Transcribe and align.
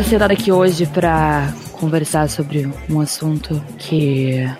Tô 0.00 0.04
sentada 0.04 0.32
aqui 0.32 0.50
hoje 0.50 0.86
pra 0.86 1.52
conversar 1.72 2.26
sobre 2.30 2.66
um 2.88 3.00
assunto 3.00 3.62
que 3.76 4.50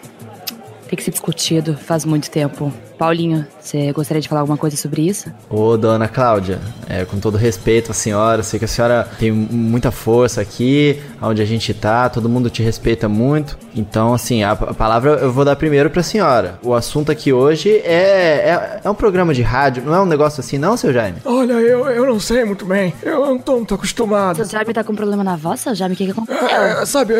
tem 0.86 0.94
que 0.94 1.02
ser 1.02 1.12
discutido 1.12 1.78
faz 1.78 2.04
muito 2.04 2.30
tempo. 2.30 2.70
Paulinho, 2.98 3.46
você 3.58 3.90
gostaria 3.92 4.20
de 4.20 4.28
falar 4.28 4.42
alguma 4.42 4.58
coisa 4.58 4.76
sobre 4.76 5.00
isso? 5.00 5.32
Ô, 5.48 5.78
dona 5.78 6.06
Cláudia, 6.06 6.60
é, 6.86 7.06
com 7.06 7.18
todo 7.18 7.38
respeito 7.38 7.90
à 7.90 7.94
senhora, 7.94 8.42
sei 8.42 8.58
que 8.58 8.66
a 8.66 8.68
senhora 8.68 9.08
tem 9.18 9.32
muita 9.32 9.90
força 9.90 10.42
aqui, 10.42 11.00
onde 11.22 11.40
a 11.40 11.46
gente 11.46 11.72
tá, 11.72 12.10
todo 12.10 12.28
mundo 12.28 12.50
te 12.50 12.62
respeita 12.62 13.08
muito. 13.08 13.56
Então, 13.74 14.14
assim, 14.14 14.42
a, 14.42 14.52
a 14.52 14.74
palavra 14.74 15.12
eu 15.12 15.32
vou 15.32 15.44
dar 15.44 15.56
primeiro 15.56 15.90
pra 15.90 16.02
senhora. 16.02 16.58
O 16.62 16.74
assunto 16.74 17.10
aqui 17.10 17.32
hoje 17.32 17.70
é, 17.84 18.80
é, 18.80 18.80
é, 18.84 18.90
um 18.90 18.94
programa 18.94 19.32
de 19.32 19.42
rádio, 19.42 19.82
não 19.84 19.94
é 19.94 20.00
um 20.00 20.06
negócio 20.06 20.40
assim, 20.40 20.58
não, 20.58 20.76
seu 20.76 20.92
Jaime? 20.92 21.18
Olha, 21.24 21.54
eu, 21.54 21.86
eu 21.88 22.06
não 22.06 22.20
sei 22.20 22.44
muito 22.44 22.64
bem, 22.64 22.92
eu 23.02 23.26
não 23.26 23.38
tô 23.38 23.56
muito 23.56 23.74
acostumado. 23.74 24.36
Seu 24.36 24.46
Jaime 24.46 24.72
tá 24.72 24.84
com 24.84 24.94
problema 24.94 25.22
na 25.22 25.36
voz, 25.36 25.60
seu 25.60 25.74
Jaime? 25.74 25.94
O 25.94 25.96
que, 25.96 26.06
que 26.06 26.10
aconteceu? 26.10 26.48
É, 26.48 26.84
sabe, 26.86 27.14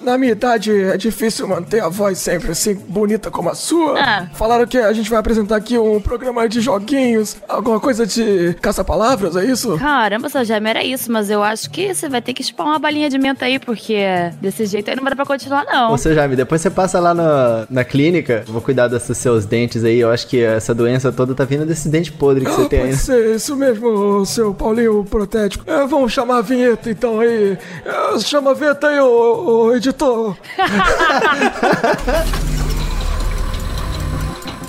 na 0.00 0.18
minha 0.18 0.32
idade 0.32 0.72
é 0.72 0.96
difícil 0.96 1.48
manter 1.48 1.82
a 1.82 1.88
voz 1.88 2.18
sempre 2.18 2.50
assim, 2.50 2.74
bonita 2.74 3.30
como 3.30 3.50
a 3.50 3.54
sua. 3.54 3.98
Ah. 3.98 4.26
Falaram 4.34 4.66
que 4.66 4.78
a 4.78 4.92
gente 4.92 5.08
vai 5.10 5.18
apresentar 5.18 5.56
aqui 5.56 5.78
um 5.78 6.00
programa 6.00 6.48
de 6.48 6.60
joguinhos, 6.60 7.36
alguma 7.48 7.80
coisa 7.80 8.06
de 8.06 8.54
caça-palavras, 8.60 9.36
é 9.36 9.44
isso? 9.44 9.78
Caramba, 9.78 10.28
só 10.28 10.44
já 10.44 10.56
era 10.56 10.84
isso, 10.84 11.10
mas 11.10 11.30
eu 11.30 11.42
acho 11.42 11.70
que 11.70 11.94
você 11.94 12.08
vai 12.08 12.20
ter 12.20 12.34
que 12.34 12.42
chupar 12.42 12.66
uma 12.66 12.78
balinha 12.78 13.08
de 13.08 13.18
menta 13.18 13.44
aí, 13.44 13.58
porque 13.58 13.96
desse 14.40 14.66
jeito 14.66 14.90
aí 14.90 14.96
não 14.96 15.02
vai 15.02 15.10
dar 15.12 15.16
pra 15.16 15.26
continuar, 15.26 15.64
não. 15.64 15.85
Ô, 15.90 15.98
seu 15.98 16.14
Jaime, 16.14 16.36
depois 16.36 16.60
você 16.60 16.70
passa 16.70 17.00
lá 17.00 17.14
na, 17.14 17.66
na 17.68 17.84
clínica, 17.84 18.44
vou 18.46 18.60
cuidar 18.60 18.88
desses 18.88 19.16
seus 19.18 19.44
dentes 19.44 19.84
aí, 19.84 19.98
eu 19.98 20.10
acho 20.10 20.26
que 20.26 20.42
essa 20.42 20.74
doença 20.74 21.12
toda 21.12 21.34
tá 21.34 21.44
vindo 21.44 21.66
desses 21.66 21.86
dentes 21.86 22.10
podres 22.10 22.46
que 22.46 22.52
ah, 22.52 22.56
você 22.56 22.68
tem 22.68 22.82
aí. 22.82 22.96
Ser, 22.96 23.34
isso 23.34 23.56
mesmo, 23.56 24.24
seu 24.26 24.54
Paulinho 24.54 25.04
protético. 25.04 25.68
É, 25.70 25.86
vamos 25.86 26.12
chamar 26.12 26.38
a 26.38 26.42
vinheta 26.42 26.90
então 26.90 27.20
aí. 27.20 27.58
É, 27.84 28.18
chama 28.20 28.52
a 28.52 28.54
vinheta 28.54 28.88
aí, 28.88 29.00
ô, 29.00 29.66
ô 29.66 29.74
editor. 29.74 30.36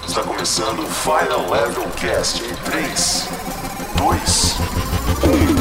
Está 0.08 0.24
começando 0.24 0.80
o 0.80 0.88
Final 0.88 1.52
Level 1.52 1.86
Cast 1.98 2.44
em 2.44 2.56
3, 2.72 3.30
2, 3.98 4.56
1. 5.54 5.57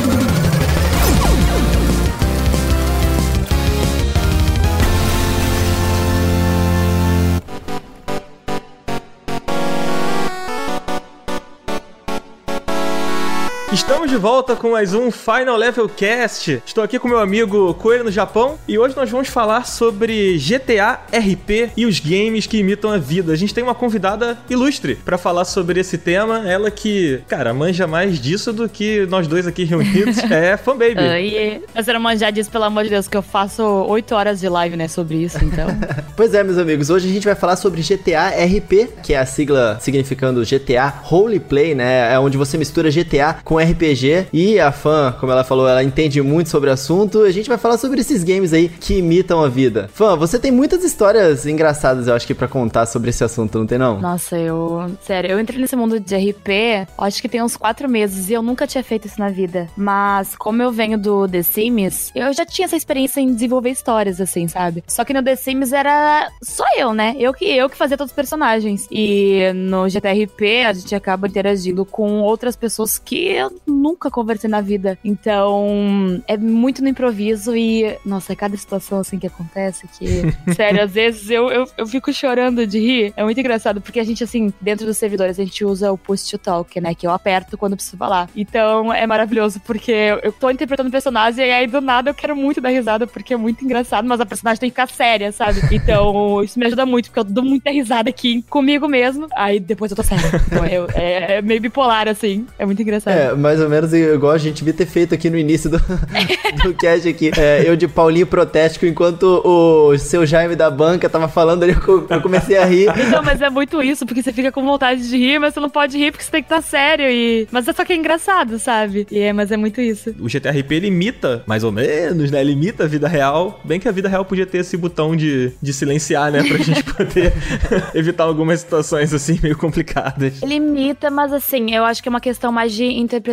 Estamos 13.73 14.09
de 14.09 14.17
volta 14.17 14.55
com 14.55 14.71
mais 14.71 14.95
um 14.95 15.11
Final 15.11 15.57
Level 15.57 15.89
Cast. 15.89 16.63
Estou 16.65 16.85
aqui 16.85 17.01
com 17.01 17.09
meu 17.09 17.19
amigo 17.19 17.75
Coelho 17.75 18.05
no 18.05 18.13
Japão 18.13 18.57
e 18.67 18.79
hoje 18.79 18.97
nós 18.97 19.11
vamos 19.11 19.27
falar 19.27 19.67
sobre 19.67 20.39
GTA 20.39 21.01
RP 21.13 21.73
e 21.77 21.85
os 21.85 21.99
games 21.99 22.47
que 22.47 22.59
imitam 22.59 22.93
a 22.93 22.97
vida. 22.97 23.33
A 23.33 23.37
gente 23.37 23.53
tem 23.53 23.65
uma 23.65 23.75
convidada 23.75 24.39
ilustre 24.49 24.95
para 24.95 25.19
falar 25.19 25.45
sobre 25.45 25.81
esse 25.81 25.99
tema. 25.99 26.49
Ela 26.49 26.71
que, 26.71 27.21
cara, 27.27 27.53
manja 27.53 27.89
mais 27.89 28.21
disso 28.21 28.53
do 28.53 28.69
que 28.69 29.05
nós 29.07 29.27
dois 29.27 29.49
aqui 29.49 29.65
reunidos. 29.65 30.19
é 30.31 30.57
fanbaby. 30.57 31.01
Oi. 31.01 31.63
Você 31.75 31.93
não 31.93 32.01
manjar 32.01 32.31
disso, 32.31 32.51
pelo 32.51 32.65
amor 32.65 32.85
de 32.85 32.91
Deus, 32.91 33.09
que 33.09 33.17
eu 33.17 33.23
faço 33.23 33.63
8 33.63 34.15
horas 34.15 34.41
de 34.41 34.49
live, 34.49 34.77
né, 34.77 34.87
sobre 34.87 35.17
isso, 35.17 35.45
então. 35.45 35.67
pois 36.17 36.33
é, 36.33 36.45
meus 36.45 36.57
amigos. 36.57 36.89
Hoje 36.89 37.11
a 37.11 37.13
gente 37.13 37.25
vai 37.25 37.35
falar 37.35 37.57
sobre 37.57 37.83
GTA 37.83 38.29
RP, 38.29 39.03
que 39.03 39.13
é 39.13 39.19
a 39.19 39.27
sigla 39.27 39.77
significando 39.81 40.43
GTA 40.45 40.87
Roleplay, 40.87 41.75
né? 41.75 42.15
É 42.15 42.19
onde 42.19 42.39
você 42.39 42.57
mistura 42.57 42.91
GTA 42.91 43.39
com 43.45 43.56
RPG 43.59 44.29
e 44.33 44.59
a 44.59 44.73
fã, 44.73 45.15
como 45.19 45.33
ela 45.33 45.45
falou, 45.45 45.69
ela 45.69 45.83
entende 45.83 46.21
muito 46.23 46.51
sobre 46.51 46.71
o 46.71 46.73
assunto. 46.73 47.23
A 47.23 47.31
gente 47.31 47.49
vai 47.49 47.59
falar 47.59 47.79
sobre 47.79 48.01
esses 48.01 48.23
games 48.23 48.53
aí 48.53 48.69
que 48.69 48.99
imitam 48.99 49.43
a 49.43 49.49
vida. 49.49 49.89
Fã, 49.93 50.17
você 50.17 50.39
tem 50.39 50.51
muitas 50.51 50.85
histórias 50.85 51.47
engraçadas, 51.47 52.09
eu 52.09 52.15
acho 52.15 52.27
que 52.27 52.35
para 52.35 52.49
contar 52.49 52.87
sobre 52.87 53.11
esse 53.11 53.25
assunto, 53.25 53.59
não 53.59 53.67
tem 53.67 53.79
não? 53.79 54.01
Nossa, 54.01 54.37
eu, 54.37 54.91
sério, 55.03 55.31
eu 55.31 55.41
entrei 55.41 55.61
nesse 55.61 55.77
mundo 55.77 55.99
de 55.99 56.17
RP, 56.17 56.89
acho 56.99 57.21
que 57.21 57.29
tem 57.29 57.43
uns 57.43 57.57
quatro 57.57 57.89
meses 57.89 58.29
e 58.29 58.33
eu 58.33 58.43
nunca 58.43 58.67
tinha 58.67 58.83
feito 58.83 59.07
isso 59.07 59.19
na 59.19 59.29
vida. 59.29 59.69
Mas 59.77 60.35
como 60.37 60.63
eu 60.63 60.71
venho 60.71 60.99
do 60.99 61.29
The 61.29 61.43
Sims, 61.43 62.11
eu 62.15 62.33
já 62.33 62.45
tinha 62.45 62.67
essa 62.67 62.77
experiência 62.77 63.21
em 63.21 63.33
desenvolver 63.33 63.71
histórias 63.71 64.21
assim, 64.21 64.49
sabe? 64.49 64.83
Só 64.87 65.05
que 65.05 65.13
no 65.13 65.23
The 65.23 65.37
Sims 65.37 65.73
era 65.73 66.31
só 66.43 66.65
eu, 66.77 66.93
né? 66.93 67.15
Eu 67.19 67.33
que 67.33 67.45
eu 67.45 67.69
que 67.69 67.77
fazia 67.77 67.97
todos 67.97 68.11
os 68.11 68.17
personagens. 68.17 68.87
E 68.91 69.53
no 69.55 69.89
GTRP 69.89 70.65
a 70.65 70.73
gente 70.73 70.95
acaba 70.95 71.27
interagindo 71.27 71.85
com 71.85 72.21
outras 72.21 72.57
pessoas 72.57 72.99
que 72.99 73.37
eu 73.47 73.61
nunca 73.67 74.11
conversei 74.11 74.49
na 74.49 74.61
vida. 74.61 74.99
Então, 75.05 76.23
é 76.27 76.37
muito 76.37 76.83
no 76.83 76.89
improviso 76.89 77.57
e, 77.57 77.97
nossa, 78.05 78.33
é 78.33 78.37
cada 78.37 78.57
situação 78.57 79.01
assim 79.01 79.19
que 79.19 79.27
acontece 79.27 79.87
que, 79.89 80.23
sério, 80.55 80.83
às 80.83 80.93
vezes 80.93 81.31
eu, 81.31 81.51
eu, 81.51 81.65
eu 81.77 81.87
fico 81.87 82.13
chorando 82.13 82.67
de 82.67 82.79
rir. 82.79 83.13
É 83.17 83.25
muito 83.25 83.39
engraçado, 83.39 83.81
porque 83.81 84.01
a 84.01 84.05
gente, 84.05 84.23
assim, 84.25 84.53
dentro 84.61 84.87
dos 84.87 84.97
servidores, 84.97 85.39
a 85.39 85.45
gente 85.45 85.65
usa 85.65 85.93
o 85.93 85.99
push 85.99 86.29
to 86.29 86.39
talk, 86.39 86.81
né? 86.81 86.95
Que 86.95 87.07
eu 87.07 87.11
aperto 87.11 87.57
quando 87.57 87.77
preciso 87.77 87.97
falar. 87.97 88.29
Então, 88.37 88.93
é 88.93 89.07
maravilhoso, 89.07 89.61
porque 89.61 89.93
eu 90.23 90.33
tô 90.33 90.51
interpretando 90.51 90.89
o 90.89 90.93
personagem 90.93 91.47
e 91.47 91.51
aí 91.51 91.67
do 91.67 91.81
nada 91.81 92.11
eu 92.11 92.15
quero 92.15 92.37
muito 92.37 92.61
dar 92.61 92.71
risada, 92.71 93.07
porque 93.07 93.35
é 93.35 93.37
muito 93.37 93.65
engraçado, 93.65 94.07
mas 94.07 94.21
a 94.21 94.27
personagem 94.27 94.61
tem 94.61 94.71
que 94.71 94.75
ficar 94.75 94.89
séria, 94.89 95.33
sabe? 95.33 95.61
Então, 95.73 96.43
isso 96.45 96.59
me 96.59 96.67
ajuda 96.67 96.87
muito, 96.87 97.07
porque 97.07 97.21
eu 97.21 97.25
dou 97.25 97.45
muita 97.45 97.71
risada 97.71 98.11
aqui 98.11 98.43
comigo 98.43 98.89
mesmo. 98.89 99.27
Aí 99.35 99.61
depois 99.61 99.91
eu 99.91 99.97
tô 99.97 100.03
séria. 100.03 100.25
Então, 100.47 100.67
eu, 100.67 100.89
é, 100.95 101.39
é 101.39 101.43
meio 101.43 101.61
bipolar, 101.61 102.09
assim. 102.09 102.47
É 102.59 102.67
muito 102.67 102.81
engraçado. 102.83 103.15
É, 103.15 103.35
mais 103.37 103.61
ou 103.61 103.69
menos 103.69 103.93
igual 103.93 104.33
a 104.33 104.39
gente 104.39 104.57
devia 104.57 104.73
ter 104.73 104.87
feito 104.87 105.15
aqui 105.15 105.31
no 105.31 105.39
início 105.39 105.71
do, 105.71 105.79
do 106.63 106.75
cast 106.75 107.09
aqui. 107.09 107.31
É, 107.37 107.65
eu 107.67 107.77
de 107.77 107.87
Paulinho 107.87 108.27
Protéstico, 108.27 108.87
enquanto 108.87 109.43
o 109.45 109.97
seu 109.99 110.27
Jaime 110.27 110.57
da 110.57 110.71
banca 110.71 111.09
tava 111.09 111.29
falando 111.29 111.63
ali, 111.63 111.73
eu 111.73 112.21
comecei 112.21 112.57
a 112.57 112.65
rir. 112.65 112.89
Então, 113.07 113.23
mas 113.23 113.41
é 113.41 113.51
muito 113.51 113.83
isso, 113.83 114.05
porque 114.07 114.23
você 114.23 114.33
fica 114.33 114.51
com 114.51 114.65
vontade 114.65 115.09
de 115.09 115.17
rir, 115.17 115.39
mas 115.39 115.55
você 115.55 115.61
não 115.61 115.71
pode 115.71 115.97
rir 115.97 116.11
porque 116.11 116.25
você 116.25 116.31
tem 116.31 116.43
que 116.43 116.47
estar 116.47 116.63
sério. 116.63 117.07
E... 117.07 117.47
Mas 117.51 117.69
é 117.69 117.73
só 117.73 117.85
que 117.85 117.93
é 117.93 117.97
engraçado, 117.97 118.59
sabe? 118.59 119.07
E 119.11 119.19
é, 119.19 119.33
mas 119.33 119.51
é 119.51 119.57
muito 119.57 119.81
isso. 119.81 120.15
O 120.21 120.29
GTRP 120.29 120.75
ele 120.77 120.87
imita, 120.89 121.43
mais 121.47 121.65
ou 121.65 121.73
menos, 121.73 122.31
né? 122.31 122.41
Ele 122.41 122.53
imita 122.53 122.85
a 122.85 122.87
vida 122.87 123.09
real. 123.09 123.61
Bem 123.65 123.79
que 123.79 123.89
a 123.89 123.93
vida 123.93 124.09
real 124.09 124.25
podia 124.25 124.47
ter 124.47 124.59
esse 124.59 124.77
botão 124.77 125.15
de, 125.15 125.53
de 125.61 125.73
silenciar, 125.73 126.31
né? 126.31 126.43
Pra 126.43 126.59
gente 126.59 126.83
poder 126.95 127.33
evitar 127.95 128.25
algumas 128.25 128.61
situações 128.61 129.13
assim 129.13 129.39
meio 129.43 129.57
complicadas. 129.57 130.43
Ele 130.43 130.55
imita, 130.55 131.11
mas 131.11 131.33
assim, 131.33 131.75
eu 131.75 131.85
acho 131.85 132.03
que 132.03 132.09
é 132.09 132.11
uma 132.11 132.21
questão 132.21 132.51
mais 132.51 132.73
de 132.73 132.85
interpretação. 132.85 133.26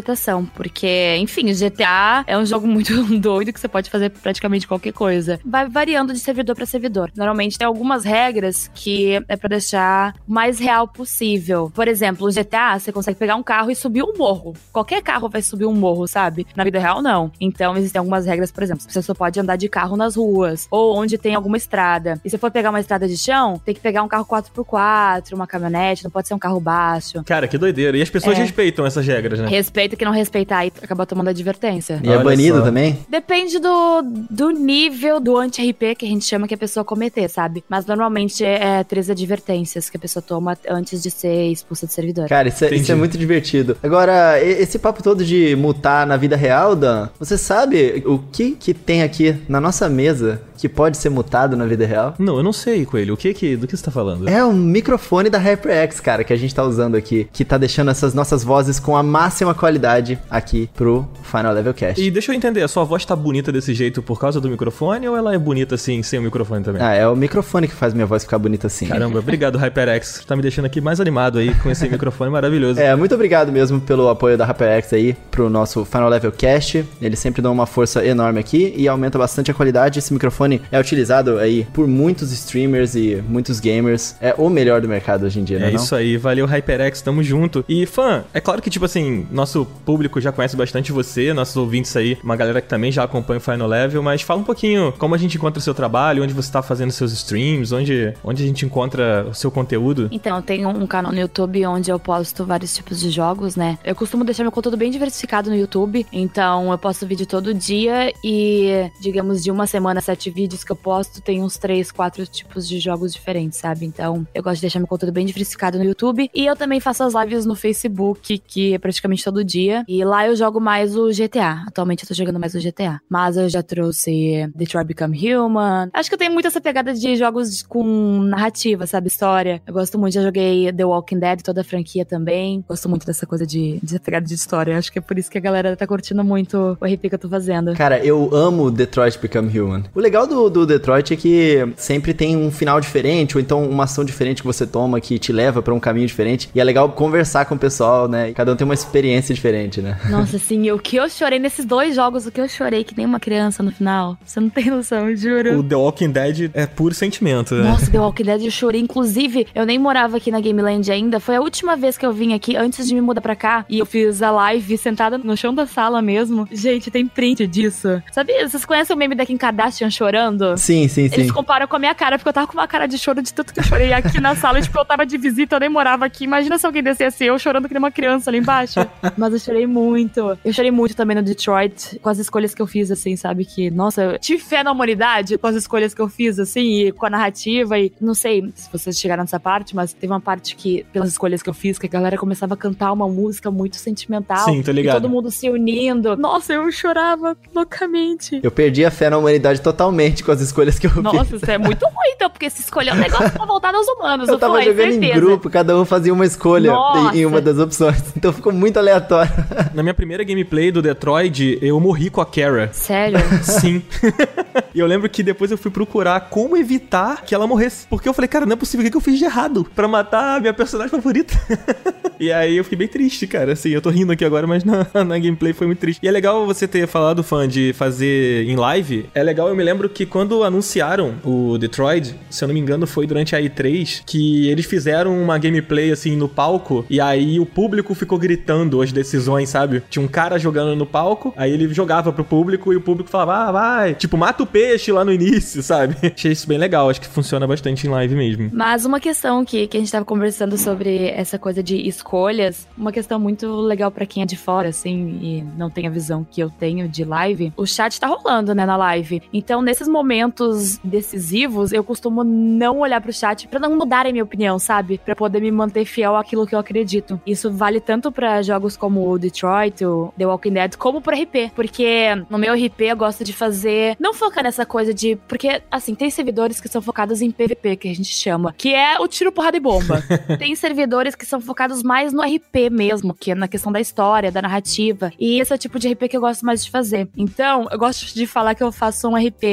Porque, 0.56 1.16
enfim, 1.20 1.54
GTA 1.54 2.24
é 2.28 2.38
um 2.38 2.46
jogo 2.46 2.66
muito 2.68 3.04
doido 3.20 3.54
que 3.54 3.60
você 3.60 3.68
pode 3.68 3.90
fazer 3.90 4.10
praticamente 4.10 4.68
qualquer 4.68 4.94
coisa. 4.94 5.40
Vai 5.46 5.68
variando 5.68 6.14
de 6.14 6.20
servidor 6.20 6.56
para 6.56 6.66
servidor. 6.66 7.12
Normalmente 7.16 7.58
tem 7.58 7.68
algumas 7.68 8.04
regras 8.04 8.70
que 8.74 9.24
é 9.28 9.36
para 9.36 9.50
deixar 9.50 10.16
o 10.28 10.34
mais 10.34 10.60
real 10.60 10.88
possível. 10.88 11.72
Por 11.74 11.88
exemplo, 11.88 12.28
o 12.28 12.32
GTA, 12.32 12.80
você 12.80 12.92
consegue 12.92 13.18
pegar 13.18 13.36
um 13.36 13.44
carro 13.44 13.72
e 13.72 13.76
subir 13.76 14.04
um 14.04 14.14
morro. 14.18 14.54
Qualquer 14.72 15.02
carro 15.02 15.30
vai 15.30 15.42
subir 15.42 15.66
um 15.66 15.74
morro, 15.74 16.08
sabe? 16.08 16.46
Na 16.56 16.64
vida 16.64 16.80
real, 16.80 17.02
não. 17.02 17.32
Então, 17.40 17.76
existem 17.78 18.00
algumas 18.00 18.26
regras, 18.26 18.52
por 18.52 18.64
exemplo, 18.64 18.84
você 18.88 19.02
só 19.02 19.14
pode 19.14 19.40
andar 19.40 19.56
de 19.56 19.68
carro 19.68 19.96
nas 19.96 20.16
ruas 20.16 20.68
ou 20.70 20.98
onde 20.98 21.18
tem 21.18 21.36
alguma 21.36 21.58
estrada. 21.58 22.20
E 22.24 22.30
se 22.30 22.38
for 22.38 22.52
pegar 22.52 22.70
uma 22.70 22.80
estrada 22.80 23.08
de 23.08 23.18
chão, 23.18 23.62
tem 23.64 23.74
que 23.74 23.82
pegar 23.82 24.04
um 24.04 24.08
carro 24.08 24.26
4x4, 24.26 25.34
uma 25.34 25.48
caminhonete, 25.48 26.04
não 26.04 26.12
pode 26.12 26.28
ser 26.28 26.34
um 26.34 26.40
carro 26.40 26.60
baixo. 26.60 27.24
Cara, 27.24 27.48
que 27.48 27.58
doideira. 27.58 27.98
E 27.98 28.02
as 28.02 28.10
pessoas 28.10 28.38
é. 28.38 28.42
respeitam 28.42 28.86
essas 28.86 29.06
regras, 29.06 29.40
né? 29.40 29.48
Respeita 29.84 29.96
que 29.98 30.06
não 30.06 30.12
respeitar 30.12 30.66
e 30.66 30.72
acaba 30.82 31.06
tomando 31.06 31.30
advertência. 31.30 32.00
E 32.04 32.08
é 32.08 32.12
Olha 32.12 32.22
é 32.22 32.24
banido 32.24 32.60
só. 32.60 32.64
também? 32.64 33.00
Depende 33.10 33.60
do, 33.60 34.02
do 34.30 34.52
nível 34.52 35.20
do 35.20 35.38
anti-RP 35.38 35.96
que 35.98 36.06
a 36.06 36.10
gente 36.10 36.26
chama 36.26 36.48
que 36.48 36.54
a 36.54 36.58
pessoa 36.58 36.86
cometer, 36.86 37.30
sabe? 37.30 37.64
Mas 37.68 37.86
normalmente 37.86 38.46
é 38.46 38.84
três 38.84 39.10
advertências 39.10 39.90
que 39.90 39.98
a 39.98 40.00
pessoa 40.00 40.24
toma 40.24 40.58
antes 40.70 41.04
de 41.04 41.12
ser 41.12 41.52
expulsa 41.52 41.86
do 41.86 41.92
servidor. 41.92 42.30
Cara, 42.30 42.48
isso 42.48 42.64
é, 42.64 42.74
isso 42.74 42.92
é 42.92 42.96
muito 42.96 43.18
divertido. 43.18 43.76
Agora, 43.84 44.42
esse 44.42 44.80
papo 44.80 45.04
todo 45.04 45.26
de 45.26 45.56
mutar 45.56 46.08
na 46.08 46.16
vida 46.16 46.36
real, 46.38 46.76
Dan, 46.76 47.10
você 47.20 47.38
sabe 47.38 48.04
o 48.06 48.20
que 48.20 48.52
que 48.52 48.74
tem 48.74 49.04
aqui 49.04 49.36
na 49.50 49.60
nossa 49.60 49.90
mesa 49.90 50.42
que 50.58 50.70
pode 50.70 50.98
ser 50.98 51.10
mutado 51.10 51.56
na 51.56 51.66
vida 51.66 51.86
real? 51.86 52.16
Não, 52.20 52.38
eu 52.38 52.44
não 52.44 52.54
sei, 52.54 52.86
Coelho. 52.86 53.14
O 53.14 53.18
que 53.18 53.34
que, 53.34 53.56
do 53.56 53.68
que 53.68 53.76
você 53.76 53.84
tá 53.84 53.92
falando? 53.92 54.28
É 54.30 54.44
um 54.44 54.54
microfone 54.54 55.30
da 55.30 55.38
HyperX, 55.38 56.00
cara, 56.00 56.24
que 56.24 56.34
a 56.34 56.36
gente 56.36 56.54
tá 56.54 56.64
usando 56.64 56.96
aqui, 56.96 57.28
que 57.32 57.44
tá 57.44 57.58
deixando 57.58 57.92
essas 57.92 58.14
nossas 58.14 58.44
vozes 58.44 58.80
com 58.80 58.96
a 58.96 59.04
máxima 59.04 59.54
qualidade 59.54 60.20
aqui 60.30 60.70
pro 60.74 61.08
Final 61.24 61.54
Level 61.54 61.74
Cast. 61.74 62.02
E 62.02 62.12
deixa 62.12 62.32
eu 62.32 62.36
entender, 62.36 62.62
a 62.62 62.68
sua 62.68 62.84
voz 62.84 63.06
tá 63.06 63.16
bonita 63.16 63.52
desse 63.52 63.74
jeito 63.74 64.02
por 64.02 64.20
causa 64.20 64.40
do 64.40 64.50
microfone 64.50 65.08
ou 65.08 65.16
ela 65.16 65.34
é 65.34 65.38
bonita 65.38 65.76
assim, 65.76 66.04
sem 66.04 66.20
o 66.20 66.22
microfone 66.22 66.64
também? 66.64 66.82
Ah, 66.82 66.94
é 66.94 67.08
o 67.08 67.16
microfone 67.16 67.68
que 67.68 67.74
faz 67.74 67.94
minha 67.94 68.06
voz 68.06 68.24
ficar 68.24 68.38
bonita 68.38 68.68
assim. 68.68 68.88
Caramba, 68.88 69.20
obrigado 69.20 69.58
HyperX. 69.58 70.24
Tá 70.26 70.36
me 70.36 70.42
deixando 70.42 70.66
aqui 70.66 70.82
mais 70.82 71.00
animado 71.00 71.38
aí 71.40 71.54
com 71.56 71.70
esse 71.70 71.88
microfone 71.88 72.32
maravilhoso. 72.32 72.80
É, 72.80 72.96
muito 72.96 73.16
obrigado 73.16 73.52
mesmo 73.52 73.80
pelo 73.80 74.10
apoio 74.10 74.38
da 74.38 74.46
HyperX 74.46 74.94
aí 74.94 75.16
pro 75.32 75.50
nosso 75.50 75.86
Final 75.86 76.10
Level 76.10 76.32
Cast. 76.32 76.86
Eles 77.02 77.20
sempre 77.20 77.42
dão 77.42 77.52
uma 77.52 77.66
força 77.66 78.06
enorme 78.06 78.40
aqui 78.40 78.74
e 78.76 78.88
aumenta 78.88 79.18
bastante 79.18 79.52
a 79.52 79.54
qualidade. 79.54 80.00
Esse 80.00 80.14
microfone 80.14 80.43
smartphone 80.44 80.62
é 80.72 80.80
utilizado 80.80 81.40
aí 81.40 81.66
por 81.74 81.88
muitos 81.88 82.32
streamers 82.32 82.96
e 82.96 83.24
muitos 83.28 83.60
gamers. 83.60 84.16
É 84.22 84.34
o 84.38 84.50
melhor 84.50 84.82
do 84.82 84.88
mercado 84.88 85.26
hoje 85.26 85.40
em 85.40 85.44
dia, 85.44 85.60
né? 85.60 85.72
É 85.72 85.76
isso 85.76 85.96
aí, 85.96 86.18
valeu 86.18 86.46
HyperX, 86.46 87.02
tamo 87.02 87.24
junto. 87.24 87.64
E 87.68 87.86
fã, 87.86 88.24
é 88.34 88.42
claro 88.42 88.62
que 88.62 88.70
tipo 88.70 88.86
assim, 88.86 89.28
nosso 89.32 89.66
público 89.86 90.20
já 90.20 90.32
conhece 90.32 90.56
bastante 90.56 90.92
você, 90.92 91.34
nossos 91.34 91.56
ouvintes 91.56 91.96
aí, 91.96 92.18
uma 92.24 92.36
galera 92.36 92.62
que 92.62 92.68
também 92.68 92.92
já 92.92 93.04
acompanha 93.04 93.38
o 93.38 93.42
Final 93.42 93.68
Level, 93.68 94.04
mas 94.04 94.22
fala 94.22 94.42
um 94.42 94.44
pouquinho 94.44 94.94
como 94.98 95.16
a 95.16 95.18
gente 95.18 95.38
encontra 95.38 95.60
o 95.60 95.62
seu 95.62 95.74
trabalho, 95.74 96.24
onde 96.24 96.34
você 96.34 96.52
tá 96.52 96.62
fazendo 96.62 96.92
seus 96.92 97.12
streams, 97.14 97.74
onde, 97.74 98.14
onde 98.24 98.44
a 98.44 98.46
gente 98.46 98.66
encontra 98.66 99.28
o 99.30 99.34
seu 99.34 99.52
conteúdo. 99.52 100.10
Então, 100.12 100.36
eu 100.38 100.42
tenho 100.42 100.70
um 100.70 100.88
canal 100.88 101.12
no 101.12 101.20
YouTube 101.20 101.66
onde 101.66 101.92
eu 101.92 102.00
posto 102.00 102.46
vários 102.46 102.76
tipos 102.76 103.00
de 103.00 103.10
jogos, 103.10 103.56
né? 103.56 103.78
Eu 103.84 103.96
costumo 103.96 104.24
deixar 104.24 104.44
meu 104.44 104.52
conteúdo 104.52 104.78
bem 104.78 104.92
diversificado 104.92 105.50
no 105.50 105.56
YouTube, 105.56 106.06
então 106.12 106.72
eu 106.72 106.78
posto 106.78 107.06
vídeo 107.06 107.26
todo 107.26 107.54
dia 107.54 108.14
e, 108.24 108.90
digamos, 109.00 109.44
de 109.44 109.52
uma 109.52 109.68
semana, 109.68 110.02
sete 110.02 110.30
vídeos 110.34 110.64
que 110.64 110.72
eu 110.72 110.76
posto, 110.76 111.22
tem 111.22 111.42
uns 111.42 111.58
três, 111.58 111.92
quatro 111.92 112.26
tipos 112.26 112.68
de 112.68 112.80
jogos 112.80 113.14
diferentes, 113.14 113.60
sabe? 113.60 113.86
Então, 113.86 114.28
eu 114.34 114.44
gosto 114.44 114.56
de 114.56 114.62
deixar 114.62 114.80
meu 114.80 114.88
conteúdo 114.88 115.14
bem 115.14 115.26
diversificado 115.26 115.78
no 115.78 115.84
YouTube 115.84 116.30
e 116.34 116.46
eu 116.46 116.56
também 116.56 116.80
faço 116.80 117.04
as 117.04 117.14
lives 117.14 117.46
no 117.46 117.56
Facebook, 117.56 118.38
que 118.40 118.74
é 118.74 118.78
praticamente 118.78 119.24
todo 119.24 119.44
dia, 119.44 119.84
e 119.88 120.04
lá 120.04 120.28
eu 120.28 120.36
jogo 120.36 120.60
mais 120.60 120.96
o 120.96 121.10
GTA. 121.10 121.64
Atualmente 121.68 122.04
eu 122.04 122.08
tô 122.08 122.14
jogando 122.14 122.40
mais 122.40 122.56
o 122.56 122.60
GTA, 122.60 123.00
mas 123.10 123.38
eu 123.38 123.48
já 123.48 123.62
trouxe 123.62 124.50
Detroit 124.56 124.88
Become 124.88 125.18
Human. 125.18 125.90
Acho 125.94 126.10
que 126.10 126.16
eu 126.16 126.20
tenho 126.20 126.34
muito 126.34 126.48
essa 126.48 126.60
pegada 126.60 126.94
de 126.94 127.16
jogos 127.16 127.62
com 127.62 128.22
narrativa, 128.24 128.88
sabe? 128.88 129.08
História. 129.08 129.62
Eu 129.66 129.74
gosto 129.74 130.00
muito, 130.00 130.14
já 130.14 130.22
joguei 130.22 130.72
The 130.74 130.86
Walking 130.86 131.20
Dead, 131.20 131.42
toda 131.42 131.62
a 131.62 131.64
franquia 131.64 132.06
também. 132.06 132.64
Gosto 132.68 132.90
muito 132.90 133.06
dessa 133.06 133.26
coisa 133.26 133.46
de, 133.46 133.80
de 133.84 134.00
pegada 134.00 134.26
de 134.26 134.34
história. 134.34 134.78
Acho 134.78 134.92
que 134.92 135.00
é 135.00 135.02
por 135.02 135.18
isso 135.18 135.30
que 135.30 135.38
a 135.38 135.42
galera 135.42 135.76
tá 135.76 135.86
curtindo 135.86 136.24
muito 136.24 136.78
o 136.80 136.86
RP 136.86 137.10
que 137.10 137.16
eu 137.16 137.20
tô 137.20 137.30
fazendo. 137.30 137.74
Cara, 137.74 138.04
eu 138.04 138.34
amo 138.34 138.72
Detroit 138.72 139.18
Become 139.20 139.60
Human. 139.60 139.84
O 139.94 140.00
legal 140.00 140.23
do, 140.26 140.50
do 140.50 140.66
Detroit 140.66 141.14
é 141.14 141.16
que 141.16 141.68
sempre 141.76 142.14
tem 142.14 142.36
um 142.36 142.52
final 142.52 142.80
diferente, 142.80 143.36
ou 143.36 143.42
então 143.42 143.64
uma 143.68 143.84
ação 143.84 144.04
diferente 144.04 144.42
que 144.42 144.48
você 144.48 144.66
toma 144.66 145.00
que 145.00 145.20
te 145.20 145.32
leva 145.32 145.62
para 145.62 145.74
um 145.74 145.80
caminho 145.80 146.08
diferente. 146.08 146.50
E 146.54 146.60
é 146.60 146.64
legal 146.64 146.90
conversar 146.90 147.46
com 147.46 147.56
o 147.56 147.60
pessoal, 147.60 148.08
né? 148.08 148.30
E 148.30 148.34
cada 148.34 148.52
um 148.52 148.56
tem 148.56 148.66
uma 148.66 148.74
experiência 148.74 149.34
diferente, 149.34 149.82
né? 149.82 150.00
Nossa, 150.10 150.40
sim, 150.40 150.72
o 150.72 150.80
que 150.80 150.96
eu 150.96 151.10
chorei 151.10 151.40
nesses 151.40 151.66
dois 151.66 151.96
jogos, 151.96 152.26
o 152.26 152.32
que 152.32 152.42
eu 152.42 152.48
chorei 152.48 152.84
que 152.84 152.96
nem 152.96 153.06
uma 153.06 153.20
criança 153.20 153.62
no 153.62 153.72
final. 153.72 154.18
Você 154.26 154.40
não 154.40 154.50
tem 154.50 154.66
noção, 154.66 155.16
juro. 155.16 155.60
O 155.60 155.64
The 155.64 155.76
Walking 155.76 156.12
Dead 156.12 156.52
é 156.54 156.66
puro 156.66 156.94
sentimento, 156.94 157.56
né? 157.56 157.64
Nossa, 157.64 157.92
The 157.92 158.00
Walking 158.00 158.24
Dead 158.24 158.44
eu 158.46 158.52
chorei. 158.52 158.82
Inclusive, 158.82 159.48
eu 159.54 159.66
nem 159.66 159.78
morava 159.78 160.18
aqui 160.18 160.32
na 160.32 160.40
Game 160.40 160.62
Land 160.62 160.92
ainda. 160.92 161.20
Foi 161.20 161.36
a 161.36 161.42
última 161.42 161.76
vez 161.76 161.98
que 161.98 162.06
eu 162.06 162.14
vim 162.14 162.34
aqui 162.34 162.56
antes 162.56 162.88
de 162.88 162.94
me 162.94 163.02
mudar 163.02 163.22
pra 163.22 163.36
cá. 163.36 163.66
E 163.70 163.80
eu 163.80 163.86
fiz 163.86 164.22
a 164.22 164.32
live 164.32 164.78
sentada 164.78 165.18
no 165.18 165.36
chão 165.36 165.54
da 165.54 165.66
sala 165.66 166.02
mesmo. 166.02 166.48
Gente, 166.52 166.90
tem 166.90 167.06
print 167.06 167.46
disso. 167.48 168.02
Sabe, 168.12 168.34
vocês 168.48 168.66
conhecem 168.66 168.96
o 168.96 169.00
meme 169.00 169.16
da 169.16 169.26
Kim 169.26 169.38
Kardashian 169.38 169.90
chorando? 169.90 170.13
Sim, 170.58 170.88
sim, 170.88 171.10
sim. 171.10 171.16
Eles 171.16 171.32
comparam 171.32 171.68
com 171.68 171.76
a 171.76 171.80
minha 171.80 171.96
cara, 171.96 172.18
porque 172.18 172.30
eu 172.30 172.34
tava 172.34 172.48
com 172.48 172.54
uma 172.54 172.68
cara 172.68 172.88
de 172.88 172.98
choro 172.98 173.22
de 173.22 173.34
tanto 173.34 173.54
que 173.54 173.60
eu 173.60 173.64
chorei 173.64 173.94
aqui 173.94 174.20
na 174.20 174.36
sala. 174.36 174.60
tipo, 174.62 174.78
eu 174.78 174.86
tava 174.86 175.06
de 175.06 175.18
visita, 175.18 175.56
eu 175.56 175.60
nem 175.60 175.70
morava 175.70 176.06
aqui. 176.06 176.24
Imagina 176.24 176.58
se 176.58 176.66
alguém 176.66 176.84
descesse 176.84 177.26
eu 177.26 177.38
chorando 177.40 177.68
que 177.68 177.74
nem 177.74 177.80
uma 177.80 177.92
criança 177.92 178.30
ali 178.30 178.40
embaixo. 178.40 178.80
Mas 179.18 179.34
eu 179.34 179.40
chorei 179.40 179.66
muito. 179.66 180.38
Eu 180.44 180.54
chorei 180.54 180.72
muito 180.72 180.96
também 180.96 181.16
no 181.16 181.24
Detroit 181.24 182.00
com 182.00 182.10
as 182.10 182.20
escolhas 182.20 182.54
que 182.54 182.62
eu 182.62 182.68
fiz, 182.68 182.92
assim, 182.92 183.16
sabe? 183.16 183.46
Que, 183.46 183.70
nossa, 183.72 184.04
eu 184.04 184.20
tive 184.20 184.42
fé 184.44 184.64
na 184.64 184.72
humanidade 184.72 185.38
com 185.38 185.48
as 185.48 185.56
escolhas 185.56 185.94
que 185.94 186.02
eu 186.02 186.08
fiz, 186.08 186.40
assim, 186.40 186.88
e 186.88 186.92
com 186.92 187.06
a 187.06 187.10
narrativa. 187.10 187.78
E 187.80 187.92
não 188.00 188.14
sei 188.14 188.52
se 188.56 188.72
vocês 188.72 189.00
chegaram 189.00 189.24
nessa 189.24 189.40
parte, 189.40 189.76
mas 189.76 189.94
teve 189.94 190.12
uma 190.12 190.22
parte 190.22 190.56
que, 190.56 190.86
pelas 190.94 191.10
escolhas 191.10 191.42
que 191.42 191.50
eu 191.50 191.54
fiz, 191.54 191.78
que 191.80 191.88
a 191.88 191.90
galera 191.90 192.18
começava 192.18 192.54
a 192.54 192.58
cantar 192.58 192.92
uma 192.92 193.08
música 193.08 193.50
muito 193.50 193.78
sentimental. 193.78 194.46
Sim, 194.46 194.62
tô 194.62 194.72
ligado. 194.72 194.98
E 194.98 195.02
todo 195.02 195.10
mundo 195.10 195.32
se 195.32 195.50
unindo. 195.50 196.16
Nossa, 196.16 196.54
eu 196.54 196.72
chorava 196.72 197.36
loucamente. 197.54 198.40
Eu 198.44 198.52
perdi 198.52 198.86
a 198.86 198.92
fé 198.92 199.10
na 199.10 199.18
humanidade 199.18 199.62
totalmente 199.62 200.03
com 200.24 200.32
as 200.32 200.42
escolhas 200.42 200.78
que 200.80 200.88
eu 200.88 200.92
Nossa, 201.02 201.24
fiz. 201.24 201.32
Nossa, 201.32 201.36
isso 201.38 201.52
é 201.52 201.58
muito 201.58 201.86
ruim, 201.86 202.14
então, 202.16 202.30
porque 202.30 202.50
se 202.50 202.62
escolher 202.62 202.94
um 202.94 202.98
negócio 202.98 203.32
pra 203.32 203.46
voltar 203.46 203.74
aos 203.74 203.88
humanos. 203.88 204.28
Eu 204.28 204.38
tava 204.38 204.56
foi, 204.56 204.64
jogando 204.66 204.92
certeza. 204.92 205.14
em 205.14 205.16
grupo, 205.16 205.50
cada 205.50 205.78
um 205.78 205.86
fazia 205.86 206.14
uma 206.14 206.26
escolha 206.26 206.72
Nossa. 206.72 207.18
em 207.18 207.26
uma 207.26 207.42
das 207.42 207.58
opções. 207.58 208.04
Então 208.24 208.32
ficou 208.32 208.54
muito 208.54 208.78
aleatório. 208.78 209.32
Na 209.74 209.84
minha 209.84 209.94
primeira 209.94 210.24
gameplay 210.24 210.72
do 210.72 210.82
Detroit, 210.82 211.60
eu 211.62 211.78
morri 211.80 212.10
com 212.10 212.22
a 212.22 212.26
Kara. 212.26 212.70
Sério? 212.72 213.20
Sim. 213.42 213.82
e 214.74 214.80
eu 214.80 214.88
lembro 214.88 215.10
que 215.10 215.22
depois 215.22 215.52
eu 215.52 215.58
fui 215.58 215.70
procurar 215.70 216.30
como 216.30 216.56
evitar 216.56 217.24
que 217.24 217.36
ela 217.36 217.46
morresse. 217.46 217.86
Porque 217.88 218.08
eu 218.08 218.14
falei, 218.14 218.28
cara, 218.28 218.46
não 218.46 218.54
é 218.54 218.56
possível, 218.56 218.82
o 218.82 218.86
que 218.86 218.92
que 218.92 218.98
eu 218.98 219.02
fiz 219.02 219.20
de 219.20 219.26
errado 219.26 219.68
pra 219.76 219.88
matar 219.88 220.38
a 220.38 220.40
minha 220.40 220.54
personagem 220.54 220.92
favorita? 220.92 221.34
e 222.20 222.32
aí 222.32 222.56
eu 222.56 222.64
fiquei 222.64 222.78
bem 222.78 222.88
triste, 222.88 223.28
cara. 223.28 223.54
Assim, 223.54 223.70
eu 223.70 223.82
tô 223.82 223.90
rindo 223.90 224.12
aqui 224.12 224.24
agora, 224.24 224.48
mas 224.48 224.64
na, 224.64 224.88
na 224.94 225.20
gameplay 225.20 225.54
foi 225.54 225.68
muito 225.68 225.80
triste. 225.80 226.00
E 226.02 226.08
é 226.08 226.12
legal 226.12 226.46
você 226.46 226.68
ter 226.68 226.88
falado, 226.88 227.24
fã, 227.24 227.48
de 227.48 227.74
fazer 227.74 228.46
em 228.48 228.56
live. 228.56 229.10
É 229.14 229.22
legal, 229.24 229.50
eu 229.50 229.56
me 229.56 229.64
lembro 229.64 229.90
que 229.94 230.06
quando 230.06 230.44
anunciaram 230.44 231.16
o 231.24 231.58
Detroit, 231.58 232.16
se 232.30 232.44
eu 232.44 232.48
não 232.48 232.54
me 232.54 232.60
engano, 232.60 232.86
foi 232.86 233.08
durante 233.08 233.36
a 233.36 233.40
E3, 233.40 234.04
que 234.06 234.48
eles 234.50 234.66
fizeram 234.66 235.22
uma 235.22 235.38
gameplay 235.38 235.92
assim 235.92 236.16
no 236.16 236.28
palco, 236.28 236.86
e 236.90 237.00
aí 237.00 237.40
o 237.40 237.46
público 237.46 237.94
ficou 237.94 238.18
gritando 238.18 238.82
as 238.82 238.92
decisões, 238.92 239.50
sabe? 239.50 239.84
Tinha 239.90 240.04
um 240.04 240.08
cara 240.08 240.38
jogando 240.38 240.76
no 240.76 240.86
palco, 240.86 241.34
aí 241.38 241.52
ele 241.52 241.74
jogava 241.74 242.12
pro 242.12 242.24
público 242.24 242.74
e 242.74 242.76
o 242.76 242.82
público 242.82 243.10
falava, 243.10 243.50
ah, 243.50 243.52
vai, 243.52 243.94
tipo, 243.94 244.18
mata 244.18 244.44
o 244.44 244.48
peixe 244.48 244.92
lá 244.92 245.06
no 245.06 245.14
início, 245.14 245.62
sabe? 245.64 245.96
Achei 246.04 246.32
isso 246.32 246.48
bem 246.48 246.58
legal, 246.58 246.90
acho 246.90 247.00
que 247.00 247.08
funciona 247.08 247.48
bastante 247.48 247.88
em 247.88 247.90
live 247.90 248.16
mesmo. 248.16 248.50
Mas 248.52 248.86
uma 248.86 249.00
questão 249.00 249.46
que, 249.46 249.68
que 249.68 249.78
a 249.78 249.80
gente 249.80 249.92
tava 249.92 250.06
conversando 250.06 250.58
sobre 250.58 251.08
essa 251.10 251.38
coisa 251.38 251.62
de 251.62 251.88
escolhas, 251.88 252.68
uma 252.78 252.92
questão 252.92 253.20
muito 253.20 253.48
legal 253.62 253.92
para 253.92 254.06
quem 254.06 254.24
é 254.24 254.26
de 254.26 254.36
fora, 254.38 254.70
assim, 254.70 255.20
e 255.22 255.44
não 255.58 255.70
tem 255.70 255.88
a 255.88 255.90
visão 255.90 256.26
que 256.30 256.42
eu 256.42 256.50
tenho 256.50 256.88
de 256.88 257.04
live, 257.04 257.54
o 257.56 257.66
chat 257.66 258.00
tá 258.00 258.08
rolando, 258.08 258.56
né, 258.56 258.66
na 258.66 258.76
live. 258.78 259.22
Então, 259.32 259.62
nesses 259.84 259.88
momentos 259.88 260.78
decisivos, 260.84 261.74
eu 261.74 261.84
costumo 261.84 262.24
não 262.24 262.80
olhar 262.80 263.02
pro 263.02 263.12
chat 263.12 263.48
para 263.48 263.60
não 263.60 263.76
mudar 263.76 264.06
a 264.06 264.12
minha 264.12 264.24
opinião, 264.24 264.58
sabe? 264.58 264.98
Para 264.98 265.16
poder 265.16 265.42
me 265.42 265.52
manter 265.52 265.86
fiel 265.86 266.16
àquilo 266.16 266.48
que 266.48 266.56
eu 266.56 266.60
acredito. 266.60 267.20
Isso 267.26 267.52
vale 267.52 267.80
tanto 267.80 268.12
para 268.12 268.42
jogos 268.42 268.78
como 268.78 269.10
o 269.10 269.20
Detroit, 269.20 269.84
o 269.86 270.14
The 270.18 270.26
Walking 270.26 270.54
Dead, 270.54 270.76
como 270.78 271.02
pro 271.02 271.16
RP. 271.16 271.52
Porque 271.54 272.16
no 272.30 272.38
meu 272.38 272.54
RP 272.54 272.82
eu 272.82 272.98
gosto 272.98 273.24
de 273.24 273.34
fazer. 273.34 273.96
Não 274.00 274.14
focar 274.14 274.44
nessa 274.44 274.66
coisa 274.66 274.94
de. 274.94 275.16
Porque, 275.28 275.62
assim, 275.70 275.96
tem 275.96 276.10
servidores 276.10 276.62
que 276.62 276.70
são 276.70 276.82
focados 276.82 277.22
em 277.22 277.32
PVP, 277.32 277.76
que 277.76 277.90
a 277.90 277.96
gente 277.96 278.14
chama. 278.14 278.54
Que 278.58 278.74
é 278.74 279.00
o 279.00 279.08
tiro, 279.08 279.32
porrada 279.32 279.58
e 279.58 279.60
bomba. 279.60 280.04
tem 280.40 280.56
servidores 280.56 281.16
que 281.16 281.26
são 281.26 281.42
focados 281.42 281.84
mais 281.84 282.14
no 282.14 282.22
RP 282.22 282.70
mesmo, 282.72 283.14
que 283.14 283.32
é 283.32 283.36
na 283.36 283.48
questão 283.48 283.72
da 283.72 283.82
história, 283.82 284.32
da 284.32 284.42
narrativa. 284.42 285.12
E 285.20 285.40
esse 285.40 285.52
é 285.52 285.56
o 285.56 285.60
tipo 285.60 285.80
de 285.80 285.92
RP 285.92 286.08
que 286.10 286.18
eu 286.18 286.22
gosto 286.22 286.46
mais 286.46 286.64
de 286.64 286.72
fazer. 286.72 287.10
Então, 287.18 287.68
eu 287.72 287.78
gosto 287.78 288.14
de 288.14 288.26
falar 288.26 288.56
que 288.56 288.64
eu 288.64 288.72
faço 288.72 289.10
um 289.10 289.16
RP 289.16 289.44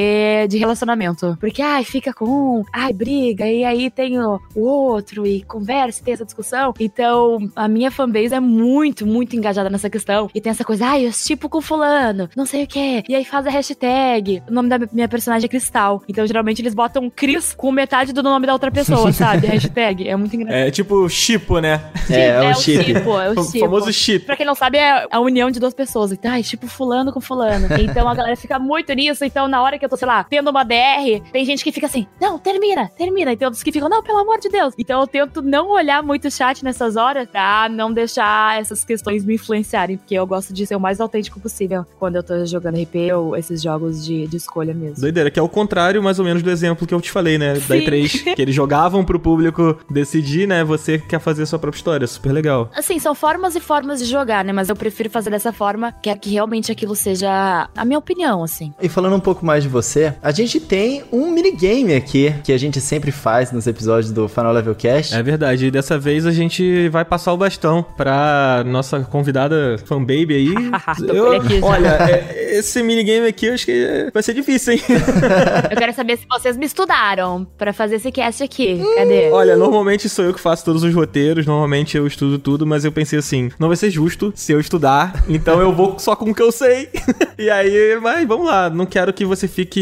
de 0.47 0.57
relacionamento. 0.57 1.37
Porque, 1.39 1.61
ai, 1.61 1.83
fica 1.83 2.13
com 2.13 2.25
um, 2.59 2.63
ai, 2.73 2.93
briga, 2.93 3.45
e 3.47 3.63
aí 3.63 3.89
tem 3.89 4.19
o, 4.19 4.39
o 4.55 4.61
outro, 4.61 5.25
e 5.25 5.41
conversa, 5.43 6.01
e 6.01 6.03
tem 6.03 6.13
essa 6.13 6.25
discussão. 6.25 6.73
Então, 6.79 7.37
a 7.55 7.67
minha 7.67 7.91
fanbase 7.91 8.33
é 8.33 8.39
muito, 8.39 9.05
muito 9.05 9.35
engajada 9.35 9.69
nessa 9.69 9.89
questão. 9.89 10.29
E 10.33 10.41
tem 10.41 10.51
essa 10.51 10.63
coisa, 10.63 10.87
ai, 10.87 11.07
eu 11.07 11.11
tipo 11.11 11.47
com 11.49 11.61
fulano, 11.61 12.29
não 12.35 12.45
sei 12.45 12.63
o 12.63 12.67
que. 12.67 13.03
E 13.07 13.15
aí 13.15 13.23
faz 13.25 13.45
a 13.47 13.49
hashtag. 13.49 14.41
O 14.49 14.53
nome 14.53 14.69
da 14.69 14.79
minha 14.91 15.07
personagem 15.07 15.45
é 15.45 15.49
Cristal. 15.49 16.01
Então, 16.07 16.25
geralmente, 16.25 16.61
eles 16.61 16.73
botam 16.73 17.09
Cris 17.09 17.53
com 17.53 17.71
metade 17.71 18.13
do 18.13 18.23
nome 18.23 18.47
da 18.47 18.53
outra 18.53 18.71
pessoa, 18.71 19.11
sabe? 19.13 19.47
hashtag. 19.47 20.07
É 20.07 20.15
muito 20.15 20.35
engraçado. 20.35 20.59
É 20.59 20.71
tipo 20.71 21.07
chipo, 21.09 21.59
né? 21.59 21.81
É, 22.09 22.27
é, 22.27 22.41
um 22.41 22.51
o 22.51 22.55
chip. 22.55 22.83
chipo, 22.83 23.19
é 23.19 23.29
o 23.29 23.39
O 23.39 23.43
chipo. 23.43 23.59
famoso 23.59 23.93
chip. 23.93 24.25
Pra 24.25 24.35
quem 24.35 24.45
não 24.45 24.55
sabe, 24.55 24.77
é 24.77 25.07
a 25.09 25.19
união 25.19 25.49
de 25.51 25.59
duas 25.59 25.73
pessoas. 25.73 26.11
Então, 26.11 26.31
ai, 26.31 26.43
tipo 26.43 26.67
fulano 26.67 27.11
com 27.11 27.21
fulano. 27.21 27.67
Então 27.79 28.07
a 28.07 28.13
galera 28.15 28.35
fica 28.35 28.59
muito 28.59 28.91
nisso. 28.93 29.23
Então, 29.25 29.47
na 29.47 29.61
hora 29.61 29.77
que 29.77 29.85
eu 29.85 29.89
tô, 29.89 29.97
sei 29.97 30.07
lá, 30.07 30.10
tendo 30.29 30.49
uma 30.49 30.63
DR, 30.63 31.21
tem 31.31 31.45
gente 31.45 31.63
que 31.63 31.71
fica 31.71 31.87
assim, 31.87 32.07
não, 32.19 32.37
termina, 32.37 32.89
termina. 32.97 33.31
E 33.33 33.37
tem 33.37 33.45
outros 33.45 33.63
que 33.63 33.71
ficam, 33.71 33.89
não, 33.89 34.03
pelo 34.03 34.19
amor 34.19 34.39
de 34.39 34.49
Deus. 34.49 34.73
Então 34.77 35.01
eu 35.01 35.07
tento 35.07 35.41
não 35.41 35.69
olhar 35.69 36.03
muito 36.03 36.27
o 36.27 36.31
chat 36.31 36.63
nessas 36.63 36.95
horas 36.95 37.27
pra 37.29 37.67
não 37.69 37.91
deixar 37.91 38.59
essas 38.59 38.83
questões 38.83 39.25
me 39.25 39.35
influenciarem. 39.35 39.97
Porque 39.97 40.15
eu 40.15 40.25
gosto 40.25 40.53
de 40.53 40.65
ser 40.65 40.75
o 40.75 40.79
mais 40.79 40.99
autêntico 40.99 41.39
possível 41.39 41.85
quando 41.99 42.15
eu 42.15 42.23
tô 42.23 42.45
jogando 42.45 42.81
RP 42.81 43.13
ou 43.15 43.35
esses 43.35 43.61
jogos 43.61 44.05
de, 44.05 44.27
de 44.27 44.37
escolha 44.37 44.73
mesmo. 44.73 45.01
Doideira, 45.01 45.29
que 45.29 45.39
é 45.39 45.43
o 45.43 45.49
contrário, 45.49 46.01
mais 46.01 46.19
ou 46.19 46.25
menos, 46.25 46.41
do 46.41 46.49
exemplo 46.49 46.87
que 46.87 46.93
eu 46.93 47.01
te 47.01 47.11
falei, 47.11 47.37
né? 47.37 47.53
Da 47.53 47.59
Sim. 47.59 47.85
E3. 47.85 48.21
Que 48.31 48.41
eles 48.41 48.55
jogavam 48.55 49.03
pro 49.03 49.19
público 49.19 49.77
decidir, 49.89 50.47
né? 50.47 50.63
Você 50.63 50.97
quer 50.97 51.19
fazer 51.19 51.43
a 51.43 51.45
sua 51.45 51.59
própria 51.59 51.77
história. 51.77 52.07
Super 52.07 52.31
legal. 52.31 52.69
Assim, 52.75 52.97
são 52.99 53.13
formas 53.13 53.55
e 53.55 53.59
formas 53.59 53.99
de 53.99 54.05
jogar, 54.05 54.45
né? 54.45 54.53
Mas 54.53 54.69
eu 54.69 54.75
prefiro 54.75 55.09
fazer 55.09 55.29
dessa 55.29 55.51
forma, 55.51 55.91
quer 55.91 56.17
que 56.17 56.29
realmente 56.29 56.71
aquilo 56.71 56.95
seja 56.95 57.69
a 57.75 57.85
minha 57.85 57.99
opinião, 57.99 58.43
assim. 58.43 58.73
E 58.81 58.87
falando 58.87 59.15
um 59.15 59.19
pouco 59.19 59.45
mais 59.45 59.63
de 59.63 59.69
você, 59.69 59.90
a 60.21 60.31
gente 60.31 60.59
tem 60.59 61.03
um 61.11 61.31
minigame 61.31 61.93
aqui 61.93 62.33
que 62.43 62.51
a 62.51 62.57
gente 62.57 62.79
sempre 62.79 63.11
faz 63.11 63.51
nos 63.51 63.67
episódios 63.67 64.11
do 64.11 64.27
Final 64.27 64.53
Level 64.53 64.75
Cast. 64.75 65.15
É 65.15 65.23
verdade. 65.23 65.65
E 65.65 65.71
dessa 65.71 65.97
vez 65.97 66.25
a 66.25 66.31
gente 66.31 66.89
vai 66.89 67.03
passar 67.03 67.33
o 67.33 67.37
bastão 67.37 67.83
pra 67.97 68.63
nossa 68.65 69.01
convidada 69.01 69.77
fanbaby 69.85 70.33
aí. 70.33 70.53
Já. 71.01 71.65
olha, 71.65 71.87
é, 72.09 72.57
esse 72.59 72.81
minigame 72.83 73.27
aqui 73.27 73.47
eu 73.47 73.53
acho 73.53 73.65
que 73.65 74.09
vai 74.13 74.23
ser 74.23 74.33
difícil, 74.33 74.73
hein? 74.73 74.81
Eu 75.69 75.77
quero 75.77 75.93
saber 75.93 76.17
se 76.17 76.25
vocês 76.29 76.57
me 76.57 76.65
estudaram 76.65 77.45
pra 77.57 77.73
fazer 77.73 77.95
esse 77.95 78.11
cast 78.11 78.43
aqui. 78.43 78.81
Cadê? 78.95 79.29
Olha, 79.31 79.55
normalmente 79.55 80.07
sou 80.09 80.25
eu 80.25 80.33
que 80.33 80.39
faço 80.39 80.65
todos 80.65 80.83
os 80.83 80.93
roteiros, 80.93 81.45
normalmente 81.45 81.97
eu 81.97 82.05
estudo 82.05 82.37
tudo, 82.37 82.65
mas 82.65 82.83
eu 82.85 82.91
pensei 82.91 83.19
assim, 83.19 83.49
não 83.59 83.67
vai 83.67 83.77
ser 83.77 83.89
justo 83.89 84.31
se 84.35 84.51
eu 84.51 84.59
estudar, 84.59 85.23
então 85.29 85.59
eu 85.59 85.73
vou 85.73 85.97
só 85.97 86.15
com 86.15 86.31
o 86.31 86.35
que 86.35 86.41
eu 86.41 86.51
sei. 86.51 86.89
e 87.37 87.49
aí, 87.49 87.97
mas 88.01 88.27
vamos 88.27 88.45
lá, 88.45 88.69
não 88.69 88.85
quero 88.85 89.13
que 89.13 89.25
você 89.25 89.47
fique 89.47 89.80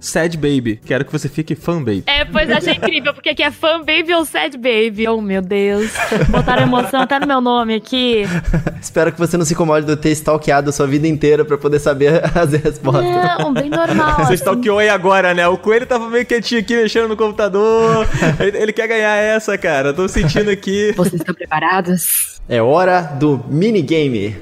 sad 0.00 0.36
baby, 0.36 0.80
quero 0.84 1.04
que 1.04 1.12
você 1.12 1.28
fique 1.28 1.54
fan 1.54 1.78
baby. 1.78 2.04
É, 2.06 2.24
pois 2.24 2.50
achei 2.50 2.74
incrível, 2.74 3.14
porque 3.14 3.30
aqui 3.30 3.42
é 3.42 3.50
fan 3.50 3.78
baby 3.78 4.12
ou 4.14 4.24
sad 4.24 4.56
baby. 4.56 5.06
Oh, 5.08 5.20
meu 5.20 5.42
Deus. 5.42 5.90
Botaram 6.28 6.62
emoção 6.62 7.00
até 7.00 7.18
no 7.18 7.26
meu 7.26 7.40
nome 7.40 7.74
aqui. 7.74 8.24
Espero 8.80 9.12
que 9.12 9.18
você 9.18 9.36
não 9.36 9.44
se 9.44 9.54
incomode 9.54 9.86
de 9.86 9.92
eu 9.92 9.96
ter 9.96 10.10
stalkeado 10.10 10.70
a 10.70 10.72
sua 10.72 10.86
vida 10.86 11.06
inteira 11.06 11.44
pra 11.44 11.58
poder 11.58 11.78
saber 11.78 12.22
as 12.34 12.52
respostas. 12.52 13.04
Não, 13.04 13.52
bem 13.52 13.70
normal. 13.70 14.16
Você 14.16 14.22
assim. 14.22 14.34
stalkeou 14.34 14.78
aí 14.78 14.88
agora, 14.88 15.34
né? 15.34 15.46
O 15.48 15.58
coelho 15.58 15.86
tava 15.86 16.08
meio 16.08 16.26
quietinho 16.26 16.60
aqui, 16.60 16.76
mexendo 16.76 17.08
no 17.08 17.16
computador. 17.16 18.06
ele, 18.40 18.56
ele 18.56 18.72
quer 18.72 18.88
ganhar 18.88 19.16
essa, 19.16 19.56
cara. 19.56 19.92
Tô 19.92 20.08
sentindo 20.08 20.50
aqui. 20.50 20.92
Vocês 20.96 21.20
estão 21.20 21.34
preparados? 21.34 22.40
É 22.48 22.60
hora 22.60 23.02
do 23.02 23.44
minigame. 23.48 24.36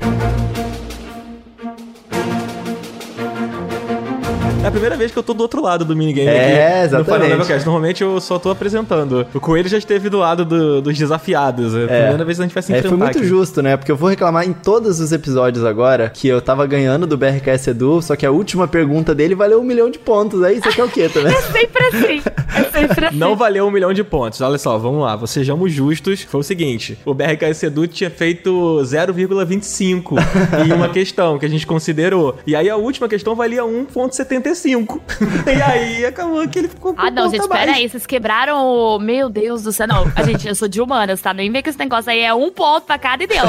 É 4.63 4.67
a 4.67 4.71
primeira 4.73 4.97
vez 4.97 5.13
que 5.13 5.19
eu 5.19 5.23
tô 5.23 5.33
do 5.33 5.41
outro 5.43 5.63
lado 5.63 5.85
do 5.85 5.95
minigame 5.97 6.27
É, 6.29 6.79
aqui. 6.83 6.87
exatamente. 6.87 7.31
No. 7.37 7.65
Normalmente 7.65 8.03
eu 8.03 8.21
só 8.21 8.39
tô 8.41 8.51
apresentando. 8.51 9.25
O 9.33 9.41
Coelho 9.41 9.69
já 9.69 9.79
esteve 9.79 10.11
do 10.11 10.19
lado 10.19 10.45
do- 10.45 10.83
dos 10.83 10.99
desafiados. 10.99 11.75
É 11.75 11.85
a 11.85 11.87
primeira 11.87 12.25
vez 12.25 12.37
que 12.39 12.43
a 12.43 12.47
gente 12.47 12.55
vai 12.55 12.63
se 12.63 12.73
É, 12.73 12.79
enfrentar 12.79 12.89
foi 12.97 12.99
muito 13.05 13.19
aqui. 13.19 13.27
justo, 13.27 13.63
né? 13.63 13.77
Porque 13.77 13.91
eu 13.91 13.97
vou 13.97 14.09
reclamar 14.11 14.47
em 14.47 14.53
todos 14.53 14.99
os 15.01 15.13
episódios 15.13 15.65
agora 15.65 16.11
que 16.13 16.27
eu 16.27 16.41
tava 16.43 16.67
ganhando 16.67 17.07
do 17.07 17.17
BRKS 17.17 17.69
Edu, 17.71 18.03
só 18.03 18.17
que 18.17 18.27
a 18.27 18.31
última 18.33 18.67
pergunta 18.67 19.15
dele 19.15 19.35
valeu 19.35 19.61
um 19.61 19.65
milhão 19.65 19.89
de 19.91 19.99
pontos. 19.99 20.43
Aí 20.43 20.61
você 20.61 20.71
quer 20.73 20.85
o 20.85 20.89
quê 20.89 21.09
também? 21.09 21.33
Sempre 21.53 21.85
assim. 21.87 22.23
É 22.57 22.63
sempre 22.65 22.85
assim. 22.93 22.98
Não 23.13 23.37
valeu 23.37 23.67
um 23.67 23.71
milhão 23.71 23.93
de 23.93 24.03
pontos. 24.05 24.41
Olha 24.41 24.59
só, 24.59 24.77
vamos 24.79 25.03
lá. 25.03 25.27
Sejamos 25.27 25.73
justos. 25.73 26.23
Foi 26.23 26.41
o 26.41 26.45
seguinte: 26.45 26.99
o 27.05 27.15
BRKS 27.15 27.63
Edu 27.65 27.87
tinha 27.87 28.11
feito 28.11 28.51
0,25 28.83 30.15
em 30.67 30.73
uma 30.73 30.89
questão 30.89 31.39
que 31.39 31.47
a 31.47 31.49
gente 31.49 31.67
considerou. 31.67 32.37
E 32.47 32.55
aí 32.55 32.69
a 32.69 32.77
última 32.77 33.09
questão 33.09 33.35
valia 33.35 33.63
1,75. 33.63 35.01
e 35.47 35.63
aí 35.63 36.05
acabou 36.07 36.47
que 36.49 36.59
ele 36.59 36.69
ficou 36.69 36.95
com 36.95 37.01
Ah, 37.01 37.11
não, 37.11 37.31
gente, 37.31 37.49
mais. 37.49 37.61
pera 37.61 37.73
aí. 37.77 37.89
Vocês 37.89 38.07
quebraram 38.07 38.65
o. 38.65 38.99
Meu 38.99 39.29
Deus 39.29 39.63
do 39.63 39.73
céu. 39.73 39.87
Não, 39.87 40.11
a 40.15 40.23
gente, 40.23 40.47
eu 40.47 40.55
sou 40.55 40.69
de 40.69 40.81
humanas, 40.81 41.21
tá? 41.21 41.33
Nem 41.33 41.51
vem 41.51 41.63
que 41.63 41.71
esse 41.71 41.79
negócio 41.79 42.11
aí 42.11 42.21
é 42.21 42.35
um 42.35 42.51
ponto 42.51 42.85
pra 42.85 42.99
cada 42.99 43.23
e 43.23 43.27
deu. 43.27 43.45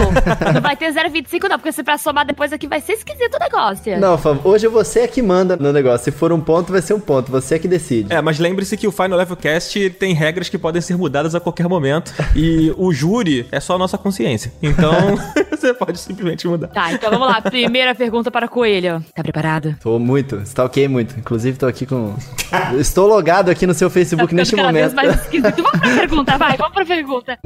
Não 0.53 0.61
vai 0.61 0.75
ter 0.75 0.91
0,25, 0.93 1.49
não, 1.49 1.57
porque 1.57 1.71
se 1.71 1.83
pra 1.83 1.97
somar 1.97 2.25
depois 2.25 2.53
aqui 2.53 2.67
vai 2.67 2.81
ser 2.81 2.93
esquisito 2.93 3.35
o 3.35 3.39
negócio. 3.39 3.99
Não, 3.99 4.17
Fábio, 4.17 4.41
hoje 4.43 4.67
você 4.67 5.01
é 5.01 5.07
que 5.07 5.21
manda 5.21 5.55
no 5.55 5.71
negócio. 5.73 6.05
Se 6.05 6.11
for 6.11 6.31
um 6.31 6.39
ponto, 6.39 6.71
vai 6.71 6.81
ser 6.81 6.93
um 6.93 6.99
ponto. 6.99 7.31
Você 7.31 7.55
é 7.55 7.59
que 7.59 7.67
decide. 7.67 8.13
É, 8.13 8.21
mas 8.21 8.39
lembre-se 8.39 8.77
que 8.77 8.87
o 8.87 8.91
Final 8.91 9.17
Level 9.17 9.35
Cast 9.53 9.89
tem 9.91 10.13
regras 10.13 10.47
que 10.49 10.57
podem 10.57 10.81
ser 10.81 10.97
mudadas 10.97 11.33
a 11.33 11.39
qualquer 11.39 11.67
momento. 11.67 12.13
e 12.35 12.73
o 12.77 12.93
júri 12.93 13.47
é 13.51 13.59
só 13.59 13.75
a 13.75 13.77
nossa 13.77 13.97
consciência. 13.97 14.51
Então, 14.61 14.91
você 15.49 15.73
pode 15.73 15.97
simplesmente 15.99 16.47
mudar. 16.47 16.67
Tá, 16.67 16.93
então 16.93 17.09
vamos 17.09 17.27
lá. 17.27 17.41
Primeira 17.41 17.95
pergunta 17.95 18.29
para 18.29 18.45
o 18.45 18.49
Coelho. 18.49 19.03
Tá 19.15 19.23
preparado? 19.23 19.75
Tô 19.81 19.97
muito, 19.97 20.35
stalkeei 20.43 20.87
muito. 20.87 21.17
Inclusive, 21.17 21.57
tô 21.57 21.65
aqui 21.65 21.85
com. 21.85 22.15
Estou 22.77 23.07
logado 23.07 23.49
aqui 23.49 23.65
no 23.65 23.73
seu 23.73 23.89
Tá 23.89 23.93
Facebook 23.93 24.23
ficando 24.27 24.37
neste 24.39 24.55
cada 24.55 24.71
vez 24.71 24.93
momento. 24.93 24.95
mais 25.07 25.21
esquisito. 25.21 25.63
Vamos 25.63 25.71
pra 25.79 25.95
pergunta, 25.95 26.37
vai, 26.37 26.57
vamos 26.57 26.73
pra 26.73 26.85
pergunta. 26.85 27.39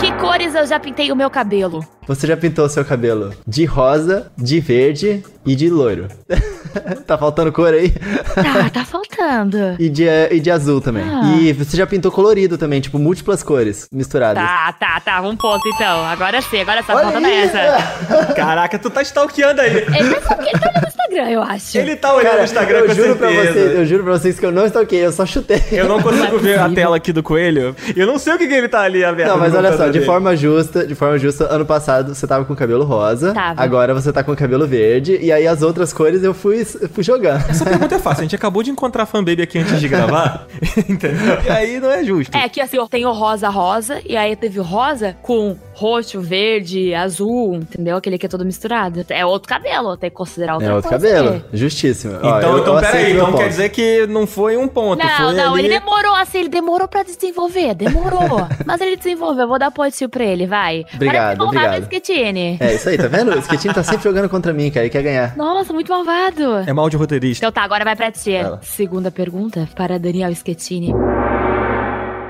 Que 0.00 0.10
cores 0.12 0.54
eu 0.54 0.66
já 0.66 0.80
pintei 0.80 1.12
o 1.12 1.16
meu 1.16 1.28
cabelo? 1.28 1.84
Você 2.06 2.26
já 2.26 2.36
pintou 2.36 2.68
seu 2.68 2.84
cabelo 2.84 3.32
de 3.46 3.64
rosa, 3.64 4.32
de 4.36 4.58
verde 4.58 5.22
e 5.46 5.54
de 5.54 5.68
loiro. 5.68 6.08
tá 7.06 7.16
faltando 7.16 7.52
cor 7.52 7.72
aí? 7.72 7.90
Tá, 7.90 8.70
tá 8.70 8.84
faltando. 8.84 9.76
E 9.78 9.88
de, 9.88 10.06
e 10.30 10.40
de 10.40 10.50
azul 10.50 10.80
também. 10.80 11.04
Ah. 11.04 11.36
E 11.38 11.52
você 11.52 11.76
já 11.76 11.86
pintou 11.86 12.10
colorido 12.10 12.58
também, 12.58 12.80
tipo, 12.80 12.98
múltiplas 12.98 13.42
cores 13.42 13.86
misturadas. 13.92 14.42
Tá, 14.42 14.72
tá, 14.72 15.00
tá. 15.00 15.20
Um 15.20 15.36
ponto 15.36 15.68
então. 15.68 16.04
Agora 16.06 16.40
sim, 16.42 16.60
agora 16.60 16.82
só 16.82 16.96
aí! 16.96 17.44
essa. 17.44 18.32
Caraca, 18.34 18.78
tu 18.78 18.90
tá 18.90 19.02
stalkeando 19.02 19.60
aí. 19.60 19.76
Ele 19.76 20.14
tá, 20.16 20.38
ele 20.40 20.58
tá 20.58 20.70
olhando 20.70 20.82
no 20.82 20.88
Instagram, 20.88 21.30
eu 21.30 21.42
acho. 21.42 21.78
Ele 21.78 21.96
tá 21.96 22.14
olhando 22.14 22.24
Cara, 22.24 22.38
no 22.38 22.44
Instagram 22.44 22.78
eu 22.78 22.86
com 22.86 22.94
juro 22.94 23.16
pra 23.16 23.28
certeza. 23.28 23.52
vocês, 23.52 23.78
eu 23.78 23.86
juro 23.86 24.02
pra 24.04 24.12
vocês 24.12 24.38
que 24.40 24.46
eu 24.46 24.52
não 24.52 24.66
stalkeei, 24.66 25.04
eu 25.04 25.12
só 25.12 25.26
chutei. 25.26 25.62
Eu 25.70 25.88
não 25.88 26.02
consigo 26.02 26.26
Não 26.26 26.38
é 26.38 26.42
ver 26.42 26.58
a 26.58 26.68
tela 26.70 26.96
aqui 26.96 27.12
do 27.12 27.22
coelho. 27.22 27.76
Eu 27.94 28.06
não 28.06 28.18
sei 28.18 28.34
o 28.34 28.38
que, 28.38 28.48
que 28.48 28.54
ele 28.54 28.68
tá 28.68 28.80
ali 28.80 29.04
aberto. 29.04 29.30
Não, 29.30 29.38
mas 29.38 29.54
olha 29.54 29.76
só, 29.76 29.89
computador 29.89 29.89
de 29.92 30.00
forma 30.04 30.36
justa, 30.36 30.86
de 30.86 30.94
forma 30.94 31.18
justa, 31.18 31.44
ano 31.52 31.64
passado 31.66 32.14
você 32.14 32.26
tava 32.26 32.44
com 32.44 32.54
cabelo 32.54 32.84
rosa, 32.84 33.32
Tava. 33.32 33.62
agora 33.62 33.94
você 33.94 34.12
tá 34.12 34.22
com 34.22 34.34
cabelo 34.36 34.66
verde, 34.66 35.18
e 35.20 35.30
aí 35.32 35.46
as 35.46 35.62
outras 35.62 35.92
cores 35.92 36.22
eu 36.22 36.32
fui, 36.34 36.64
fui 36.64 37.02
jogando. 37.02 37.44
Essa 37.48 37.64
pergunta 37.64 37.94
é 37.94 37.98
fácil. 38.00 38.20
A 38.20 38.24
gente 38.24 38.36
acabou 38.36 38.62
de 38.62 38.70
encontrar 38.70 39.02
a 39.04 39.06
fanbaby 39.06 39.42
aqui 39.42 39.58
antes 39.58 39.80
de 39.80 39.88
gravar. 39.88 40.46
entendeu? 40.88 41.38
E 41.44 41.48
aí 41.50 41.80
não 41.80 41.90
é 41.90 42.04
justo. 42.04 42.36
É 42.36 42.48
que 42.48 42.60
assim, 42.60 42.76
eu 42.76 42.88
tenho 42.88 43.10
rosa 43.12 43.48
rosa, 43.48 44.00
e 44.06 44.16
aí 44.16 44.34
teve 44.36 44.58
o 44.60 44.62
rosa 44.62 45.16
com 45.22 45.56
roxo, 45.74 46.20
verde, 46.20 46.94
azul, 46.94 47.54
entendeu? 47.56 47.96
Aquele 47.96 48.18
que 48.18 48.26
é 48.26 48.28
todo 48.28 48.44
misturado. 48.44 49.04
É 49.08 49.24
outro 49.24 49.48
cabelo, 49.48 49.96
tem 49.96 50.10
que 50.10 50.16
considerar 50.16 50.54
outra 50.54 50.68
É 50.68 50.74
outro 50.74 50.90
coisa. 50.90 51.06
cabelo, 51.08 51.42
justíssimo. 51.52 52.14
Ó, 52.22 52.38
Então, 52.38 52.52
eu- 52.52 52.58
então 52.58 52.74
eu 52.74 52.80
peraí. 52.80 53.12
Então 53.12 53.26
quer 53.26 53.32
ponto. 53.38 53.48
dizer 53.48 53.68
que 53.70 54.06
não 54.06 54.26
foi 54.26 54.56
um 54.56 54.68
ponto. 54.68 54.98
Não, 55.02 55.16
foi 55.16 55.34
não, 55.34 55.54
ali... 55.54 55.66
ele 55.66 55.78
demorou 55.80 56.14
assim, 56.14 56.38
ele 56.40 56.48
demorou 56.48 56.86
pra 56.86 57.02
desenvolver, 57.02 57.74
demorou. 57.74 58.46
Mas 58.66 58.80
ele 58.80 58.96
desenvolveu, 58.96 59.48
vou 59.48 59.58
dar 59.58 59.70
pontinho 59.80 60.10
pra 60.10 60.24
ele, 60.24 60.46
vai. 60.46 60.84
Obrigado, 60.94 61.38
Parece 61.38 61.56
obrigado. 61.56 61.82
Sketine. 61.82 62.56
É 62.60 62.74
isso 62.74 62.88
aí, 62.88 62.98
tá 62.98 63.08
vendo? 63.08 63.32
O 63.32 63.38
Sketino 63.38 63.74
tá 63.74 63.82
sempre 63.82 64.04
jogando 64.04 64.28
contra 64.28 64.52
mim, 64.52 64.70
cara, 64.70 64.84
ele 64.84 64.90
quer 64.90 65.02
ganhar. 65.02 65.36
Nossa, 65.36 65.72
muito 65.72 65.90
malvado. 65.90 66.58
É 66.66 66.72
mal 66.72 66.88
de 66.90 66.96
roteirista. 66.96 67.44
Então 67.44 67.52
tá, 67.52 67.62
agora 67.62 67.84
vai 67.84 67.96
pra 67.96 68.10
ti. 68.12 68.32
Segunda 68.62 69.10
pergunta 69.10 69.68
para 69.74 69.98
Daniel 69.98 70.34
Schettini. 70.34 70.92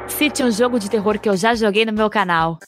Cite 0.07 0.42
um 0.42 0.50
jogo 0.50 0.78
de 0.78 0.88
terror 0.90 1.19
que 1.19 1.28
eu 1.28 1.37
já 1.37 1.54
joguei 1.54 1.85
no 1.85 1.92
meu 1.92 2.11
canal. 2.11 2.59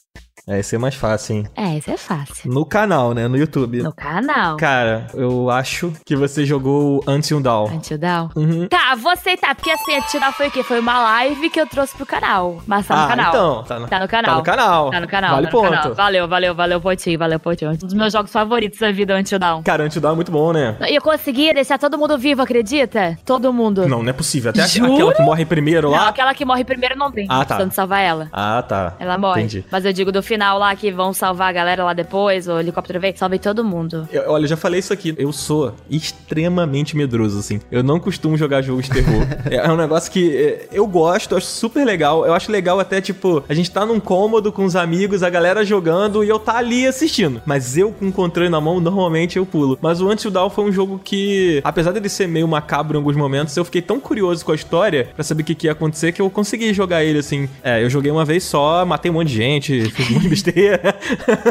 É, 0.45 0.59
esse 0.59 0.75
é 0.75 0.77
mais 0.77 0.93
fácil, 0.93 1.37
hein? 1.37 1.47
É, 1.55 1.77
isso 1.77 1.89
é 1.89 1.95
fácil. 1.95 2.51
No 2.51 2.65
canal, 2.65 3.13
né? 3.13 3.29
No 3.29 3.37
YouTube. 3.37 3.81
No 3.81 3.93
canal. 3.93 4.57
Cara, 4.57 5.07
eu 5.13 5.49
acho 5.49 5.93
que 6.05 6.17
você 6.17 6.45
jogou 6.45 7.01
Until 7.07 7.39
Dawn. 7.39 7.67
Until 7.67 7.97
Dawn. 7.97 8.29
Uhum. 8.35 8.67
Tá, 8.67 8.93
vou 8.95 9.11
aceitar, 9.11 9.55
porque 9.55 9.71
assim, 9.71 9.97
Until 9.97 10.19
Dawn 10.19 10.33
foi 10.33 10.49
o 10.49 10.51
quê? 10.51 10.61
Foi 10.61 10.79
uma 10.79 11.01
live 11.01 11.49
que 11.49 11.59
eu 11.59 11.65
trouxe 11.65 11.95
pro 11.95 12.05
canal. 12.05 12.61
Mas 12.67 12.85
tá 12.85 12.95
no 12.95 13.01
ah, 13.01 13.07
canal. 13.07 13.29
então. 13.29 13.63
Tá 13.63 13.79
no, 13.79 13.87
Tá 13.87 13.99
no 13.99 14.07
canal. 14.07 14.31
Tá 14.31 14.37
no 14.37 14.43
canal. 14.43 14.91
Tá 14.91 14.99
no 14.99 15.07
canal. 15.07 15.35
Vale 15.35 15.47
tá 15.47 15.53
no 15.53 15.61
ponto. 15.61 15.71
canal. 15.71 15.93
Valeu, 15.95 16.27
valeu, 16.27 16.55
valeu, 16.55 16.81
pontinho, 16.81 17.17
valeu, 17.17 17.39
pontinho. 17.39 17.71
Um 17.71 17.75
dos 17.75 17.93
meus 17.93 18.11
jogos 18.11 18.31
favoritos 18.31 18.79
da 18.79 18.91
vida, 18.91 19.15
Until 19.15 19.39
Dawn. 19.39 19.63
Cara, 19.63 19.85
Until 19.85 20.01
Dawn 20.01 20.11
é 20.11 20.15
muito 20.15 20.31
bom, 20.31 20.51
né? 20.51 20.75
E 20.89 20.95
eu 20.95 21.01
consegui 21.01 21.53
deixar 21.53 21.79
todo 21.79 21.97
mundo 21.97 22.17
vivo, 22.17 22.41
acredita? 22.41 23.17
Todo 23.25 23.53
mundo. 23.53 23.87
Não, 23.87 24.03
não 24.03 24.09
é 24.09 24.13
possível. 24.13 24.49
Até 24.49 24.67
Jura? 24.67 24.93
aquela 24.93 25.13
que 25.13 25.21
morre 25.23 25.45
primeiro 25.45 25.89
Não, 25.89 25.95
lá. 25.97 26.09
aquela 26.09 26.33
que 26.33 26.43
morre 26.43 26.65
primeiro 26.65 26.97
não 26.97 27.09
tem. 27.09 27.27
Ah, 27.29 27.39
tá. 27.39 27.55
Precisando 27.55 27.71
salvar 27.71 28.01
ela. 28.01 28.27
Ah, 28.33 28.61
tá. 28.61 28.95
Ela 28.99 29.17
morre. 29.17 29.41
Entendi. 29.41 29.63
Mas 29.71 29.85
eu 29.85 29.93
digo 29.93 30.11
do 30.11 30.21
final 30.21 30.32
lá 30.37 30.75
que 30.75 30.91
vão 30.91 31.13
salvar 31.13 31.49
a 31.49 31.51
galera 31.51 31.83
lá 31.83 31.93
depois, 31.93 32.47
o 32.47 32.59
helicóptero 32.59 32.99
veio, 32.99 33.13
salvei 33.17 33.39
todo 33.39 33.63
mundo. 33.63 34.07
Eu- 34.11 34.23
olha, 34.31 34.43
eu 34.43 34.47
já 34.47 34.57
falei 34.57 34.79
isso 34.79 34.93
aqui. 34.93 35.13
Eu 35.17 35.31
sou 35.31 35.73
extremamente 35.89 36.95
medroso, 36.95 37.39
assim. 37.39 37.59
Eu 37.71 37.83
não 37.83 37.99
costumo 37.99 38.37
jogar 38.37 38.61
jogos 38.61 38.85
de 38.85 38.91
terror. 38.91 39.23
é 39.49 39.55
é 39.63 39.71
um 39.71 39.77
negócio 39.77 40.11
que 40.11 40.35
é, 40.35 40.67
eu 40.71 40.85
gosto, 40.87 41.31
eu 41.31 41.37
acho 41.37 41.47
super 41.47 41.85
legal. 41.85 42.25
Eu 42.25 42.33
acho 42.33 42.51
legal 42.51 42.79
até, 42.79 42.99
tipo, 43.01 43.43
a 43.47 43.53
gente 43.53 43.71
tá 43.71 43.85
num 43.85 43.99
cômodo 43.99 44.51
com 44.51 44.65
os 44.65 44.75
amigos, 44.75 45.23
a 45.23 45.29
galera 45.29 45.63
jogando 45.65 46.23
e 46.23 46.29
eu 46.29 46.37
tá 46.39 46.57
ali 46.57 46.85
assistindo. 46.85 47.41
Mas 47.45 47.77
eu 47.77 47.91
com 47.91 48.07
o 48.07 48.11
controle 48.11 48.49
na 48.49 48.59
mão, 48.59 48.79
normalmente 48.79 49.37
eu 49.37 49.45
pulo. 49.45 49.77
Mas 49.81 50.01
o 50.01 50.09
Until 50.09 50.31
Dawn 50.31 50.49
foi 50.49 50.65
um 50.65 50.71
jogo 50.71 50.99
que, 51.03 51.61
apesar 51.63 51.91
dele 51.91 52.09
ser 52.09 52.27
meio 52.27 52.47
macabro 52.47 52.97
em 52.97 52.99
alguns 52.99 53.15
momentos, 53.15 53.55
eu 53.55 53.63
fiquei 53.65 53.81
tão 53.81 53.99
curioso 53.99 54.43
com 54.45 54.51
a 54.51 54.55
história 54.55 55.09
pra 55.15 55.23
saber 55.23 55.43
o 55.43 55.45
que, 55.45 55.55
que 55.55 55.67
ia 55.67 55.71
acontecer 55.71 56.11
que 56.11 56.21
eu 56.21 56.29
consegui 56.29 56.73
jogar 56.73 57.03
ele, 57.03 57.19
assim. 57.19 57.47
É, 57.63 57.83
eu 57.83 57.89
joguei 57.89 58.11
uma 58.11 58.25
vez 58.25 58.43
só, 58.43 58.85
matei 58.85 59.09
um 59.09 59.15
monte 59.15 59.29
de 59.29 59.35
gente, 59.35 59.89
fiz 59.91 60.09
um 60.11 60.22
de 60.23 60.29
besteira. 60.29 60.95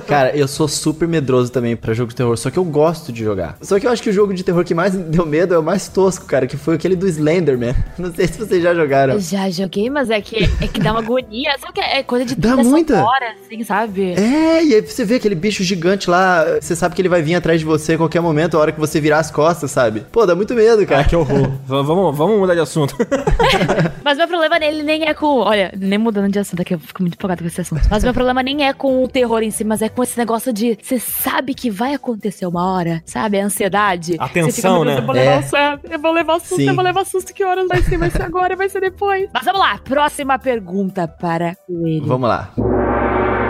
Cara, 0.06 0.36
eu 0.36 0.48
sou 0.48 0.66
super 0.68 1.06
medroso 1.06 1.50
também 1.52 1.76
pra 1.76 1.94
jogo 1.94 2.10
de 2.10 2.16
terror, 2.16 2.36
só 2.36 2.50
que 2.50 2.58
eu 2.58 2.64
gosto 2.64 3.12
de 3.12 3.22
jogar. 3.22 3.56
Só 3.62 3.78
que 3.78 3.86
eu 3.86 3.90
acho 3.90 4.02
que 4.02 4.10
o 4.10 4.12
jogo 4.12 4.32
de 4.34 4.42
terror 4.42 4.64
que 4.64 4.74
mais 4.74 4.94
deu 4.94 5.24
medo 5.26 5.54
é 5.54 5.58
o 5.58 5.62
mais 5.62 5.88
tosco, 5.88 6.26
cara, 6.26 6.46
que 6.46 6.56
foi 6.56 6.74
aquele 6.74 6.96
do 6.96 7.06
Slenderman. 7.06 7.74
Não 7.98 8.12
sei 8.12 8.26
se 8.26 8.38
vocês 8.38 8.62
já 8.62 8.74
jogaram. 8.74 9.18
Já 9.20 9.48
joguei, 9.50 9.88
mas 9.90 10.10
é 10.10 10.20
que, 10.20 10.44
é 10.60 10.66
que 10.66 10.80
dá 10.80 10.92
uma 10.92 11.00
agonia. 11.00 11.50
Sabe 11.60 11.72
que 11.74 11.80
é 11.80 12.02
coisa 12.02 12.24
de 12.24 12.34
Dá 12.34 12.56
muita. 12.56 12.96
sonora, 12.96 13.34
assim, 13.44 13.62
sabe? 13.64 14.12
É, 14.12 14.64
e 14.64 14.74
aí 14.74 14.80
você 14.80 15.04
vê 15.04 15.16
aquele 15.16 15.34
bicho 15.34 15.62
gigante 15.62 16.08
lá, 16.10 16.44
você 16.60 16.74
sabe 16.74 16.94
que 16.94 17.02
ele 17.02 17.08
vai 17.08 17.22
vir 17.22 17.34
atrás 17.34 17.60
de 17.60 17.66
você 17.66 17.94
a 17.94 17.98
qualquer 17.98 18.20
momento, 18.20 18.56
a 18.56 18.60
hora 18.60 18.72
que 18.72 18.80
você 18.80 19.00
virar 19.00 19.18
as 19.18 19.30
costas, 19.30 19.70
sabe? 19.70 20.00
Pô, 20.10 20.24
dá 20.26 20.34
muito 20.34 20.54
medo, 20.54 20.82
Ah, 20.82 20.86
cara. 20.86 21.04
que 21.04 21.14
horror. 21.16 21.48
V- 21.48 21.82
vamos, 21.82 22.16
vamos 22.16 22.38
mudar 22.38 22.54
de 22.54 22.60
assunto. 22.60 22.96
Mas 24.04 24.18
meu 24.18 24.26
problema 24.28 24.58
nele 24.58 24.82
nem 24.82 25.04
é 25.06 25.14
com. 25.14 25.26
Olha, 25.40 25.72
nem 25.76 25.98
mudando 25.98 26.30
de 26.30 26.38
assunto 26.38 26.60
aqui, 26.62 26.74
eu 26.74 26.78
fico 26.78 27.02
muito 27.02 27.14
empolgada 27.14 27.40
com 27.42 27.46
esse 27.48 27.60
assunto. 27.60 27.82
Mas 27.90 28.02
meu 28.04 28.12
problema 28.12 28.42
nem 28.42 28.61
é 28.62 28.72
com 28.72 29.02
o 29.02 29.08
terror 29.08 29.42
em 29.42 29.50
si, 29.50 29.64
mas 29.64 29.82
é 29.82 29.88
com 29.88 30.02
esse 30.02 30.18
negócio 30.18 30.52
de 30.52 30.78
você 30.82 30.98
sabe 30.98 31.54
que 31.54 31.70
vai 31.70 31.94
acontecer 31.94 32.46
uma 32.46 32.72
hora, 32.72 33.02
sabe? 33.04 33.40
A 33.40 33.44
ansiedade. 33.44 34.16
A 34.18 34.26
Você 34.26 34.32
fica, 34.32 34.44
tensão, 34.46 34.84
meu 34.84 34.84
Deus, 34.84 34.96
né? 34.96 35.00
Eu 35.02 35.06
vou 35.06 35.14
levar 35.14 35.32
É. 35.32 35.42
susto, 35.42 35.92
eu 35.92 35.98
vou 36.00 36.12
levar 36.12 36.40
susto, 36.40 36.56
Sim. 36.56 36.68
eu 36.68 36.74
vou 36.74 36.84
levar 36.84 37.04
susto. 37.06 37.34
Que 37.34 37.44
horas 37.44 37.68
vai 37.68 37.82
ser? 37.82 37.98
Vai 37.98 38.10
ser 38.10 38.22
agora, 38.22 38.56
vai 38.56 38.68
ser 38.68 38.80
depois. 38.80 39.28
Mas 39.32 39.44
vamos 39.44 39.60
lá, 39.60 39.78
próxima 39.78 40.38
pergunta 40.38 41.06
para 41.08 41.56
ele. 41.68 42.02
Vamos 42.06 42.28
lá. 42.28 42.50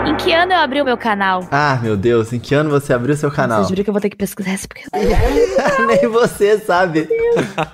Em 0.05 0.17
que 0.17 0.33
ano 0.33 0.51
eu 0.51 0.59
abri 0.59 0.81
o 0.81 0.85
meu 0.85 0.97
canal? 0.97 1.47
Ah, 1.49 1.79
meu 1.81 1.95
Deus, 1.95 2.33
em 2.33 2.39
que 2.39 2.53
ano 2.53 2.69
você 2.69 2.91
abriu 2.93 3.15
seu 3.15 3.31
canal? 3.31 3.63
Você 3.63 3.69
jura 3.69 3.83
que 3.83 3.89
eu 3.89 3.93
vou 3.93 4.01
ter 4.01 4.09
que 4.09 4.17
pesquisar 4.17 4.53
isso 4.53 4.67
porque... 4.67 4.83
Nem 5.87 6.07
você 6.09 6.59
sabe. 6.59 7.07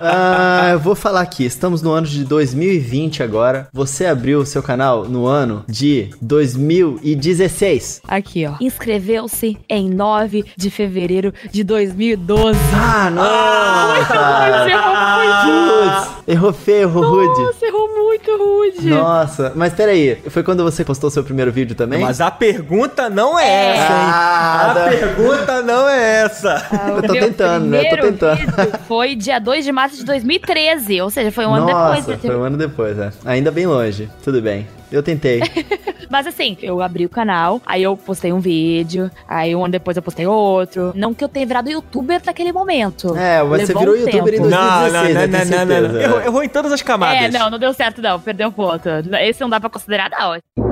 Ah, 0.00 0.70
eu 0.72 0.78
vou 0.78 0.94
falar 0.94 1.22
aqui, 1.22 1.44
estamos 1.44 1.82
no 1.82 1.90
ano 1.90 2.06
de 2.06 2.24
2020 2.24 3.22
agora. 3.22 3.68
Você 3.72 4.06
abriu 4.06 4.40
o 4.40 4.46
seu 4.46 4.62
canal 4.62 5.04
no 5.04 5.26
ano 5.26 5.64
de 5.68 6.10
2016. 6.22 8.02
Aqui, 8.06 8.46
ó. 8.46 8.54
Inscreveu-se 8.60 9.58
em 9.68 9.90
9 9.90 10.44
de 10.56 10.70
fevereiro 10.70 11.34
de 11.50 11.64
2012. 11.64 12.58
Ah, 12.74 13.10
nossa! 13.10 13.90
Você 14.60 14.70
errou 14.70 14.94
muito. 15.16 15.70
Putz, 15.70 16.28
errou 16.28 16.52
feio, 16.52 16.82
errou 16.82 17.04
rude. 17.04 17.40
Nossa, 17.42 17.66
errou 17.66 17.88
muito 17.88 17.99
rude. 18.28 18.88
Nossa, 18.88 19.52
mas 19.54 19.72
peraí, 19.72 20.16
foi 20.28 20.42
quando 20.42 20.62
você 20.62 20.84
postou 20.84 21.10
seu 21.10 21.22
primeiro 21.22 21.52
vídeo 21.52 21.74
também? 21.76 22.00
Mas 22.00 22.20
a 22.20 22.30
pergunta 22.30 23.08
não 23.08 23.38
é, 23.38 23.76
essa, 23.76 23.92
hein? 23.92 23.98
Ah, 24.12 24.70
a 24.70 24.88
pergunta 24.88 25.62
não 25.62 25.88
é 25.88 26.22
essa. 26.22 26.68
Eu 26.96 27.02
tô 27.02 27.12
Meu 27.12 27.22
tentando, 27.22 27.66
né? 27.66 27.92
Eu 27.92 27.96
tô 27.96 28.06
tentando. 28.06 28.38
vídeo 28.38 28.78
Foi 28.86 29.14
dia 29.14 29.38
2 29.38 29.64
de 29.64 29.72
março 29.72 29.96
de 29.96 30.04
2013, 30.04 31.00
ou 31.00 31.10
seja, 31.10 31.30
foi 31.30 31.46
um 31.46 31.54
ano 31.54 31.66
Nossa, 31.66 32.00
depois. 32.00 32.20
foi 32.20 32.36
um 32.36 32.42
ano 32.42 32.56
depois, 32.56 32.98
é. 32.98 33.10
Ainda 33.24 33.50
bem 33.50 33.66
longe. 33.66 34.08
Tudo 34.22 34.40
bem. 34.42 34.66
Eu 34.90 35.02
tentei. 35.02 35.40
Mas 36.10 36.26
assim, 36.26 36.56
eu 36.60 36.82
abri 36.82 37.06
o 37.06 37.08
canal, 37.08 37.62
aí 37.64 37.84
eu 37.84 37.96
postei 37.96 38.32
um 38.32 38.40
vídeo, 38.40 39.08
aí 39.28 39.54
um 39.54 39.64
ano 39.64 39.70
depois 39.70 39.96
eu 39.96 40.02
postei 40.02 40.26
outro. 40.26 40.92
Não 40.96 41.14
que 41.14 41.22
eu 41.22 41.28
tenha 41.28 41.46
virado 41.46 41.70
youtuber 41.70 42.20
naquele 42.24 42.52
momento. 42.52 43.16
É, 43.16 43.40
mas 43.42 43.62
você 43.62 43.66
Levou 43.68 43.82
virou 43.82 43.94
um 43.94 43.98
youtuber 43.98 44.34
em 44.34 44.36
tempo. 44.38 44.48
2016, 44.48 44.92
não, 44.92 45.02
né? 45.02 45.26
não, 45.26 45.38
Tenho 45.38 45.44
não, 45.44 45.66
não, 45.66 45.82
não, 45.82 45.92
não. 45.92 46.00
Errou, 46.00 46.20
errou 46.20 46.42
em 46.42 46.48
todas 46.48 46.72
as 46.72 46.82
camadas. 46.82 47.22
É, 47.22 47.38
não, 47.38 47.48
não 47.48 47.58
deu 47.60 47.72
certo 47.72 48.02
não, 48.02 48.18
perdeu 48.18 48.48
um 48.48 48.52
ponto. 48.52 48.88
Esse 49.20 49.40
não 49.40 49.48
dá 49.48 49.60
pra 49.60 49.70
considerar 49.70 50.10
não. 50.10 50.69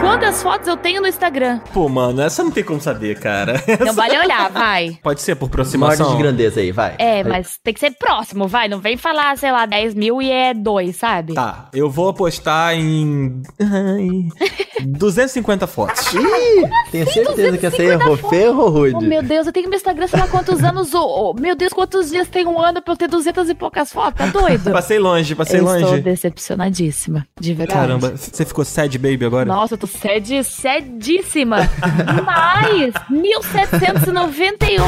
Quantas 0.00 0.42
fotos 0.42 0.68
eu 0.68 0.76
tenho 0.76 1.00
no 1.00 1.08
Instagram? 1.08 1.60
Pô, 1.72 1.88
mano, 1.88 2.20
essa 2.22 2.42
não 2.44 2.50
tem 2.50 2.62
como 2.62 2.80
saber, 2.80 3.18
cara. 3.18 3.62
Não 3.84 3.92
vale 3.92 4.18
olhar, 4.18 4.50
vai. 4.50 4.98
Pode 5.02 5.20
ser 5.20 5.34
por 5.34 5.46
Uma 5.46 5.50
ordem 5.50 5.62
aproximação. 5.62 6.16
de 6.16 6.22
grandeza 6.22 6.60
aí, 6.60 6.70
vai. 6.72 6.94
É, 6.98 7.22
Vai. 7.22 7.32
mas 7.32 7.58
tem 7.62 7.74
que 7.74 7.80
ser 7.80 7.90
próximo, 7.92 8.46
vai. 8.46 8.68
Não 8.68 8.78
vem 8.80 8.96
falar, 8.96 9.36
sei 9.38 9.50
lá, 9.50 9.66
10 9.66 9.94
mil 9.94 10.20
e 10.22 10.30
é 10.30 10.54
2, 10.54 10.94
sabe? 10.96 11.34
Tá, 11.34 11.68
eu 11.72 11.90
vou 11.90 12.08
apostar 12.08 12.74
em. 12.74 13.42
Ai, 13.60 14.28
250 14.86 15.66
fotos. 15.66 16.12
Ih, 16.14 16.68
tenho 16.90 17.10
certeza 17.10 17.58
que 17.58 17.66
essa 17.66 17.82
aí 17.82 17.88
250 17.88 18.04
errou 18.04 18.16
feio, 18.30 18.46
errou 18.48 18.68
rude. 18.70 18.94
Oh, 18.96 19.00
meu 19.00 19.22
Deus, 19.22 19.46
eu 19.46 19.52
tenho 19.52 19.68
meu 19.68 19.76
Instagram, 19.76 20.06
sei 20.06 20.20
lá 20.20 20.28
quantos 20.28 20.62
anos. 20.62 20.94
Oh, 20.94 21.30
oh, 21.36 21.40
meu 21.40 21.54
Deus, 21.56 21.72
quantos 21.72 22.10
dias 22.10 22.28
tem 22.28 22.46
um 22.46 22.60
ano 22.60 22.80
pra 22.82 22.92
eu 22.92 22.96
ter 22.96 23.08
200 23.08 23.48
e 23.48 23.54
poucas 23.54 23.92
fotos? 23.92 24.14
Tá 24.18 24.26
doido? 24.26 24.70
Passei 24.70 24.98
longe, 24.98 25.34
passei 25.34 25.60
eu 25.60 25.64
longe. 25.64 25.84
estou 25.84 26.00
decepcionadíssima, 26.00 27.26
de 27.40 27.54
verdade. 27.54 27.80
Caramba, 27.80 28.16
você 28.16 28.44
ficou 28.44 28.64
sad 28.64 28.96
baby 28.98 29.24
agora? 29.24 29.44
Nossa, 29.46 29.74
eu 29.74 29.78
tô 29.78 29.86
sede, 29.98 30.42
sedíssima. 30.44 31.68
Demais! 32.14 32.94
1791. 33.08 34.84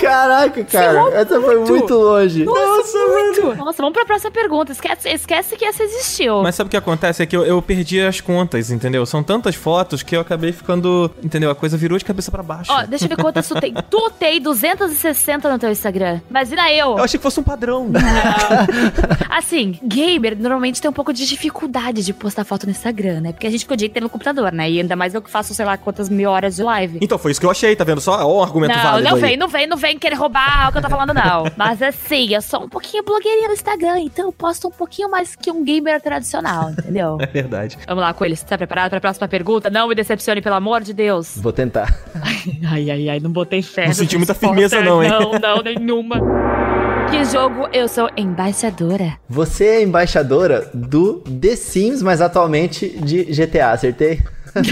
Caraca, 0.00 0.64
cara, 0.64 1.10
essa 1.12 1.40
foi 1.40 1.56
muito. 1.56 1.72
muito 1.72 1.94
longe. 1.94 2.44
Nossa, 2.44 2.98
muito! 2.98 3.54
Nossa, 3.56 3.82
vamos 3.82 3.92
pra 3.92 4.04
próxima 4.04 4.30
pergunta. 4.30 4.72
Esquece, 4.72 5.08
esquece 5.08 5.56
que 5.56 5.64
essa 5.64 5.82
existiu. 5.82 6.42
Mas 6.42 6.54
sabe 6.54 6.68
o 6.68 6.70
que 6.70 6.76
acontece? 6.76 7.22
É 7.22 7.26
que 7.26 7.36
eu, 7.36 7.44
eu 7.44 7.60
perdi 7.60 8.00
as 8.00 8.20
contas, 8.20 8.70
entendeu? 8.70 9.04
São 9.06 9.22
tantas 9.22 9.54
fotos 9.54 10.02
que 10.02 10.16
eu 10.16 10.20
acabei 10.20 10.52
ficando. 10.52 11.10
Entendeu? 11.22 11.50
A 11.50 11.54
coisa 11.54 11.76
virou 11.76 11.98
de 11.98 12.04
cabeça 12.04 12.30
pra 12.30 12.42
baixo. 12.42 12.72
Ó, 12.72 12.82
deixa 12.86 13.04
eu 13.04 13.08
ver 13.08 13.16
quantas 13.16 13.46
tu 13.48 13.58
tem. 13.60 13.74
Tu 13.90 14.10
tem 14.18 14.40
260 14.40 15.50
no 15.50 15.58
teu 15.58 15.70
Instagram. 15.70 16.20
Imagina 16.30 16.70
eu. 16.72 16.98
Eu 16.98 17.04
achei 17.04 17.18
que 17.18 17.22
fosse 17.22 17.40
um 17.40 17.42
padrão. 17.42 17.90
Assim, 19.28 19.78
gamer 19.82 20.36
normalmente 20.38 20.80
tem 20.80 20.90
um 20.90 20.94
pouco 20.94 21.12
de 21.12 21.26
dificuldade 21.26 22.02
de 22.02 22.12
postar 22.12 22.44
foto 22.44 22.64
no 22.66 22.72
Instagram, 22.72 23.20
né? 23.20 23.32
Porque 23.32 23.46
a 23.50 23.52
gente 23.52 23.60
fica 23.62 23.74
o 23.74 23.76
dia 23.76 23.88
inteiro 23.88 24.04
no 24.04 24.10
computador, 24.10 24.52
né? 24.52 24.70
E 24.70 24.80
ainda 24.80 24.96
mais 24.96 25.14
eu 25.14 25.20
que 25.22 25.30
faço, 25.30 25.52
sei 25.54 25.64
lá, 25.64 25.76
quantas 25.76 26.08
mil 26.08 26.30
horas 26.30 26.56
de 26.56 26.62
live. 26.62 26.98
então 27.02 27.18
foi 27.18 27.32
isso 27.32 27.40
que 27.40 27.46
eu 27.46 27.50
achei, 27.50 27.74
tá 27.76 27.84
vendo? 27.84 28.00
Só 28.00 28.24
ó, 28.26 28.38
um 28.38 28.42
argumento 28.42 28.74
Não, 28.74 28.82
válido 28.82 29.08
não 29.08 29.16
aí. 29.16 29.20
vem, 29.20 29.36
não 29.36 29.48
vem, 29.48 29.66
não 29.66 29.76
vem 29.76 29.98
querer 29.98 30.14
roubar 30.16 30.68
o 30.68 30.72
que 30.72 30.78
eu 30.78 30.82
tô 30.82 30.88
falando, 30.88 31.12
não. 31.14 31.44
Mas 31.56 31.82
assim, 31.82 32.32
eu 32.34 32.40
sou 32.42 32.64
um 32.64 32.68
pouquinho 32.68 33.02
blogueirinha 33.04 33.48
no 33.48 33.54
Instagram, 33.54 33.98
então 34.00 34.26
eu 34.26 34.32
posto 34.32 34.68
um 34.68 34.70
pouquinho 34.70 35.10
mais 35.10 35.34
que 35.36 35.50
um 35.50 35.64
gamer 35.64 36.00
tradicional, 36.00 36.70
entendeu? 36.70 37.18
É 37.20 37.26
verdade. 37.26 37.78
Vamos 37.86 38.02
lá, 38.02 38.12
Coelho, 38.12 38.36
você 38.36 38.44
tá 38.44 38.56
preparado 38.56 38.90
pra 38.90 39.00
próxima 39.00 39.28
pergunta? 39.28 39.68
Não 39.70 39.88
me 39.88 39.94
decepcione, 39.94 40.40
pelo 40.40 40.54
amor 40.56 40.82
de 40.82 40.92
Deus. 40.92 41.36
Vou 41.36 41.52
tentar. 41.52 41.94
Ai, 42.70 42.90
ai, 42.90 43.08
ai, 43.08 43.20
não 43.20 43.30
botei 43.30 43.62
fé. 43.62 43.86
Não 43.86 43.92
senti 43.94 44.16
muita 44.16 44.34
firmeza 44.34 44.80
não, 44.82 45.02
hein? 45.02 45.10
Não, 45.10 45.32
não, 45.32 45.62
nenhuma. 45.62 46.16
Que 47.10 47.24
jogo 47.24 47.68
eu 47.72 47.88
sou 47.88 48.08
embaixadora? 48.16 49.18
Você 49.28 49.64
é 49.64 49.82
embaixadora 49.82 50.70
do 50.72 51.14
The 51.14 51.56
Sims, 51.56 52.02
mas 52.02 52.20
atualmente 52.20 52.88
de 52.88 53.24
GTA, 53.24 53.72
acertei? 53.72 54.20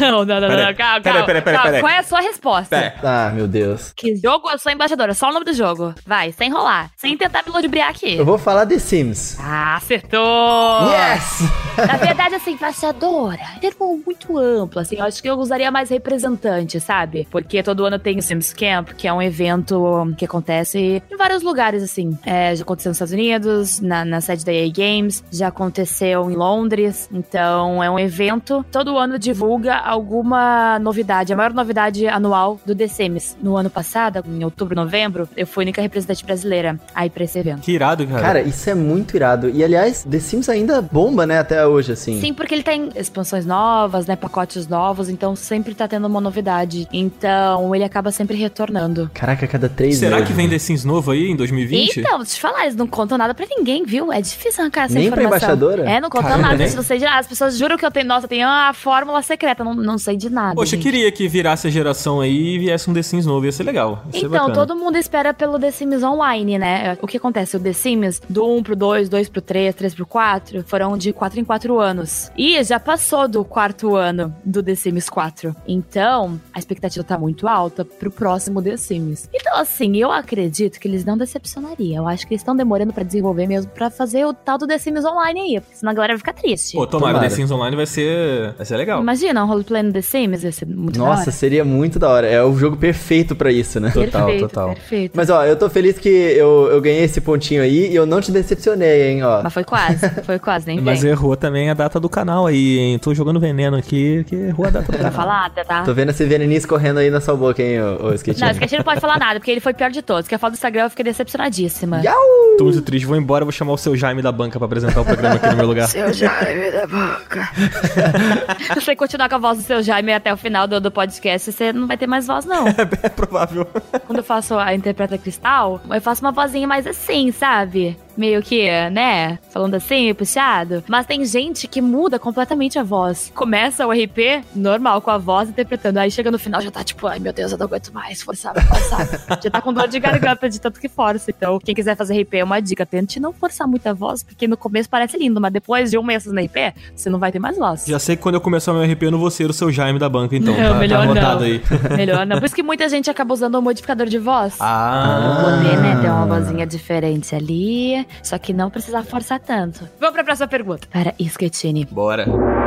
Não, 0.01 0.25
não, 0.25 0.41
não, 0.41 0.49
não, 0.49 0.75
calma, 0.75 0.75
peraí, 0.75 0.75
calma. 0.75 1.01
peraí, 1.03 1.25
peraí, 1.27 1.43
calma. 1.43 1.63
peraí. 1.63 1.81
Qual 1.81 1.93
é 1.93 1.99
a 1.99 2.03
sua 2.03 2.21
resposta? 2.21 2.95
Ah, 3.03 3.31
meu 3.35 3.47
Deus. 3.47 3.93
Que 3.97 4.17
jogo 4.17 4.51
eu 4.51 4.59
sou 4.59 4.71
embaixadora? 4.71 5.15
Só 5.15 5.31
o 5.31 5.33
nome 5.33 5.45
do 5.45 5.53
jogo. 5.53 5.95
Vai, 6.07 6.33
sem 6.33 6.49
enrolar. 6.49 6.91
Sem 6.97 7.17
tentar 7.17 7.43
me 7.47 7.53
ludibriar 7.53 7.91
aqui. 7.91 8.17
Eu 8.17 8.25
vou 8.25 8.39
falar 8.39 8.67
The 8.67 8.79
Sims. 8.79 9.39
Ah, 9.41 9.77
acertou! 9.77 10.91
Yes! 10.91 11.41
Na 11.87 11.97
verdade, 11.97 12.35
assim, 12.35 12.53
embaixadora, 12.53 13.39
termo 13.61 14.01
muito 14.05 14.37
amplo, 14.37 14.81
assim, 14.81 14.97
eu 14.97 15.05
acho 15.05 15.23
que 15.23 15.29
eu 15.29 15.37
usaria 15.37 15.71
mais 15.71 15.91
representante, 15.91 16.81
sabe? 16.81 17.27
Porque 17.31 17.63
todo 17.63 17.85
ano 17.85 17.99
tem 17.99 18.19
o 18.19 18.23
Sims 18.23 18.53
Camp, 18.53 18.91
que 18.97 19.07
é 19.07 19.13
um 19.13 19.23
evento 19.23 20.13
que 20.17 20.25
acontece 20.25 21.03
em 21.11 21.17
vários 21.17 21.43
lugares, 21.43 21.83
assim. 21.83 22.19
É, 22.25 22.55
já 22.55 22.63
aconteceu 22.63 22.91
nos 22.91 22.97
Estados 22.97 23.13
Unidos, 23.15 23.81
na, 23.81 24.05
na 24.05 24.21
sede 24.21 24.45
da 24.45 24.53
EA 24.53 24.71
Games, 24.73 25.23
já 25.31 25.49
aconteceu 25.49 26.31
em 26.31 26.35
Londres, 26.35 27.09
então 27.13 27.83
é 27.83 27.91
um 27.91 27.99
evento, 27.99 28.65
todo 28.71 28.99
ano 28.99 29.19
divulga 29.19 29.68
alguma 29.77 30.79
novidade, 30.79 31.33
a 31.33 31.37
maior 31.37 31.53
novidade 31.53 32.07
anual 32.09 32.61
do 32.65 32.75
The 32.75 32.89
Sims. 32.89 33.37
No 33.43 33.57
ano 33.57 33.71
passado, 33.71 34.25
em 34.27 34.45
outubro, 34.45 34.75
novembro, 34.75 35.29
eu 35.37 35.47
fui 35.47 35.63
a 35.63 35.65
única 35.65 35.83
representante 35.83 36.25
brasileira 36.25 36.79
aí 36.95 37.11
pra 37.11 37.25
esse 37.25 37.39
evento. 37.39 37.61
Que 37.63 37.73
irado, 37.73 38.07
cara. 38.07 38.21
Cara, 38.23 38.41
isso 38.43 38.69
é 38.71 38.75
muito 38.75 39.17
irado. 39.17 39.51
E 39.51 39.63
aliás, 39.63 40.05
The 40.05 40.19
Sims 40.19 40.49
ainda 40.49 40.81
bomba, 40.81 41.27
né, 41.27 41.39
até 41.39 41.67
hoje, 41.67 41.93
assim. 41.93 42.21
Sim, 42.21 42.33
porque 42.35 42.55
ele 42.55 42.63
tem 42.63 42.91
expansões 42.97 43.45
novas, 43.47 44.07
né? 44.07 44.17
Pacotes 44.17 44.67
novos, 44.69 45.09
então 45.09 45.35
sempre 45.37 45.75
tá 45.75 45.87
tendo 45.89 46.07
uma 46.07 46.21
novidade. 46.21 46.87
Então 46.93 47.75
ele 47.75 47.85
acaba 47.85 48.11
sempre 48.11 48.37
retornando. 48.37 49.11
Caraca, 49.15 49.45
a 49.45 49.49
cada 49.49 49.69
três 49.69 49.97
Será 49.99 50.17
meses. 50.17 50.29
que 50.29 50.35
vem 50.35 50.49
The 50.49 50.59
Sims 50.59 50.85
novo 50.85 51.11
aí 51.11 51.31
em 51.31 51.37
2020? 51.37 52.01
Então, 52.01 52.19
deixa 52.19 52.33
eu 52.33 52.37
te 52.37 52.41
falar, 52.41 52.63
eles 52.63 52.77
não 52.77 52.87
contam 52.87 53.19
nada 53.19 53.35
pra 53.35 53.47
ninguém, 53.49 53.85
viu? 53.85 54.13
É 54.13 54.21
difícil 54.21 54.63
arrancar 54.63 54.85
essa 54.85 54.95
Nem 54.95 55.11
pra 55.11 55.23
informação. 55.23 55.49
embaixadora? 55.55 55.89
É, 55.91 56.01
não 56.01 56.09
contam 56.11 56.29
Caramba, 56.31 56.49
nada. 56.49 56.59
nem- 56.59 56.69
Se 56.69 56.99
nada. 56.99 57.19
As 57.19 57.27
pessoas 57.27 57.57
juram 57.57 57.77
que 57.77 57.85
eu 57.85 57.91
tenho. 57.91 58.07
Nossa, 58.07 58.25
eu 58.27 58.29
tenho 58.29 58.47
a 58.49 58.73
fórmula 58.73 59.21
secreta. 59.23 59.58
Não, 59.65 59.75
não 59.75 59.99
sei 59.99 60.17
de 60.17 60.31
nada. 60.31 60.55
Poxa, 60.55 60.75
eu 60.75 60.81
gente. 60.81 60.83
queria 60.91 61.11
que 61.13 61.27
virasse 61.29 61.67
a 61.67 61.71
geração 61.71 62.21
aí 62.21 62.55
e 62.55 62.59
viesse 62.59 62.89
um 62.91 62.95
The 62.95 63.03
Sims 63.03 63.27
novo. 63.27 63.45
Ia 63.47 63.53
ser 63.53 63.65
legal. 63.65 64.03
Ia 64.07 64.13
ser 64.13 64.19
Então, 64.27 64.31
bacana. 64.31 64.55
todo 64.55 64.77
mundo 64.77 64.97
espera 64.97 65.33
pelo 65.35 65.59
The 65.59 65.71
Sims 65.71 66.03
Online, 66.03 66.59
né? 66.59 66.99
O 67.03 67.07
que 67.07 67.17
acontece? 67.17 67.57
O 67.57 67.61
The 67.61 67.73
Sims, 67.73 68.21
do 68.29 68.47
1 68.47 68.63
pro 68.63 68.77
2, 68.77 69.09
2 69.09 69.29
pro 69.29 69.41
3, 69.41 69.75
3 69.75 69.95
pro 69.95 70.07
4, 70.07 70.65
foram 70.67 70.97
de 70.97 71.13
4 71.13 71.41
em 71.41 71.45
4 71.45 71.79
anos. 71.81 72.31
E 72.37 72.63
já 72.65 72.79
passou 72.81 73.29
do 73.29 73.45
quarto 73.45 73.95
ano 73.97 74.35
do 74.45 74.63
The 74.63 74.75
Sims 74.75 75.09
4. 75.09 75.55
Então, 75.67 76.41
a 76.53 76.59
expectativa 76.59 77.05
tá 77.05 77.17
muito 77.19 77.47
alta 77.49 77.85
pro 77.85 78.11
próximo 78.11 78.63
The 78.63 78.77
Sims. 78.77 79.29
Então, 79.33 79.57
assim, 79.57 79.97
eu 79.97 80.11
acredito 80.11 80.79
que 80.79 80.89
eles 80.89 81.05
não 81.05 81.17
decepcionariam. 81.17 82.03
Eu 82.05 82.09
acho 82.09 82.27
que 82.27 82.35
eles 82.35 82.41
estão 82.43 82.57
demorando 82.57 82.93
pra 82.93 83.05
desenvolver 83.05 83.47
mesmo 83.47 83.71
pra 83.71 83.91
fazer 83.91 84.25
o 84.27 84.33
tal 84.35 84.59
do 84.59 84.67
The 84.67 84.79
Sims 84.79 85.05
Online 85.05 85.41
aí, 85.41 85.61
porque 85.61 85.77
senão 85.77 85.93
a 85.93 85.95
galera 85.95 86.13
vai 86.15 86.19
ficar 86.19 86.33
triste. 86.33 86.77
Pô, 86.77 86.87
tomara, 86.87 87.15
Tomara. 87.15 87.29
The 87.29 87.35
Sims 87.37 87.51
Online 87.51 87.77
vai 87.77 87.87
ser, 87.87 88.53
vai 88.55 88.67
ser 88.67 88.77
legal. 88.77 89.01
Imagina 89.01 89.45
um 89.49 89.53
roleplay 89.53 89.83
no 89.83 89.93
The 89.93 90.03
Sims, 90.03 90.45
ia 90.45 90.53
ser 90.53 90.67
muito 90.67 90.99
da 90.99 91.05
Nossa, 91.05 91.23
hora. 91.23 91.31
seria 91.31 91.65
muito 91.65 91.99
da 91.99 92.09
hora. 92.09 92.27
É 92.27 92.43
o 92.43 92.57
jogo 92.57 92.77
perfeito 92.77 93.35
pra 93.35 93.51
isso, 93.51 93.81
né? 93.81 93.91
Total, 93.91 94.27
perfeito, 94.27 94.49
total. 94.49 94.69
perfeito. 94.75 95.13
Mas 95.15 95.31
ó, 95.31 95.45
eu 95.45 95.57
tô 95.57 95.69
feliz 95.69 95.99
que 95.99 96.09
eu, 96.09 96.69
eu 96.71 96.81
ganhei 96.81 97.05
esse 97.05 97.21
pontinho 97.21 97.63
aí 97.63 97.91
e 97.91 97.95
eu 97.95 98.07
não 98.07 98.21
te 98.21 98.31
decepcionei, 98.31 99.11
hein, 99.11 99.23
ó. 99.23 99.43
Mas 99.43 99.53
foi 99.53 99.65
quase, 99.65 100.09
foi 100.25 100.39
quase, 100.39 100.67
nem 100.67 100.81
Mas 100.89 101.03
vem. 101.03 101.11
errou 101.11 101.37
também 101.37 101.71
a 101.71 101.75
data 101.75 101.99
do 101.99 102.09
canal 102.09 102.47
aí, 102.47 102.79
hein? 102.79 102.99
Tô 102.99 103.15
jogando 103.15 103.41
veneno 103.41 103.77
aqui, 103.77 104.25
que 104.25 104.35
errou 104.37 104.67
a 104.67 104.71
data 104.71 104.91
do 104.93 104.97
canal. 104.99 105.13
falar, 105.13 105.51
tá? 105.51 105.83
Tô 105.83 105.95
vendo 105.95 106.11
esse 106.11 106.25
veneninho 106.25 106.59
escorrendo 106.59 106.99
aí 107.01 107.11
na 107.11 107.21
sua 107.21 107.35
boca, 107.37 107.63
hein, 107.63 107.81
ô, 107.81 108.09
ô 108.09 108.15
Sketchy. 108.15 108.41
Não, 108.41 108.49
esse 108.49 108.59
Sketch 108.59 108.73
não 108.79 108.85
pode 108.85 109.01
falar 109.01 109.19
nada, 109.19 109.39
porque 109.41 109.51
ele 109.51 109.61
foi 109.61 109.73
o 109.73 109.75
pior 109.75 109.91
de 109.91 110.03
todos. 110.03 110.29
Que 110.29 110.35
a 110.35 110.39
foto 110.39 110.53
do 110.53 110.55
Instagram 110.55 110.85
eu 110.85 110.91
fiquei 110.91 111.05
decepcionadíssima. 111.05 112.01
Yau! 112.03 112.15
Tô 112.59 112.65
muito 112.65 112.83
triste, 112.83 113.07
vou 113.07 113.17
embora, 113.17 113.45
vou 113.45 113.53
chamar 113.53 113.73
o 113.73 113.79
seu 113.79 113.97
Jaime 113.97 114.21
da 114.23 114.33
banca 114.33 114.59
pra 114.59 114.67
apresentar 114.67 115.01
o 115.01 115.05
programa 115.05 115.37
aqui 115.37 115.47
no 115.49 115.57
meu 115.57 115.67
lugar. 115.67 115.89
Seu 115.89 116.13
Jaime 116.13 116.71
da. 116.73 116.89
Se 118.75 118.81
você 118.81 118.97
continuar 118.97 119.29
com 119.29 119.37
a 119.37 119.38
voz 119.39 119.59
do 119.59 119.65
seu 119.65 119.83
Jaime 119.83 120.13
até 120.13 120.33
o 120.33 120.37
final 120.37 120.67
do, 120.67 120.81
do 120.81 120.91
podcast, 120.91 121.53
você 121.53 121.73
não 121.73 121.87
vai 121.87 121.97
ter 121.97 122.07
mais 122.07 122.27
voz, 122.27 122.45
não. 122.45 122.67
É 123.03 123.09
provável. 123.09 123.67
Quando 124.07 124.19
eu 124.19 124.25
faço 124.25 124.57
a 124.57 124.75
Interpreta 124.75 125.19
Cristal, 125.19 125.81
eu 125.91 126.01
faço 126.01 126.25
uma 126.25 126.33
vozinha 126.33 126.67
mais 126.67 126.87
assim, 126.87 127.31
sabe? 127.33 127.97
Meio 128.19 128.43
que, 128.43 128.69
né, 128.91 129.39
falando 129.51 129.75
assim, 129.75 130.13
puxado. 130.13 130.83
Mas 130.89 131.07
tem 131.07 131.25
gente 131.25 131.69
que 131.69 131.81
muda 131.81 132.19
completamente 132.19 132.79
a 132.79 132.83
voz. 132.83 133.31
Começa 133.35 133.87
o 133.87 133.93
RP 133.93 134.45
normal, 134.55 135.01
com 135.01 135.11
a 135.11 135.19
voz 135.19 135.49
interpretando. 135.49 135.99
Aí 135.99 136.11
chega 136.11 136.31
no 136.31 136.39
final, 136.39 136.61
já 136.61 136.71
tá 136.71 136.83
tipo, 136.83 137.07
ai 137.07 137.19
meu 137.19 137.33
Deus, 137.33 137.53
eu 137.53 137.59
não 137.59 137.67
aguento 137.67 137.93
mais, 137.93 138.21
forçar, 138.21 138.53
forçar. 138.67 139.07
já 139.43 139.51
tá 139.51 139.61
com 139.61 139.73
dor 139.73 139.87
de 139.89 140.01
garganta 140.01 140.49
de 140.49 140.61
tanto 140.61 140.81
que 140.81 140.89
força. 140.89 141.31
Então, 141.31 141.59
quem 141.61 141.75
quiser 141.75 141.97
fazer 141.97 142.21
RP 142.21 142.35
é 142.35 142.45
uma 142.45 142.61
dica. 142.61 142.85
Tente 142.85 143.21
não 143.21 143.33
forçar 143.33 143.69
muita 143.69 143.95
voz, 143.95 144.23
porque 144.23 144.49
no 144.49 144.57
começo 144.57 144.89
parece 144.89 145.17
lindo, 145.17 145.41
mas 145.41 145.53
depois 145.53 145.91
de 145.91 145.99
um 145.99 146.03
mês 146.03 146.27
no 146.27 146.41
RP, 146.41 146.75
você 146.95 147.09
não 147.09 147.19
vai 147.19 147.31
ter 147.31 147.39
mais 147.39 147.57
voz. 147.57 147.85
Já 147.87 147.99
sei 147.99 148.17
que 148.17 148.23
quando 148.23 148.35
eu 148.35 148.41
começar 148.41 148.73
o 148.73 148.75
meu 148.75 148.93
RP, 148.93 149.03
eu 149.03 149.11
não 149.11 149.19
vou 149.19 149.31
ser 149.31 149.49
o 149.49 149.53
seu 149.53 149.71
Jaime 149.71 149.99
da 149.99 150.09
banca, 150.09 150.35
então. 150.35 150.49
Não, 150.59 150.73
tá, 150.73 150.79
melhor 150.79 151.15
tá 151.15 151.35
não. 151.37 151.43
aí. 151.43 151.63
Melhor 151.97 152.27
não. 152.27 152.39
Por 152.39 152.47
isso 152.47 152.55
que 152.55 152.63
muita 152.63 152.89
gente 152.89 153.09
acaba 153.09 153.33
usando 153.33 153.55
o 153.55 153.63
modificador 153.63 154.07
de 154.07 154.19
voz. 154.19 154.57
Ah. 154.59 155.41
Poder, 155.45 155.77
né, 155.79 156.01
ter 156.01 156.09
uma 156.09 156.27
vozinha 156.27 156.67
diferente 156.67 157.35
ali. 157.35 158.07
Só 158.23 158.39
que 158.39 158.53
não 158.53 158.71
precisar 158.71 159.03
forçar 159.05 159.41
tanto. 159.41 159.89
Vamos 159.99 160.15
pra 160.15 160.25
próxima 160.25 160.49
pergunta. 160.49 160.87
Para 160.93 161.15
Sketchini, 161.19 161.85
Bora. 161.85 162.58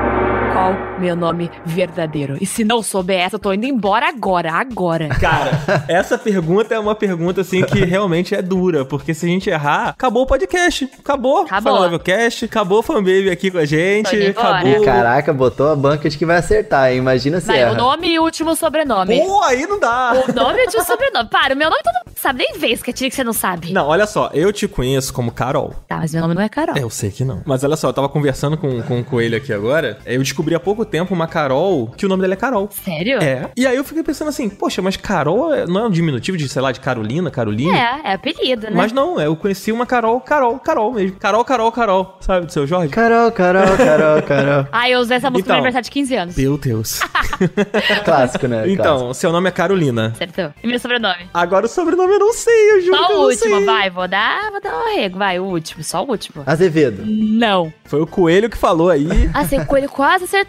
Qual 0.61 0.75
meu 0.99 1.15
nome 1.15 1.49
verdadeiro? 1.65 2.37
E 2.39 2.45
se 2.45 2.63
não 2.63 2.83
souber 2.83 3.19
essa, 3.19 3.35
eu 3.35 3.39
tô 3.39 3.51
indo 3.51 3.65
embora 3.65 4.07
agora, 4.07 4.53
agora. 4.53 5.09
Cara, 5.09 5.59
essa 5.87 6.19
pergunta 6.19 6.75
é 6.75 6.79
uma 6.79 6.93
pergunta 6.93 7.41
assim 7.41 7.63
que 7.63 7.79
realmente 7.83 8.35
é 8.35 8.43
dura, 8.43 8.85
porque 8.85 9.11
se 9.15 9.25
a 9.25 9.29
gente 9.29 9.49
errar, 9.49 9.89
acabou 9.89 10.21
o 10.23 10.27
podcast. 10.27 10.87
Acabou. 10.99 11.41
Acabou. 11.41 11.73
Final 11.73 11.81
Level 11.81 11.99
Cast, 11.99 12.45
acabou 12.45 12.79
o 12.79 12.83
fanbaby 12.83 13.31
aqui 13.31 13.49
com 13.49 13.57
a 13.57 13.65
gente. 13.65 14.15
Acabou. 14.27 14.85
Caraca, 14.85 15.33
botou 15.33 15.71
a 15.71 15.75
banca 15.75 16.07
de 16.07 16.17
que 16.17 16.25
vai 16.27 16.37
acertar, 16.37 16.91
hein? 16.91 16.99
Imagina 16.99 17.39
se 17.39 17.47
Vai, 17.47 17.61
erra. 17.61 17.71
o 17.71 17.75
nome 17.75 18.09
e 18.09 18.19
o 18.19 18.23
último 18.23 18.55
sobrenome. 18.55 19.19
Pô, 19.19 19.41
aí 19.41 19.65
não 19.65 19.79
dá. 19.79 20.13
O 20.27 20.33
nome 20.33 20.59
e 20.59 20.61
o 20.61 20.65
último 20.65 20.83
sobrenome. 20.83 21.29
Para, 21.29 21.55
o 21.55 21.57
meu 21.57 21.69
nome 21.71 21.81
todo 21.81 21.93
mundo 22.05 22.11
sabe. 22.21 22.39
Nem 22.39 22.57
vê 22.57 22.67
Sketchini 22.73 23.09
que 23.09 23.15
você 23.15 23.23
não 23.23 23.33
sabe. 23.33 23.73
Não, 23.73 23.87
olha 23.87 24.05
só, 24.05 24.29
eu 24.33 24.53
te 24.53 24.67
conheço 24.67 25.13
como 25.13 25.31
Carol. 25.31 25.73
Tá, 25.87 25.97
mas 25.97 26.13
meu 26.13 26.21
nome 26.21 26.35
não 26.35 26.41
é 26.41 26.49
Carol. 26.49 26.77
É, 26.77 26.83
eu 26.83 26.89
sei 26.89 27.09
que 27.09 27.25
não. 27.25 27.41
Mas 27.45 27.63
olha 27.63 27.75
só, 27.75 27.89
eu 27.89 27.93
tava 27.93 28.07
conversando 28.07 28.57
com, 28.57 28.81
com 28.83 28.99
o 28.99 29.03
Coelho 29.03 29.37
aqui 29.37 29.51
agora. 29.51 29.97
Eu 30.05 30.21
descobri 30.21 30.50
há 30.55 30.59
pouco 30.59 30.83
tempo 30.85 31.13
uma 31.13 31.27
Carol 31.27 31.87
que 31.97 32.05
o 32.05 32.09
nome 32.09 32.21
dela 32.21 32.33
é 32.33 32.37
Carol. 32.37 32.69
Sério? 32.71 33.19
É. 33.21 33.49
E 33.55 33.65
aí 33.67 33.75
eu 33.75 33.83
fiquei 33.83 34.03
pensando 34.03 34.29
assim, 34.29 34.49
poxa, 34.49 34.81
mas 34.81 34.95
Carol 34.97 35.53
é- 35.53 35.65
não 35.65 35.81
é 35.81 35.87
um 35.87 35.89
diminutivo 35.91 36.37
de, 36.37 36.47
sei 36.49 36.61
lá, 36.61 36.71
de 36.71 36.79
Carolina, 36.79 37.29
Caroline? 37.31 37.71
É, 37.77 37.99
é 38.03 38.13
apelido, 38.13 38.63
né? 38.67 38.73
Mas 38.73 38.91
não, 38.91 39.19
eu 39.19 39.35
conheci 39.35 39.71
uma 39.71 39.85
Carol, 39.85 40.19
Carol, 40.21 40.59
Carol 40.59 40.93
mesmo. 40.93 41.17
Carol, 41.17 41.43
Carol, 41.45 41.71
Carol. 41.71 42.17
Sabe 42.21 42.45
do 42.45 42.51
seu 42.51 42.65
Jorge? 42.67 42.89
Carol, 42.89 43.31
Carol, 43.31 43.77
Carol, 43.77 44.21
Carol. 44.23 44.67
Ah, 44.71 44.89
eu 44.89 44.99
usei 44.99 45.17
essa 45.17 45.29
música 45.29 45.47
Então. 45.47 45.55
no 45.55 45.59
aniversário 45.59 45.85
de 45.85 45.91
15 45.91 46.15
anos. 46.15 46.35
Meu 46.37 46.57
Deus. 46.57 46.99
Clássico, 48.05 48.47
né? 48.47 48.57
Clássico. 48.63 48.69
então, 48.81 49.13
seu 49.13 49.31
nome 49.31 49.49
é 49.49 49.51
Carolina. 49.51 50.07
Acertou. 50.15 50.51
E 50.63 50.67
meu 50.67 50.79
sobrenome? 50.79 51.27
Agora 51.33 51.65
o 51.65 51.69
sobrenome 51.69 52.13
eu 52.13 52.19
não 52.19 52.33
sei, 52.33 52.71
eu 52.71 52.81
juro 52.81 52.97
Só 52.97 53.05
o 53.05 53.09
não 53.09 53.21
último, 53.25 53.55
sei. 53.57 53.65
vai. 53.65 53.89
Vou 53.89 54.07
dar, 54.07 54.51
vou 54.51 54.61
dar 54.61 54.73
um 54.75 54.87
arrego. 54.87 55.17
Vai, 55.17 55.39
o 55.39 55.43
último. 55.45 55.83
Só 55.83 56.03
o 56.03 56.09
último. 56.09 56.43
Azevedo. 56.45 57.03
Não. 57.05 57.71
Foi 57.85 58.01
o 58.01 58.07
Coelho 58.07 58.49
que 58.49 58.57
falou 58.57 58.89
aí. 58.89 59.07
Assim, 59.33 59.59
o 59.59 59.65
coelho 59.65 59.89
quase 59.89 60.23
acertou. 60.25 60.40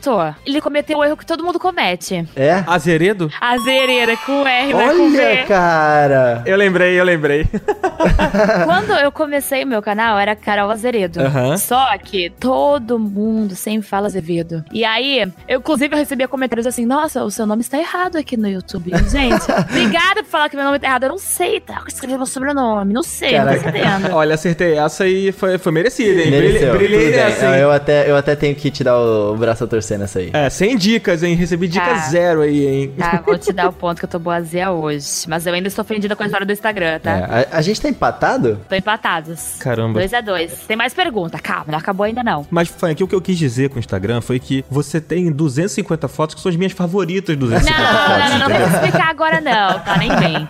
Ele 0.46 0.60
cometeu 0.60 0.98
o 0.98 1.04
erro 1.04 1.16
que 1.16 1.26
todo 1.26 1.44
mundo 1.44 1.58
comete. 1.58 2.26
É? 2.36 2.62
Azeredo? 2.66 3.30
Azereira 3.40 4.16
com 4.16 4.46
R, 4.46 4.72
com 4.72 4.78
Olha, 4.78 5.10
V. 5.10 5.44
cara. 5.46 6.42
Eu 6.46 6.56
lembrei, 6.56 6.98
eu 6.98 7.04
lembrei. 7.04 7.46
Quando 8.64 8.92
eu 8.92 9.12
comecei 9.12 9.64
o 9.64 9.66
meu 9.66 9.82
canal, 9.82 10.18
era 10.18 10.34
Carol 10.34 10.70
Azeredo. 10.70 11.20
Aham. 11.20 11.56
Só 11.56 11.96
que 11.98 12.30
todo 12.30 12.98
mundo 12.98 13.54
sempre 13.54 13.86
fala 13.86 14.06
Azevedo. 14.06 14.64
E 14.72 14.84
aí, 14.84 15.30
eu 15.48 15.58
inclusive 15.58 15.94
eu 15.94 15.98
recebia 15.98 16.28
comentários 16.28 16.66
assim: 16.66 16.84
Nossa, 16.84 17.22
o 17.24 17.30
seu 17.30 17.46
nome 17.46 17.62
está 17.62 17.78
errado 17.78 18.16
aqui 18.16 18.36
no 18.36 18.48
YouTube. 18.48 18.90
Gente, 19.10 19.44
obrigada 19.70 20.22
por 20.22 20.30
falar 20.30 20.48
que 20.48 20.56
meu 20.56 20.64
nome 20.64 20.78
tá 20.78 20.86
errado. 20.88 21.04
Eu 21.04 21.10
não 21.10 21.18
sei, 21.18 21.60
tá? 21.60 21.78
Eu 21.80 21.88
escrevi 21.88 22.16
meu 22.16 22.26
sobrenome. 22.26 22.92
Não 22.92 23.02
sei, 23.02 23.38
não 23.38 23.52
tô 23.54 23.60
sabendo. 23.60 24.14
Olha, 24.14 24.34
acertei 24.34 24.76
essa 24.76 25.06
e 25.06 25.32
foi, 25.32 25.58
foi 25.58 25.72
merecida, 25.72 26.22
hein? 26.22 26.30
Mereceu. 26.30 26.76
Brilhei, 26.76 26.88
brilhei 26.88 27.12
Tudo 27.12 27.16
bem. 27.16 27.24
nessa, 27.24 27.46
hein? 27.56 27.62
Eu 27.62 27.70
até, 27.70 28.10
eu 28.10 28.16
até 28.16 28.36
tenho 28.36 28.54
que 28.54 28.70
te 28.70 28.82
dar 28.84 28.98
o 28.98 29.36
braço 29.36 29.64
a 29.64 29.66
torcer 29.66 29.81
nessa 29.98 30.18
aí. 30.18 30.30
É, 30.32 30.48
sem 30.50 30.76
dicas, 30.76 31.22
hein? 31.22 31.34
Recebi 31.34 31.68
dica 31.68 31.84
Tá. 31.84 31.96
zero 32.08 32.42
aí, 32.42 32.66
hein? 32.66 32.94
Tá, 32.98 33.22
vou 33.24 33.38
te 33.38 33.52
dar 33.52 33.68
o 33.68 33.72
ponto 33.74 33.98
que 33.98 34.04
eu 34.04 34.08
tô 34.08 34.18
boazia 34.18 34.70
hoje. 34.70 35.24
Mas 35.28 35.46
eu 35.46 35.52
ainda 35.54 35.68
estou 35.68 35.82
ofendida 35.84 36.14
com 36.16 36.22
a 36.22 36.26
história 36.26 36.46
do 36.46 36.52
Instagram, 36.52 36.98
tá? 37.00 37.10
É, 37.10 37.48
a, 37.52 37.58
a 37.58 37.62
gente 37.62 37.80
tá 37.80 37.88
empatado? 37.88 38.60
Tô 38.68 38.74
empatados. 38.74 39.56
Caramba. 39.58 39.98
2 39.98 40.14
a 40.14 40.20
2 40.20 40.52
Tem 40.66 40.76
mais 40.76 40.94
pergunta. 40.94 41.38
Calma, 41.38 41.66
não 41.68 41.78
acabou 41.78 42.04
ainda 42.04 42.22
não. 42.22 42.46
Mas, 42.50 42.68
Fanny, 42.68 42.92
aqui 42.92 43.04
o 43.04 43.08
que 43.08 43.14
eu 43.14 43.20
quis 43.20 43.36
dizer 43.38 43.68
com 43.70 43.76
o 43.76 43.78
Instagram 43.78 44.20
foi 44.20 44.38
que 44.38 44.64
você 44.70 45.00
tem 45.00 45.30
250 45.30 46.08
fotos 46.08 46.34
que 46.34 46.40
são 46.40 46.50
as 46.50 46.56
minhas 46.56 46.72
favoritas 46.72 47.36
Não, 47.36 47.46
250 47.48 47.82
não, 47.92 47.98
fotos, 47.98 48.08
não, 48.18 48.18
não, 48.18 48.38
não 48.38 48.46
entendeu? 48.48 48.68
vou 48.68 48.76
explicar 48.78 49.10
agora 49.10 49.40
não, 49.40 49.80
tá? 49.80 49.96
Nem 49.98 50.08
bem. 50.16 50.48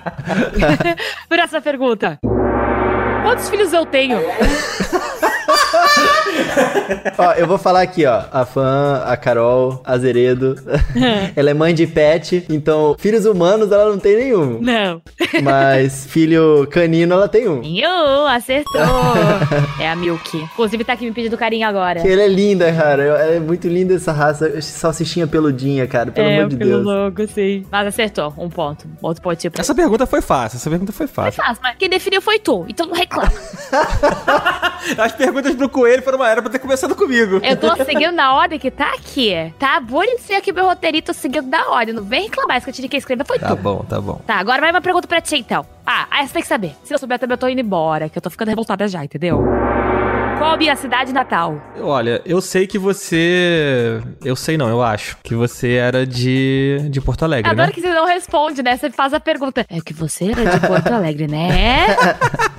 Próxima 1.29 1.61
pergunta. 1.61 2.19
Quantos 3.25 3.49
filhos 3.49 3.73
eu 3.73 3.87
tenho? 3.87 4.19
Ó, 7.19 7.33
eu 7.33 7.47
vou 7.47 7.59
falar 7.59 7.83
aqui, 7.83 8.05
ó. 8.07 8.23
A 8.33 8.45
fã, 8.45 9.03
a 9.07 9.17
Carol 9.17 9.81
Azeredo, 9.85 10.57
ela 11.37 11.51
é 11.51 11.55
mãe 11.55 11.75
de 11.75 11.87
pet, 11.87 12.45
então 12.49 12.95
filhos 12.99 13.25
humanos 13.27 13.71
ela 13.73 13.91
não 13.91 13.99
tem 13.99 14.17
nenhum. 14.17 14.61
Não. 14.61 15.01
Mas 15.43 16.07
filho 16.07 16.67
canino 16.71 17.15
ela 17.15 17.29
tem 17.29 17.49
um. 17.49 17.63
Iu, 17.63 18.27
acertou. 18.29 18.81
É 19.81 19.89
a 19.89 19.97
Milk. 19.97 20.37
Inclusive 20.37 20.85
tá 20.85 20.93
aqui 20.95 21.05
me 21.05 21.13
pedindo 21.13 21.37
carinho 21.37 21.67
agora. 21.67 22.01
Que 22.01 22.09
ele 22.09 22.23
é 22.23 22.29
linda, 22.29 22.73
cara. 22.73 23.03
Eu- 23.03 23.17
É 23.17 23.39
muito 23.41 23.69
linda 23.69 23.95
essa 23.95 24.13
raça. 24.13 24.61
Salsichinha 24.61 25.27
peludinha, 25.27 25.87
cara. 25.87 26.11
Pelo 26.11 26.29
é, 26.29 26.39
amor 26.39 26.49
de 26.49 26.57
pelo 26.57 26.71
Deus. 26.71 26.85
louco, 26.85 27.27
sim. 27.29 27.65
Mas 27.71 27.87
acertou, 27.87 28.33
um 28.37 28.49
ponto. 28.49 28.87
Outro 29.01 29.23
pontinho 29.23 29.51
pra 29.51 29.61
Essa 29.61 29.75
pergunta 29.75 30.07
foi 30.07 30.21
fácil, 30.21 30.57
essa 30.57 30.69
pergunta 30.71 30.93
foi 30.93 31.07
Foi 31.07 31.25
fácil. 31.25 31.43
fácil, 31.43 31.63
mas 31.63 31.77
quem 31.79 31.89
definiu 31.89 32.21
foi 32.21 32.39
tu, 32.39 32.65
então 32.69 32.87
não 32.87 32.95
reclama. 32.95 33.33
As 34.99 35.13
perguntas 35.13 35.55
pro 35.55 35.69
Coelho 35.69 36.03
foram 36.03 36.19
uma 36.23 36.31
era 36.31 36.41
pra 36.41 36.51
ter 36.51 36.59
começado 36.59 36.95
comigo. 36.95 37.41
Eu 37.43 37.57
tô 37.57 37.75
seguindo 37.85 38.13
na 38.13 38.35
ordem 38.35 38.59
que 38.59 38.71
tá 38.71 38.93
aqui. 38.95 39.53
Tá 39.59 39.79
bonitinho 39.81 40.39
aqui 40.39 40.53
meu 40.53 40.65
roteirinho, 40.65 41.03
tô 41.03 41.13
seguindo 41.13 41.47
na 41.49 41.69
ordem. 41.71 41.95
Não 41.95 42.03
vem 42.03 42.23
reclamar, 42.25 42.57
isso 42.57 42.65
que 42.67 42.71
eu 42.71 42.75
tive 42.75 42.89
que 42.89 42.97
escrever 42.97 43.27
foi 43.27 43.39
Tá 43.39 43.49
tu. 43.49 43.57
bom, 43.57 43.85
tá 43.89 44.01
bom. 44.01 44.21
Tá, 44.27 44.37
agora 44.37 44.61
vai 44.61 44.71
uma 44.71 44.81
pergunta 44.81 45.07
pra 45.09 45.21
ti, 45.21 45.37
então. 45.37 45.67
Ah, 45.87 46.07
essa 46.15 46.29
você 46.29 46.33
tem 46.35 46.43
que 46.43 46.49
saber. 46.49 46.75
Se 46.85 46.95
eu 46.95 46.99
souber 46.99 47.19
também, 47.19 47.35
eu 47.35 47.39
tô 47.39 47.49
indo 47.49 47.61
embora, 47.61 48.09
que 48.09 48.17
eu 48.17 48.23
tô 48.23 48.31
ficando 48.31 48.49
revoltada 48.49 48.87
já, 48.89 49.05
entendeu? 49.05 49.45
Qual 50.43 50.59
a 50.73 50.77
cidade 50.77 51.13
natal? 51.13 51.63
Olha, 51.81 52.21
eu 52.27 52.41
sei 52.41 52.67
que 52.67 52.77
você. 52.77 54.03
Eu 54.25 54.35
sei 54.35 54.57
não, 54.59 54.69
eu 54.69 54.83
acho. 54.83 55.17
Que 55.23 55.37
você 55.37 55.75
era 55.75 56.05
de. 56.05 56.79
de 56.91 57.01
Porto 57.01 57.25
Alegre, 57.25 57.49
Adoro 57.49 57.69
né? 57.69 57.73
que 57.73 57.81
você 57.81 57.95
não 57.95 58.07
responde, 58.07 58.61
né? 58.61 58.77
Você 58.77 58.91
faz 58.91 59.15
a 59.15 59.21
pergunta. 59.21 59.65
É 59.71 59.81
que 59.81 59.95
você 59.95 60.33
era 60.33 60.45
de 60.45 60.67
Porto 60.67 60.89
Alegre, 60.93 61.29
né? 61.29 61.87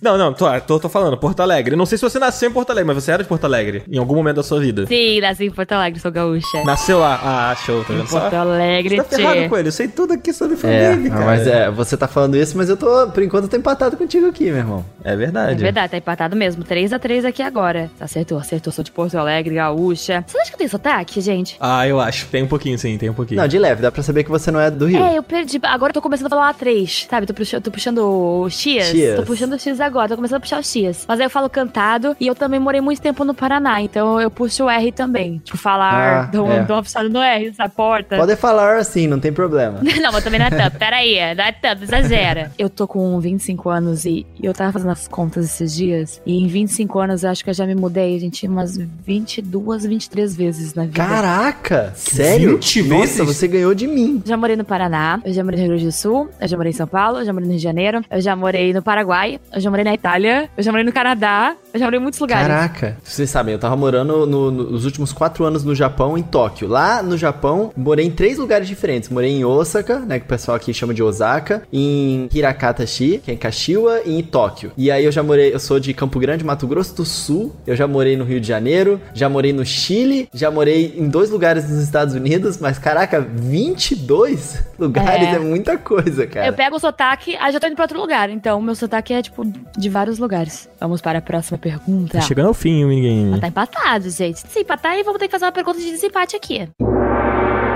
Não, 0.00 0.16
não, 0.18 0.32
tô, 0.32 0.46
tô, 0.60 0.78
tô 0.80 0.88
falando, 0.88 1.16
Porto 1.16 1.40
Alegre. 1.40 1.76
Não 1.76 1.86
sei 1.86 1.98
se 1.98 2.02
você 2.02 2.18
nasceu 2.18 2.48
em 2.50 2.52
Porto 2.52 2.70
Alegre, 2.70 2.86
mas 2.94 3.02
você 3.02 3.10
era 3.10 3.22
de 3.22 3.28
Porto 3.28 3.44
Alegre. 3.44 3.82
Em 3.90 3.98
algum 3.98 4.14
momento 4.14 4.36
da 4.36 4.42
sua 4.42 4.60
vida. 4.60 4.86
Sim, 4.86 5.20
nasci 5.20 5.46
em 5.46 5.50
Porto 5.50 5.72
Alegre, 5.72 6.00
sou 6.00 6.10
gaúcha. 6.10 6.62
Nasceu 6.64 6.98
lá. 6.98 7.20
Ah, 7.22 7.54
show, 7.56 7.82
tá 7.84 7.92
vendo 7.92 8.06
só? 8.08 8.20
Porto 8.20 8.34
Alegre, 8.34 8.96
Você 8.96 9.02
tá 9.02 9.16
ferrado 9.16 9.40
tchê. 9.40 9.48
com 9.48 9.56
ele, 9.56 9.68
eu 9.68 9.72
sei 9.72 9.88
tudo 9.88 10.12
aqui 10.14 10.32
sobre 10.32 10.54
É, 10.54 10.90
família, 10.92 11.10
cara. 11.10 11.24
mas 11.26 11.46
é, 11.46 11.70
você 11.70 11.96
tá 11.96 12.06
falando 12.08 12.36
isso, 12.36 12.56
mas 12.56 12.68
eu 12.68 12.76
tô, 12.76 13.06
por 13.08 13.22
enquanto, 13.22 13.44
eu 13.44 13.50
tô 13.50 13.56
empatado 13.56 13.96
contigo 13.96 14.26
aqui, 14.26 14.44
meu 14.44 14.56
irmão. 14.56 14.84
É 15.02 15.16
verdade. 15.16 15.52
É 15.52 15.62
verdade, 15.62 15.90
tá 15.90 15.96
empatado 15.96 16.36
mesmo. 16.36 16.64
3x3 17.04 17.24
aqui 17.26 17.42
agora. 17.42 17.90
Acertou, 18.00 18.38
acertou. 18.38 18.72
Sou 18.72 18.82
de 18.82 18.90
Porto 18.90 19.16
Alegre, 19.16 19.54
gaúcha. 19.54 20.24
Você 20.26 20.38
acha 20.38 20.48
que 20.50 20.54
eu 20.54 20.58
tenho 20.58 20.70
sotaque, 20.70 21.20
gente? 21.20 21.56
Ah, 21.60 21.86
eu 21.86 22.00
acho. 22.00 22.26
Tem 22.28 22.42
um 22.42 22.46
pouquinho, 22.46 22.78
sim, 22.78 22.96
tem 22.98 23.10
um 23.10 23.14
pouquinho. 23.14 23.40
Não, 23.40 23.46
de 23.48 23.58
leve, 23.58 23.82
dá 23.82 23.92
pra 23.92 24.02
saber 24.02 24.24
que 24.24 24.30
você 24.30 24.50
não 24.50 24.60
é 24.60 24.70
do 24.70 24.86
Rio. 24.86 25.02
É, 25.02 25.18
eu 25.18 25.22
perdi. 25.22 25.60
Agora 25.62 25.90
eu 25.90 25.94
tô 25.94 26.02
começando 26.02 26.26
a 26.26 26.30
falar 26.30 26.54
A3, 26.54 27.06
sabe? 27.08 27.26
Tô 27.26 27.34
puxando, 27.34 27.62
tô 27.62 27.70
puxando 27.70 27.98
o 27.98 28.48
X. 28.50 28.86
Chias. 28.86 29.16
Tô 29.16 29.22
puxando 29.24 29.52
o 29.52 29.58
X 29.58 29.80
agora, 29.80 30.08
tô 30.08 30.16
começando 30.16 30.38
a 30.38 30.40
puxar 30.40 30.58
o 30.60 30.62
X. 30.64 31.04
Mas 31.06 31.20
aí 31.20 31.26
eu 31.26 31.30
falo 31.30 31.48
cantado 31.50 32.16
e 32.18 32.26
eu 32.26 32.34
também 32.34 32.58
morei 32.58 32.80
muito 32.80 33.00
tempo 33.00 33.24
no 33.24 33.34
Paraná, 33.34 33.80
então 33.82 34.20
eu 34.20 34.30
puxo 34.30 34.64
o 34.64 34.70
R 34.70 34.92
também. 34.92 35.38
Tipo, 35.44 35.58
falar, 35.58 36.24
Ah, 36.24 36.26
dou, 36.26 36.50
é. 36.50 36.62
dou 36.64 36.76
uma 36.76 36.82
puxada 36.82 37.08
no 37.08 37.20
R, 37.20 37.48
essa 37.48 37.68
porta. 37.68 38.16
Pode 38.16 38.36
falar 38.36 38.76
assim, 38.78 39.06
não 39.06 39.18
tem 39.20 39.32
problema. 39.32 39.80
Não, 40.04 40.12
mas 40.12 40.22
também 40.24 40.38
não 40.38 40.46
é 40.46 40.50
tanto. 40.50 40.76
Pera 40.78 40.96
aí, 40.96 41.34
não 41.34 41.44
é 41.44 41.52
tanto, 41.52 41.82
exagera. 41.84 42.50
Eu 42.58 42.68
tô 42.68 42.86
com 42.86 43.18
25 43.18 43.70
anos 43.70 44.04
e 44.04 44.26
e 44.40 44.46
eu 44.46 44.52
tava 44.52 44.72
fazendo 44.72 44.90
as 44.90 45.08
contas 45.08 45.44
esses 45.44 45.74
dias. 45.74 46.20
E 46.26 46.36
em 46.42 46.46
25 46.46 46.83
anos 46.94 47.22
eu 47.24 47.30
acho 47.30 47.42
que 47.44 47.50
eu 47.50 47.54
já 47.54 47.66
me 47.66 47.74
mudei, 47.74 48.18
gente, 48.18 48.46
umas 48.46 48.76
22, 48.76 49.84
23 49.86 50.36
vezes 50.36 50.74
na 50.74 50.84
vida. 50.84 50.96
Caraca, 51.04 51.92
sério? 51.96 52.52
20 52.54 52.82
Nossa, 52.84 53.00
vezes? 53.00 53.18
você 53.36 53.48
ganhou 53.48 53.74
de 53.74 53.86
mim. 53.86 54.22
Já 54.24 54.36
morei 54.36 54.56
no 54.56 54.64
Paraná, 54.64 55.20
eu 55.24 55.32
já 55.32 55.42
morei 55.42 55.58
no 55.60 55.62
Rio 55.66 55.72
Grande 55.76 55.86
do 55.86 55.92
Sul, 55.92 56.28
eu 56.40 56.48
já 56.48 56.56
morei 56.56 56.70
em 56.70 56.74
São 56.74 56.86
Paulo, 56.86 57.18
eu 57.18 57.24
já 57.24 57.32
morei 57.32 57.46
no 57.46 57.52
Rio 57.52 57.58
de 57.58 57.64
Janeiro, 57.64 58.02
eu 58.10 58.20
já 58.20 58.36
morei 58.36 58.72
no 58.72 58.82
Paraguai, 58.82 59.40
eu 59.52 59.60
já 59.60 59.70
morei 59.70 59.84
na 59.84 59.94
Itália, 59.94 60.48
eu 60.56 60.62
já 60.62 60.70
morei 60.70 60.84
no 60.84 60.92
Canadá, 60.92 61.56
eu 61.72 61.78
já 61.80 61.86
morei 61.86 61.98
em 61.98 62.02
muitos 62.02 62.20
lugares. 62.20 62.46
Caraca. 62.46 62.96
Vocês 63.02 63.28
sabem, 63.30 63.52
eu 63.54 63.58
tava 63.58 63.76
morando 63.76 64.26
no- 64.26 64.50
no- 64.50 64.70
nos 64.72 64.84
últimos 64.84 65.12
quatro 65.12 65.44
anos 65.44 65.64
no 65.64 65.74
Japão, 65.74 66.16
em 66.18 66.22
Tóquio. 66.22 66.68
Lá 66.68 67.02
no 67.02 67.16
Japão, 67.16 67.72
morei 67.76 68.06
em 68.06 68.10
três 68.10 68.38
lugares 68.38 68.66
diferentes. 68.68 69.08
Morei 69.08 69.30
em 69.30 69.44
Osaka, 69.44 69.98
né, 70.00 70.18
que 70.18 70.24
o 70.26 70.28
pessoal 70.28 70.56
aqui 70.56 70.72
chama 70.74 70.92
de 70.94 71.02
Osaka, 71.02 71.62
em 71.72 72.28
Hirakatashi, 72.32 73.20
que 73.24 73.30
é 73.30 73.34
em 73.34 73.36
Kashiwa, 73.36 74.00
e 74.04 74.18
em 74.18 74.22
Tóquio. 74.22 74.72
E 74.76 74.90
aí 74.90 75.04
eu 75.04 75.12
já 75.12 75.22
morei, 75.22 75.54
eu 75.54 75.58
sou 75.60 75.78
de 75.80 75.92
Campo 75.94 76.18
Grande, 76.18 76.44
Mato 76.44 76.66
Grosso 76.66 76.73
do 76.74 77.04
Sul. 77.04 77.54
Eu 77.66 77.76
já 77.76 77.86
morei 77.86 78.16
no 78.16 78.24
Rio 78.24 78.40
de 78.40 78.48
Janeiro, 78.48 79.00
já 79.12 79.28
morei 79.28 79.52
no 79.52 79.64
Chile, 79.64 80.28
já 80.32 80.50
morei 80.50 80.94
em 80.96 81.08
dois 81.08 81.30
lugares 81.30 81.68
nos 81.68 81.82
Estados 81.82 82.14
Unidos, 82.14 82.58
mas 82.58 82.78
caraca, 82.78 83.20
22 83.20 84.62
lugares 84.78 85.28
é, 85.28 85.36
é 85.36 85.38
muita 85.38 85.76
coisa, 85.78 86.26
cara. 86.26 86.46
Eu 86.46 86.52
pego 86.52 86.76
o 86.76 86.80
sotaque, 86.80 87.36
aí 87.36 87.52
já 87.52 87.60
tô 87.60 87.66
indo 87.66 87.76
pra 87.76 87.84
outro 87.84 88.00
lugar. 88.00 88.30
Então, 88.30 88.60
meu 88.60 88.74
sotaque 88.74 89.12
é, 89.12 89.22
tipo, 89.22 89.44
de 89.44 89.88
vários 89.88 90.18
lugares. 90.18 90.68
Vamos 90.80 91.00
para 91.00 91.18
a 91.18 91.22
próxima 91.22 91.58
pergunta. 91.58 92.18
Tá 92.18 92.20
chegando 92.20 92.48
ao 92.48 92.54
fim, 92.54 92.84
ninguém. 92.84 93.38
Tá 93.38 93.48
empatado, 93.48 94.08
gente. 94.10 94.40
Se 94.40 94.60
empatar, 94.60 94.96
vamos 95.04 95.18
ter 95.18 95.26
que 95.26 95.32
fazer 95.32 95.44
uma 95.44 95.52
pergunta 95.52 95.78
de 95.78 95.90
desempate 95.90 96.36
aqui. 96.36 96.68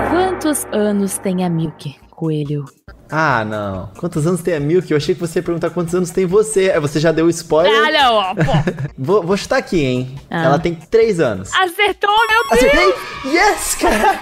Quantos 0.09 0.65
anos 0.71 1.17
tem 1.19 1.43
a 1.43 1.49
Milk, 1.49 1.95
coelho? 2.09 2.65
Ah, 3.11 3.43
não. 3.43 3.89
Quantos 3.97 4.27
anos 4.27 4.41
tem 4.41 4.53
a 4.53 4.59
Milk? 4.59 4.89
Eu 4.91 4.97
achei 4.97 5.15
que 5.15 5.21
você 5.21 5.39
ia 5.39 5.43
perguntar 5.43 5.71
quantos 5.71 5.95
anos 5.95 6.11
tem 6.11 6.25
você. 6.25 6.71
Aí 6.71 6.79
você 6.79 6.99
já 6.99 7.11
deu 7.11 7.27
spoiler. 7.29 7.73
Ah, 7.73 7.91
não, 7.91 8.13
ó, 8.15 8.35
pô. 8.35 8.71
vou, 8.97 9.23
vou 9.23 9.35
chutar 9.35 9.57
aqui, 9.57 9.83
hein? 9.83 10.15
Ah. 10.29 10.45
Ela 10.45 10.59
tem 10.59 10.75
3 10.75 11.19
anos. 11.19 11.51
Acertou, 11.53 12.13
meu 12.29 12.49
Deus! 12.49 12.63
Acertei? 12.63 12.93
Yes, 13.33 13.75
cara! 13.75 14.19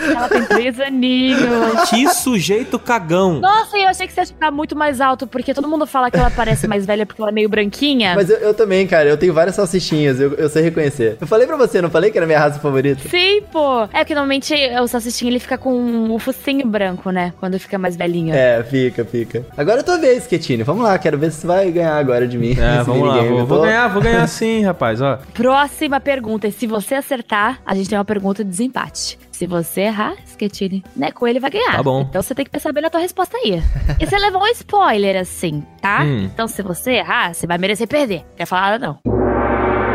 Ela 0.00 0.28
tem 0.28 0.44
3 0.44 0.80
aninhos. 0.80 1.88
Que 1.88 2.08
sujeito 2.08 2.78
cagão. 2.78 3.40
Nossa, 3.40 3.78
eu 3.78 3.86
achei 3.88 4.06
que 4.06 4.12
você 4.12 4.20
ia 4.20 4.26
chutar 4.26 4.50
muito 4.50 4.74
mais 4.74 5.00
alto, 5.00 5.26
porque 5.26 5.54
todo 5.54 5.68
mundo 5.68 5.86
fala 5.86 6.10
que 6.10 6.16
ela 6.16 6.30
parece 6.30 6.66
mais 6.66 6.84
velha 6.84 7.06
porque 7.06 7.22
ela 7.22 7.30
é 7.30 7.34
meio 7.34 7.48
branquinha. 7.48 8.14
Mas 8.16 8.30
eu, 8.30 8.38
eu 8.38 8.54
também, 8.54 8.86
cara. 8.86 9.08
Eu 9.08 9.16
tenho 9.16 9.32
várias 9.32 9.54
salsichinhas, 9.54 10.20
eu, 10.20 10.34
eu 10.34 10.48
sei 10.48 10.62
reconhecer. 10.62 11.16
Eu 11.20 11.26
falei 11.26 11.46
pra 11.46 11.56
você, 11.56 11.80
não 11.80 11.90
falei 11.90 12.10
que 12.10 12.18
era 12.18 12.26
minha 12.26 12.38
raça 12.38 12.58
favorita? 12.58 13.08
Sim, 13.08 13.42
pô. 13.52 13.88
É 13.92 14.04
que 14.04 14.14
normalmente 14.14 14.54
o 14.82 14.88
salsichinho 14.88 15.30
ele 15.30 15.38
fica 15.38 15.56
com 15.56 16.12
o 16.12 16.18
focinho 16.18 16.66
branco, 16.66 17.10
né? 17.10 17.32
Quando 17.38 17.58
fica 17.58 17.78
mais 17.78 17.87
velhinho. 17.96 18.34
É, 18.34 18.62
fica 18.62 19.04
Fica. 19.04 19.44
Agora 19.56 19.80
é 19.80 19.82
tua 19.82 19.98
vez, 19.98 20.26
Ketine. 20.26 20.62
Vamos 20.62 20.82
lá, 20.82 20.98
quero 20.98 21.18
ver 21.18 21.32
se 21.32 21.40
você 21.40 21.46
vai 21.46 21.70
ganhar 21.70 21.96
agora 21.96 22.26
de 22.26 22.38
mim. 22.38 22.52
É, 22.58 22.82
vamos 22.82 23.06
lá. 23.06 23.22
Vou, 23.22 23.46
vou, 23.46 23.62
ganhar, 23.62 23.88
vou 23.88 24.02
ganhar 24.02 24.26
sim, 24.28 24.62
rapaz, 24.62 25.00
ó. 25.00 25.18
Próxima 25.34 25.98
pergunta. 26.00 26.46
E 26.46 26.52
se 26.52 26.66
você 26.66 26.94
acertar, 26.94 27.60
a 27.64 27.74
gente 27.74 27.88
tem 27.88 27.98
uma 27.98 28.04
pergunta 28.04 28.44
de 28.44 28.50
desempate. 28.50 29.18
Se 29.32 29.46
você 29.46 29.82
errar, 29.82 30.14
Sketine, 30.26 30.84
né, 30.96 31.10
Coelho 31.12 31.40
vai 31.40 31.50
ganhar. 31.50 31.76
Tá 31.76 31.82
bom. 31.82 32.06
Então 32.08 32.20
você 32.20 32.34
tem 32.34 32.44
que 32.44 32.50
pensar 32.50 32.72
bem 32.72 32.82
na 32.82 32.90
tua 32.90 33.00
resposta 33.00 33.36
aí. 33.36 33.62
e 34.00 34.06
você 34.06 34.18
levou 34.18 34.42
um 34.42 34.46
spoiler, 34.48 35.16
assim, 35.20 35.62
tá? 35.80 36.02
Hum. 36.02 36.24
Então 36.24 36.48
se 36.48 36.60
você 36.62 36.92
errar, 36.92 37.34
você 37.34 37.46
vai 37.46 37.56
merecer 37.58 37.86
perder. 37.86 38.24
Quer 38.36 38.46
falar 38.46 38.78
não. 38.78 38.98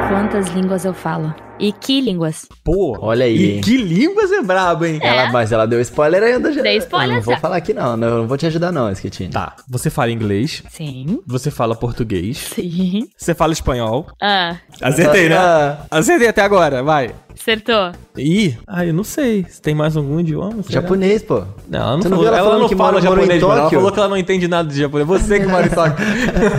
Quantas 0.09 0.47
línguas 0.49 0.85
eu 0.85 0.93
falo? 0.93 1.33
E 1.63 1.71
que 1.71 2.01
línguas? 2.01 2.45
Pô, 2.61 2.97
olha 2.99 3.23
aí. 3.23 3.59
E 3.59 3.61
que 3.61 3.77
línguas 3.77 4.29
é 4.33 4.41
brabo, 4.41 4.83
hein? 4.83 4.99
É. 5.01 5.07
Ela, 5.07 5.31
mas 5.31 5.49
ela 5.49 5.65
deu 5.65 5.79
spoiler 5.79 6.21
ainda. 6.21 6.51
Já. 6.51 6.61
Deu 6.61 6.73
spoiler 6.73 7.11
eu 7.11 7.15
Não 7.15 7.21
vou 7.21 7.37
falar 7.37 7.55
aqui 7.55 7.73
não, 7.73 7.95
não, 7.95 8.17
não 8.17 8.27
vou 8.27 8.37
te 8.37 8.45
ajudar 8.45 8.69
não, 8.69 8.91
Sketine. 8.91 9.29
Tá, 9.29 9.55
você 9.69 9.89
fala 9.89 10.11
inglês. 10.11 10.61
Sim. 10.69 11.21
Você 11.25 11.49
fala 11.49 11.73
português. 11.73 12.37
Sim. 12.37 13.07
Você 13.15 13.33
fala 13.33 13.53
espanhol. 13.53 14.07
Ah. 14.21 14.57
Acertei, 14.81 15.29
né? 15.29 15.37
Ah. 15.37 15.77
Acertei 15.89 16.27
até 16.27 16.41
agora, 16.41 16.83
vai. 16.83 17.15
Acertou. 17.39 17.91
Ih, 18.17 18.57
ah, 18.67 18.85
eu 18.85 18.93
não 18.93 19.03
sei. 19.03 19.45
Se 19.49 19.61
tem 19.61 19.73
mais 19.73 19.97
algum 19.97 20.19
idioma? 20.19 20.63
Será? 20.63 20.81
Japonês, 20.81 21.21
pô. 21.23 21.43
Não, 21.67 21.79
ela 21.79 21.97
não, 21.97 22.03
falou, 22.03 22.17
não 22.17 22.27
ela, 22.27 22.37
ela 22.37 22.59
não 22.59 22.69
fala 22.69 23.01
japonês, 23.01 23.41
mano. 23.41 23.59
Ela 23.59 23.69
falou 23.69 23.91
que 23.91 23.99
ela 23.99 24.09
não 24.09 24.17
entende 24.17 24.47
nada 24.47 24.69
de 24.69 24.79
japonês. 24.79 25.07
Você 25.07 25.39
que 25.39 25.45
mora 25.47 25.65
em 25.65 25.69
Tóquio. 25.69 26.05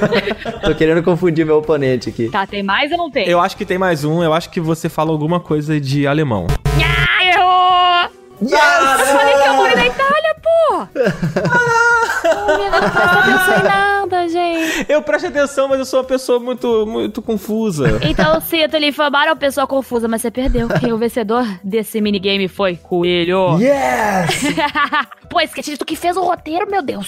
Tô 0.64 0.74
querendo 0.74 1.02
confundir 1.02 1.46
meu 1.46 1.58
oponente 1.58 2.08
aqui. 2.08 2.28
Tá, 2.28 2.46
tem 2.46 2.62
mais 2.62 2.90
ou 2.92 2.98
não 2.98 3.10
tem? 3.10 3.28
Eu 3.28 3.40
acho 3.40 3.56
que 3.56 3.64
tem 3.64 3.78
mais 3.78 4.04
um. 4.04 4.22
Eu 4.22 4.32
acho 4.32 4.50
que 4.50 4.60
você 4.60 4.88
fala 4.88 5.10
alguma 5.10 5.40
coisa 5.40 5.80
de 5.80 6.06
alemão. 6.06 6.46
Ah, 6.66 7.24
errou! 7.24 8.10
Yes! 8.42 9.00
Eu 9.00 9.06
falei 9.06 9.34
que 9.34 9.48
eu 9.48 9.54
morei 9.54 9.76
na 9.76 9.86
Itália, 9.86 10.36
pô! 10.42 10.88
Ah, 12.26 12.46
não 12.46 12.90
presta 12.90 13.20
atenção 13.20 14.03
em 14.03 14.03
nada, 14.04 14.28
gente. 14.28 14.86
Eu 14.88 15.02
presto 15.02 15.26
atenção, 15.26 15.68
mas 15.68 15.78
eu 15.78 15.84
sou 15.84 16.00
uma 16.00 16.04
pessoa 16.06 16.38
muito, 16.38 16.86
muito 16.86 17.22
confusa. 17.22 17.98
Então, 18.02 18.40
sinto 18.40 18.76
lhe 18.76 18.88
informar 18.88 19.26
uma 19.26 19.36
pessoa 19.36 19.66
confusa, 19.66 20.06
mas 20.06 20.22
você 20.22 20.30
perdeu. 20.30 20.68
Quem 20.80 20.92
o 20.92 20.98
vencedor 20.98 21.46
desse 21.62 22.00
minigame 22.00 22.48
foi 22.48 22.76
Coelho. 22.76 23.58
Yes! 23.58 24.54
Pô, 25.28 25.40
esqueci 25.40 25.76
tu 25.76 25.84
que 25.84 25.96
fez 25.96 26.16
o 26.16 26.22
roteiro, 26.22 26.70
meu 26.70 26.82
Deus. 26.82 27.06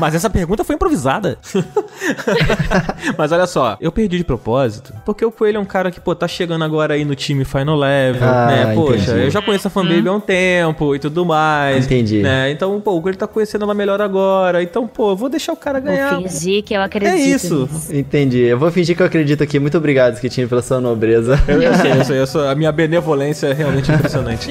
Mas 0.00 0.14
essa 0.14 0.28
pergunta 0.28 0.64
foi 0.64 0.74
improvisada. 0.74 1.38
mas 3.16 3.30
olha 3.30 3.46
só, 3.46 3.76
eu 3.80 3.92
perdi 3.92 4.18
de 4.18 4.24
propósito, 4.24 4.92
porque 5.04 5.24
o 5.24 5.30
Coelho 5.30 5.58
é 5.58 5.60
um 5.60 5.64
cara 5.64 5.90
que, 5.90 6.00
pô, 6.00 6.14
tá 6.14 6.26
chegando 6.26 6.64
agora 6.64 6.94
aí 6.94 7.04
no 7.04 7.14
time 7.14 7.44
Final 7.44 7.76
Level, 7.76 8.28
ah, 8.28 8.46
né? 8.46 8.74
Poxa, 8.74 9.12
entendi. 9.12 9.24
eu 9.26 9.30
já 9.30 9.40
conheço 9.40 9.68
a 9.68 9.70
fanbaby 9.70 10.08
hum. 10.08 10.12
há 10.12 10.16
um 10.16 10.20
tempo 10.20 10.94
e 10.94 10.98
tudo 10.98 11.24
mais. 11.24 11.86
Entendi. 11.86 12.22
Né? 12.22 12.50
Então, 12.50 12.80
pô, 12.80 12.96
o 12.96 13.02
Coelho 13.02 13.18
tá 13.18 13.26
conhecendo 13.26 13.64
ela 13.64 13.74
melhor 13.74 14.00
agora. 14.00 14.62
Então, 14.62 14.88
pô, 14.88 15.14
vou 15.14 15.28
deixar 15.28 15.52
o 15.52 15.56
cara 15.56 15.78
ganhar. 15.78 16.21
Fingir 16.28 16.62
que 16.62 16.74
eu 16.74 16.80
acredito. 16.80 17.12
É 17.12 17.16
isso. 17.18 17.68
Entendi. 17.92 18.40
Eu 18.40 18.58
vou 18.58 18.70
fingir 18.70 18.96
que 18.96 19.02
eu 19.02 19.06
acredito 19.06 19.42
aqui. 19.42 19.58
Muito 19.58 19.76
obrigado, 19.76 20.14
Skitinho, 20.14 20.48
pela 20.48 20.62
sua 20.62 20.80
nobreza. 20.80 21.42
Eu, 21.48 21.62
eu 21.62 21.74
sei, 21.74 21.92
eu 21.92 22.04
sei. 22.04 22.20
Eu 22.20 22.26
sou, 22.26 22.48
a 22.48 22.54
minha 22.54 22.72
benevolência 22.72 23.48
é 23.48 23.52
realmente 23.52 23.90
impressionante. 23.90 24.48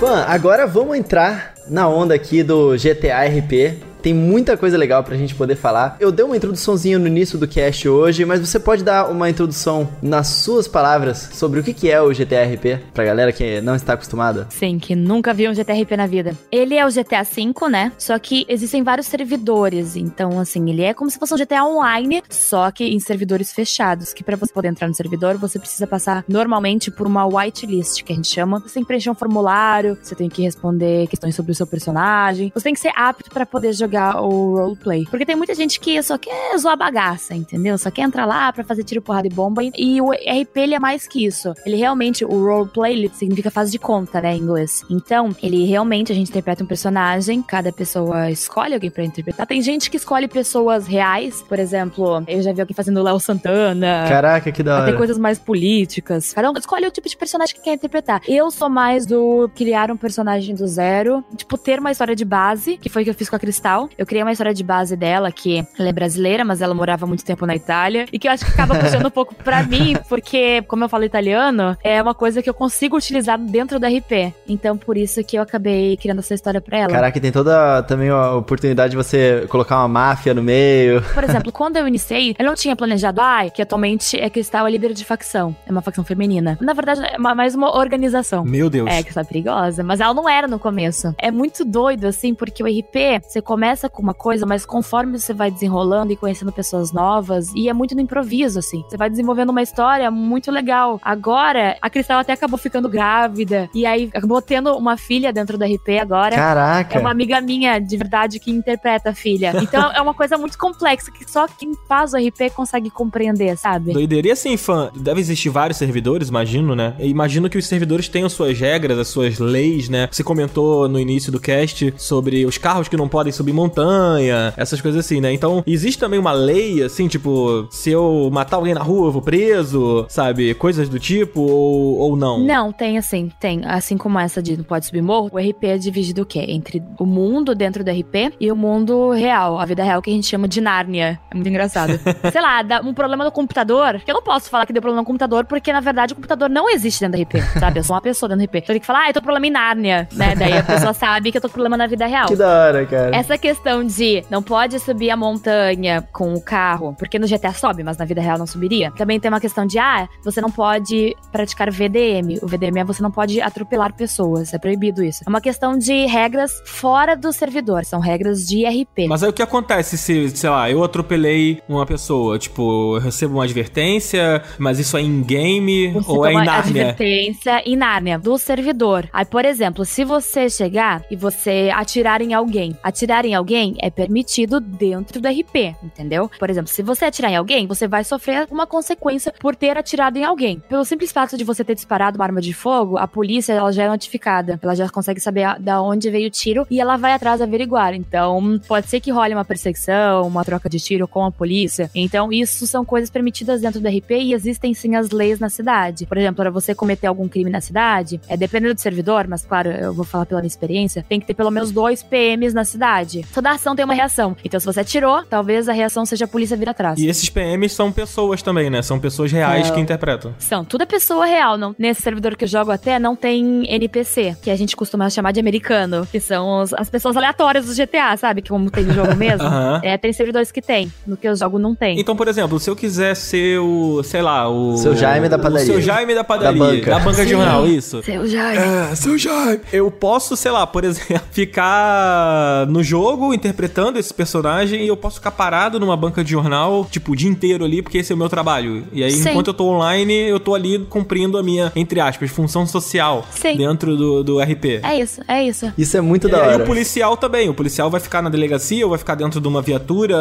Fã, 0.00 0.24
agora 0.28 0.66
vamos 0.66 0.96
entrar 0.96 1.54
na 1.68 1.88
onda 1.88 2.14
aqui 2.14 2.42
do 2.42 2.76
GTA 2.76 3.24
RP. 3.26 3.76
Tem 4.08 4.14
muita 4.14 4.56
coisa 4.56 4.78
legal 4.78 5.04
pra 5.04 5.18
gente 5.18 5.34
poder 5.34 5.54
falar. 5.54 5.98
Eu 6.00 6.10
dei 6.10 6.24
uma 6.24 6.34
introduçãozinha 6.34 6.98
no 6.98 7.06
início 7.06 7.38
do 7.38 7.46
cast 7.46 7.86
hoje, 7.86 8.24
mas 8.24 8.40
você 8.40 8.58
pode 8.58 8.82
dar 8.82 9.10
uma 9.10 9.28
introdução 9.28 9.86
nas 10.00 10.28
suas 10.28 10.66
palavras 10.66 11.28
sobre 11.34 11.60
o 11.60 11.62
que 11.62 11.90
é 11.90 12.00
o 12.00 12.10
GTRP 12.10 12.80
pra 12.94 13.04
galera 13.04 13.30
que 13.34 13.60
não 13.60 13.74
está 13.74 13.92
acostumada? 13.92 14.46
Sim, 14.48 14.78
que 14.78 14.96
nunca 14.96 15.34
viu 15.34 15.50
um 15.50 15.54
GTRP 15.54 15.94
na 15.94 16.06
vida. 16.06 16.34
Ele 16.50 16.74
é 16.74 16.86
o 16.86 16.90
GTA 16.90 17.22
V, 17.22 17.68
né? 17.70 17.92
Só 17.98 18.18
que 18.18 18.46
existem 18.48 18.82
vários 18.82 19.06
servidores. 19.06 19.94
Então, 19.94 20.40
assim, 20.40 20.70
ele 20.70 20.80
é 20.80 20.94
como 20.94 21.10
se 21.10 21.18
fosse 21.18 21.34
um 21.34 21.36
GTA 21.36 21.62
online, 21.66 22.22
só 22.30 22.70
que 22.70 22.84
em 22.84 22.98
servidores 23.00 23.52
fechados. 23.52 24.14
Que 24.14 24.24
para 24.24 24.38
você 24.38 24.50
poder 24.50 24.68
entrar 24.68 24.88
no 24.88 24.94
servidor, 24.94 25.36
você 25.36 25.58
precisa 25.58 25.86
passar 25.86 26.24
normalmente 26.26 26.90
por 26.90 27.06
uma 27.06 27.26
whitelist, 27.26 28.02
que 28.02 28.14
a 28.14 28.16
gente 28.16 28.28
chama. 28.28 28.58
Você 28.60 28.72
tem 28.72 28.82
que 28.84 28.86
preencher 28.86 29.10
um 29.10 29.14
formulário, 29.14 29.98
você 30.02 30.14
tem 30.14 30.30
que 30.30 30.40
responder 30.40 31.08
questões 31.08 31.34
sobre 31.34 31.52
o 31.52 31.54
seu 31.54 31.66
personagem. 31.66 32.50
Você 32.54 32.64
tem 32.64 32.72
que 32.72 32.80
ser 32.80 32.92
apto 32.96 33.28
para 33.28 33.44
poder 33.44 33.74
jogar 33.74 33.97
jogar 33.98 34.22
o 34.22 34.56
roleplay. 34.56 35.04
Porque 35.10 35.26
tem 35.26 35.36
muita 35.36 35.54
gente 35.54 35.80
que 35.80 36.00
só 36.02 36.16
quer 36.16 36.56
zoar 36.56 36.76
bagaça, 36.76 37.34
entendeu? 37.34 37.76
Só 37.76 37.90
quer 37.90 38.02
entrar 38.02 38.24
lá 38.24 38.52
pra 38.52 38.62
fazer 38.62 38.84
tiro, 38.84 39.02
porrada 39.02 39.26
e 39.26 39.30
bomba. 39.30 39.62
E 39.76 40.00
o 40.00 40.10
RP, 40.10 40.56
ele 40.56 40.74
é 40.74 40.78
mais 40.78 41.06
que 41.06 41.24
isso. 41.26 41.52
Ele 41.66 41.76
realmente, 41.76 42.24
o 42.24 42.28
roleplay, 42.28 42.92
ele 42.94 43.10
significa 43.12 43.50
fase 43.50 43.72
de 43.72 43.78
conta, 43.78 44.20
né, 44.20 44.34
em 44.34 44.40
inglês. 44.40 44.84
Então, 44.88 45.34
ele 45.42 45.66
realmente, 45.66 46.12
a 46.12 46.14
gente 46.14 46.30
interpreta 46.30 46.62
um 46.62 46.66
personagem, 46.66 47.42
cada 47.42 47.72
pessoa 47.72 48.30
escolhe 48.30 48.74
alguém 48.74 48.90
pra 48.90 49.04
interpretar. 49.04 49.46
Tem 49.46 49.60
gente 49.60 49.90
que 49.90 49.96
escolhe 49.96 50.28
pessoas 50.28 50.86
reais, 50.86 51.42
por 51.42 51.58
exemplo, 51.58 52.22
eu 52.26 52.40
já 52.42 52.52
vi 52.52 52.60
alguém 52.60 52.74
fazendo 52.74 53.02
Léo 53.02 53.18
Santana. 53.18 54.06
Caraca, 54.08 54.52
que 54.52 54.62
da 54.62 54.76
hora. 54.76 54.86
Tem 54.86 54.96
coisas 54.96 55.18
mais 55.18 55.38
políticas. 55.38 56.32
Cada 56.32 56.50
um 56.50 56.54
escolhe 56.56 56.86
o 56.86 56.90
tipo 56.90 57.08
de 57.08 57.16
personagem 57.16 57.54
que 57.54 57.62
quer 57.62 57.74
interpretar. 57.74 58.20
Eu 58.28 58.50
sou 58.50 58.68
mais 58.68 59.06
do 59.06 59.50
criar 59.54 59.90
um 59.90 59.96
personagem 59.96 60.54
do 60.54 60.66
zero, 60.66 61.24
tipo, 61.36 61.56
ter 61.56 61.80
uma 61.80 61.90
história 61.90 62.14
de 62.14 62.24
base, 62.24 62.76
que 62.76 62.88
foi 62.88 63.02
o 63.02 63.04
que 63.04 63.10
eu 63.10 63.14
fiz 63.14 63.28
com 63.28 63.36
a 63.36 63.38
Cristal 63.38 63.77
eu 63.98 64.06
criei 64.06 64.22
uma 64.22 64.32
história 64.32 64.54
de 64.54 64.64
base 64.64 64.96
dela, 64.96 65.30
que 65.30 65.64
ela 65.78 65.88
é 65.88 65.92
brasileira, 65.92 66.44
mas 66.44 66.62
ela 66.62 66.74
morava 66.74 67.06
muito 67.06 67.24
tempo 67.24 67.44
na 67.44 67.54
Itália. 67.54 68.06
E 68.12 68.18
que 68.18 68.26
eu 68.26 68.32
acho 68.32 68.44
que 68.44 68.52
acaba 68.52 68.74
puxando 68.74 69.06
um 69.06 69.10
pouco 69.10 69.34
pra 69.34 69.62
mim, 69.62 69.96
porque, 70.08 70.62
como 70.62 70.84
eu 70.84 70.88
falo 70.88 71.04
italiano, 71.04 71.76
é 71.84 72.00
uma 72.00 72.14
coisa 72.14 72.42
que 72.42 72.48
eu 72.48 72.54
consigo 72.54 72.96
utilizar 72.96 73.38
dentro 73.38 73.78
do 73.78 73.86
RP. 73.86 74.32
Então, 74.48 74.76
por 74.76 74.96
isso 74.96 75.22
que 75.22 75.36
eu 75.36 75.42
acabei 75.42 75.96
criando 75.96 76.20
essa 76.20 76.34
história 76.34 76.60
pra 76.60 76.78
ela. 76.78 76.92
Caraca, 76.92 77.20
tem 77.20 77.30
toda 77.30 77.82
também 77.82 78.08
a 78.08 78.34
oportunidade 78.34 78.92
de 78.92 78.96
você 78.96 79.46
colocar 79.48 79.78
uma 79.78 79.88
máfia 79.88 80.32
no 80.32 80.42
meio. 80.42 81.02
Por 81.14 81.24
exemplo, 81.24 81.52
quando 81.52 81.76
eu 81.76 81.86
iniciei, 81.86 82.34
eu 82.38 82.44
não 82.44 82.54
tinha 82.54 82.74
planejado, 82.74 83.20
ai, 83.20 83.48
ah, 83.48 83.50
que 83.50 83.62
atualmente 83.62 84.18
é 84.18 84.30
Cristal 84.30 84.66
é 84.66 84.70
líder 84.70 84.92
de 84.94 85.04
facção. 85.04 85.54
É 85.66 85.70
uma 85.70 85.82
facção 85.82 86.04
feminina. 86.04 86.56
Na 86.60 86.72
verdade, 86.72 87.02
é 87.04 87.18
mais 87.18 87.54
uma 87.54 87.76
organização. 87.76 88.44
Meu 88.44 88.70
Deus. 88.70 88.88
É, 88.88 89.02
que 89.02 89.10
está 89.10 89.24
perigosa. 89.24 89.82
Mas 89.82 90.00
ela 90.00 90.14
não 90.14 90.28
era 90.28 90.48
no 90.48 90.58
começo. 90.58 91.14
É 91.18 91.30
muito 91.30 91.64
doido, 91.64 92.06
assim, 92.06 92.34
porque 92.34 92.62
o 92.62 92.66
RP, 92.66 93.22
você 93.22 93.40
começa 93.40 93.67
começa 93.68 93.88
com 93.90 94.02
uma 94.02 94.14
coisa, 94.14 94.46
mas 94.46 94.64
conforme 94.64 95.18
você 95.18 95.34
vai 95.34 95.50
desenrolando 95.50 96.10
e 96.10 96.16
conhecendo 96.16 96.50
pessoas 96.50 96.90
novas, 96.90 97.52
e 97.54 97.68
é 97.68 97.72
muito 97.74 97.94
no 97.94 98.00
improviso, 98.00 98.58
assim. 98.58 98.82
Você 98.88 98.96
vai 98.96 99.10
desenvolvendo 99.10 99.50
uma 99.50 99.60
história 99.60 100.10
muito 100.10 100.50
legal. 100.50 100.98
Agora, 101.04 101.76
a 101.82 101.90
Cristal 101.90 102.20
até 102.20 102.32
acabou 102.32 102.58
ficando 102.58 102.88
grávida, 102.88 103.68
e 103.74 103.84
aí 103.84 104.10
acabou 104.14 104.40
tendo 104.40 104.74
uma 104.74 104.96
filha 104.96 105.30
dentro 105.34 105.58
do 105.58 105.64
RP 105.66 106.00
agora. 106.00 106.34
Caraca! 106.34 106.96
É 106.96 107.00
uma 107.00 107.10
amiga 107.10 107.42
minha, 107.42 107.78
de 107.78 107.94
verdade, 107.98 108.40
que 108.40 108.50
interpreta 108.50 109.10
a 109.10 109.14
filha. 109.14 109.52
Então 109.68 109.92
é 109.92 110.00
uma 110.00 110.14
coisa 110.14 110.38
muito 110.38 110.56
complexa, 110.56 111.12
que 111.12 111.30
só 111.30 111.46
quem 111.46 111.72
faz 111.86 112.14
o 112.14 112.16
RP 112.16 112.50
consegue 112.54 112.88
compreender, 112.88 113.54
sabe? 113.58 113.92
Doideira. 113.92 114.28
E 114.28 114.30
assim, 114.30 114.56
fã, 114.56 114.90
deve 114.96 115.20
existir 115.20 115.50
vários 115.50 115.76
servidores, 115.76 116.30
imagino, 116.30 116.74
né? 116.74 116.94
Eu 116.98 117.06
imagino 117.06 117.50
que 117.50 117.58
os 117.58 117.66
servidores 117.66 118.08
tenham 118.08 118.30
suas 118.30 118.58
regras, 118.58 118.98
as 118.98 119.08
suas 119.08 119.38
leis, 119.38 119.90
né? 119.90 120.08
Você 120.10 120.24
comentou 120.24 120.88
no 120.88 120.98
início 120.98 121.30
do 121.30 121.38
cast 121.38 121.92
sobre 121.98 122.46
os 122.46 122.56
carros 122.56 122.88
que 122.88 122.96
não 122.96 123.08
podem 123.08 123.30
subir 123.30 123.57
montanha, 123.58 124.52
essas 124.56 124.80
coisas 124.80 125.04
assim, 125.04 125.20
né? 125.20 125.32
Então, 125.32 125.62
existe 125.66 125.98
também 125.98 126.18
uma 126.18 126.32
lei, 126.32 126.82
assim, 126.82 127.08
tipo, 127.08 127.66
se 127.70 127.90
eu 127.90 128.30
matar 128.32 128.56
alguém 128.56 128.74
na 128.74 128.82
rua, 128.82 129.08
eu 129.08 129.12
vou 129.12 129.22
preso, 129.22 130.06
sabe? 130.08 130.54
Coisas 130.54 130.88
do 130.88 130.98
tipo, 130.98 131.40
ou, 131.40 131.98
ou 131.98 132.16
não? 132.16 132.38
Não, 132.38 132.72
tem 132.72 132.96
assim, 132.96 133.30
tem. 133.40 133.62
Assim 133.64 133.96
como 133.96 134.18
essa 134.18 134.40
de 134.40 134.56
não 134.56 134.64
pode 134.64 134.86
subir 134.86 135.02
morro, 135.02 135.30
o 135.32 135.38
RP 135.38 135.64
é 135.64 135.78
dividido 135.78 136.22
o 136.22 136.26
quê? 136.26 136.44
Entre 136.48 136.82
o 136.98 137.04
mundo 137.04 137.54
dentro 137.54 137.82
do 137.82 137.90
RP 137.90 138.34
e 138.40 138.50
o 138.52 138.56
mundo 138.56 139.10
real, 139.10 139.58
a 139.58 139.64
vida 139.64 139.82
real 139.82 140.00
que 140.00 140.10
a 140.10 140.12
gente 140.12 140.26
chama 140.26 140.46
de 140.46 140.60
Nárnia. 140.60 141.18
É 141.30 141.34
muito 141.34 141.48
engraçado. 141.48 141.98
Sei 142.30 142.40
lá, 142.40 142.62
dá 142.62 142.80
um 142.80 142.94
problema 142.94 143.24
no 143.24 143.32
computador, 143.32 144.00
que 144.00 144.10
eu 144.10 144.14
não 144.14 144.22
posso 144.22 144.48
falar 144.48 144.66
que 144.66 144.72
deu 144.72 144.80
problema 144.82 145.02
no 145.02 145.06
computador, 145.06 145.44
porque 145.44 145.72
na 145.72 145.80
verdade 145.80 146.12
o 146.12 146.16
computador 146.16 146.48
não 146.48 146.70
existe 146.70 147.00
dentro 147.00 147.18
do 147.18 147.22
RP, 147.22 147.42
sabe? 147.58 147.80
Eu 147.80 147.84
sou 147.84 147.94
uma 147.94 148.02
pessoa 148.02 148.28
dentro 148.28 148.46
do 148.46 148.48
RP. 148.48 148.58
Então 148.58 148.66
eu 148.68 148.74
tenho 148.74 148.80
que 148.80 148.86
falar, 148.86 149.04
ah, 149.04 149.08
eu 149.08 149.14
tô 149.14 149.20
com 149.20 149.24
problema 149.24 149.46
em 149.46 149.50
Nárnia, 149.50 150.08
né? 150.12 150.34
Daí 150.36 150.56
a 150.56 150.62
pessoa 150.62 150.92
sabe 150.92 151.32
que 151.32 151.38
eu 151.38 151.42
tô 151.42 151.48
com 151.48 151.54
problema 151.54 151.76
na 151.76 151.86
vida 151.86 152.06
real. 152.06 152.28
Que 152.28 152.36
da 152.36 152.48
hora, 152.48 152.86
cara. 152.86 153.16
Essa 153.16 153.36
questão 153.36 153.47
de 153.86 154.24
não 154.30 154.42
pode 154.42 154.78
subir 154.78 155.10
a 155.10 155.16
montanha 155.16 156.06
com 156.12 156.34
o 156.34 156.40
carro, 156.40 156.94
porque 156.98 157.18
no 157.18 157.26
GTA 157.26 157.52
sobe, 157.52 157.82
mas 157.82 157.96
na 157.96 158.04
vida 158.04 158.20
real 158.20 158.38
não 158.38 158.46
subiria. 158.46 158.90
Também 158.92 159.18
tem 159.20 159.30
uma 159.30 159.40
questão 159.40 159.66
de, 159.66 159.78
ah, 159.78 160.08
você 160.24 160.40
não 160.40 160.50
pode 160.50 161.14
praticar 161.30 161.70
VDM. 161.70 162.38
O 162.42 162.46
VDM 162.46 162.78
é 162.78 162.84
você 162.84 163.02
não 163.02 163.10
pode 163.10 163.40
atropelar 163.40 163.94
pessoas, 163.94 164.52
é 164.52 164.58
proibido 164.58 165.02
isso. 165.02 165.22
É 165.26 165.28
uma 165.28 165.40
questão 165.40 165.78
de 165.78 166.06
regras 166.06 166.52
fora 166.64 167.16
do 167.16 167.32
servidor, 167.32 167.84
são 167.84 168.00
regras 168.00 168.46
de 168.46 168.64
RP. 168.64 169.08
Mas 169.08 169.22
aí 169.22 169.30
o 169.30 169.32
que 169.32 169.42
acontece 169.42 169.96
se, 169.96 170.30
sei 170.30 170.50
lá, 170.50 170.70
eu 170.70 170.82
atropelei 170.82 171.60
uma 171.68 171.86
pessoa? 171.86 172.38
Tipo, 172.38 172.96
eu 172.96 173.00
recebo 173.00 173.34
uma 173.34 173.44
advertência, 173.44 174.42
mas 174.58 174.78
isso 174.78 174.96
é 174.96 175.02
in-game 175.02 175.94
ou 176.06 176.26
é 176.26 176.32
em 176.32 176.34
Nárnia? 176.36 176.88
advertência 176.88 177.62
em 177.64 177.76
Nárnia, 177.76 178.18
do 178.18 178.36
servidor. 178.38 179.08
Aí, 179.12 179.24
por 179.24 179.44
exemplo, 179.44 179.84
se 179.84 180.04
você 180.04 180.48
chegar 180.48 181.04
e 181.10 181.16
você 181.16 181.70
atirar 181.74 182.20
em 182.20 182.34
alguém, 182.34 182.76
atirar 182.82 183.24
em 183.24 183.34
alguém 183.38 183.76
é 183.78 183.90
permitido 183.90 184.60
dentro 184.60 185.20
do 185.20 185.28
RP, 185.28 185.74
entendeu? 185.82 186.30
Por 186.38 186.50
exemplo, 186.50 186.70
se 186.70 186.82
você 186.82 187.06
atirar 187.06 187.30
em 187.30 187.36
alguém, 187.36 187.66
você 187.66 187.88
vai 187.88 188.04
sofrer 188.04 188.46
uma 188.50 188.66
consequência 188.66 189.32
por 189.40 189.56
ter 189.56 189.76
atirado 189.76 190.18
em 190.18 190.24
alguém. 190.24 190.60
Pelo 190.68 190.84
simples 190.84 191.12
fato 191.12 191.36
de 191.36 191.44
você 191.44 191.64
ter 191.64 191.74
disparado 191.74 192.18
uma 192.18 192.24
arma 192.24 192.40
de 192.40 192.52
fogo, 192.52 192.98
a 192.98 193.06
polícia 193.06 193.52
ela 193.52 193.72
já 193.72 193.84
é 193.84 193.88
notificada. 193.88 194.58
Ela 194.62 194.74
já 194.74 194.88
consegue 194.88 195.20
saber 195.20 195.44
a, 195.44 195.58
da 195.58 195.80
onde 195.80 196.10
veio 196.10 196.28
o 196.28 196.30
tiro 196.30 196.66
e 196.70 196.80
ela 196.80 196.96
vai 196.96 197.12
atrás 197.12 197.40
averiguar. 197.40 197.94
Então, 197.94 198.60
pode 198.66 198.88
ser 198.88 199.00
que 199.00 199.10
role 199.10 199.34
uma 199.34 199.44
perseguição, 199.44 200.26
uma 200.26 200.44
troca 200.44 200.68
de 200.68 200.78
tiro 200.78 201.08
com 201.08 201.24
a 201.24 201.30
polícia. 201.30 201.90
Então, 201.94 202.32
isso 202.32 202.66
são 202.66 202.84
coisas 202.84 203.10
permitidas 203.10 203.60
dentro 203.60 203.80
do 203.80 203.88
RP 203.88 204.10
e 204.10 204.34
existem 204.34 204.74
sim 204.74 204.96
as 204.96 205.10
leis 205.10 205.38
na 205.38 205.48
cidade. 205.48 206.06
Por 206.06 206.18
exemplo, 206.18 206.36
para 206.36 206.50
você 206.50 206.74
cometer 206.74 207.06
algum 207.06 207.28
crime 207.28 207.50
na 207.50 207.60
cidade, 207.60 208.20
é 208.28 208.36
dependendo 208.36 208.74
do 208.74 208.80
servidor, 208.80 209.26
mas 209.28 209.44
claro, 209.44 209.70
eu 209.70 209.94
vou 209.94 210.04
falar 210.04 210.26
pela 210.26 210.40
minha 210.40 210.48
experiência, 210.48 211.04
tem 211.08 211.20
que 211.20 211.26
ter 211.26 211.34
pelo 211.34 211.50
menos 211.50 211.70
dois 211.70 212.02
PMs 212.02 212.54
na 212.54 212.64
cidade. 212.64 213.24
Toda 213.34 213.50
ação 213.50 213.74
tem 213.76 213.84
uma 213.84 213.94
reação. 213.94 214.36
Então, 214.44 214.58
se 214.58 214.66
você 214.66 214.80
atirou, 214.80 215.22
talvez 215.24 215.68
a 215.68 215.72
reação 215.72 216.04
seja 216.04 216.24
a 216.24 216.28
polícia 216.28 216.56
vir 216.56 216.68
atrás. 216.68 216.98
E 216.98 217.06
esses 217.08 217.28
PMs 217.28 217.72
são 217.72 217.92
pessoas 217.92 218.42
também, 218.42 218.68
né? 218.70 218.82
São 218.82 218.98
pessoas 218.98 219.30
reais 219.30 219.68
É. 219.68 219.72
que 219.74 219.80
interpretam. 219.80 220.34
São, 220.38 220.64
tudo 220.64 220.82
é 220.82 220.86
pessoa 220.86 221.24
real. 221.26 221.56
Não, 221.56 221.74
nesse 221.78 222.02
servidor 222.02 222.36
que 222.36 222.44
eu 222.44 222.48
jogo 222.48 222.70
até 222.70 222.98
não 222.98 223.14
tem 223.14 223.64
NPC, 223.72 224.36
que 224.42 224.50
a 224.50 224.56
gente 224.56 224.74
costuma 224.76 225.08
chamar 225.10 225.32
de 225.32 225.40
americano, 225.40 226.06
que 226.10 226.20
são 226.20 226.62
os- 226.62 226.72
as 226.74 226.88
pessoas 226.90 227.16
aleatórias 227.16 227.66
do 227.66 227.74
GTA, 227.74 228.16
sabe? 228.16 228.42
Que 228.42 228.48
como 228.50 228.70
tem 228.70 228.84
no 228.84 228.92
jogo 228.94 229.14
mesmo. 229.14 229.42
Aham. 229.46 229.80
É, 229.82 229.96
tem 229.96 230.12
servidores 230.12 230.50
que 230.50 230.60
tem. 230.62 230.90
No 231.06 231.16
que 231.16 231.28
eu 231.28 231.36
jogo 231.36 231.58
não 231.58 231.74
tem. 231.74 231.98
Então, 232.00 232.16
por 232.16 232.28
exemplo, 232.28 232.58
se 232.58 232.68
eu 232.70 232.76
quiser 232.76 233.14
ser 233.14 233.58
o, 233.60 234.02
sei 234.02 234.22
lá, 234.22 234.48
o. 234.48 234.76
Seu 234.76 234.96
Jaime 234.96 235.28
da 235.28 235.38
padaria. 235.38 235.64
O 235.64 235.66
seu 235.66 235.80
Jaime 235.80 236.14
da 236.14 236.24
padaria. 236.24 236.58
Da 236.58 236.66
banca. 236.72 236.90
Da 236.90 236.98
banca 237.00 237.24
de 237.24 237.30
jornal, 237.30 237.66
isso. 237.66 238.02
Seu 238.02 238.26
Jaime. 238.26 238.58
É, 238.92 238.94
seu 238.94 239.16
Jaime. 239.18 239.60
Eu 239.72 239.90
posso, 239.90 240.36
sei 240.36 240.50
lá, 240.50 240.66
por 240.66 240.84
exemplo, 240.84 241.22
ficar 241.32 242.66
no 242.68 242.82
jogo 242.82 243.17
interpretando 243.34 243.98
esse 243.98 244.12
personagem 244.12 244.82
e 244.84 244.88
eu 244.88 244.96
posso 244.96 245.16
ficar 245.16 245.30
parado 245.30 245.78
numa 245.78 245.96
banca 245.96 246.22
de 246.24 246.30
jornal, 246.30 246.86
tipo, 246.90 247.12
o 247.12 247.16
dia 247.16 247.28
inteiro 247.28 247.64
ali, 247.64 247.82
porque 247.82 247.98
esse 247.98 248.12
é 248.12 248.14
o 248.14 248.18
meu 248.18 248.28
trabalho. 248.28 248.84
E 248.92 249.02
aí, 249.02 249.10
Sim. 249.12 249.30
enquanto 249.30 249.48
eu 249.48 249.54
tô 249.54 249.66
online, 249.68 250.14
eu 250.28 250.40
tô 250.40 250.54
ali 250.54 250.78
cumprindo 250.90 251.38
a 251.38 251.42
minha, 251.42 251.72
entre 251.76 252.00
aspas, 252.00 252.30
função 252.30 252.66
social 252.66 253.24
Sim. 253.30 253.56
dentro 253.56 253.96
do, 253.96 254.22
do 254.24 254.40
RP. 254.40 254.80
É 254.82 254.98
isso, 255.00 255.20
é 255.28 255.42
isso. 255.44 255.72
Isso 255.76 255.96
é 255.96 256.00
muito 256.00 256.28
E 256.28 256.30
da 256.30 256.38
hora. 256.38 256.62
o 256.62 256.66
policial 256.66 257.16
também. 257.16 257.48
O 257.48 257.54
policial 257.54 257.90
vai 257.90 258.00
ficar 258.00 258.22
na 258.22 258.28
delegacia 258.28 258.84
ou 258.84 258.90
vai 258.90 258.98
ficar 258.98 259.14
dentro 259.14 259.40
de 259.40 259.48
uma 259.48 259.62
viatura. 259.62 260.16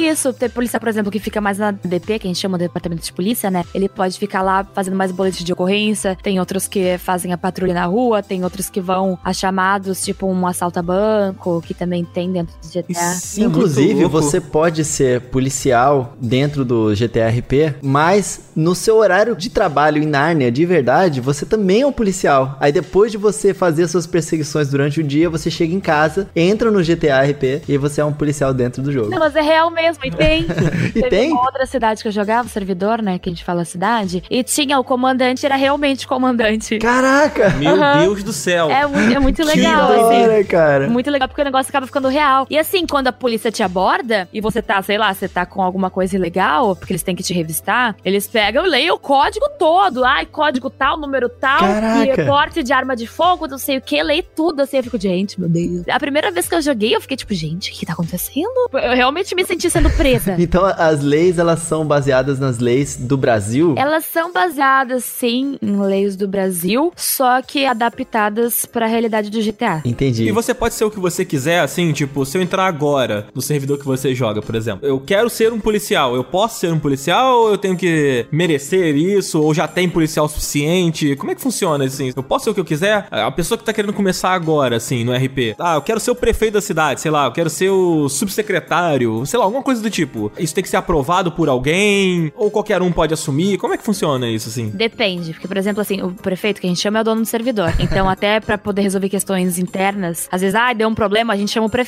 Isso, 0.00 0.32
tem 0.32 0.48
polícia, 0.48 0.78
por 0.78 0.88
exemplo, 0.88 1.10
que 1.10 1.18
fica 1.18 1.40
mais 1.40 1.58
na 1.58 1.70
DP, 1.70 2.18
que 2.18 2.26
a 2.26 2.30
gente 2.30 2.38
chama 2.38 2.58
de 2.58 2.64
departamento 2.64 3.02
de 3.02 3.12
polícia, 3.12 3.50
né? 3.50 3.64
Ele 3.74 3.88
pode 3.88 4.18
ficar 4.18 4.42
lá 4.42 4.64
fazendo 4.74 4.96
mais 4.96 5.12
boletim 5.12 5.44
de 5.44 5.52
ocorrência. 5.52 6.16
Tem 6.22 6.38
outros 6.38 6.66
que 6.68 6.98
fazem 6.98 7.32
a 7.32 7.38
patrulha 7.38 7.74
na 7.74 7.86
rua, 7.86 8.22
tem 8.22 8.44
outros 8.44 8.68
que 8.70 8.80
vão 8.80 9.18
a 9.24 9.32
chamados, 9.32 10.02
tipo 10.02 10.26
um 10.26 10.46
assalto 10.46 10.78
a 10.78 10.82
banco, 10.82 11.62
que 11.66 11.74
também 11.74 12.04
tem 12.04 12.27
dentro 12.32 12.54
do 12.62 12.68
GTA. 12.68 12.92
Isso 12.92 13.40
é 13.40 13.44
Inclusive, 13.44 14.00
louco. 14.02 14.08
você 14.08 14.40
pode 14.40 14.84
ser 14.84 15.20
policial 15.22 16.14
dentro 16.20 16.64
do 16.64 16.94
GTRP, 16.94 17.74
mas 17.82 18.40
no 18.54 18.74
seu 18.74 18.96
horário 18.96 19.34
de 19.36 19.50
trabalho 19.50 20.02
em 20.02 20.06
Nárnia, 20.06 20.50
de 20.50 20.64
verdade, 20.66 21.20
você 21.20 21.46
também 21.46 21.82
é 21.82 21.86
um 21.86 21.92
policial. 21.92 22.56
Aí 22.60 22.72
depois 22.72 23.10
de 23.12 23.18
você 23.18 23.54
fazer 23.54 23.86
suas 23.88 24.06
perseguições 24.06 24.68
durante 24.68 25.00
o 25.00 25.04
dia, 25.04 25.30
você 25.30 25.50
chega 25.50 25.74
em 25.74 25.80
casa, 25.80 26.28
entra 26.34 26.70
no 26.70 26.82
GTRP 26.82 27.62
e 27.68 27.76
você 27.78 28.00
é 28.00 28.04
um 28.04 28.12
policial 28.12 28.52
dentro 28.52 28.82
do 28.82 28.92
jogo. 28.92 29.10
Não, 29.10 29.18
mas 29.18 29.34
é 29.36 29.40
real 29.40 29.70
mesmo, 29.70 30.04
e 30.04 30.10
tem. 30.10 30.46
E 30.94 31.02
tem? 31.08 31.30
uma 31.32 31.42
outra 31.42 31.66
cidade 31.66 32.02
que 32.02 32.08
eu 32.08 32.12
jogava, 32.12 32.48
servidor, 32.48 33.00
né? 33.02 33.18
Que 33.18 33.28
a 33.28 33.32
gente 33.32 33.44
fala 33.44 33.64
cidade. 33.64 34.22
E 34.30 34.42
tinha 34.42 34.78
o 34.78 34.84
comandante, 34.84 35.44
era 35.46 35.56
realmente 35.56 36.06
comandante. 36.06 36.78
Caraca! 36.78 37.50
Meu 37.50 37.74
Aham. 37.74 38.00
Deus 38.02 38.22
do 38.22 38.32
céu. 38.32 38.70
É 38.70 38.86
muito, 38.86 39.14
é 39.14 39.18
muito 39.18 39.42
Que 39.42 39.48
legal, 39.56 39.88
da 39.88 39.94
assim. 39.94 40.22
hora, 40.22 40.44
cara. 40.44 40.88
Muito 40.88 41.10
legal, 41.10 41.28
porque 41.28 41.40
o 41.40 41.44
negócio 41.44 41.70
acaba 41.70 41.86
ficando 41.86 42.07
real. 42.08 42.46
E 42.50 42.58
assim, 42.58 42.86
quando 42.86 43.08
a 43.08 43.12
polícia 43.12 43.50
te 43.50 43.62
aborda 43.62 44.28
e 44.32 44.40
você 44.40 44.60
tá, 44.60 44.80
sei 44.82 44.98
lá, 44.98 45.12
você 45.12 45.28
tá 45.28 45.46
com 45.46 45.62
alguma 45.62 45.90
coisa 45.90 46.16
ilegal, 46.16 46.74
porque 46.76 46.92
eles 46.92 47.02
têm 47.02 47.14
que 47.14 47.22
te 47.22 47.32
revistar, 47.32 47.96
eles 48.04 48.26
pegam 48.26 48.66
e 48.66 48.68
leem 48.68 48.90
o 48.90 48.98
código 48.98 49.46
todo. 49.58 50.04
Ai, 50.04 50.26
código 50.26 50.70
tal, 50.70 50.98
número 50.98 51.28
tal, 51.28 51.60
Caraca. 51.60 52.22
e 52.22 52.26
porte 52.26 52.62
de 52.62 52.72
arma 52.72 52.96
de 52.96 53.06
fogo, 53.06 53.46
não 53.46 53.58
sei 53.58 53.78
o 53.78 53.80
que, 53.80 54.02
leio 54.02 54.24
tudo 54.34 54.62
assim. 54.62 54.78
Eu 54.78 54.82
fico, 54.84 54.98
gente, 55.00 55.38
meu 55.40 55.48
Deus. 55.48 55.84
A 55.88 55.98
primeira 55.98 56.30
vez 56.30 56.48
que 56.48 56.54
eu 56.54 56.62
joguei, 56.62 56.94
eu 56.94 57.00
fiquei 57.00 57.16
tipo, 57.16 57.34
gente, 57.34 57.70
o 57.70 57.74
que 57.74 57.86
tá 57.86 57.92
acontecendo? 57.92 58.68
Eu 58.72 58.94
realmente 58.94 59.34
me 59.34 59.44
senti 59.44 59.70
sendo 59.70 59.90
presa. 59.90 60.36
Então 60.48 60.64
as 60.64 61.02
leis 61.02 61.38
elas 61.38 61.58
são 61.60 61.84
baseadas 61.86 62.38
nas 62.38 62.58
leis 62.58 62.96
do 62.96 63.18
Brasil. 63.18 63.74
Elas 63.76 64.04
são 64.06 64.32
baseadas, 64.32 65.04
sim, 65.04 65.58
em 65.60 65.76
leis 65.78 66.16
do 66.16 66.26
Brasil, 66.26 66.90
só 66.96 67.42
que 67.42 67.66
adaptadas 67.66 68.64
pra 68.64 68.86
realidade 68.86 69.30
do 69.30 69.42
GTA. 69.42 69.82
Entendi. 69.84 70.24
E 70.24 70.32
você 70.32 70.54
pode 70.54 70.74
ser 70.74 70.84
o 70.84 70.90
que 70.90 70.98
você 70.98 71.24
quiser, 71.24 71.60
assim, 71.60 71.92
tipo, 71.98 72.24
se 72.24 72.38
eu 72.38 72.42
entrar 72.42 72.66
agora 72.66 73.26
no 73.34 73.42
servidor 73.42 73.78
que 73.78 73.84
você 73.84 74.14
joga, 74.14 74.40
por 74.40 74.54
exemplo, 74.54 74.86
eu 74.86 75.00
quero 75.00 75.28
ser 75.28 75.52
um 75.52 75.58
policial, 75.58 76.14
eu 76.14 76.22
posso 76.22 76.60
ser 76.60 76.72
um 76.72 76.78
policial 76.78 77.40
ou 77.40 77.50
eu 77.50 77.58
tenho 77.58 77.76
que 77.76 78.26
merecer 78.30 78.96
isso, 78.96 79.42
ou 79.42 79.52
já 79.52 79.66
tem 79.66 79.88
policial 79.88 80.28
suficiente? 80.28 81.16
Como 81.16 81.32
é 81.32 81.34
que 81.34 81.40
funciona, 81.40 81.84
assim? 81.84 82.12
Eu 82.14 82.22
posso 82.22 82.44
ser 82.44 82.50
o 82.50 82.54
que 82.54 82.60
eu 82.60 82.64
quiser? 82.64 83.08
A 83.10 83.30
pessoa 83.30 83.58
que 83.58 83.64
tá 83.64 83.72
querendo 83.72 83.92
começar 83.92 84.30
agora, 84.30 84.76
assim, 84.76 85.02
no 85.04 85.12
RP, 85.12 85.56
ah, 85.58 85.74
eu 85.74 85.82
quero 85.82 85.98
ser 85.98 86.12
o 86.12 86.14
prefeito 86.14 86.54
da 86.54 86.60
cidade, 86.60 87.00
sei 87.00 87.10
lá, 87.10 87.26
eu 87.26 87.32
quero 87.32 87.50
ser 87.50 87.70
o 87.70 88.08
subsecretário, 88.08 89.26
sei 89.26 89.38
lá, 89.38 89.44
alguma 89.44 89.62
coisa 89.62 89.82
do 89.82 89.90
tipo. 89.90 90.30
Isso 90.38 90.54
tem 90.54 90.62
que 90.62 90.70
ser 90.70 90.76
aprovado 90.76 91.32
por 91.32 91.48
alguém, 91.48 92.32
ou 92.36 92.50
qualquer 92.50 92.80
um 92.80 92.92
pode 92.92 93.12
assumir? 93.12 93.58
Como 93.58 93.74
é 93.74 93.76
que 93.76 93.84
funciona 93.84 94.28
isso, 94.28 94.48
assim? 94.48 94.70
Depende, 94.70 95.32
porque, 95.32 95.48
por 95.48 95.56
exemplo, 95.56 95.80
assim, 95.80 96.00
o 96.00 96.12
prefeito 96.12 96.60
que 96.60 96.66
a 96.66 96.70
gente 96.70 96.80
chama 96.80 96.98
é 96.98 97.00
o 97.00 97.04
dono 97.04 97.22
do 97.22 97.26
servidor. 97.26 97.72
Então, 97.80 98.08
até 98.08 98.38
pra 98.38 98.56
poder 98.56 98.82
resolver 98.82 99.08
questões 99.08 99.58
internas, 99.58 100.28
às 100.30 100.40
vezes, 100.40 100.54
ah, 100.54 100.72
deu 100.72 100.88
um 100.88 100.94
problema, 100.94 101.32
a 101.32 101.36
gente 101.36 101.50
chama 101.50 101.66
o 101.66 101.70
prefeito. 101.70 101.87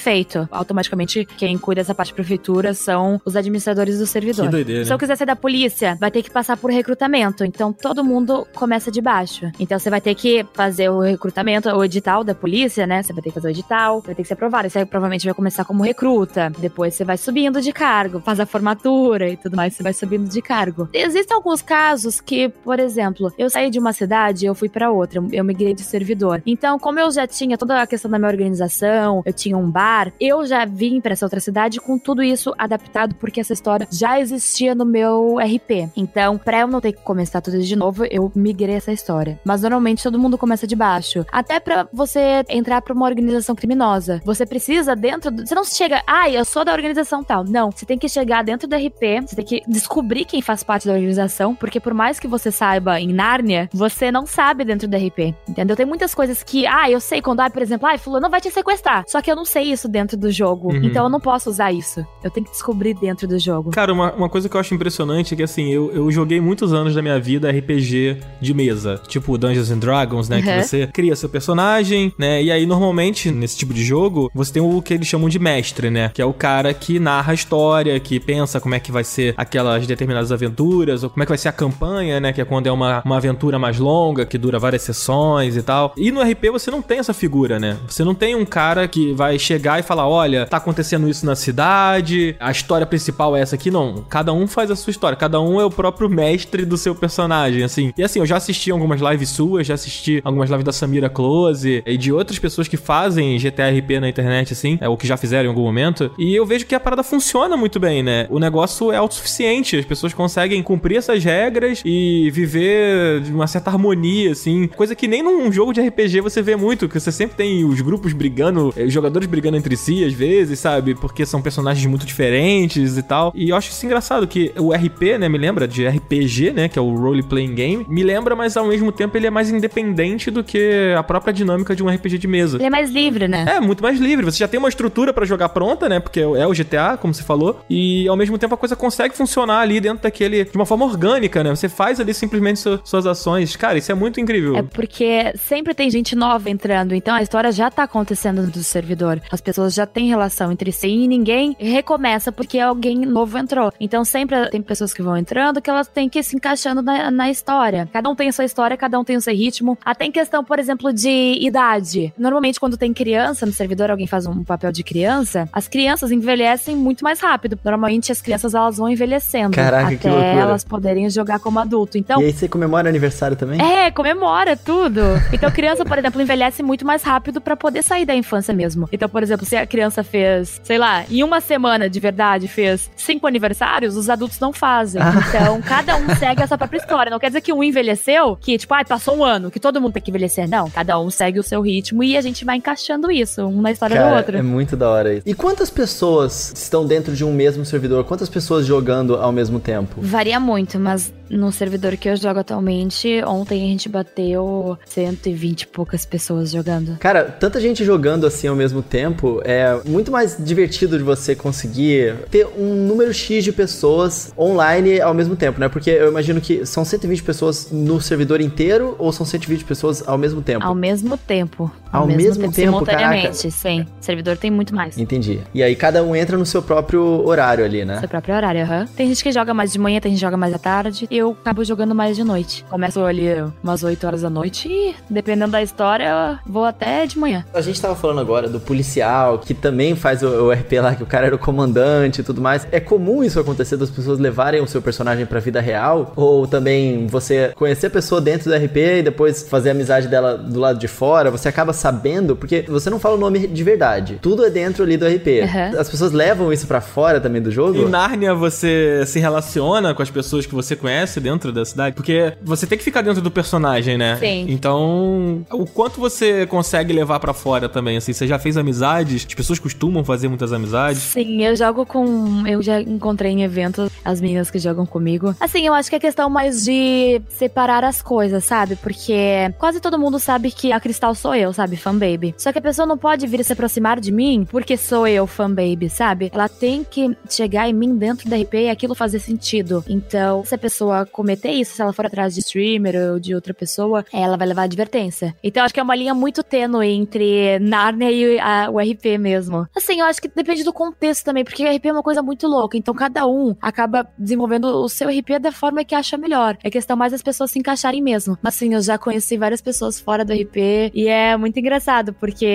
Automaticamente, 0.51 1.25
quem 1.25 1.57
cuida 1.59 1.81
dessa 1.81 1.95
parte 1.95 2.09
de 2.09 2.15
prefeitura 2.15 2.75
são 2.75 3.21
os 3.25 3.37
administradores 3.37 3.99
do 3.99 4.07
servidor. 4.07 4.47
Que 4.47 4.51
doideira. 4.51 4.85
Se 4.85 4.93
eu 4.93 4.99
quiser 4.99 5.17
ser 5.17 5.27
da 5.27 5.37
polícia, 5.37 5.97
vai 6.01 6.11
ter 6.11 6.23
que 6.23 6.31
passar 6.31 6.57
por 6.57 6.71
recrutamento. 6.71 7.45
Então, 7.45 7.73
todo 7.73 8.05
mundo 8.05 8.47
começa 8.55 8.91
de 8.91 9.01
baixo. 9.01 9.51
Então, 9.59 9.79
você 9.79 9.91
vai 9.91 10.01
ter 10.01 10.15
que 10.15 10.45
fazer 10.55 10.91
o 10.91 11.01
recrutamento, 11.01 11.69
o 11.69 11.85
edital 11.85 12.25
da 12.25 12.35
polícia, 12.35 12.87
né? 12.87 13.03
Você 13.03 13.13
vai 13.13 13.23
ter 13.23 13.31
que 13.31 13.35
fazer 13.35 13.49
o 13.49 13.51
edital, 13.51 14.01
vai 14.01 14.15
ter 14.15 14.23
que 14.23 14.29
ser 14.29 14.35
aprovado. 14.35 14.69
Aí 14.75 14.85
provavelmente 14.85 15.25
vai 15.25 15.35
começar 15.35 15.65
como 15.65 15.83
recruta. 15.83 16.51
Depois 16.59 16.95
você 16.95 17.05
vai 17.05 17.17
subindo 17.17 17.61
de 17.61 17.73
cargo, 17.73 18.21
faz 18.21 18.41
a 18.41 18.47
formatura 18.47 19.29
e 19.29 19.37
tudo 19.37 19.57
mais, 19.57 19.75
você 19.75 19.83
vai 19.83 19.93
subindo 19.93 20.29
de 20.29 20.43
cargo. 20.43 20.89
Existem 20.93 21.35
alguns 21.35 21.63
casos 21.63 22.21
que, 22.21 22.49
por 22.49 22.79
exemplo, 22.79 23.33
eu 23.39 23.49
saí 23.51 23.71
de 23.71 23.79
uma 23.79 23.93
cidade 23.93 24.45
e 24.45 24.49
eu 24.49 24.55
fui 24.55 24.69
pra 24.69 24.91
outra, 24.91 25.23
eu 25.33 25.45
migrei 25.45 25.75
de 25.75 25.83
servidor. 25.83 26.43
Então, 26.47 26.79
como 26.79 26.99
eu 27.01 27.11
já 27.11 27.27
tinha 27.27 27.57
toda 27.57 27.81
a 27.81 27.87
questão 27.87 28.11
da 28.11 28.19
minha 28.19 28.31
organização, 28.31 29.23
eu 29.25 29.33
tinha 29.33 29.57
um 29.57 29.71
bar, 29.71 29.90
eu 30.21 30.47
já 30.47 30.65
vim 30.65 31.01
pra 31.01 31.13
essa 31.13 31.27
outra 31.27 31.41
cidade 31.41 31.81
com 31.81 31.99
tudo 31.99 32.23
isso 32.23 32.55
adaptado 32.59 33.15
porque 33.15 33.41
essa 33.41 33.53
história 33.53 33.89
já 33.91 34.21
existia 34.21 34.75
no 34.75 34.85
meu 34.85 35.37
RP. 35.39 35.91
Então, 35.97 36.39
pra 36.39 36.61
eu 36.61 36.69
não 36.69 36.81
ter 36.81 36.93
que 36.93 37.03
começar 37.03 37.41
tudo 37.41 37.61
de 37.61 37.77
novo, 37.77 38.05
eu 38.05 38.31
migrei 38.35 38.77
essa 38.77 38.93
história. 38.93 39.39
Mas 39.45 39.63
normalmente 39.63 40.03
todo 40.03 40.19
mundo 40.19 40.39
começa 40.39 40.67
de 40.67 40.77
baixo. 40.77 41.25
Até 41.33 41.59
pra 41.61 41.89
você 41.93 42.45
entrar 42.49 42.83
pra 42.83 42.95
uma 42.95 43.07
organização 43.07 43.55
criminosa. 43.55 44.21
Você 44.25 44.47
precisa 44.47 44.95
dentro 44.95 45.31
do... 45.31 45.47
Você 45.47 45.55
não 45.55 45.65
chega, 45.65 46.03
ah, 46.07 46.29
eu 46.31 46.45
sou 46.45 46.65
da 46.65 46.73
organização 46.73 47.23
tal. 47.23 47.45
Não, 47.45 47.71
você 47.71 47.85
tem 47.85 47.99
que 47.99 48.09
chegar 48.09 48.43
dentro 48.45 48.69
do 48.69 48.77
RP, 48.77 49.27
você 49.27 49.37
tem 49.37 49.45
que 49.45 49.63
descobrir 49.67 50.25
quem 50.25 50.43
faz 50.43 50.63
parte 50.63 50.87
da 50.87 50.95
organização, 50.95 51.55
porque 51.55 51.81
por 51.81 51.95
mais 51.95 52.19
que 52.19 52.29
você 52.29 52.51
saiba 52.51 53.01
em 53.01 53.13
Nárnia, 53.13 53.69
você 53.73 54.11
não 54.11 54.27
sabe 54.27 54.65
dentro 54.65 54.89
do 54.89 54.97
RP, 54.97 55.35
entendeu? 55.49 55.77
Tem 55.77 55.87
muitas 55.87 56.15
coisas 56.15 56.43
que, 56.43 56.67
ah, 56.67 56.91
eu 56.91 57.01
sei 57.01 57.21
quando, 57.21 57.41
ah, 57.41 57.51
por 57.51 57.63
exemplo, 57.63 57.89
ah, 57.89 57.99
fulano 57.99 58.31
vai 58.31 58.41
te 58.41 58.51
sequestrar. 58.51 59.05
Só 59.07 59.21
que 59.21 59.31
eu 59.31 59.37
não 59.37 59.45
sei 59.45 59.65
isso 59.65 59.80
isso 59.81 59.89
dentro 59.89 60.17
do 60.17 60.31
jogo. 60.31 60.73
Uhum. 60.73 60.85
Então 60.85 61.05
eu 61.05 61.11
não 61.11 61.21
posso 61.21 61.49
usar 61.49 61.73
isso. 61.73 62.05
Eu 62.23 62.31
tenho 62.31 62.45
que 62.45 62.53
descobrir 62.53 62.95
dentro 62.95 63.27
do 63.27 63.39
jogo. 63.39 63.71
Cara, 63.71 63.93
uma, 63.93 64.13
uma 64.13 64.29
coisa 64.29 64.49
que 64.49 64.57
eu 64.57 64.61
acho 64.61 64.75
impressionante 64.75 65.35
é 65.35 65.37
que 65.37 65.43
assim, 65.43 65.71
eu, 65.71 65.91
eu 65.93 66.11
joguei 66.11 66.41
muitos 66.41 66.73
anos 66.73 66.95
da 66.95 67.03
minha 67.03 67.19
vida 67.19 67.51
RPG 67.51 68.19
de 68.41 68.55
mesa. 68.55 69.01
Tipo 69.09 69.39
Dungeons 69.39 69.71
and 69.71 69.79
Dragons, 69.79 70.29
né? 70.29 70.37
Uhum. 70.37 70.43
Que 70.43 70.63
você 70.63 70.87
cria 70.87 71.17
seu 71.17 71.29
personagem, 71.29 72.13
né? 72.19 72.43
E 72.43 72.51
aí, 72.51 72.67
normalmente, 72.67 73.31
nesse 73.31 73.57
tipo 73.57 73.73
de 73.73 73.83
jogo, 73.83 74.31
você 74.35 74.53
tem 74.53 74.63
o 74.63 74.83
que 74.83 74.95
eles 74.95 75.07
chamam 75.07 75.29
de 75.29 75.39
mestre, 75.39 75.91
né? 75.91 76.11
Que 76.13 76.21
é 76.21 76.25
o 76.25 76.33
cara 76.33 76.75
que 76.75 76.99
narra 76.99 77.33
a 77.33 77.35
história, 77.35 77.99
que 77.99 78.21
pensa 78.21 78.61
como 78.61 78.75
é 78.75 78.81
que 78.81 78.93
vai 78.93 79.05
ser 79.05 79.35
aquelas 79.37 79.87
determinadas 79.87 80.31
aventuras, 80.31 81.03
ou 81.03 81.11
como 81.11 81.23
é 81.23 81.27
que 81.27 81.31
vai 81.31 81.39
ser 81.39 81.49
a 81.49 81.53
campanha, 81.53 82.21
né? 82.21 82.33
Que 82.33 82.41
é 82.41 82.45
quando 82.45 82.67
é 82.67 82.73
uma, 82.73 83.03
uma 83.05 83.17
aventura 83.17 83.59
mais 83.59 83.79
longa, 83.79 84.27
que 84.27 84.37
dura 84.37 84.59
várias 84.59 84.83
sessões 84.83 85.57
e 85.57 85.63
tal. 85.63 85.95
E 85.97 86.11
no 86.11 86.21
RP 86.21 86.51
você 86.51 86.71
não 86.71 86.83
tem 86.83 86.99
essa 86.99 87.15
figura, 87.15 87.59
né? 87.59 87.79
Você 87.87 88.05
não 88.05 88.15
tem 88.15 88.35
um 88.35 88.45
cara 88.45 88.87
que 88.89 89.13
vai 89.13 89.39
chegar 89.39 89.70
e 89.79 89.83
falar: 89.83 90.09
olha, 90.09 90.47
tá 90.47 90.57
acontecendo 90.57 91.09
isso 91.09 91.25
na 91.25 91.37
cidade, 91.37 92.37
a 92.41 92.51
história 92.51 92.87
principal 92.87 93.37
é 93.37 93.41
essa 93.41 93.55
aqui. 93.55 93.71
Não. 93.71 94.05
Cada 94.09 94.33
um 94.33 94.47
faz 94.47 94.71
a 94.71 94.77
sua 94.77 94.91
história, 94.91 95.17
cada 95.17 95.41
um 95.41 95.61
é 95.61 95.65
o 95.65 95.71
próprio 95.71 96.09
mestre 96.09 96.65
do 96.65 96.77
seu 96.77 96.95
personagem, 96.95 97.63
assim. 97.63 97.93
E 97.97 98.03
assim, 98.03 98.19
eu 98.19 98.27
já 98.27 98.37
assisti 98.37 98.71
algumas 98.71 99.01
lives 99.01 99.31
suas, 99.31 99.67
já 99.67 99.75
assisti 99.75 100.21
algumas 100.25 100.51
lives 100.51 100.65
da 100.65 100.73
Samira 100.73 101.09
Close 101.09 101.83
e 101.87 101.97
de 101.97 102.13
outras 102.13 102.39
pessoas 102.39 102.69
que 102.69 102.77
fazem 102.77 103.39
GTA 103.39 103.71
RP 103.71 104.01
na 104.01 104.09
internet, 104.09 104.53
assim, 104.53 104.79
é, 104.81 104.89
ou 104.89 104.97
que 104.97 105.07
já 105.07 105.17
fizeram 105.17 105.47
em 105.47 105.49
algum 105.49 105.63
momento. 105.63 106.11
E 106.19 106.35
eu 106.35 106.45
vejo 106.45 106.67
que 106.67 106.75
a 106.75 106.81
parada 106.81 107.03
funciona 107.03 107.57
muito 107.57 107.79
bem, 107.79 108.03
né? 108.03 108.27
O 108.31 108.39
negócio 108.39 108.93
é 108.93 108.97
autossuficiente, 108.97 109.77
as 109.77 109.85
pessoas 109.85 110.13
conseguem 110.13 110.63
cumprir 110.63 110.97
essas 110.97 111.23
regras 111.23 111.83
e 111.85 112.31
viver 112.31 113.21
de 113.21 113.33
uma 113.33 113.47
certa 113.47 113.71
harmonia, 113.71 114.33
assim. 114.33 114.67
Coisa 114.69 114.95
que 114.95 115.07
nem 115.07 115.23
num 115.23 115.51
jogo 115.53 115.73
de 115.73 115.81
RPG 115.81 116.21
você 116.21 116.43
vê 116.43 116.57
muito, 116.57 116.89
que 116.89 116.99
você 116.99 117.13
sempre 117.13 117.37
tem 117.37 117.65
os 117.65 117.81
grupos 117.81 118.13
brigando, 118.13 118.73
eh, 118.77 118.85
os 118.85 118.93
jogadores 118.93 119.29
brigando 119.29 119.57
entre 119.61 119.77
si, 119.77 120.05
às 120.05 120.13
vezes, 120.13 120.59
sabe? 120.59 120.95
Porque 120.95 121.25
são 121.25 121.41
personagens 121.41 121.85
muito 121.87 122.05
diferentes 122.05 122.97
e 122.97 123.03
tal. 123.03 123.33
E 123.35 123.51
eu 123.51 123.57
acho 123.57 123.71
isso 123.71 123.87
engraçado, 123.87 124.27
que 124.27 124.53
o 124.59 124.73
RP, 124.73 125.19
né, 125.19 125.29
me 125.29 125.39
lembra 125.39 125.69
de 125.69 125.87
RPG, 125.87 126.53
né, 126.53 126.69
que 126.69 126.79
é 126.79 126.83
o 126.83 126.95
Role 126.95 127.23
Playing 127.23 127.55
Game, 127.55 127.87
me 127.89 128.03
lembra, 128.03 128.35
mas 128.35 128.57
ao 128.57 128.67
mesmo 128.67 128.91
tempo 128.91 129.17
ele 129.17 129.27
é 129.27 129.31
mais 129.31 129.51
independente 129.51 130.31
do 130.31 130.43
que 130.43 130.95
a 130.97 131.03
própria 131.03 131.33
dinâmica 131.33 131.75
de 131.77 131.83
um 131.83 131.89
RPG 131.89 132.19
de 132.19 132.27
mesa. 132.27 132.57
Ele 132.57 132.67
é 132.67 132.71
mais 132.71 132.91
livre, 132.91 133.29
né? 133.29 133.45
É, 133.49 133.61
muito 133.61 133.83
mais 133.83 133.99
livre. 133.99 134.25
Você 134.25 134.39
já 134.39 134.49
tem 134.49 134.59
uma 134.59 134.69
estrutura 134.69 135.13
para 135.13 135.25
jogar 135.25 135.51
pronta, 135.51 135.89
né, 135.89 136.01
porque 136.01 136.21
é 136.21 136.47
o 136.47 136.53
GTA, 136.53 136.97
como 136.97 137.15
você 137.15 137.23
falou, 137.23 137.61
e 137.69 138.09
ao 138.09 138.17
mesmo 138.17 138.39
tempo 138.39 138.55
a 138.55 138.59
coisa 138.59 138.75
consegue 138.75 139.15
funcionar 139.17 139.61
ali 139.61 139.81
dentro 139.81 140.03
daquele, 140.03 140.45
de 140.45 140.57
uma 140.57 140.67
forma 140.67 140.85
orgânica, 140.85 141.45
né? 141.45 141.51
Você 141.51 141.69
faz 141.69 142.01
ali 142.01 142.15
simplesmente 142.15 142.59
su 142.59 142.81
suas 142.85 143.07
ações. 143.07 143.57
Cara, 143.57 143.79
isso 143.79 143.93
é 143.93 143.95
muito 143.95 144.21
incrível. 144.21 144.57
É 144.57 144.63
porque 144.63 145.33
sempre 145.37 145.75
tem 145.75 145.91
gente 145.91 146.17
nova 146.17 146.49
entrando, 146.49 146.95
então 146.95 147.15
a 147.15 147.23
história 147.23 147.53
já 147.53 147.71
tá 147.71 147.83
acontecendo 147.83 148.43
no 148.43 148.63
servidor. 148.63 149.21
As 149.31 149.41
pessoas 149.41 149.50
já 149.69 149.87
têm 149.87 150.09
relação 150.09 150.53
entre 150.53 150.73
si 150.73 150.89
e 150.89 151.09
ninguém 151.09 151.57
recomeça 151.59 152.33
porque 152.33 152.59
alguém 152.59 152.99
novo 153.01 153.39
entrou. 153.39 153.73
Então 153.81 154.05
sempre 154.05 154.49
tem 154.51 154.63
pessoas 154.63 154.93
que 154.93 155.03
vão 155.03 155.17
entrando 155.17 155.61
que 155.61 155.71
elas 155.71 155.89
têm 155.89 156.09
que 156.09 156.19
ir 156.19 156.23
se 156.23 156.37
encaixando 156.37 156.83
na, 156.83 157.11
na 157.11 157.31
história. 157.31 157.89
Cada 157.93 158.09
um 158.09 158.15
tem 158.15 158.29
a 158.29 158.33
sua 158.33 158.45
história, 158.45 158.77
cada 158.77 158.99
um 158.99 159.05
tem 159.05 159.17
o 159.17 159.21
seu 159.21 159.35
ritmo. 159.35 159.79
Até 159.85 160.05
em 160.05 160.13
questão, 160.13 160.45
por 160.45 160.59
exemplo, 160.59 160.93
de 160.93 161.39
idade. 161.41 162.13
Normalmente, 162.19 162.59
quando 162.59 162.77
tem 162.77 162.93
criança 162.93 163.47
no 163.47 163.53
servidor, 163.53 163.91
alguém 163.91 164.07
faz 164.07 164.27
um 164.27 164.45
papel 164.45 164.73
de 164.73 164.83
criança, 164.83 165.49
as 165.53 165.69
crianças 165.69 166.11
envelhecem 166.11 166.77
muito 166.77 167.05
mais 167.05 167.21
rápido. 167.21 167.59
Normalmente 167.65 168.13
as 168.13 168.21
crianças 168.21 168.55
elas 168.55 168.77
vão 168.77 168.89
envelhecendo 168.89 169.55
Caraca, 169.55 169.95
até 169.95 170.35
elas 170.39 170.65
poderem 170.65 171.09
jogar 171.11 171.39
como 171.39 171.59
adulto. 171.59 171.99
Então, 171.99 172.21
e 172.21 172.27
aí 172.27 172.33
você 172.33 172.49
comemora 172.49 172.89
aniversário 172.89 173.37
também? 173.37 173.61
É, 173.61 173.91
comemora 173.91 174.57
tudo. 174.57 175.01
Então 175.33 175.51
criança, 175.51 175.85
por 175.85 175.99
exemplo, 175.99 176.21
envelhece 176.21 176.63
muito 176.63 176.87
mais 176.87 177.03
rápido 177.03 177.41
para 177.41 177.57
poder 177.57 177.83
sair 177.83 178.05
da 178.05 178.15
infância 178.15 178.55
mesmo. 178.55 178.89
Então, 178.93 179.09
por 179.09 179.23
exemplo, 179.23 179.40
se 179.45 179.57
a 179.57 179.67
criança 179.67 180.03
fez, 180.03 180.61
sei 180.65 180.79
lá, 180.79 181.05
em 181.11 181.23
uma 181.23 181.41
semana 181.41 181.89
de 181.89 182.01
verdade 182.01 182.49
fez 182.49 182.91
cinco 182.97 183.27
aniversários, 183.27 183.97
os 183.97 184.09
adultos 184.09 184.39
não 184.39 184.53
fazem. 184.53 185.01
Ah. 185.01 185.13
Então, 185.29 185.61
cada 185.63 185.97
um 185.97 186.15
segue 186.17 186.43
a 186.43 186.47
sua 186.47 186.59
própria 186.59 186.79
história. 186.79 187.11
Não 187.11 187.19
quer 187.19 187.29
dizer 187.29 187.41
que 187.41 187.53
um 187.53 187.63
envelheceu, 187.63 188.37
que 188.37 188.59
tipo, 188.59 188.73
ah, 188.75 188.85
passou 188.85 189.17
um 189.17 189.25
ano, 189.25 189.51
que 189.51 189.61
todo 189.61 189.81
mundo 189.81 189.93
tem 189.93 190.03
que 190.03 190.11
envelhecer. 190.11 190.49
Não, 190.49 190.69
cada 190.71 190.99
um 190.99 191.11
segue 191.11 191.39
o 191.39 191.43
seu 191.43 191.61
ritmo 191.61 192.03
e 192.03 192.17
a 192.17 192.21
gente 192.21 192.45
vai 192.45 192.57
encaixando 192.57 193.11
isso, 193.11 193.43
um 193.43 193.61
na 193.61 193.71
história 193.71 193.97
Cara, 193.97 194.11
do 194.11 194.17
outro. 194.17 194.37
É 194.39 194.43
muito 194.43 194.77
da 194.77 194.89
hora 194.89 195.15
isso. 195.15 195.23
E 195.27 195.35
quantas 195.35 195.71
pessoas 195.71 196.53
estão 196.55 196.87
dentro 196.87 197.15
de 197.15 197.25
um 197.25 197.33
mesmo 197.33 197.65
servidor? 197.65 198.05
Quantas 198.05 198.29
pessoas 198.29 198.67
jogando 198.67 199.17
ao 199.17 199.33
mesmo 199.33 199.61
tempo? 199.61 200.01
Varia 200.01 200.41
muito, 200.41 200.79
mas 200.79 201.13
no 201.31 201.53
servidor 201.53 201.97
que 201.97 202.09
eu 202.09 202.17
jogo 202.17 202.41
atualmente, 202.41 203.23
ontem 203.25 203.65
a 203.65 203.67
gente 203.67 203.89
bateu 203.89 204.77
120 204.85 205.63
e 205.63 205.67
poucas 205.67 206.05
pessoas 206.05 206.51
jogando. 206.51 206.99
Cara, 206.99 207.25
tanta 207.25 207.61
gente 207.61 207.85
jogando 207.85 208.27
assim 208.27 208.49
ao 208.49 208.57
mesmo 208.57 208.83
tempo 208.83 209.41
é 209.45 209.81
muito 209.87 210.11
mais 210.11 210.37
divertido 210.39 210.99
de 210.99 211.05
você 211.05 211.35
conseguir 211.35 212.17
ter 212.31 212.47
um 212.47 212.75
número 212.75 213.15
X 213.15 213.45
de 213.45 213.53
pessoas 213.53 214.33
online 214.37 215.01
ao 215.01 215.15
mesmo 215.15 215.37
tempo, 215.37 215.61
né? 215.61 215.69
Porque 215.69 215.91
eu 215.91 216.09
imagino 216.09 216.41
que 216.41 216.67
são 216.67 216.85
120 216.85 217.23
pessoas 217.23 217.71
no 217.71 218.01
servidor 218.01 218.41
inteiro 218.41 218.97
ou 218.99 219.13
são 219.13 219.25
120 219.25 219.65
pessoas 219.65 220.07
ao 220.07 220.19
mesmo 220.19 220.43
tempo? 220.43 220.65
Ao 220.65 220.75
mesmo 220.75 221.17
tempo. 221.17 221.71
Ao, 221.93 222.03
ao 222.03 222.07
mesmo, 222.07 222.23
mesmo, 222.23 222.43
tempo, 222.43 222.55
simultaneamente, 222.55 223.23
caraca. 223.23 223.51
sim. 223.51 223.83
O 223.83 224.05
servidor 224.05 224.37
tem 224.37 224.51
muito 224.51 224.75
mais. 224.75 224.97
Entendi. 224.97 225.41
E 225.53 225.63
aí 225.63 225.75
cada 225.75 226.03
um 226.03 226.15
entra 226.15 226.37
no 226.37 226.47
seu 226.47 226.63
próprio 226.63 227.03
horário 227.27 227.65
ali, 227.65 227.85
né? 227.85 227.99
Seu 227.99 228.09
próprio 228.09 228.35
horário, 228.35 228.63
aham. 228.63 228.81
Uhum. 228.81 228.87
Tem 228.87 229.09
gente 229.09 229.23
que 229.23 229.33
joga 229.33 229.53
mais 229.53 229.73
de 229.73 229.79
manhã, 229.79 230.01
tem 230.01 230.11
gente 230.13 230.21
que 230.21 230.27
joga 230.27 230.37
mais 230.37 230.55
à 230.55 230.59
tarde. 230.59 231.07
Eu 231.21 231.37
acabo 231.39 231.63
jogando 231.63 231.95
mais 231.95 232.17
de 232.17 232.25
noite. 232.25 232.65
Começo 232.71 232.99
ali 233.05 233.27
umas 233.63 233.85
8 233.85 234.07
horas 234.07 234.23
da 234.23 234.31
noite 234.31 234.71
e, 234.71 234.95
dependendo 235.11 235.53
da 235.53 235.63
história, 235.63 236.41
vou 236.47 236.65
até 236.65 237.05
de 237.05 237.19
manhã. 237.19 237.45
A 237.53 237.61
gente 237.61 237.79
tava 237.79 237.95
falando 237.95 238.23
agora 238.23 238.49
do 238.49 238.59
policial, 238.59 239.39
que 239.39 239.53
também 239.53 239.95
faz 239.95 240.23
o, 240.23 240.47
o 240.47 240.51
RP 240.51 240.81
lá, 240.81 240.95
que 240.95 241.03
o 241.03 241.07
cara 241.07 241.27
era 241.27 241.37
o 241.37 241.39
comandante 241.39 242.23
e 242.23 242.25
tudo 242.25 242.41
mais. 242.41 242.67
É 242.73 242.81
comum 242.81 243.23
isso 243.23 243.39
acontecer 243.39 243.77
das 243.77 243.91
pessoas 243.91 244.19
levarem 244.19 244.63
o 244.63 244.67
seu 244.67 244.81
personagem 244.81 245.27
pra 245.27 245.41
vida 245.41 245.61
real? 245.61 246.15
Ou 246.17 246.47
também 246.47 247.07
você 247.07 247.53
conhecer 247.55 247.89
a 247.89 247.91
pessoa 247.91 248.19
dentro 248.19 248.51
do 248.51 248.57
RP 248.57 248.77
e 248.79 249.03
depois 249.03 249.47
fazer 249.47 249.69
a 249.69 249.73
amizade 249.73 250.09
dela 250.09 250.39
do 250.39 250.59
lado 250.59 250.79
de 250.79 250.89
fora? 250.89 251.31
Você 251.31 251.51
acaba 251.51 251.75
sabendo, 251.75 252.35
porque 252.35 252.65
você 252.67 252.89
não 252.89 252.99
fala 252.99 253.17
o 253.17 253.21
nome 253.21 253.47
de 253.47 253.63
verdade. 253.63 254.19
Tudo 254.23 254.43
é 254.43 254.49
dentro 254.49 254.85
ali 254.85 254.97
do 254.97 255.07
RP. 255.07 255.43
Uhum. 255.43 255.79
As 255.79 255.91
pessoas 255.91 256.13
levam 256.13 256.51
isso 256.51 256.67
para 256.67 256.81
fora 256.81 257.21
também 257.21 257.43
do 257.43 257.51
jogo? 257.51 257.77
Em 257.77 257.89
Nárnia 257.91 258.35
você 258.35 259.05
se 259.05 259.21
relaciona 259.21 259.93
com 259.93 260.01
as 260.01 260.11
pessoas 260.11 260.47
que 260.47 260.55
você 260.55 260.75
conhece 260.75 261.10
dentro 261.19 261.51
da 261.51 261.65
cidade? 261.65 261.97
Porque 261.97 262.35
você 262.43 262.67
tem 262.67 262.79
que 262.79 262.85
ficar 262.85 263.03
dentro 263.03 263.23
do 263.23 263.31
personagem, 263.31 263.97
né? 263.97 264.17
Sim. 264.17 264.47
Então, 264.49 265.45
o 265.51 265.67
quanto 265.67 265.99
você 265.99 266.47
consegue 266.47 266.93
levar 266.93 267.19
para 267.19 267.33
fora 267.33 267.69
também, 267.69 267.97
assim? 267.97 268.13
Você 268.13 268.27
já 268.27 268.39
fez 268.39 268.57
amizades? 268.57 269.27
As 269.27 269.35
pessoas 269.35 269.59
costumam 269.59 270.05
fazer 270.05 270.29
muitas 270.29 270.53
amizades? 270.53 271.01
Sim, 271.03 271.43
eu 271.43 271.57
jogo 271.57 271.87
com... 271.87 272.47
Eu 272.47 272.63
já 272.63 272.81
encontrei 272.81 273.33
em 273.33 273.43
eventos 273.43 273.91
as 274.05 274.21
meninas 274.21 274.51
que 274.51 274.59
jogam 274.59 274.85
comigo. 274.85 275.35
Assim, 275.41 275.67
eu 275.67 275.73
acho 275.73 275.89
que 275.89 275.97
é 275.97 276.01
questão 276.01 276.29
mais 276.29 276.65
de 276.65 277.23
separar 277.29 277.83
as 277.83 278.03
coisas, 278.03 278.45
sabe? 278.45 278.77
Porque 278.77 279.53
quase 279.59 279.81
todo 279.81 279.99
mundo 279.99 280.19
sabe 280.19 280.51
que 280.51 280.73
a 280.73 280.81
Cristal 280.81 281.15
sou 281.15 281.35
eu, 281.35 281.53
sabe? 281.53 281.77
Fanbaby. 281.77 282.35
Só 282.37 282.53
que 282.53 282.59
a 282.59 282.63
pessoa 282.63 282.87
não 282.87 282.99
pode 282.99 283.27
vir 283.27 283.45
se 283.45 283.53
aproximar 283.53 283.99
de 284.01 284.13
mim 284.13 284.47
porque 284.51 284.77
sou 284.77 285.07
eu 285.07 285.27
fanbaby, 285.27 285.89
sabe? 285.89 286.31
Ela 286.35 286.49
tem 286.49 286.85
que 286.85 287.17
chegar 287.29 287.69
em 287.69 287.73
mim 287.73 287.97
dentro 287.97 288.29
da 288.29 288.37
RP 288.37 288.55
e 288.55 288.69
aquilo 288.69 288.95
fazer 288.95 289.21
sentido. 289.21 289.85
Então, 289.89 290.45
se 290.45 290.55
a 290.55 290.59
pessoa 290.59 291.00
cometer 291.07 291.51
isso, 291.51 291.75
se 291.75 291.83
ela 291.83 291.93
for 291.93 292.07
atrás 292.07 292.35
de 292.35 292.41
streamer 292.41 293.13
ou 293.13 293.21
de 293.21 293.35
outra 293.35 293.55
pessoa, 293.55 294.05
ela 294.13 294.37
vai 294.37 294.47
levar 294.47 294.63
advertência. 294.63 295.35
Então, 295.43 295.65
acho 295.65 295.75
que 295.75 295.81
é 295.81 295.83
uma 295.83 295.95
linha 295.95 296.15
muito 296.15 296.43
tênue 296.43 296.89
entre 296.89 297.59
Narnia 297.59 298.11
e 298.11 298.39
a, 298.39 298.71
o 298.71 298.79
RP 298.79 299.19
mesmo. 299.19 299.67
Assim, 299.77 300.01
eu 300.01 300.07
acho 300.07 300.21
que 300.21 300.29
depende 300.29 300.65
do 300.65 300.73
contexto 300.73 301.25
também, 301.25 301.45
porque 301.45 301.65
o 301.65 301.77
RP 301.77 301.87
é 301.87 301.93
uma 301.93 302.03
coisa 302.03 302.23
muito 302.23 302.47
louca. 302.47 302.77
Então, 302.77 302.95
cada 302.95 303.27
um 303.27 303.57
acaba 303.61 304.07
desenvolvendo 304.19 304.65
o 304.65 304.89
seu 304.89 305.09
RP 305.09 305.39
da 305.41 305.53
forma 305.53 305.85
que 305.85 305.95
acha 305.95 306.17
melhor. 306.17 306.57
É 306.63 306.71
questão 306.71 306.97
mais 306.97 307.13
das 307.13 307.23
pessoas 307.23 307.51
se 307.51 307.59
encaixarem 307.59 308.03
mesmo. 308.03 308.39
Mas, 308.43 308.57
assim, 308.57 308.75
eu 308.75 308.81
já 308.81 308.99
conheci 308.99 309.37
várias 309.37 309.61
pessoas 309.61 310.01
fora 310.01 310.25
do 310.25 310.33
RP 310.33 310.91
e 310.95 311.09
é 311.09 311.37
muito 311.37 311.59
engraçado, 311.59 312.13
porque 312.15 312.47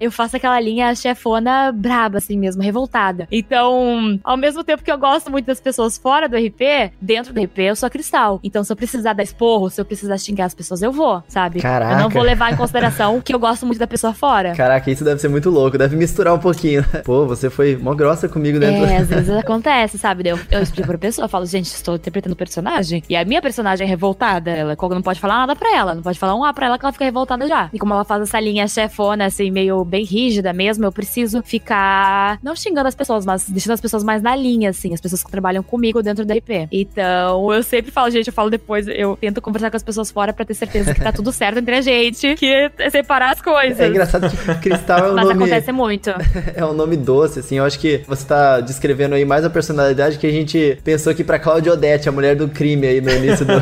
eu 0.00 0.10
faço 0.10 0.36
aquela 0.36 0.60
linha 0.60 0.94
chefona 0.94 1.72
braba, 1.72 2.18
assim 2.18 2.38
mesmo, 2.38 2.62
revoltada. 2.62 3.26
Então, 3.30 4.18
ao 4.22 4.36
mesmo 4.36 4.62
tempo 4.64 4.82
que 4.82 4.90
eu 4.90 4.98
gosto 4.98 5.30
muito 5.30 5.46
das 5.46 5.60
pessoas 5.60 5.98
fora 5.98 6.28
do 6.28 6.36
RP, 6.36 6.92
dentro 7.00 7.32
do 7.32 7.42
RP 7.42 7.58
eu 7.58 7.76
sou 7.76 7.86
cristal. 7.94 8.40
Então, 8.42 8.64
se 8.64 8.72
eu 8.72 8.76
precisar 8.76 9.12
dar 9.12 9.22
esporro, 9.22 9.70
se 9.70 9.80
eu 9.80 9.84
precisar 9.84 10.18
xingar 10.18 10.46
as 10.46 10.54
pessoas, 10.54 10.82
eu 10.82 10.90
vou, 10.90 11.22
sabe? 11.28 11.60
Caraca. 11.60 11.92
Eu 11.92 11.98
não 11.98 12.10
vou 12.10 12.22
levar 12.22 12.52
em 12.52 12.56
consideração 12.56 13.20
que 13.20 13.32
eu 13.32 13.38
gosto 13.38 13.64
muito 13.64 13.78
da 13.78 13.86
pessoa 13.86 14.12
fora. 14.12 14.52
Caraca, 14.52 14.90
isso 14.90 15.04
deve 15.04 15.20
ser 15.20 15.28
muito 15.28 15.48
louco, 15.48 15.78
deve 15.78 15.94
misturar 15.94 16.34
um 16.34 16.40
pouquinho. 16.40 16.84
Né? 16.92 17.02
Pô, 17.04 17.24
você 17.24 17.48
foi 17.48 17.76
mó 17.76 17.94
grossa 17.94 18.28
comigo 18.28 18.58
dentro. 18.58 18.84
É, 18.84 18.96
às 18.96 19.08
vezes 19.08 19.30
acontece, 19.30 19.96
sabe? 19.96 20.28
Eu, 20.28 20.38
eu 20.50 20.60
explico 20.60 20.88
pra 20.88 20.98
pessoa, 20.98 21.28
falo, 21.28 21.46
gente, 21.46 21.66
estou 21.66 21.94
interpretando 21.94 22.32
o 22.32 22.36
personagem, 22.36 23.00
e 23.08 23.14
a 23.14 23.24
minha 23.24 23.40
personagem 23.40 23.86
é 23.86 23.88
revoltada, 23.88 24.50
ela 24.50 24.76
não 24.90 25.02
pode 25.02 25.20
falar 25.20 25.38
nada 25.38 25.54
pra 25.54 25.76
ela, 25.76 25.94
não 25.94 26.02
pode 26.02 26.18
falar 26.18 26.34
um 26.34 26.44
A 26.44 26.52
pra 26.52 26.66
ela 26.66 26.78
que 26.78 26.84
ela 26.84 26.92
fica 26.92 27.04
revoltada 27.04 27.46
já. 27.46 27.70
E 27.72 27.78
como 27.78 27.94
ela 27.94 28.04
faz 28.04 28.22
essa 28.22 28.40
linha 28.40 28.66
chefona, 28.66 29.26
assim, 29.26 29.52
meio 29.52 29.84
bem 29.84 30.04
rígida 30.04 30.52
mesmo, 30.52 30.84
eu 30.84 30.90
preciso 30.90 31.42
ficar, 31.42 32.38
não 32.42 32.56
xingando 32.56 32.88
as 32.88 32.94
pessoas, 32.96 33.24
mas 33.24 33.48
deixando 33.48 33.74
as 33.74 33.80
pessoas 33.80 34.02
mais 34.02 34.20
na 34.20 34.34
linha, 34.34 34.70
assim, 34.70 34.92
as 34.92 35.00
pessoas 35.00 35.22
que 35.22 35.30
trabalham 35.30 35.62
comigo 35.62 36.02
dentro 36.02 36.24
da 36.24 36.34
IP. 36.34 36.68
Então, 36.72 37.52
eu 37.52 37.62
sempre 37.74 37.90
falo, 37.90 38.10
gente, 38.10 38.28
eu 38.28 38.32
falo 38.32 38.50
depois, 38.50 38.86
eu 38.86 39.16
tento 39.20 39.40
conversar 39.40 39.70
com 39.70 39.76
as 39.76 39.82
pessoas 39.82 40.10
fora 40.10 40.32
pra 40.32 40.44
ter 40.44 40.54
certeza 40.54 40.94
que 40.94 41.00
tá 41.00 41.12
tudo 41.12 41.30
certo 41.32 41.58
entre 41.58 41.74
a 41.74 41.80
gente, 41.80 42.34
que 42.36 42.46
é 42.46 42.90
separar 42.90 43.32
as 43.32 43.40
coisas. 43.40 43.80
É 43.80 43.88
engraçado 43.88 44.30
que 44.30 44.68
Cristal 44.68 44.98
é 44.98 45.10
um 45.10 45.14
Mas 45.14 45.24
nome... 45.26 45.42
acontece 45.42 45.72
muito. 45.72 46.10
é 46.54 46.64
um 46.64 46.72
nome 46.72 46.96
doce, 46.96 47.40
assim, 47.40 47.58
eu 47.58 47.64
acho 47.64 47.78
que 47.78 48.02
você 48.06 48.26
tá 48.26 48.60
descrevendo 48.60 49.14
aí 49.14 49.24
mais 49.24 49.44
a 49.44 49.50
personalidade 49.50 50.18
que 50.18 50.26
a 50.26 50.30
gente 50.30 50.78
pensou 50.84 51.10
aqui 51.10 51.24
pra 51.24 51.38
Claudia 51.38 51.72
Odete, 51.72 52.08
a 52.08 52.12
mulher 52.12 52.36
do 52.36 52.48
crime 52.48 52.86
aí 52.86 53.00
no 53.00 53.10
início 53.10 53.44
do... 53.44 53.54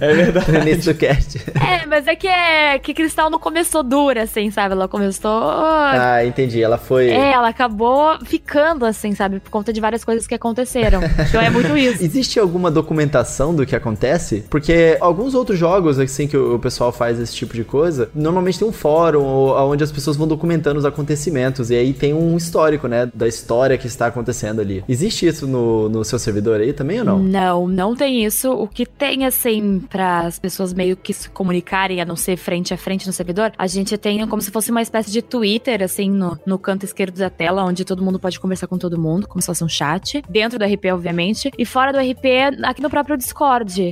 é 0.00 0.14
verdade. 0.14 0.52
no 0.52 0.58
início 0.60 0.92
do 0.94 0.98
cast. 0.98 1.38
É, 1.54 1.86
mas 1.86 2.06
é 2.06 2.14
que, 2.14 2.28
é 2.28 2.78
que 2.78 2.94
Cristal 2.94 3.30
não 3.30 3.38
começou 3.38 3.82
dura, 3.82 4.22
assim, 4.22 4.50
sabe? 4.50 4.74
Ela 4.74 4.86
começou... 4.86 5.50
Ah, 5.50 6.24
entendi, 6.24 6.62
ela 6.62 6.78
foi... 6.78 7.08
É, 7.08 7.32
ela 7.32 7.48
acabou 7.48 8.16
ficando, 8.24 8.84
assim, 8.86 9.14
sabe? 9.14 9.40
Por 9.40 9.50
conta 9.50 9.72
de 9.72 9.80
várias 9.80 10.04
coisas 10.04 10.26
que 10.26 10.34
aconteceram. 10.34 11.00
então 11.28 11.40
é 11.40 11.50
muito 11.50 11.76
isso. 11.76 12.04
Existe 12.04 12.38
alguma 12.38 12.70
documentação 12.70 13.55
do 13.56 13.66
que 13.66 13.74
acontece? 13.74 14.44
Porque 14.50 14.96
alguns 15.00 15.34
outros 15.34 15.58
jogos, 15.58 15.98
assim, 15.98 16.26
que 16.26 16.36
o 16.36 16.58
pessoal 16.58 16.92
faz 16.92 17.18
esse 17.18 17.34
tipo 17.34 17.54
de 17.54 17.64
coisa, 17.64 18.10
normalmente 18.14 18.58
tem 18.58 18.68
um 18.68 18.72
fórum 18.72 19.24
onde 19.24 19.82
as 19.82 19.92
pessoas 19.92 20.16
vão 20.16 20.26
documentando 20.26 20.78
os 20.78 20.84
acontecimentos. 20.84 21.70
E 21.70 21.74
aí 21.74 21.92
tem 21.92 22.14
um 22.14 22.36
histórico, 22.36 22.86
né? 22.86 23.10
Da 23.14 23.26
história 23.26 23.76
que 23.78 23.86
está 23.86 24.06
acontecendo 24.06 24.60
ali. 24.60 24.84
Existe 24.88 25.26
isso 25.26 25.46
no, 25.46 25.88
no 25.88 26.04
seu 26.04 26.18
servidor 26.18 26.60
aí 26.60 26.72
também 26.72 27.00
ou 27.00 27.04
não? 27.04 27.18
Não, 27.18 27.68
não 27.68 27.96
tem 27.96 28.24
isso. 28.24 28.52
O 28.52 28.68
que 28.68 28.86
tem, 28.86 29.24
assim, 29.24 29.80
para 29.90 30.20
as 30.20 30.38
pessoas 30.38 30.72
meio 30.72 30.96
que 30.96 31.12
se 31.12 31.28
comunicarem, 31.30 32.00
a 32.00 32.04
não 32.04 32.16
ser 32.16 32.36
frente 32.36 32.74
a 32.74 32.76
frente 32.76 33.06
no 33.06 33.12
servidor, 33.12 33.52
a 33.56 33.66
gente 33.66 33.96
tem 33.96 34.26
como 34.26 34.42
se 34.42 34.50
fosse 34.50 34.70
uma 34.70 34.82
espécie 34.82 35.10
de 35.10 35.22
Twitter, 35.22 35.82
assim, 35.82 36.10
no, 36.10 36.38
no 36.46 36.58
canto 36.58 36.84
esquerdo 36.84 37.16
da 37.16 37.30
tela, 37.30 37.64
onde 37.64 37.84
todo 37.84 38.02
mundo 38.02 38.18
pode 38.18 38.38
conversar 38.40 38.66
com 38.66 38.78
todo 38.78 38.98
mundo, 38.98 39.26
como 39.26 39.40
se 39.40 39.46
fosse 39.46 39.64
um 39.64 39.68
chat. 39.68 40.22
Dentro 40.28 40.58
do 40.58 40.64
RP, 40.64 40.86
obviamente. 40.92 41.50
E 41.56 41.64
fora 41.64 41.92
do 41.92 41.98
RP, 41.98 42.26
aqui 42.64 42.82
no 42.82 42.90
próprio 42.90 43.16
Discord, 43.16 43.45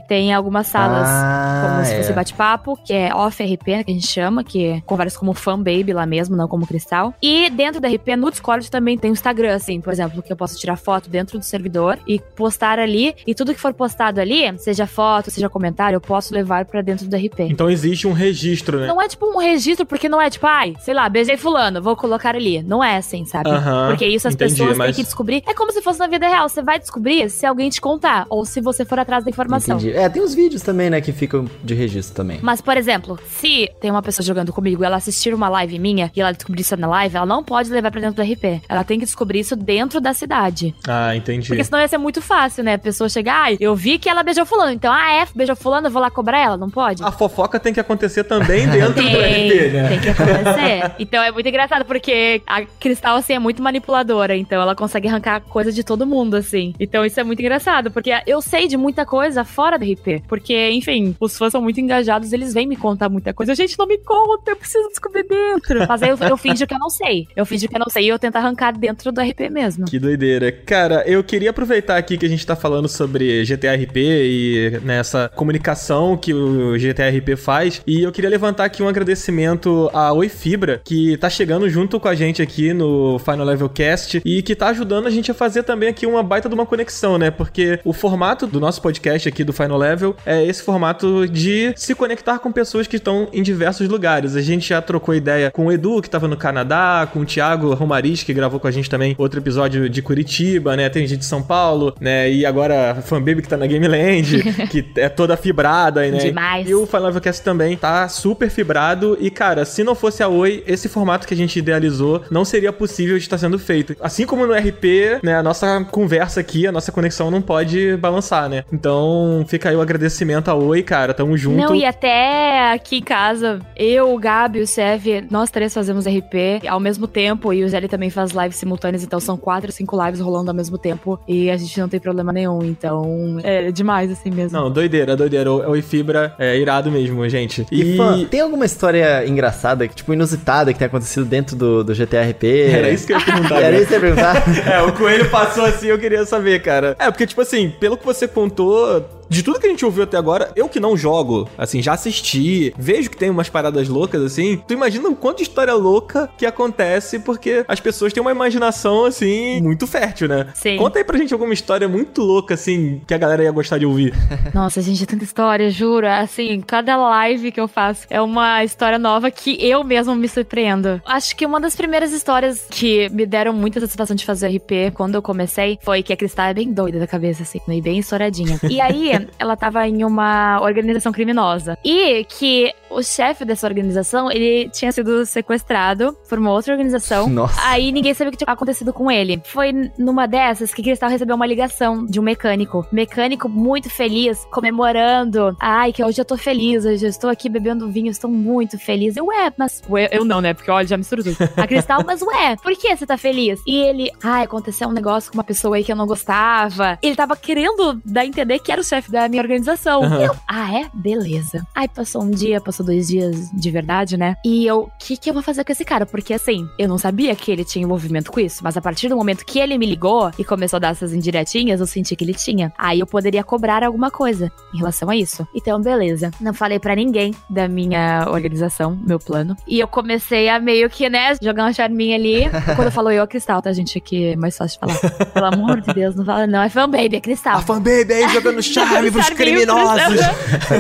tem 0.09 0.33
algumas 0.33 0.67
salas 0.67 1.09
Ah, 1.09 1.71
como 1.75 1.85
se 1.85 1.93
é. 1.95 1.97
fosse 1.99 2.13
bate-papo, 2.13 2.79
que 2.85 2.93
é 2.93 3.15
off-RP, 3.15 3.69
né, 3.77 3.85
que 3.85 3.91
a 3.91 3.95
gente 3.95 4.07
chama, 4.07 4.43
que 4.45 4.83
conversa 4.87 5.19
como 5.19 5.33
fanbaby 5.33 5.93
lá 5.93 6.07
mesmo, 6.07 6.37
não 6.37 6.49
como 6.49 6.67
cristal. 6.67 7.15
E 7.23 7.49
dentro 7.51 7.81
do 7.81 7.87
RP, 7.87 8.17
no 8.17 8.31
Discord, 8.31 8.71
também 8.71 8.97
tem 8.99 9.11
o 9.11 9.13
Instagram, 9.13 9.55
assim, 9.55 9.81
por 9.81 9.93
exemplo, 9.93 10.23
que 10.23 10.33
eu 10.33 10.37
posso 10.37 10.59
tirar 10.59 10.77
foto 10.77 11.09
dentro 11.09 11.39
do 11.39 11.45
servidor 11.45 11.99
e 12.07 12.19
postar 12.19 12.79
ali. 12.79 13.15
E 13.27 13.35
tudo 13.35 13.55
que 13.55 13.61
for 13.61 13.73
postado 13.75 14.21
ali, 14.21 14.57
seja 14.59 14.87
foto, 14.87 15.31
seja 15.31 15.49
comentário, 15.49 15.97
eu 15.97 16.01
posso 16.01 16.35
levar 16.35 16.65
pra 16.65 16.81
dentro 16.83 17.07
do 17.09 17.17
RP. 17.17 17.41
Então 17.51 17.71
existe 17.71 18.07
um 18.07 18.13
registro, 18.13 18.81
né? 18.81 18.87
Não 18.87 19.01
é 19.01 19.09
tipo 19.09 19.27
um 19.27 19.39
registro, 19.39 19.87
porque 19.87 20.09
não 20.09 20.21
é 20.21 20.31
tipo, 20.31 20.47
ai, 20.47 20.75
sei 20.81 20.95
lá, 20.95 21.09
beijei 21.09 21.37
fulano, 21.37 21.83
vou 21.83 21.97
colocar 21.97 22.35
ali. 22.35 22.63
Não 22.63 22.83
é 22.83 22.97
assim, 22.97 23.25
sabe? 23.25 23.51
Aham, 23.51 23.89
porque 23.89 24.07
isso 24.07 24.27
as 24.29 24.35
entendi, 24.35 24.53
pessoas 24.55 24.77
mas- 24.77 24.87
têm 24.89 24.95
que 24.97 25.03
descobrir. 25.05 25.43
É 25.47 25.55
como 25.55 25.73
se 25.73 25.81
fosse 25.83 25.99
na 25.99 26.07
vida 26.07 26.27
real. 26.29 26.49
Você 26.49 26.63
vai 26.63 26.79
descobrir 26.79 27.29
se 27.31 27.47
alguém 27.47 27.69
te 27.71 27.81
contar, 27.81 28.27
ou 28.29 28.45
se 28.45 28.61
você 28.61 28.85
for 28.85 28.99
atrás 28.99 29.25
da 29.25 29.31
informação. 29.31 29.44
Entendi. 29.47 29.93
É, 29.93 30.09
tem 30.09 30.23
os 30.23 30.35
vídeos 30.35 30.63
também, 30.63 30.91
né, 30.91 31.01
que 31.01 31.13
ficam 31.13 31.49
de 31.63 31.75
registro 31.75 32.15
também. 32.15 32.39
Mas, 32.43 32.61
por 32.61 32.77
exemplo, 32.77 33.19
se 33.29 33.71
tem 33.81 33.91
uma 33.91 34.03
pessoa 34.03 34.25
jogando 34.25 34.53
comigo 34.53 34.83
e 34.83 34.87
ela 34.87 34.97
assistir 34.97 35.35
uma 35.35 35.49
live 35.49 35.79
minha 35.79 36.11
e 36.15 36.21
ela 36.21 36.33
descobrir 36.33 36.63
isso 36.63 36.77
na 36.77 36.87
live, 36.87 37.17
ela 37.17 37.27
não 37.27 37.43
pode 37.43 37.71
levar 37.71 37.91
pra 37.91 38.01
dentro 38.01 38.17
do 38.17 38.33
RP. 38.33 38.63
Ela 38.69 38.85
tem 38.85 38.99
que 38.99 39.05
descobrir 39.05 39.41
isso 39.41 39.57
dentro 39.57 40.01
da 40.01 40.13
cidade. 40.13 40.75
Ah, 40.87 41.15
entendi. 41.15 41.49
Porque 41.49 41.65
senão 41.65 41.81
ia 41.81 41.89
ser 41.89 41.99
muito 41.99 42.21
fácil, 42.23 42.65
né? 42.65 42.75
A 42.75 42.79
pessoa 42.79 43.09
chegar, 43.09 43.43
ai, 43.43 43.57
eu 43.61 43.75
vi 43.75 43.99
que 43.99 44.09
ela 44.09 44.23
beijou 44.23 44.47
fulano. 44.47 44.73
Então, 44.73 44.93
ah, 44.93 45.13
é, 45.13 45.27
beijou 45.35 45.57
fulano, 45.57 45.87
eu 45.87 45.91
vou 45.91 46.01
lá 46.01 46.11
cobrar 46.11 46.39
ela. 46.39 46.57
Não 46.57 46.71
pode? 46.71 47.03
A 47.03 47.11
fofoca 47.13 47.59
tem 47.61 47.73
que 47.73 47.81
acontecer 47.81 48.25
também 48.25 48.67
dentro 48.69 48.95
do 48.95 49.03
Tem, 49.05 49.49
RP, 49.49 49.73
né? 49.73 49.89
tem 49.89 50.01
que 50.01 50.09
acontecer. 50.09 50.93
então 50.99 51.23
é 51.23 51.31
muito 51.31 51.49
engraçado, 51.49 51.85
porque 51.85 52.43
a 52.47 52.63
Cristal, 52.63 53.17
assim, 53.17 53.35
é 53.35 53.39
muito 53.39 53.63
manipuladora. 53.63 54.37
Então 54.37 54.61
ela 54.61 54.75
consegue 54.75 55.09
arrancar 55.09 55.41
coisa 55.41 55.73
de 55.73 55.83
todo 55.83 56.07
mundo, 56.07 56.37
assim. 56.37 56.75
Então 56.79 57.05
isso 57.05 57.19
é 57.21 57.25
muito 57.25 57.41
engraçado, 57.41 57.91
porque 57.91 58.13
eu 58.27 58.41
sei 58.41 58.67
de 58.67 58.77
muita 58.77 59.05
coisa 59.05 59.34
fora 59.43 59.79
do 59.79 59.85
RP. 59.85 60.23
Porque, 60.29 60.71
enfim, 60.71 61.17
os 61.19 61.37
fãs 61.37 61.51
são 61.51 61.63
muito 61.63 61.81
engajados, 61.81 62.33
eles 62.33 62.53
vêm 62.53 62.67
me 62.67 62.77
contar 62.77 63.09
muita 63.09 63.33
coisa. 63.33 63.55
Gente, 63.55 63.79
não 63.79 63.87
me 63.87 63.97
conta, 63.99 64.51
eu 64.51 64.57
preciso 64.57 64.89
descobrir 64.91 65.25
dentro. 65.25 65.87
Mas 65.89 66.03
aí 66.03 66.11
eu, 66.11 66.19
eu 66.19 66.37
finjo 66.37 66.67
que 66.67 66.75
eu 66.75 66.79
não 66.79 66.91
sei. 66.91 67.27
Eu 67.35 67.47
finjo 67.47 67.67
que 67.67 67.75
eu 67.75 67.81
não 67.81 67.89
sei 67.89 68.05
e 68.05 68.09
eu 68.09 68.19
tento 68.19 68.37
arrancar 68.37 68.77
dentro 68.77 69.11
do 69.11 69.21
RP 69.21 69.51
mesmo. 69.51 69.87
Que 69.87 69.99
doideira. 69.99 70.53
Cara, 70.53 71.03
eu 71.07 71.25
queria 71.25 71.51
aproveitar 71.51 71.97
aqui 71.97 72.19
que 72.19 72.27
a 72.27 72.29
gente 72.29 72.47
tá 72.47 72.55
falando 72.55 72.89
sobre 72.89 73.45
GTRP 73.45 74.01
e 74.01 74.81
nessa 74.83 75.31
comunicação 75.35 76.17
que 76.17 76.35
o 76.35 76.79
GTRP 76.79 77.37
faz. 77.37 77.83
E 77.87 78.03
eu 78.03 78.13
queria 78.13 78.29
levantar 78.29 78.65
aqui 78.65 78.83
um 78.83 78.89
agradecimento 78.89 79.89
à 79.93 80.13
Oi 80.13 80.29
Fibra, 80.29 80.83
que 80.85 81.17
tá 81.17 81.31
chegando 81.31 81.69
junto 81.69 81.99
com 81.99 82.09
a 82.09 82.15
gente 82.15 82.43
aqui 82.43 82.73
no 82.73 83.19
Final 83.19 83.47
Level 83.47 83.69
Cast 83.69 84.21
e 84.25 84.43
que 84.43 84.55
tá 84.55 84.69
ajudando 84.69 85.07
a 85.07 85.11
gente 85.11 85.31
a 85.31 85.35
fazer 85.35 85.63
também 85.63 85.89
aqui 85.89 86.07
uma 86.07 86.23
baita 86.23 86.49
de 86.49 86.55
uma 86.55 86.67
conexão, 86.67 87.19
né? 87.19 87.31
Porque 87.31 87.81
o 87.85 87.93
formato 87.93 88.47
do 88.47 88.61
nosso 88.61 88.83
podcast 88.83 89.24
aqui 89.29 89.45
do 89.45 89.53
Final 89.53 89.79
Level 89.79 90.17
é 90.25 90.45
esse 90.45 90.63
formato 90.63 91.27
de 91.29 91.73
se 91.77 91.95
conectar 91.95 92.39
com 92.39 92.53
pessoas 92.53 92.87
que 92.87 92.97
estão 92.97 93.29
em 93.33 93.43
diversos 93.43 93.89
lugares. 93.89 94.37
A 94.37 94.43
gente 94.43 94.69
já 94.69 94.81
trocou 94.81 95.15
ideia 95.15 95.51
com 95.51 95.67
o 95.67 95.73
Edu, 95.73 96.01
que 96.03 96.11
tava 96.11 96.29
no 96.29 96.37
Canadá, 96.37 97.09
com 97.13 97.21
o 97.21 97.25
Thiago 97.25 97.75
Romariz, 97.75 98.23
que 98.23 98.33
gravou 98.33 98.61
com 98.61 98.67
a 98.67 98.71
gente 98.71 98.89
também 98.89 99.15
outro 99.19 99.41
episódio 99.41 99.89
de 99.89 100.03
Curitiba, 100.03 100.77
né? 100.77 100.89
Tem 100.89 101.07
gente 101.07 101.21
de 101.21 101.25
São 101.25 101.43
Paulo, 101.43 101.95
né? 102.01 102.31
E 102.31 102.45
agora 102.45 102.93
a 102.93 102.95
Fanbaby 103.03 103.43
que 103.43 103.49
tá 103.49 103.57
na 103.57 103.67
Game 103.67 103.87
Land, 103.87 104.43
que 104.71 104.85
é 104.97 105.09
toda 105.09 105.37
fibrada, 105.37 106.01
né? 106.09 106.19
Demais. 106.19 106.69
E 106.69 106.75
o 106.75 106.87
Final 106.87 107.07
Level 107.07 107.21
Cast 107.21 107.43
também 107.43 107.77
tá 107.77 108.09
super 108.09 108.51
fibrado. 108.51 109.17
E, 109.21 109.31
cara, 109.31 109.65
se 109.65 109.85
não 109.85 109.95
fosse 109.95 110.23
a 110.23 110.29
Oi, 110.29 110.65
esse 110.67 110.89
formato 110.89 111.27
que 111.27 111.35
a 111.35 111.37
gente 111.37 111.59
idealizou 111.59 112.23
não 112.31 112.45
seria 112.45 112.73
possível 112.73 113.17
de 113.17 113.23
estar 113.23 113.39
sendo 113.39 113.59
feito. 113.59 113.97
Assim 114.01 114.27
como 114.27 114.47
no 114.47 114.55
RP, 114.55 115.21
né? 115.23 115.37
A 115.37 115.43
nossa 115.43 115.85
conversa 115.91 116.41
aqui, 116.41 116.67
a 116.67 116.73
nossa 116.73 116.91
conexão 116.91 117.31
não 117.31 117.41
pode 117.41 117.97
balançar, 117.97 118.49
né? 118.49 118.65
Então, 118.73 119.14
fica 119.47 119.69
aí 119.71 119.77
o 119.77 119.81
agradecimento 119.81 120.49
a 120.49 120.55
Oi, 120.55 120.83
cara. 120.83 121.15
Tamo 121.15 121.37
junto. 121.37 121.57
Não, 121.57 121.75
e 121.75 121.85
até 121.85 122.73
aqui 122.73 122.97
em 122.97 123.03
casa, 123.03 123.61
eu, 123.77 124.13
o 124.15 124.19
Gabi, 124.19 124.61
o 124.61 124.67
Sev, 124.67 125.07
nós 125.31 125.51
três 125.51 125.73
fazemos 125.73 126.07
RP 126.07 126.67
ao 126.69 126.81
mesmo 126.81 127.07
tempo 127.07 127.53
e 127.53 127.65
o 127.65 127.69
Zé 127.69 127.81
também 127.89 128.11
faz 128.11 128.33
lives 128.33 128.57
simultâneas, 128.57 129.03
então 129.03 129.21
são 129.21 129.37
quatro, 129.37 129.71
cinco 129.71 130.03
lives 130.03 130.21
rolando 130.21 130.51
ao 130.51 130.57
mesmo 130.57 130.79
tempo 130.79 131.19
e 131.27 131.51
a 131.51 131.57
gente 131.57 131.79
não 131.79 131.89
tem 131.89 132.01
problema 132.01 132.33
nenhum, 132.33 132.63
então 132.63 133.39
é 133.43 133.71
demais 133.71 134.11
assim 134.11 134.31
mesmo. 134.31 134.59
Não, 134.59 134.71
doideira, 134.71 135.17
doideira. 135.17 135.53
O 135.53 135.71
Oi 135.71 135.83
Fibra 135.83 136.35
é 136.39 136.57
irado 136.57 136.91
mesmo, 136.91 137.29
gente. 137.29 137.67
E, 137.71 137.97
fã, 137.97 138.25
tem 138.25 138.41
alguma 138.41 138.65
história 138.65 139.27
engraçada, 139.27 139.87
tipo, 139.89 140.13
inusitada 140.13 140.73
que 140.73 140.79
tem 140.79 140.87
acontecido 140.87 141.25
dentro 141.27 141.57
do, 141.57 141.85
do 141.85 141.95
GTRP? 141.95 142.71
Era 142.71 142.91
isso 142.91 143.07
que 143.07 143.13
eu 143.13 143.19
ia 143.19 143.25
perguntar. 143.25 143.61
Era 143.61 143.77
isso 143.77 143.87
que 143.87 143.95
eu 143.95 143.99
ia 143.99 144.01
perguntar? 144.01 144.45
É, 144.65 144.81
o 144.81 144.93
coelho 144.93 145.29
passou 145.31 145.65
assim, 145.65 145.89
eu 145.89 145.99
queria 145.99 146.25
saber, 146.25 146.61
cara. 146.63 146.97
É, 146.99 147.11
porque, 147.11 147.27
tipo 147.27 147.41
assim, 147.41 147.71
pelo 147.79 147.97
que 147.97 148.05
você 148.05 148.27
contou, 148.27 149.04
episode. 149.05 149.24
De 149.29 149.43
tudo 149.43 149.59
que 149.59 149.67
a 149.67 149.71
gente 149.71 149.85
ouviu 149.85 150.05
até 150.05 150.17
agora, 150.17 150.53
eu 150.57 150.69
que 150.69 150.81
não 150.81 150.97
jogo, 150.97 151.49
assim, 151.57 151.83
já 151.83 151.93
assisti, 151.93 152.75
vejo 152.77 153.11
que 153.11 153.17
tem 153.17 153.31
umas 153.31 153.49
paradas 153.49 153.89
loucas, 153.89 154.23
assim. 154.23 154.63
Tu 154.67 154.75
imagina 154.75 155.09
o 155.09 155.17
quanto 155.17 155.39
de 155.39 155.45
história 155.45 155.75
louca 155.75 156.29
que 156.37 156.47
acontece 156.47 157.19
porque 157.19 157.65
as 157.67 157.81
pessoas 157.81 158.13
têm 158.13 158.21
uma 158.21 158.31
imaginação, 158.31 159.05
assim, 159.05 159.61
muito 159.61 159.87
fértil, 159.87 160.29
né? 160.29 160.47
Sim. 160.55 160.77
Conta 160.77 160.99
aí 160.99 161.05
pra 161.05 161.19
gente 161.19 161.33
alguma 161.33 161.53
história 161.53 161.89
muito 161.89 162.23
louca, 162.23 162.55
assim, 162.55 163.01
que 163.07 163.15
a 163.15 163.19
galera 163.19 163.43
ia 163.43 163.51
gostar 163.51 163.79
de 163.79 163.87
ouvir. 163.87 164.15
Nossa, 164.55 164.81
gente, 164.81 165.03
é 165.03 165.07
tanta 165.07 165.25
história, 165.25 165.71
juro. 165.71 166.07
Assim, 166.07 166.61
cada 166.61 166.97
live 166.97 167.53
que 167.53 167.61
eu 167.61 167.69
faço 167.69 168.07
é 168.11 168.21
uma 168.21 168.65
história 168.65 168.99
nova 168.99 169.31
que 169.31 169.57
eu 169.65 169.83
mesmo 169.85 170.15
me 170.15 170.29
surpreendo. 170.29 171.01
Acho 171.05 171.37
que 171.37 171.47
uma 171.47 171.61
das 171.61 171.75
primeiras 171.75 172.13
histórias 172.13 172.67
que 172.71 173.09
me 173.11 173.27
deram 173.27 173.53
muita 173.53 173.81
satisfação 173.81 174.15
de 174.15 174.25
fazer 174.25 174.49
RP 174.49 174.93
quando 174.95 175.15
eu 175.15 175.23
comecei 175.23 175.79
foi 175.83 176.03
que 176.03 176.13
a 176.13 176.17
Cristal 176.17 176.47
é 176.47 176.55
bem 176.55 176.73
doida 176.73 176.99
da 176.99 177.07
cabeça, 177.07 177.43
assim, 177.43 177.61
bem 177.81 177.99
estouradinha. 177.99 178.59
E 178.69 178.81
aí, 178.81 179.14
ela 179.39 179.57
tava 179.57 179.87
em 179.87 180.05
uma 180.05 180.61
organização 180.61 181.13
criminosa. 181.13 181.79
E 181.85 182.25
que 182.25 182.73
o 182.95 183.03
chefe 183.03 183.45
dessa 183.45 183.67
organização, 183.67 184.31
ele 184.31 184.69
tinha 184.71 184.93
sido 184.93 185.27
sequestrado 185.27 186.17
por 186.29 186.39
uma 186.39 186.53
outra 186.53 186.73
organização. 186.73 187.29
Nossa. 187.31 187.61
Aí 187.65 187.91
ninguém 187.91 188.15
sabia 188.15 188.29
o 188.29 188.33
que 188.33 188.39
tinha 188.39 188.53
acontecido 188.53 188.93
com 188.93 189.11
ele. 189.11 189.43
Foi 189.45 189.73
numa 189.99 190.27
dessas 190.27 190.73
que 190.73 190.83
Cristal 190.83 191.11
recebeu 191.11 191.35
uma 191.35 191.47
ligação 191.47 192.07
de 192.07 192.21
um 192.21 192.23
mecânico. 192.23 192.87
Mecânico 192.93 193.49
muito 193.49 193.91
feliz, 193.91 194.47
comemorando. 194.51 195.57
Ai, 195.61 195.93
que 195.93 196.03
hoje 196.05 196.21
eu 196.21 196.25
tô 196.25 196.37
feliz, 196.37 196.85
hoje 196.85 197.05
eu 197.05 197.11
estou 197.11 197.29
aqui 197.29 197.49
bebendo 197.49 197.91
vinho, 197.91 198.11
estou 198.11 198.31
muito 198.31 198.79
feliz. 198.79 199.17
Eu, 199.17 199.27
ué, 199.27 199.53
mas. 199.57 199.83
Ué, 199.89 200.09
eu 200.13 200.25
não, 200.25 200.41
né? 200.41 200.55
Porque 200.55 200.71
olha, 200.71 200.87
já 200.87 200.97
misturou 200.97 201.25
tudo. 201.25 201.37
A 201.57 201.67
Cristal, 201.67 202.03
mas 202.07 202.23
ué, 202.23 202.57
por 202.63 202.73
que 202.77 202.95
você 202.95 203.07
tá 203.07 203.17
feliz? 203.17 203.61
E 203.67 203.77
ele, 203.77 204.11
ai, 204.23 204.45
aconteceu 204.45 204.89
um 204.89 204.93
negócio 204.93 205.31
com 205.31 205.39
uma 205.39 205.45
pessoa 205.45 205.77
aí 205.77 205.85
que 205.85 205.91
eu 205.91 205.97
não 205.97 206.07
gostava. 206.07 206.99
Ele 207.03 207.17
tava 207.17 207.37
querendo 207.37 208.01
dar 208.05 208.21
a 208.23 208.27
entender 208.27 208.59
que 208.61 208.71
era 208.71 208.81
o 208.81 208.85
chefe 208.85 209.11
da 209.11 209.29
minha 209.29 209.43
organização. 209.43 210.03
E 210.21 210.25
eu, 210.25 210.37
ah, 210.47 210.79
é? 210.79 210.89
Beleza. 210.95 211.67
Aí 211.75 211.89
passou 211.89 212.23
um 212.23 212.31
dia, 212.31 212.61
passou 212.61 212.84
dois 212.85 213.09
dias 213.09 213.51
de 213.53 213.71
verdade, 213.71 214.17
né? 214.17 214.37
E 214.45 214.67
eu, 214.67 214.83
o 214.83 214.91
que, 214.99 215.17
que 215.17 215.31
eu 215.31 215.35
vou 215.35 215.43
fazer 215.43 215.65
com 215.65 215.73
esse 215.73 215.85
cara? 215.85 216.07
Porque 216.07 216.35
assim, 216.35 216.69
eu 216.79 216.89
não 216.89 216.99
sabia 216.99 217.35
que 217.35 217.51
ele 217.51 217.65
tinha 217.65 217.85
envolvimento 217.85 218.31
com 218.31 218.41
isso, 218.41 218.63
mas 218.63 218.77
a 218.77 218.81
partir 218.81 219.09
do 219.09 219.17
momento 219.17 219.45
que 219.45 219.59
ele 219.59 219.77
me 219.79 219.87
ligou 219.87 220.31
e 220.39 220.45
começou 220.45 220.77
a 220.77 220.81
dar 220.81 220.89
essas 220.89 221.13
indiretinhas, 221.13 221.81
eu 221.81 221.87
senti 221.87 222.15
que 222.17 222.25
ele 222.25 222.35
tinha. 222.35 222.73
Aí 222.79 223.01
eu 223.01 223.07
poderia 223.07 223.43
cobrar 223.43 223.83
alguma 223.83 224.11
coisa 224.11 224.51
em 224.73 224.79
relação 224.79 225.11
a 225.11 225.17
isso. 225.17 225.47
Então, 225.55 225.81
beleza. 225.81 226.31
Não 226.41 226.53
falei 226.53 226.79
para 226.79 226.95
ninguém 226.95 227.35
da 227.49 227.69
minha 227.69 228.27
organização, 228.29 228.99
meu 229.07 229.19
plano. 229.19 229.57
E 229.67 229.81
eu 229.81 229.89
comecei 229.89 230.49
a 230.49 230.59
meio 230.59 230.89
que, 230.91 231.09
né, 231.09 231.35
jogar 231.41 231.67
um 231.67 231.73
charminho 231.73 232.15
ali. 232.15 232.45
Quando 232.77 232.91
falou 232.91 233.13
eu, 233.13 233.23
a 233.23 233.27
Cristal, 233.27 233.63
tá, 233.63 233.73
gente? 233.73 233.99
Aqui 233.99 234.33
é 234.33 234.37
mais 234.37 234.57
fácil 234.57 234.79
de 234.81 234.95
falar. 234.95 235.27
Pelo 235.27 235.47
amor 235.47 235.81
de 235.81 235.93
Deus, 235.95 236.15
não 236.15 236.25
fala, 236.25 236.47
não. 236.47 236.63
É 236.63 236.69
fanbaby, 236.69 237.17
é 237.17 237.21
Cristal. 237.21 237.59
A 237.59 237.63
fanbaby 237.63 238.13
aí 238.13 238.29
jogando 238.29 238.63
charme 238.63 239.11
pros 239.11 239.31
criminosos. 239.31 240.21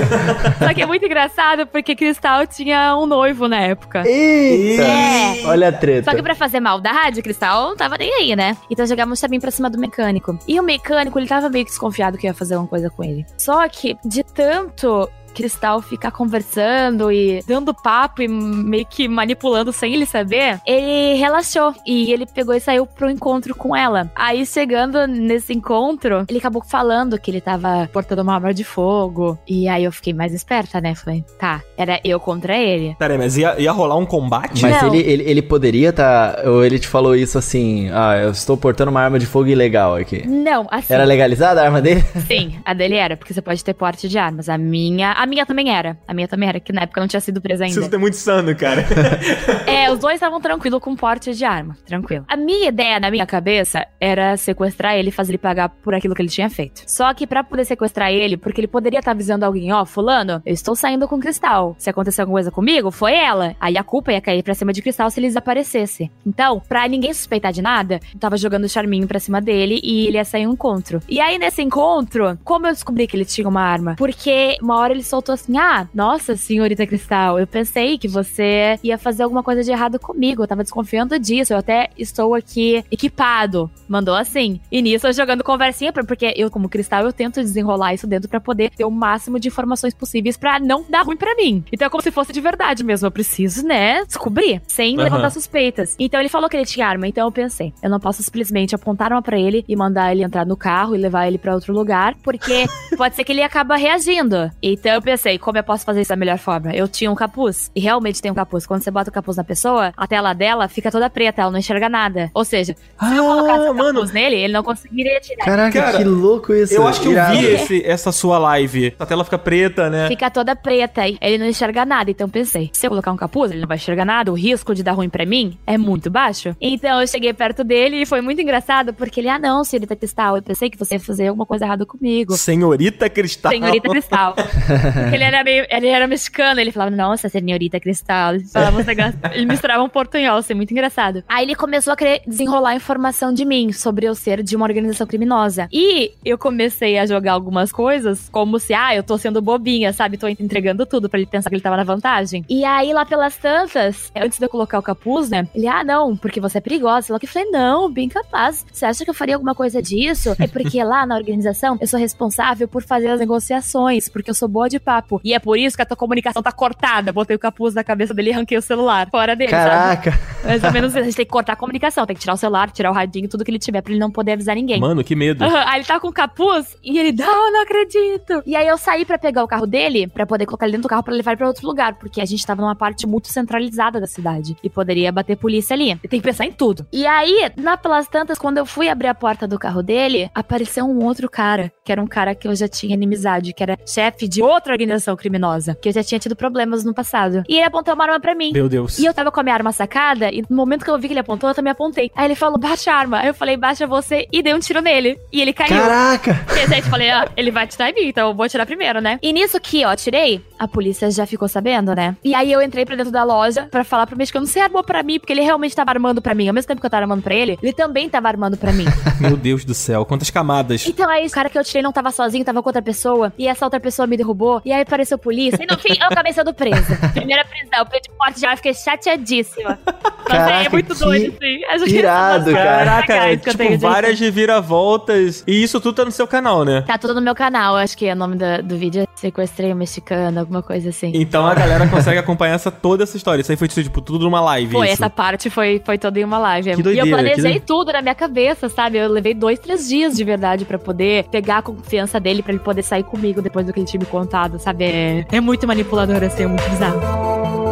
Só 0.58 0.74
que 0.74 0.82
é 0.82 0.86
muito 0.86 1.04
engraçado 1.04 1.66
porque 1.66 1.93
Cristal 1.94 2.46
tinha 2.46 2.96
um 2.96 3.06
noivo 3.06 3.48
na 3.48 3.60
época. 3.60 4.02
Eita! 4.06 4.82
É. 4.82 5.46
Olha 5.46 5.68
a 5.68 5.72
treta. 5.72 6.10
Só 6.10 6.16
que 6.16 6.22
pra 6.22 6.34
fazer 6.34 6.60
maldade, 6.60 7.22
Cristal 7.22 7.68
não 7.70 7.76
tava 7.76 7.96
nem 7.98 8.12
aí, 8.14 8.36
né? 8.36 8.56
Então 8.70 8.86
jogamos 8.86 9.20
também 9.20 9.40
pra 9.40 9.50
cima 9.50 9.70
do 9.70 9.78
mecânico. 9.78 10.38
E 10.46 10.58
o 10.58 10.62
mecânico, 10.62 11.18
ele 11.18 11.26
tava 11.26 11.48
meio 11.48 11.64
desconfiado 11.64 12.18
que 12.18 12.26
ia 12.26 12.34
fazer 12.34 12.54
alguma 12.54 12.68
coisa 12.68 12.90
com 12.90 13.04
ele. 13.04 13.24
Só 13.38 13.68
que, 13.68 13.96
de 14.04 14.22
tanto 14.22 15.08
Cristal 15.34 15.82
ficar 15.82 16.10
conversando 16.10 17.10
e 17.10 17.42
dando 17.46 17.74
papo 17.74 18.22
e 18.22 18.28
meio 18.28 18.86
que 18.86 19.08
manipulando 19.08 19.72
sem 19.72 19.94
ele 19.94 20.06
saber, 20.06 20.60
ele 20.66 21.14
relaxou 21.18 21.74
e 21.86 22.12
ele 22.12 22.26
pegou 22.26 22.54
e 22.54 22.60
saiu 22.60 22.86
pro 22.86 23.10
encontro 23.10 23.54
com 23.54 23.74
ela. 23.74 24.10
Aí 24.14 24.46
chegando 24.46 25.06
nesse 25.06 25.52
encontro, 25.52 26.24
ele 26.28 26.38
acabou 26.38 26.62
falando 26.62 27.18
que 27.18 27.30
ele 27.30 27.40
tava 27.40 27.88
portando 27.92 28.22
uma 28.22 28.34
arma 28.34 28.54
de 28.54 28.64
fogo. 28.64 29.38
E 29.46 29.68
aí 29.68 29.84
eu 29.84 29.92
fiquei 29.92 30.12
mais 30.12 30.32
esperta, 30.32 30.80
né? 30.80 30.94
Falei, 30.94 31.24
tá, 31.38 31.62
era 31.76 32.00
eu 32.04 32.20
contra 32.20 32.56
ele. 32.56 32.94
Peraí, 32.98 33.18
mas 33.18 33.36
ia, 33.36 33.60
ia 33.60 33.72
rolar 33.72 33.96
um 33.96 34.06
combate? 34.06 34.62
Mas 34.62 34.82
ele, 34.82 34.98
ele, 34.98 35.22
ele 35.24 35.42
poderia 35.42 35.92
tá. 35.92 36.42
Ou 36.44 36.64
ele 36.64 36.78
te 36.78 36.86
falou 36.86 37.14
isso 37.14 37.38
assim, 37.38 37.90
ah, 37.92 38.16
eu 38.16 38.30
estou 38.30 38.56
portando 38.56 38.90
uma 38.90 39.00
arma 39.00 39.18
de 39.18 39.26
fogo 39.26 39.48
ilegal 39.48 39.96
aqui. 39.96 40.26
Não, 40.26 40.66
assim. 40.70 40.92
Era 40.92 41.04
legalizada 41.04 41.60
a 41.60 41.64
arma 41.64 41.80
dele? 41.80 42.04
Sim, 42.26 42.58
a 42.64 42.74
dele 42.74 42.96
era, 42.96 43.16
porque 43.16 43.32
você 43.32 43.42
pode 43.42 43.64
ter 43.64 43.74
porte 43.74 44.08
de 44.08 44.18
armas. 44.18 44.48
A 44.48 44.58
minha. 44.58 45.12
A 45.24 45.26
minha 45.26 45.46
também 45.46 45.74
era. 45.74 45.98
A 46.06 46.12
minha 46.12 46.28
também 46.28 46.50
era, 46.50 46.60
que 46.60 46.70
na 46.70 46.82
época 46.82 47.00
não 47.00 47.08
tinha 47.08 47.18
sido 47.18 47.40
presa 47.40 47.64
ainda. 47.64 47.80
Isso 47.80 47.94
é 47.94 47.96
muito 47.96 48.14
sano, 48.14 48.54
cara. 48.54 48.84
é, 49.66 49.90
os 49.90 49.98
dois 49.98 50.16
estavam 50.16 50.38
tranquilos 50.38 50.82
com 50.82 50.94
porte 50.94 51.32
de 51.32 51.46
arma. 51.46 51.74
Tranquilo. 51.86 52.26
A 52.28 52.36
minha 52.36 52.68
ideia, 52.68 53.00
na 53.00 53.10
minha 53.10 53.24
cabeça, 53.24 53.86
era 53.98 54.36
sequestrar 54.36 54.96
ele 54.96 55.08
e 55.08 55.10
fazer 55.10 55.30
ele 55.30 55.38
pagar 55.38 55.70
por 55.70 55.94
aquilo 55.94 56.14
que 56.14 56.20
ele 56.20 56.28
tinha 56.28 56.50
feito. 56.50 56.82
Só 56.86 57.14
que 57.14 57.26
para 57.26 57.42
poder 57.42 57.64
sequestrar 57.64 58.12
ele, 58.12 58.36
porque 58.36 58.60
ele 58.60 58.68
poderia 58.68 58.98
estar 58.98 59.12
tá 59.12 59.14
avisando 59.14 59.46
alguém, 59.46 59.72
ó, 59.72 59.80
oh, 59.80 59.86
fulano, 59.86 60.42
eu 60.44 60.52
estou 60.52 60.76
saindo 60.76 61.08
com 61.08 61.18
Cristal. 61.18 61.74
Se 61.78 61.88
acontecer 61.88 62.20
alguma 62.20 62.36
coisa 62.36 62.50
comigo, 62.50 62.90
foi 62.90 63.14
ela. 63.14 63.56
Aí 63.58 63.78
a 63.78 63.82
culpa 63.82 64.12
ia 64.12 64.20
cair 64.20 64.42
pra 64.42 64.52
cima 64.52 64.74
de 64.74 64.82
Cristal 64.82 65.10
se 65.10 65.20
ele 65.20 65.28
desaparecesse. 65.28 66.10
Então, 66.26 66.60
pra 66.68 66.86
ninguém 66.86 67.14
suspeitar 67.14 67.50
de 67.50 67.62
nada, 67.62 67.98
eu 68.12 68.20
tava 68.20 68.36
jogando 68.36 68.64
o 68.64 68.68
charminho 68.68 69.08
pra 69.08 69.18
cima 69.18 69.40
dele 69.40 69.80
e 69.82 70.06
ele 70.06 70.18
ia 70.18 70.24
sair 70.26 70.46
um 70.46 70.52
encontro. 70.52 71.00
E 71.08 71.18
aí, 71.18 71.38
nesse 71.38 71.62
encontro, 71.62 72.38
como 72.44 72.66
eu 72.66 72.72
descobri 72.72 73.06
que 73.06 73.16
ele 73.16 73.24
tinha 73.24 73.48
uma 73.48 73.62
arma? 73.62 73.94
Porque 73.96 74.58
uma 74.60 74.76
hora 74.76 74.92
ele 74.92 75.02
soltou 75.14 75.32
assim, 75.32 75.44
assim: 75.44 75.56
Ah, 75.58 75.86
nossa, 75.94 76.36
senhorita 76.36 76.86
Cristal, 76.86 77.38
eu 77.38 77.46
pensei 77.46 77.98
que 77.98 78.08
você 78.08 78.78
ia 78.82 78.98
fazer 78.98 79.22
alguma 79.22 79.42
coisa 79.42 79.62
de 79.62 79.70
errado 79.70 79.98
comigo. 79.98 80.42
Eu 80.42 80.46
tava 80.46 80.62
desconfiando 80.62 81.18
disso. 81.18 81.52
Eu 81.52 81.58
até 81.58 81.90
estou 81.96 82.34
aqui 82.34 82.84
equipado. 82.90 83.70
Mandou 83.88 84.14
assim. 84.14 84.60
E 84.70 84.80
nisso 84.80 85.06
eu 85.06 85.12
jogando 85.12 85.44
conversinha, 85.44 85.92
porque 85.92 86.32
eu, 86.36 86.50
como 86.50 86.68
Cristal, 86.68 87.04
eu 87.04 87.12
tento 87.12 87.40
desenrolar 87.40 87.94
isso 87.94 88.06
dentro 88.06 88.28
para 88.28 88.40
poder 88.40 88.70
ter 88.70 88.84
o 88.84 88.90
máximo 88.90 89.38
de 89.38 89.48
informações 89.48 89.94
possíveis 89.94 90.36
para 90.36 90.58
não 90.58 90.84
dar 90.88 91.02
ruim 91.02 91.16
para 91.16 91.34
mim. 91.34 91.64
Então 91.72 91.86
é 91.86 91.90
como 91.90 92.02
se 92.02 92.10
fosse 92.10 92.32
de 92.32 92.40
verdade 92.40 92.82
mesmo. 92.82 93.06
Eu 93.06 93.10
preciso, 93.10 93.66
né, 93.66 94.04
descobrir, 94.04 94.62
sem 94.66 94.96
uhum. 94.96 95.04
levantar 95.04 95.30
suspeitas. 95.30 95.94
Então 95.98 96.20
ele 96.20 96.28
falou 96.28 96.48
que 96.48 96.56
ele 96.56 96.64
tinha 96.64 96.86
arma, 96.86 97.06
então 97.06 97.26
eu 97.26 97.32
pensei: 97.32 97.72
eu 97.82 97.90
não 97.90 98.00
posso 98.00 98.22
simplesmente 98.22 98.74
apontar 98.74 99.12
uma 99.12 99.22
pra 99.22 99.38
ele 99.38 99.64
e 99.68 99.76
mandar 99.76 100.12
ele 100.12 100.22
entrar 100.22 100.46
no 100.46 100.56
carro 100.56 100.94
e 100.94 100.98
levar 100.98 101.26
ele 101.26 101.38
para 101.38 101.54
outro 101.54 101.72
lugar, 101.72 102.14
porque 102.22 102.66
pode 102.96 103.14
ser 103.14 103.24
que 103.24 103.32
ele 103.32 103.42
acaba 103.42 103.76
reagindo. 103.76 104.50
Então 104.62 104.92
eu 104.92 105.02
pensei, 105.04 105.34
sei 105.34 105.38
como 105.38 105.56
eu 105.58 105.64
posso 105.64 105.84
fazer 105.84 106.02
isso 106.02 106.10
da 106.10 106.16
melhor 106.16 106.38
forma. 106.38 106.72
Eu 106.72 106.86
tinha 106.86 107.10
um 107.10 107.14
capuz, 107.14 107.70
e 107.74 107.80
realmente 107.80 108.20
tem 108.20 108.30
um 108.30 108.34
capuz. 108.34 108.66
Quando 108.66 108.82
você 108.82 108.90
bota 108.90 109.10
o 109.10 109.12
capuz 109.12 109.36
na 109.36 109.44
pessoa, 109.44 109.92
a 109.96 110.06
tela 110.06 110.32
dela 110.32 110.68
fica 110.68 110.90
toda 110.90 111.08
preta, 111.08 111.42
ela 111.42 111.50
não 111.50 111.58
enxerga 111.58 111.88
nada. 111.88 112.30
Ou 112.34 112.44
seja, 112.44 112.76
ah, 112.98 113.08
se 113.08 113.16
eu 113.16 113.24
colocasse 113.24 113.68
o 113.70 113.74
capuz 113.74 114.12
nele, 114.12 114.36
ele 114.36 114.52
não 114.52 114.62
conseguiria 114.62 115.20
tirar. 115.20 115.44
Caraca, 115.44 115.80
Cara, 115.80 115.98
que 115.98 116.04
louco 116.04 116.52
isso. 116.52 116.74
Eu 116.74 116.86
acho 116.86 117.00
que 117.00 117.08
eu 117.08 117.26
vi 117.30 117.46
esse, 117.46 117.84
essa 117.84 118.12
sua 118.12 118.38
live. 118.38 118.94
A 118.98 119.06
tela 119.06 119.24
fica 119.24 119.38
preta, 119.38 119.88
né? 119.90 120.08
Fica 120.08 120.30
toda 120.30 120.54
preta, 120.54 121.08
e 121.08 121.18
ele 121.20 121.38
não 121.38 121.46
enxerga 121.46 121.84
nada. 121.84 122.10
Então 122.10 122.28
pensei, 122.28 122.70
se 122.72 122.86
eu 122.86 122.90
colocar 122.90 123.12
um 123.12 123.16
capuz, 123.16 123.50
ele 123.50 123.60
não 123.60 123.68
vai 123.68 123.76
enxergar 123.76 124.04
nada, 124.04 124.30
o 124.30 124.34
risco 124.34 124.74
de 124.74 124.82
dar 124.82 124.92
ruim 124.92 125.08
pra 125.08 125.24
mim 125.24 125.58
é 125.66 125.78
muito 125.78 126.10
baixo. 126.10 126.54
Então 126.60 127.00
eu 127.00 127.06
cheguei 127.06 127.32
perto 127.32 127.64
dele 127.64 128.02
e 128.02 128.06
foi 128.06 128.20
muito 128.20 128.40
engraçado, 128.40 128.92
porque 128.92 129.20
ele, 129.20 129.28
ah 129.28 129.38
não, 129.38 129.64
senhorita 129.64 129.96
Cristal, 129.96 130.36
eu 130.36 130.42
pensei 130.42 130.70
que 130.70 130.78
você 130.78 130.94
ia 130.94 131.00
fazer 131.00 131.28
alguma 131.28 131.46
coisa 131.46 131.64
errada 131.64 131.86
comigo. 131.86 132.36
Senhorita 132.36 133.08
Cristal. 133.08 133.52
Senhorita 133.52 133.88
Cristal. 133.88 134.34
porque 134.92 135.14
ele 135.14 135.24
era 135.24 135.44
meio, 135.44 135.66
ele 135.68 135.88
era 135.88 136.06
mexicano, 136.06 136.60
ele 136.60 136.72
falava, 136.72 136.94
nossa, 136.94 137.28
senhorita 137.28 137.80
Cristal. 137.80 138.34
Ele 138.34 138.44
falava 138.44 138.78
uns 138.78 138.86
negócios, 138.86 139.16
ele 139.32 139.46
misturava 139.46 139.82
um 139.82 139.88
portunhol, 139.88 140.40
isso 140.40 140.52
é 140.52 140.54
muito 140.54 140.70
engraçado. 140.70 141.22
Aí 141.28 141.44
ele 141.44 141.54
começou 141.54 141.92
a 141.92 141.96
querer 141.96 142.22
desenrolar 142.26 142.74
informação 142.74 143.32
de 143.32 143.44
mim 143.44 143.72
sobre 143.72 144.06
eu 144.06 144.14
ser 144.14 144.42
de 144.42 144.56
uma 144.56 144.64
organização 144.64 145.06
criminosa. 145.06 145.68
E 145.72 146.12
eu 146.24 146.38
comecei 146.38 146.98
a 146.98 147.06
jogar 147.06 147.32
algumas 147.32 147.72
coisas 147.72 148.28
como 148.30 148.58
se, 148.58 148.74
ah, 148.74 148.94
eu 148.94 149.02
tô 149.02 149.16
sendo 149.18 149.40
bobinha, 149.40 149.92
sabe? 149.92 150.16
Tô 150.16 150.28
entregando 150.28 150.86
tudo 150.86 151.08
para 151.08 151.18
ele 151.18 151.26
pensar 151.26 151.50
que 151.50 151.56
ele 151.56 151.62
tava 151.62 151.76
na 151.76 151.84
vantagem. 151.84 152.44
E 152.48 152.64
aí, 152.64 152.92
lá 152.92 153.04
pelas 153.04 153.36
tantas, 153.36 154.10
antes 154.14 154.38
de 154.38 154.44
eu 154.44 154.48
colocar 154.48 154.78
o 154.78 154.82
capuz, 154.82 155.30
né? 155.30 155.46
Ele, 155.54 155.66
ah, 155.66 155.84
não, 155.84 156.16
porque 156.16 156.40
você 156.40 156.58
é 156.58 156.60
perigosa. 156.60 157.12
Eu 157.12 157.28
falei, 157.28 157.50
não, 157.50 157.90
bem 157.90 158.08
capaz. 158.08 158.64
Você 158.72 158.84
acha 158.84 159.04
que 159.04 159.10
eu 159.10 159.14
faria 159.14 159.34
alguma 159.34 159.54
coisa 159.54 159.80
disso? 159.80 160.34
É 160.38 160.46
porque 160.46 160.82
lá 160.82 161.06
na 161.06 161.16
organização 161.16 161.78
eu 161.80 161.86
sou 161.86 161.98
responsável 161.98 162.68
por 162.68 162.82
fazer 162.82 163.08
as 163.08 163.20
negociações, 163.20 164.08
porque 164.08 164.30
eu 164.30 164.34
sou 164.34 164.48
boa 164.48 164.68
de 164.74 164.80
papo. 164.80 165.20
E 165.24 165.34
é 165.34 165.38
por 165.38 165.58
isso 165.58 165.76
que 165.76 165.82
a 165.82 165.86
tua 165.86 165.96
comunicação 165.96 166.42
tá 166.42 166.52
cortada. 166.52 167.12
Botei 167.12 167.36
o 167.36 167.38
capuz 167.38 167.74
na 167.74 167.84
cabeça 167.84 168.12
dele 168.12 168.30
e 168.30 168.32
arranquei 168.32 168.58
o 168.58 168.62
celular 168.62 169.08
fora 169.10 169.34
dele. 169.34 169.50
Caraca! 169.50 170.12
Sabe? 170.12 170.44
Mais 170.44 170.64
ou 170.64 170.72
menos 170.72 170.96
a 170.96 171.02
gente 171.02 171.16
tem 171.16 171.24
que 171.24 171.30
cortar 171.30 171.54
a 171.54 171.56
comunicação, 171.56 172.04
tem 172.06 172.14
que 172.14 172.20
tirar 172.20 172.34
o 172.34 172.36
celular, 172.36 172.70
tirar 172.70 172.90
o 172.90 172.94
radinho, 172.94 173.28
tudo 173.28 173.44
que 173.44 173.50
ele 173.50 173.58
tiver 173.58 173.80
pra 173.80 173.92
ele 173.92 174.00
não 174.00 174.10
poder 174.10 174.32
avisar 174.32 174.54
ninguém. 174.54 174.80
Mano, 174.80 175.02
que 175.02 175.16
medo. 175.16 175.44
Uhum. 175.44 175.56
Aí 175.56 175.78
ele 175.78 175.84
tá 175.84 175.98
com 175.98 176.08
o 176.08 176.12
capuz 176.12 176.76
e 176.82 176.98
ele, 176.98 177.12
não, 177.12 177.52
não 177.52 177.62
acredito. 177.62 178.42
E 178.44 178.54
aí 178.54 178.66
eu 178.66 178.76
saí 178.76 179.04
pra 179.04 179.18
pegar 179.18 179.42
o 179.42 179.48
carro 179.48 179.66
dele, 179.66 180.06
pra 180.06 180.26
poder 180.26 180.46
colocar 180.46 180.66
ele 180.66 180.72
dentro 180.72 180.88
do 180.88 180.90
carro 180.90 181.02
pra 181.02 181.14
levar 181.14 181.32
ele 181.32 181.38
pra 181.38 181.46
outro 181.46 181.66
lugar, 181.66 181.94
porque 181.94 182.20
a 182.20 182.24
gente 182.24 182.44
tava 182.44 182.60
numa 182.60 182.74
parte 182.74 183.06
muito 183.06 183.28
centralizada 183.28 184.00
da 184.00 184.06
cidade 184.06 184.56
e 184.62 184.68
poderia 184.68 185.10
bater 185.10 185.36
polícia 185.36 185.74
ali. 185.74 185.96
Tem 186.08 186.20
que 186.20 186.26
pensar 186.26 186.44
em 186.44 186.52
tudo. 186.52 186.86
E 186.92 187.06
aí, 187.06 187.50
na 187.56 187.76
pelas 187.76 188.06
tantas, 188.06 188.38
quando 188.38 188.58
eu 188.58 188.66
fui 188.66 188.88
abrir 188.88 189.08
a 189.08 189.14
porta 189.14 189.46
do 189.46 189.58
carro 189.58 189.82
dele, 189.82 190.30
apareceu 190.34 190.84
um 190.84 191.04
outro 191.04 191.28
cara, 191.28 191.72
que 191.84 191.92
era 191.92 192.02
um 192.02 192.06
cara 192.06 192.34
que 192.34 192.48
eu 192.48 192.54
já 192.54 192.68
tinha 192.68 192.94
inimizade, 192.94 193.52
que 193.52 193.62
era 193.62 193.78
chefe 193.86 194.28
de 194.28 194.42
outra 194.64 194.72
organização 194.72 195.14
criminosa, 195.14 195.76
que 195.80 195.90
eu 195.90 195.92
já 195.92 196.02
tinha 196.02 196.18
tido 196.18 196.34
problemas 196.34 196.84
no 196.84 196.94
passado. 196.94 197.44
E 197.46 197.56
ele 197.56 197.64
apontou 197.64 197.94
uma 197.94 198.04
arma 198.04 198.18
pra 198.18 198.34
mim. 198.34 198.50
Meu 198.52 198.68
Deus. 198.68 198.98
E 198.98 199.04
eu 199.04 199.12
tava 199.12 199.30
com 199.30 199.40
a 199.40 199.42
minha 199.42 199.54
arma 199.54 199.72
sacada, 199.72 200.30
e 200.30 200.42
no 200.48 200.56
momento 200.56 200.84
que 200.84 200.90
eu 200.90 200.98
vi 200.98 201.08
que 201.08 201.12
ele 201.12 201.20
apontou, 201.20 201.50
eu 201.50 201.54
também 201.54 201.70
apontei. 201.70 202.10
Aí 202.16 202.26
ele 202.26 202.34
falou, 202.34 202.58
baixa 202.58 202.90
a 202.90 202.96
arma. 202.96 203.18
Aí 203.18 203.28
eu 203.28 203.34
falei, 203.34 203.56
baixa 203.56 203.86
você, 203.86 204.26
e 204.32 204.42
dei 204.42 204.54
um 204.54 204.58
tiro 204.58 204.80
nele. 204.80 205.18
E 205.30 205.42
ele 205.42 205.52
caiu. 205.52 205.68
Caraca! 205.68 206.44
E 206.56 206.60
a 206.60 206.66
gente 206.66 206.88
falei, 206.88 207.12
ó, 207.12 207.26
ele 207.36 207.50
vai 207.50 207.64
atirar 207.64 207.90
em 207.90 207.94
mim, 207.94 208.08
então 208.08 208.28
eu 208.28 208.34
vou 208.34 208.44
atirar 208.44 208.66
primeiro, 208.66 209.00
né? 209.00 209.18
E 209.22 209.32
nisso 209.32 209.60
que, 209.60 209.84
ó, 209.84 209.90
atirei, 209.90 210.42
a 210.58 210.66
polícia 210.66 211.10
já 211.10 211.26
ficou 211.26 211.46
sabendo, 211.46 211.94
né? 211.94 212.16
E 212.24 212.34
aí 212.34 212.50
eu 212.50 212.62
entrei 212.62 212.86
pra 212.86 212.96
dentro 212.96 213.12
da 213.12 213.22
loja 213.22 213.68
pra 213.70 213.84
falar 213.84 214.06
pro 214.06 214.16
mexicano, 214.16 214.46
você 214.46 214.60
armou 214.60 214.82
pra 214.82 215.02
mim, 215.02 215.18
porque 215.18 215.32
ele 215.32 215.42
realmente 215.42 215.76
tava 215.76 215.90
armando 215.90 216.22
pra 216.22 216.34
mim. 216.34 216.48
Ao 216.48 216.54
mesmo 216.54 216.68
tempo 216.68 216.80
que 216.80 216.86
eu 216.86 216.90
tava 216.90 217.02
armando 217.02 217.22
pra 217.22 217.34
ele, 217.34 217.58
ele 217.62 217.72
também 217.72 218.08
tava 218.08 218.28
armando 218.28 218.56
pra 218.56 218.72
mim. 218.72 218.86
Meu 219.20 219.36
Deus 219.36 219.64
do 219.64 219.74
céu, 219.74 220.06
quantas 220.06 220.30
camadas. 220.30 220.86
Então 220.86 221.08
aí, 221.10 221.26
o 221.26 221.30
cara 221.30 221.50
que 221.50 221.58
eu 221.58 221.64
tirei 221.64 221.82
não 221.82 221.92
tava 221.92 222.10
sozinho, 222.10 222.44
tava 222.44 222.62
com 222.62 222.68
outra 222.68 222.82
pessoa, 222.82 223.32
e 223.38 223.46
essa 223.46 223.66
outra 223.66 223.80
pessoa 223.80 224.06
me 224.06 224.16
derrubou, 224.16 224.53
e 224.64 224.72
aí 224.72 224.82
apareceu 224.82 225.16
a 225.16 225.18
polícia, 225.18 225.62
e 225.62 225.66
no 225.66 225.78
fim, 225.78 225.96
eu 226.00 226.06
acabei 226.06 226.32
sendo 226.32 226.52
presa. 226.52 226.96
Primeira 227.12 227.44
prisão, 227.44 227.86
pedi 227.86 228.08
porte 228.16 228.40
já, 228.40 228.56
fiquei 228.56 228.74
chateadíssima. 228.74 229.78
Caraca, 230.26 230.66
é 230.66 230.68
muito 230.68 230.94
doido, 230.94 231.36
assim. 231.70 231.96
Irado, 231.96 232.52
cara. 232.52 232.84
Caraca, 232.84 233.14
é, 233.14 233.36
tipo, 233.36 233.78
várias 233.78 234.18
reviravoltas. 234.18 235.44
E 235.46 235.62
isso 235.62 235.80
tudo 235.80 235.94
tá 235.94 236.04
no 236.04 236.10
seu 236.10 236.26
canal, 236.26 236.64
né? 236.64 236.82
Tá 236.82 236.98
tudo 236.98 237.14
no 237.14 237.20
meu 237.20 237.34
canal, 237.34 237.76
acho 237.76 237.96
que 237.96 238.10
o 238.10 238.16
nome 238.16 238.36
do, 238.36 238.62
do 238.62 238.76
vídeo 238.76 239.02
é 239.02 239.14
Sequestrei 239.24 239.72
o 239.72 239.76
Mexicano, 239.76 240.38
alguma 240.40 240.62
coisa 240.62 240.90
assim. 240.90 241.12
Então 241.14 241.46
a 241.46 241.54
galera 241.54 241.88
consegue 241.88 242.18
acompanhar 242.18 242.54
essa, 242.54 242.70
toda 242.70 243.04
essa 243.04 243.16
história. 243.16 243.40
Isso 243.40 243.50
aí 243.50 243.56
foi, 243.56 243.68
tipo, 243.68 244.02
tudo 244.02 244.24
numa 244.24 244.40
live. 244.40 244.72
Foi, 244.72 244.86
isso. 244.86 244.94
essa 244.94 245.08
parte 245.08 245.48
foi, 245.48 245.80
foi 245.82 245.96
toda 245.96 246.20
em 246.20 246.24
uma 246.24 246.38
live. 246.38 246.74
Que 246.74 246.82
doideira, 246.82 247.08
e 247.08 247.10
eu 247.10 247.16
planejei 247.16 247.60
tudo 247.60 247.90
na 247.92 248.02
minha 248.02 248.14
cabeça, 248.14 248.68
sabe? 248.68 248.98
Eu 248.98 249.08
levei 249.08 249.32
dois, 249.32 249.58
três 249.58 249.88
dias 249.88 250.14
de 250.14 250.24
verdade 250.24 250.66
pra 250.66 250.78
poder 250.78 251.24
pegar 251.30 251.58
a 251.58 251.62
confiança 251.62 252.20
dele, 252.20 252.42
pra 252.42 252.52
ele 252.52 252.62
poder 252.62 252.82
sair 252.82 253.02
comigo 253.02 253.40
depois 253.40 253.64
do 253.64 253.72
que 253.72 253.80
ele 253.80 253.86
tinha 253.86 254.00
me 254.00 254.06
contado, 254.06 254.43
sabe? 254.58 254.84
É, 254.84 255.26
é 255.32 255.40
muito 255.40 255.66
manipulador, 255.66 256.22
assim, 256.22 256.44
é 256.44 256.46
muito 256.46 256.68
bizarro. 256.70 257.63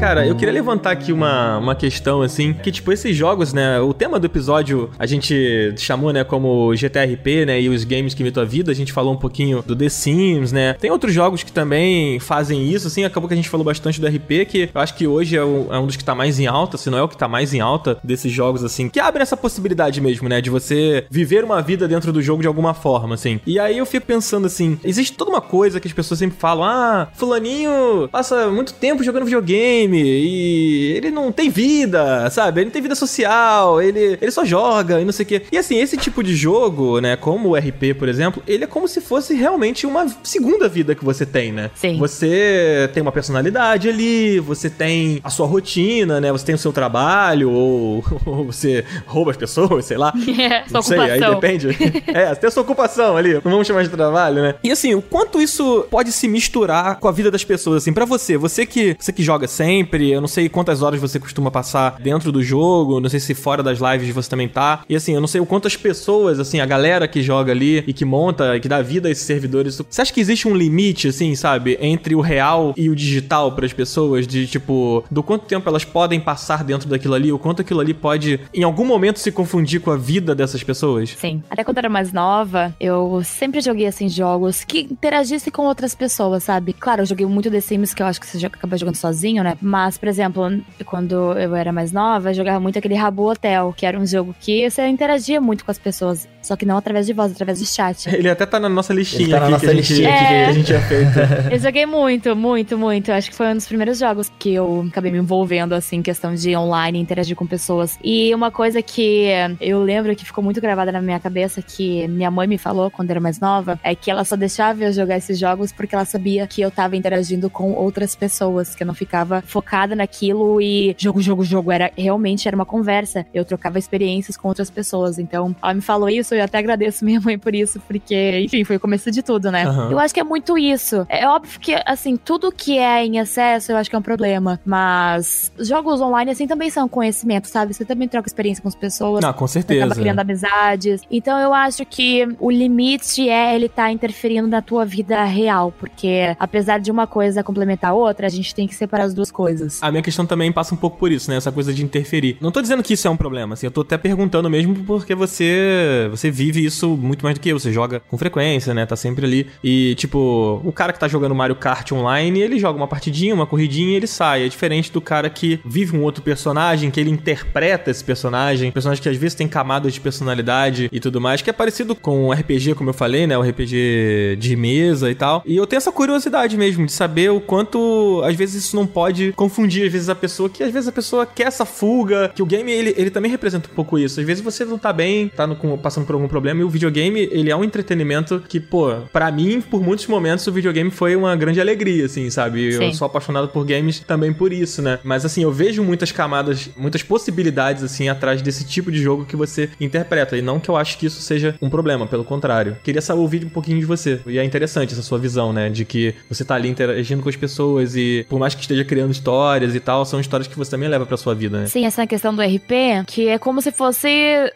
Cara, 0.00 0.26
eu 0.26 0.34
queria 0.34 0.54
levantar 0.54 0.92
aqui 0.92 1.12
uma, 1.12 1.58
uma 1.58 1.74
questão, 1.74 2.22
assim, 2.22 2.54
que, 2.54 2.72
tipo, 2.72 2.90
esses 2.90 3.14
jogos, 3.14 3.52
né, 3.52 3.78
o 3.80 3.92
tema 3.92 4.18
do 4.18 4.24
episódio 4.24 4.88
a 4.98 5.04
gente 5.04 5.74
chamou, 5.76 6.10
né, 6.10 6.24
como 6.24 6.74
GTRP, 6.74 7.44
né, 7.44 7.60
e 7.60 7.68
os 7.68 7.84
games 7.84 8.14
que 8.14 8.22
imitam 8.22 8.42
a 8.42 8.46
vida, 8.46 8.72
a 8.72 8.74
gente 8.74 8.94
falou 8.94 9.12
um 9.12 9.18
pouquinho 9.18 9.62
do 9.62 9.76
The 9.76 9.90
Sims, 9.90 10.52
né, 10.52 10.72
tem 10.72 10.90
outros 10.90 11.12
jogos 11.12 11.42
que 11.42 11.52
também 11.52 12.18
fazem 12.18 12.66
isso, 12.66 12.86
assim, 12.86 13.04
acabou 13.04 13.28
que 13.28 13.34
a 13.34 13.36
gente 13.36 13.50
falou 13.50 13.62
bastante 13.62 14.00
do 14.00 14.06
RP, 14.06 14.46
que 14.48 14.70
eu 14.74 14.80
acho 14.80 14.94
que 14.94 15.06
hoje 15.06 15.36
é 15.36 15.44
um, 15.44 15.66
é 15.70 15.78
um 15.78 15.86
dos 15.86 15.96
que 15.96 16.04
tá 16.04 16.14
mais 16.14 16.40
em 16.40 16.46
alta, 16.46 16.78
se 16.78 16.88
não 16.88 16.96
é 16.96 17.02
o 17.02 17.08
que 17.08 17.18
tá 17.18 17.28
mais 17.28 17.52
em 17.52 17.60
alta 17.60 17.98
desses 18.02 18.32
jogos, 18.32 18.64
assim, 18.64 18.88
que 18.88 18.98
abre 18.98 19.22
essa 19.22 19.36
possibilidade 19.36 20.00
mesmo, 20.00 20.30
né, 20.30 20.40
de 20.40 20.48
você 20.48 21.04
viver 21.10 21.44
uma 21.44 21.60
vida 21.60 21.86
dentro 21.86 22.10
do 22.10 22.22
jogo 22.22 22.40
de 22.40 22.48
alguma 22.48 22.72
forma, 22.72 23.16
assim. 23.16 23.38
E 23.46 23.58
aí 23.58 23.76
eu 23.76 23.84
fico 23.84 24.06
pensando, 24.06 24.46
assim, 24.46 24.80
existe 24.82 25.14
toda 25.14 25.30
uma 25.30 25.42
coisa 25.42 25.78
que 25.78 25.86
as 25.86 25.92
pessoas 25.92 26.18
sempre 26.18 26.38
falam, 26.38 26.64
ah, 26.64 27.08
fulaninho 27.12 28.08
passa 28.10 28.48
muito 28.48 28.72
tempo 28.72 29.04
jogando 29.04 29.26
videogame 29.26 29.89
e 29.94 30.92
ele 30.96 31.10
não 31.10 31.32
tem 31.32 31.50
vida, 31.50 32.28
sabe? 32.30 32.60
Ele 32.60 32.66
não 32.66 32.72
tem 32.72 32.82
vida 32.82 32.94
social, 32.94 33.80
ele, 33.80 34.18
ele 34.20 34.30
só 34.30 34.44
joga 34.44 35.00
e 35.00 35.04
não 35.04 35.12
sei 35.12 35.24
o 35.24 35.28
quê. 35.28 35.42
E 35.50 35.58
assim, 35.58 35.78
esse 35.78 35.96
tipo 35.96 36.22
de 36.22 36.34
jogo, 36.34 37.00
né, 37.00 37.16
como 37.16 37.50
o 37.50 37.56
RP, 37.56 37.94
por 37.98 38.08
exemplo, 38.08 38.42
ele 38.46 38.64
é 38.64 38.66
como 38.66 38.88
se 38.88 39.00
fosse 39.00 39.34
realmente 39.34 39.86
uma 39.86 40.06
segunda 40.22 40.68
vida 40.68 40.94
que 40.94 41.04
você 41.04 41.24
tem, 41.26 41.52
né? 41.52 41.70
Sim. 41.74 41.98
Você 41.98 42.90
tem 42.92 43.02
uma 43.02 43.12
personalidade 43.12 43.88
ali, 43.88 44.38
você 44.40 44.68
tem 44.68 45.20
a 45.22 45.30
sua 45.30 45.46
rotina, 45.46 46.20
né? 46.20 46.32
Você 46.32 46.44
tem 46.46 46.54
o 46.54 46.58
seu 46.58 46.72
trabalho, 46.72 47.50
ou, 47.52 48.04
ou 48.24 48.44
você 48.46 48.84
rouba 49.06 49.30
as 49.30 49.36
pessoas, 49.36 49.84
sei 49.84 49.96
lá. 49.96 50.12
É, 50.40 50.64
sua 50.66 50.72
não 50.72 50.82
sei, 50.82 50.98
aí 50.98 51.20
ocupação. 51.20 51.40
depende. 51.40 51.68
é, 52.08 52.28
você 52.28 52.40
tem 52.40 52.48
a 52.48 52.50
sua 52.50 52.62
ocupação 52.62 53.16
ali, 53.16 53.34
não 53.34 53.42
vamos 53.42 53.66
chamar 53.66 53.82
de 53.82 53.90
trabalho, 53.90 54.42
né? 54.42 54.54
E 54.64 54.70
assim, 54.70 54.94
o 54.94 55.02
quanto 55.02 55.40
isso 55.40 55.86
pode 55.90 56.12
se 56.12 56.26
misturar 56.26 56.98
com 56.98 57.08
a 57.08 57.12
vida 57.12 57.30
das 57.30 57.44
pessoas, 57.44 57.82
assim, 57.82 57.92
pra 57.92 58.04
você, 58.04 58.36
você 58.38 58.64
que, 58.64 58.96
você 58.98 59.12
que 59.12 59.22
joga 59.22 59.46
sempre, 59.80 60.10
eu 60.10 60.20
não 60.20 60.28
sei 60.28 60.48
quantas 60.48 60.82
horas 60.82 61.00
você 61.00 61.18
costuma 61.18 61.50
passar 61.50 61.96
dentro 62.00 62.30
do 62.30 62.42
jogo, 62.42 63.00
não 63.00 63.08
sei 63.08 63.18
se 63.18 63.34
fora 63.34 63.62
das 63.62 63.78
lives 63.78 64.14
você 64.14 64.28
também 64.28 64.48
tá, 64.48 64.84
e 64.88 64.94
assim, 64.94 65.14
eu 65.14 65.20
não 65.20 65.28
sei 65.28 65.40
o 65.40 65.46
quanto 65.46 65.66
as 65.66 65.76
pessoas, 65.76 66.38
assim, 66.38 66.60
a 66.60 66.66
galera 66.66 67.08
que 67.08 67.22
joga 67.22 67.50
ali 67.52 67.78
e 67.86 67.92
que 67.92 68.04
monta, 68.04 68.56
e 68.56 68.60
que 68.60 68.68
dá 68.68 68.82
vida 68.82 69.08
a 69.08 69.10
esses 69.10 69.24
servidores, 69.24 69.80
você 69.88 70.02
acha 70.02 70.12
que 70.12 70.20
existe 70.20 70.46
um 70.46 70.54
limite, 70.54 71.08
assim, 71.08 71.34
sabe, 71.34 71.78
entre 71.80 72.14
o 72.14 72.20
real 72.20 72.74
e 72.76 72.90
o 72.90 72.96
digital 72.96 73.52
para 73.52 73.64
as 73.64 73.72
pessoas, 73.72 74.26
de 74.26 74.46
tipo, 74.46 75.02
do 75.10 75.22
quanto 75.22 75.46
tempo 75.46 75.68
elas 75.68 75.84
podem 75.84 76.20
passar 76.20 76.62
dentro 76.62 76.88
daquilo 76.88 77.14
ali, 77.14 77.32
o 77.32 77.38
quanto 77.38 77.62
aquilo 77.62 77.80
ali 77.80 77.94
pode, 77.94 78.38
em 78.52 78.62
algum 78.62 78.84
momento, 78.84 79.18
se 79.18 79.32
confundir 79.32 79.80
com 79.80 79.90
a 79.90 79.96
vida 79.96 80.34
dessas 80.34 80.62
pessoas? 80.62 81.16
Sim. 81.18 81.42
Até 81.48 81.64
quando 81.64 81.78
eu 81.78 81.82
era 81.82 81.88
mais 81.88 82.12
nova, 82.12 82.74
eu 82.78 83.22
sempre 83.24 83.60
joguei, 83.60 83.86
assim, 83.86 84.08
jogos 84.08 84.62
que 84.62 84.80
interagissem 84.80 85.50
com 85.50 85.62
outras 85.62 85.94
pessoas, 85.94 86.44
sabe? 86.44 86.74
Claro, 86.74 87.02
eu 87.02 87.06
joguei 87.06 87.24
muito 87.24 87.50
The 87.50 87.60
Sims, 87.60 87.94
que 87.94 88.02
eu 88.02 88.06
acho 88.06 88.20
que 88.20 88.26
você 88.26 88.44
acaba 88.44 88.76
jogando 88.76 88.96
sozinho, 88.96 89.42
né? 89.42 89.56
Mas, 89.70 89.96
por 89.96 90.08
exemplo, 90.08 90.60
quando 90.84 91.38
eu 91.38 91.54
era 91.54 91.72
mais 91.72 91.92
nova, 91.92 92.30
eu 92.30 92.34
jogava 92.34 92.58
muito 92.58 92.76
aquele 92.76 92.96
Rabu 92.96 93.30
Hotel, 93.30 93.72
que 93.76 93.86
era 93.86 93.96
um 93.96 94.04
jogo 94.04 94.34
que 94.40 94.68
você 94.68 94.84
interagia 94.88 95.40
muito 95.40 95.64
com 95.64 95.70
as 95.70 95.78
pessoas. 95.78 96.26
Só 96.50 96.56
que 96.56 96.66
não 96.66 96.76
através 96.76 97.06
de 97.06 97.12
voz, 97.12 97.30
através 97.30 97.60
de 97.60 97.66
chat. 97.66 98.08
Ele 98.12 98.28
até 98.28 98.44
tá 98.44 98.58
na 98.58 98.68
nossa 98.68 98.92
listinha 98.92 99.38
tá 99.38 99.38
na 99.38 99.42
aqui 99.42 99.52
nossa 99.52 99.66
que, 99.66 99.70
a 99.70 99.74
gente, 99.74 99.88
listinha 99.92 100.12
aqui. 100.12 100.26
que 100.26 100.34
a 100.34 100.52
gente 100.52 100.66
tinha 100.66 100.80
feito. 100.80 101.10
Eu 101.48 101.58
joguei 101.60 101.86
muito, 101.86 102.34
muito, 102.34 102.76
muito. 102.76 103.12
Acho 103.12 103.30
que 103.30 103.36
foi 103.36 103.46
um 103.52 103.54
dos 103.54 103.68
primeiros 103.68 104.00
jogos 104.00 104.32
que 104.36 104.54
eu 104.54 104.84
acabei 104.88 105.12
me 105.12 105.18
envolvendo, 105.18 105.74
assim, 105.74 105.98
em 105.98 106.02
questão 106.02 106.34
de 106.34 106.56
online, 106.56 106.98
interagir 106.98 107.36
com 107.36 107.46
pessoas. 107.46 107.96
E 108.02 108.34
uma 108.34 108.50
coisa 108.50 108.82
que 108.82 109.28
eu 109.60 109.80
lembro 109.80 110.16
que 110.16 110.24
ficou 110.24 110.42
muito 110.42 110.60
gravada 110.60 110.90
na 110.90 111.00
minha 111.00 111.20
cabeça, 111.20 111.62
que 111.62 112.08
minha 112.08 112.32
mãe 112.32 112.48
me 112.48 112.58
falou 112.58 112.90
quando 112.90 113.10
eu 113.10 113.12
era 113.12 113.20
mais 113.20 113.38
nova, 113.38 113.78
é 113.84 113.94
que 113.94 114.10
ela 114.10 114.24
só 114.24 114.34
deixava 114.34 114.82
eu 114.82 114.92
jogar 114.92 115.18
esses 115.18 115.38
jogos 115.38 115.70
porque 115.70 115.94
ela 115.94 116.04
sabia 116.04 116.48
que 116.48 116.60
eu 116.60 116.70
tava 116.70 116.96
interagindo 116.96 117.48
com 117.48 117.72
outras 117.74 118.16
pessoas, 118.16 118.74
que 118.74 118.82
eu 118.82 118.86
não 118.88 118.94
ficava 118.94 119.40
focada 119.46 119.94
naquilo 119.94 120.60
e 120.60 120.96
jogo, 120.98 121.22
jogo, 121.22 121.44
jogo. 121.44 121.70
Era 121.70 121.92
realmente 121.96 122.48
era 122.48 122.56
uma 122.56 122.66
conversa. 122.66 123.24
Eu 123.32 123.44
trocava 123.44 123.78
experiências 123.78 124.36
com 124.36 124.48
outras 124.48 124.68
pessoas. 124.68 125.18
Então, 125.18 125.54
ela 125.62 125.74
me 125.74 125.80
falou 125.80 126.08
isso 126.08 126.34
e 126.34 126.39
eu 126.40 126.44
até 126.44 126.58
agradeço 126.58 127.04
minha 127.04 127.20
mãe 127.20 127.38
por 127.38 127.54
isso, 127.54 127.80
porque, 127.86 128.40
enfim, 128.44 128.64
foi 128.64 128.76
o 128.76 128.80
começo 128.80 129.10
de 129.10 129.22
tudo, 129.22 129.50
né? 129.50 129.64
Aham. 129.64 129.90
Eu 129.90 129.98
acho 129.98 130.12
que 130.14 130.20
é 130.20 130.24
muito 130.24 130.56
isso. 130.58 131.06
É 131.08 131.26
óbvio 131.26 131.60
que, 131.60 131.74
assim, 131.86 132.16
tudo 132.16 132.50
que 132.52 132.78
é 132.78 133.04
em 133.04 133.18
excesso 133.18 133.72
eu 133.72 133.76
acho 133.76 133.88
que 133.88 133.96
é 133.96 133.98
um 133.98 134.02
problema. 134.02 134.60
Mas 134.64 135.52
jogos 135.58 136.00
online, 136.00 136.30
assim, 136.30 136.46
também 136.46 136.70
são 136.70 136.88
conhecimento, 136.88 137.48
sabe? 137.48 137.74
Você 137.74 137.84
também 137.84 138.08
troca 138.08 138.28
experiência 138.28 138.62
com 138.62 138.68
as 138.68 138.74
pessoas. 138.74 139.22
Não, 139.22 139.32
com 139.32 139.46
Você 139.46 139.58
acaba 139.60 139.74
certeza. 139.76 140.00
criando 140.00 140.18
amizades. 140.20 141.02
Então 141.10 141.38
eu 141.38 141.52
acho 141.52 141.84
que 141.84 142.26
o 142.38 142.50
limite 142.50 143.28
é 143.28 143.54
ele 143.54 143.68
tá 143.68 143.90
interferindo 143.90 144.48
na 144.48 144.62
tua 144.62 144.84
vida 144.84 145.22
real. 145.24 145.72
Porque 145.78 146.34
apesar 146.38 146.78
de 146.78 146.90
uma 146.90 147.06
coisa 147.06 147.42
complementar 147.42 147.90
a 147.90 147.94
outra, 147.94 148.26
a 148.26 148.30
gente 148.30 148.54
tem 148.54 148.66
que 148.66 148.74
separar 148.74 149.04
as 149.04 149.14
duas 149.14 149.30
coisas. 149.30 149.82
A 149.82 149.90
minha 149.90 150.02
questão 150.02 150.26
também 150.26 150.50
passa 150.52 150.74
um 150.74 150.78
pouco 150.78 150.96
por 150.98 151.10
isso, 151.10 151.30
né? 151.30 151.36
Essa 151.36 151.52
coisa 151.52 151.72
de 151.72 151.84
interferir. 151.84 152.36
Não 152.40 152.50
tô 152.50 152.60
dizendo 152.60 152.82
que 152.82 152.94
isso 152.94 153.06
é 153.06 153.10
um 153.10 153.16
problema, 153.16 153.54
assim, 153.54 153.66
eu 153.66 153.70
tô 153.70 153.80
até 153.82 153.98
perguntando 153.98 154.48
mesmo 154.48 154.74
porque 154.84 155.14
você 155.14 156.08
você 156.10 156.19
vive 156.28 156.64
isso 156.64 156.96
muito 156.96 157.22
mais 157.22 157.36
do 157.36 157.40
que 157.40 157.48
eu. 157.50 157.58
Você 157.60 157.72
joga 157.72 158.00
com 158.00 158.18
frequência, 158.18 158.74
né? 158.74 158.84
Tá 158.84 158.96
sempre 158.96 159.24
ali. 159.24 159.46
E, 159.62 159.94
tipo, 159.94 160.60
o 160.64 160.72
cara 160.72 160.92
que 160.92 160.98
tá 160.98 161.06
jogando 161.06 161.36
Mario 161.36 161.54
Kart 161.54 161.92
online, 161.92 162.40
ele 162.40 162.58
joga 162.58 162.76
uma 162.76 162.88
partidinha, 162.88 163.32
uma 163.32 163.46
corridinha 163.46 163.92
e 163.92 163.94
ele 163.94 164.08
sai. 164.08 164.44
É 164.44 164.48
diferente 164.48 164.90
do 164.90 165.00
cara 165.00 165.30
que 165.30 165.60
vive 165.64 165.96
um 165.96 166.02
outro 166.02 166.20
personagem, 166.22 166.90
que 166.90 166.98
ele 166.98 167.10
interpreta 167.10 167.92
esse 167.92 168.02
personagem. 168.02 168.72
Personagem 168.72 169.00
que 169.00 169.08
às 169.08 169.16
vezes 169.16 169.36
tem 169.36 169.46
camadas 169.46 169.94
de 169.94 170.00
personalidade 170.00 170.88
e 170.92 170.98
tudo 170.98 171.20
mais, 171.20 171.42
que 171.42 171.50
é 171.50 171.52
parecido 171.52 171.94
com 171.94 172.26
o 172.28 172.32
RPG, 172.32 172.74
como 172.74 172.90
eu 172.90 172.94
falei, 172.94 173.26
né? 173.26 173.38
O 173.38 173.42
RPG 173.42 174.36
de 174.38 174.56
mesa 174.56 175.10
e 175.10 175.14
tal. 175.14 175.42
E 175.46 175.56
eu 175.56 175.66
tenho 175.66 175.78
essa 175.78 175.92
curiosidade 175.92 176.56
mesmo 176.56 176.86
de 176.86 176.92
saber 176.92 177.30
o 177.30 177.40
quanto, 177.40 178.22
às 178.24 178.34
vezes, 178.34 178.64
isso 178.64 178.76
não 178.76 178.86
pode 178.86 179.32
confundir, 179.32 179.86
às 179.86 179.92
vezes, 179.92 180.08
a 180.08 180.14
pessoa, 180.14 180.48
que 180.48 180.62
às 180.62 180.72
vezes 180.72 180.88
a 180.88 180.92
pessoa 180.92 181.26
quer 181.26 181.44
essa 181.46 181.64
fuga, 181.64 182.30
que 182.34 182.42
o 182.42 182.46
game, 182.46 182.70
ele, 182.72 182.94
ele 182.96 183.10
também 183.10 183.30
representa 183.30 183.68
um 183.70 183.74
pouco 183.74 183.98
isso. 183.98 184.18
Às 184.20 184.26
vezes 184.26 184.42
você 184.42 184.64
não 184.64 184.78
tá 184.78 184.92
bem, 184.92 185.28
tá 185.28 185.46
no- 185.46 185.78
passando 185.78 186.06
por 186.06 186.09
algum 186.14 186.28
problema, 186.28 186.60
e 186.60 186.64
o 186.64 186.68
videogame, 186.68 187.28
ele 187.30 187.50
é 187.50 187.56
um 187.56 187.64
entretenimento 187.64 188.42
que, 188.48 188.60
pô, 188.60 188.94
pra 189.12 189.30
mim, 189.30 189.60
por 189.60 189.82
muitos 189.82 190.06
momentos, 190.06 190.46
o 190.46 190.52
videogame 190.52 190.90
foi 190.90 191.16
uma 191.16 191.34
grande 191.36 191.60
alegria, 191.60 192.06
assim, 192.06 192.28
sabe? 192.30 192.72
Eu 192.72 192.80
Sim. 192.80 192.92
sou 192.92 193.06
apaixonado 193.06 193.48
por 193.48 193.64
games 193.64 194.00
também 194.00 194.32
por 194.32 194.52
isso, 194.52 194.82
né? 194.82 194.98
Mas, 195.02 195.24
assim, 195.24 195.42
eu 195.42 195.52
vejo 195.52 195.82
muitas 195.82 196.12
camadas, 196.12 196.70
muitas 196.76 197.02
possibilidades, 197.02 197.82
assim, 197.82 198.08
atrás 198.08 198.42
desse 198.42 198.64
tipo 198.64 198.90
de 198.90 199.00
jogo 199.00 199.24
que 199.24 199.36
você 199.36 199.70
interpreta. 199.80 200.36
E 200.36 200.42
não 200.42 200.60
que 200.60 200.68
eu 200.68 200.76
acho 200.76 200.98
que 200.98 201.06
isso 201.06 201.20
seja 201.20 201.54
um 201.60 201.70
problema, 201.70 202.06
pelo 202.06 202.24
contrário. 202.24 202.76
Queria 202.82 203.00
só 203.00 203.16
ouvir 203.16 203.44
um 203.44 203.48
pouquinho 203.48 203.78
de 203.78 203.86
você. 203.86 204.20
E 204.26 204.38
é 204.38 204.44
interessante 204.44 204.92
essa 204.92 205.02
sua 205.02 205.18
visão, 205.18 205.52
né? 205.52 205.68
De 205.68 205.84
que 205.84 206.14
você 206.28 206.44
tá 206.44 206.54
ali 206.54 206.68
interagindo 206.68 207.22
com 207.22 207.28
as 207.28 207.36
pessoas 207.36 207.96
e, 207.96 208.26
por 208.28 208.38
mais 208.38 208.54
que 208.54 208.60
esteja 208.60 208.84
criando 208.84 209.10
histórias 209.10 209.74
e 209.74 209.80
tal, 209.80 210.04
são 210.04 210.20
histórias 210.20 210.46
que 210.46 210.56
você 210.56 210.70
também 210.70 210.88
leva 210.88 211.06
pra 211.06 211.16
sua 211.16 211.34
vida, 211.34 211.60
né? 211.60 211.66
Sim, 211.66 211.84
essa 211.84 212.06
questão 212.06 212.34
do 212.34 212.42
RP, 212.42 213.04
que 213.06 213.28
é 213.28 213.38
como 213.38 213.60
se 213.60 213.72
fosse 213.72 214.08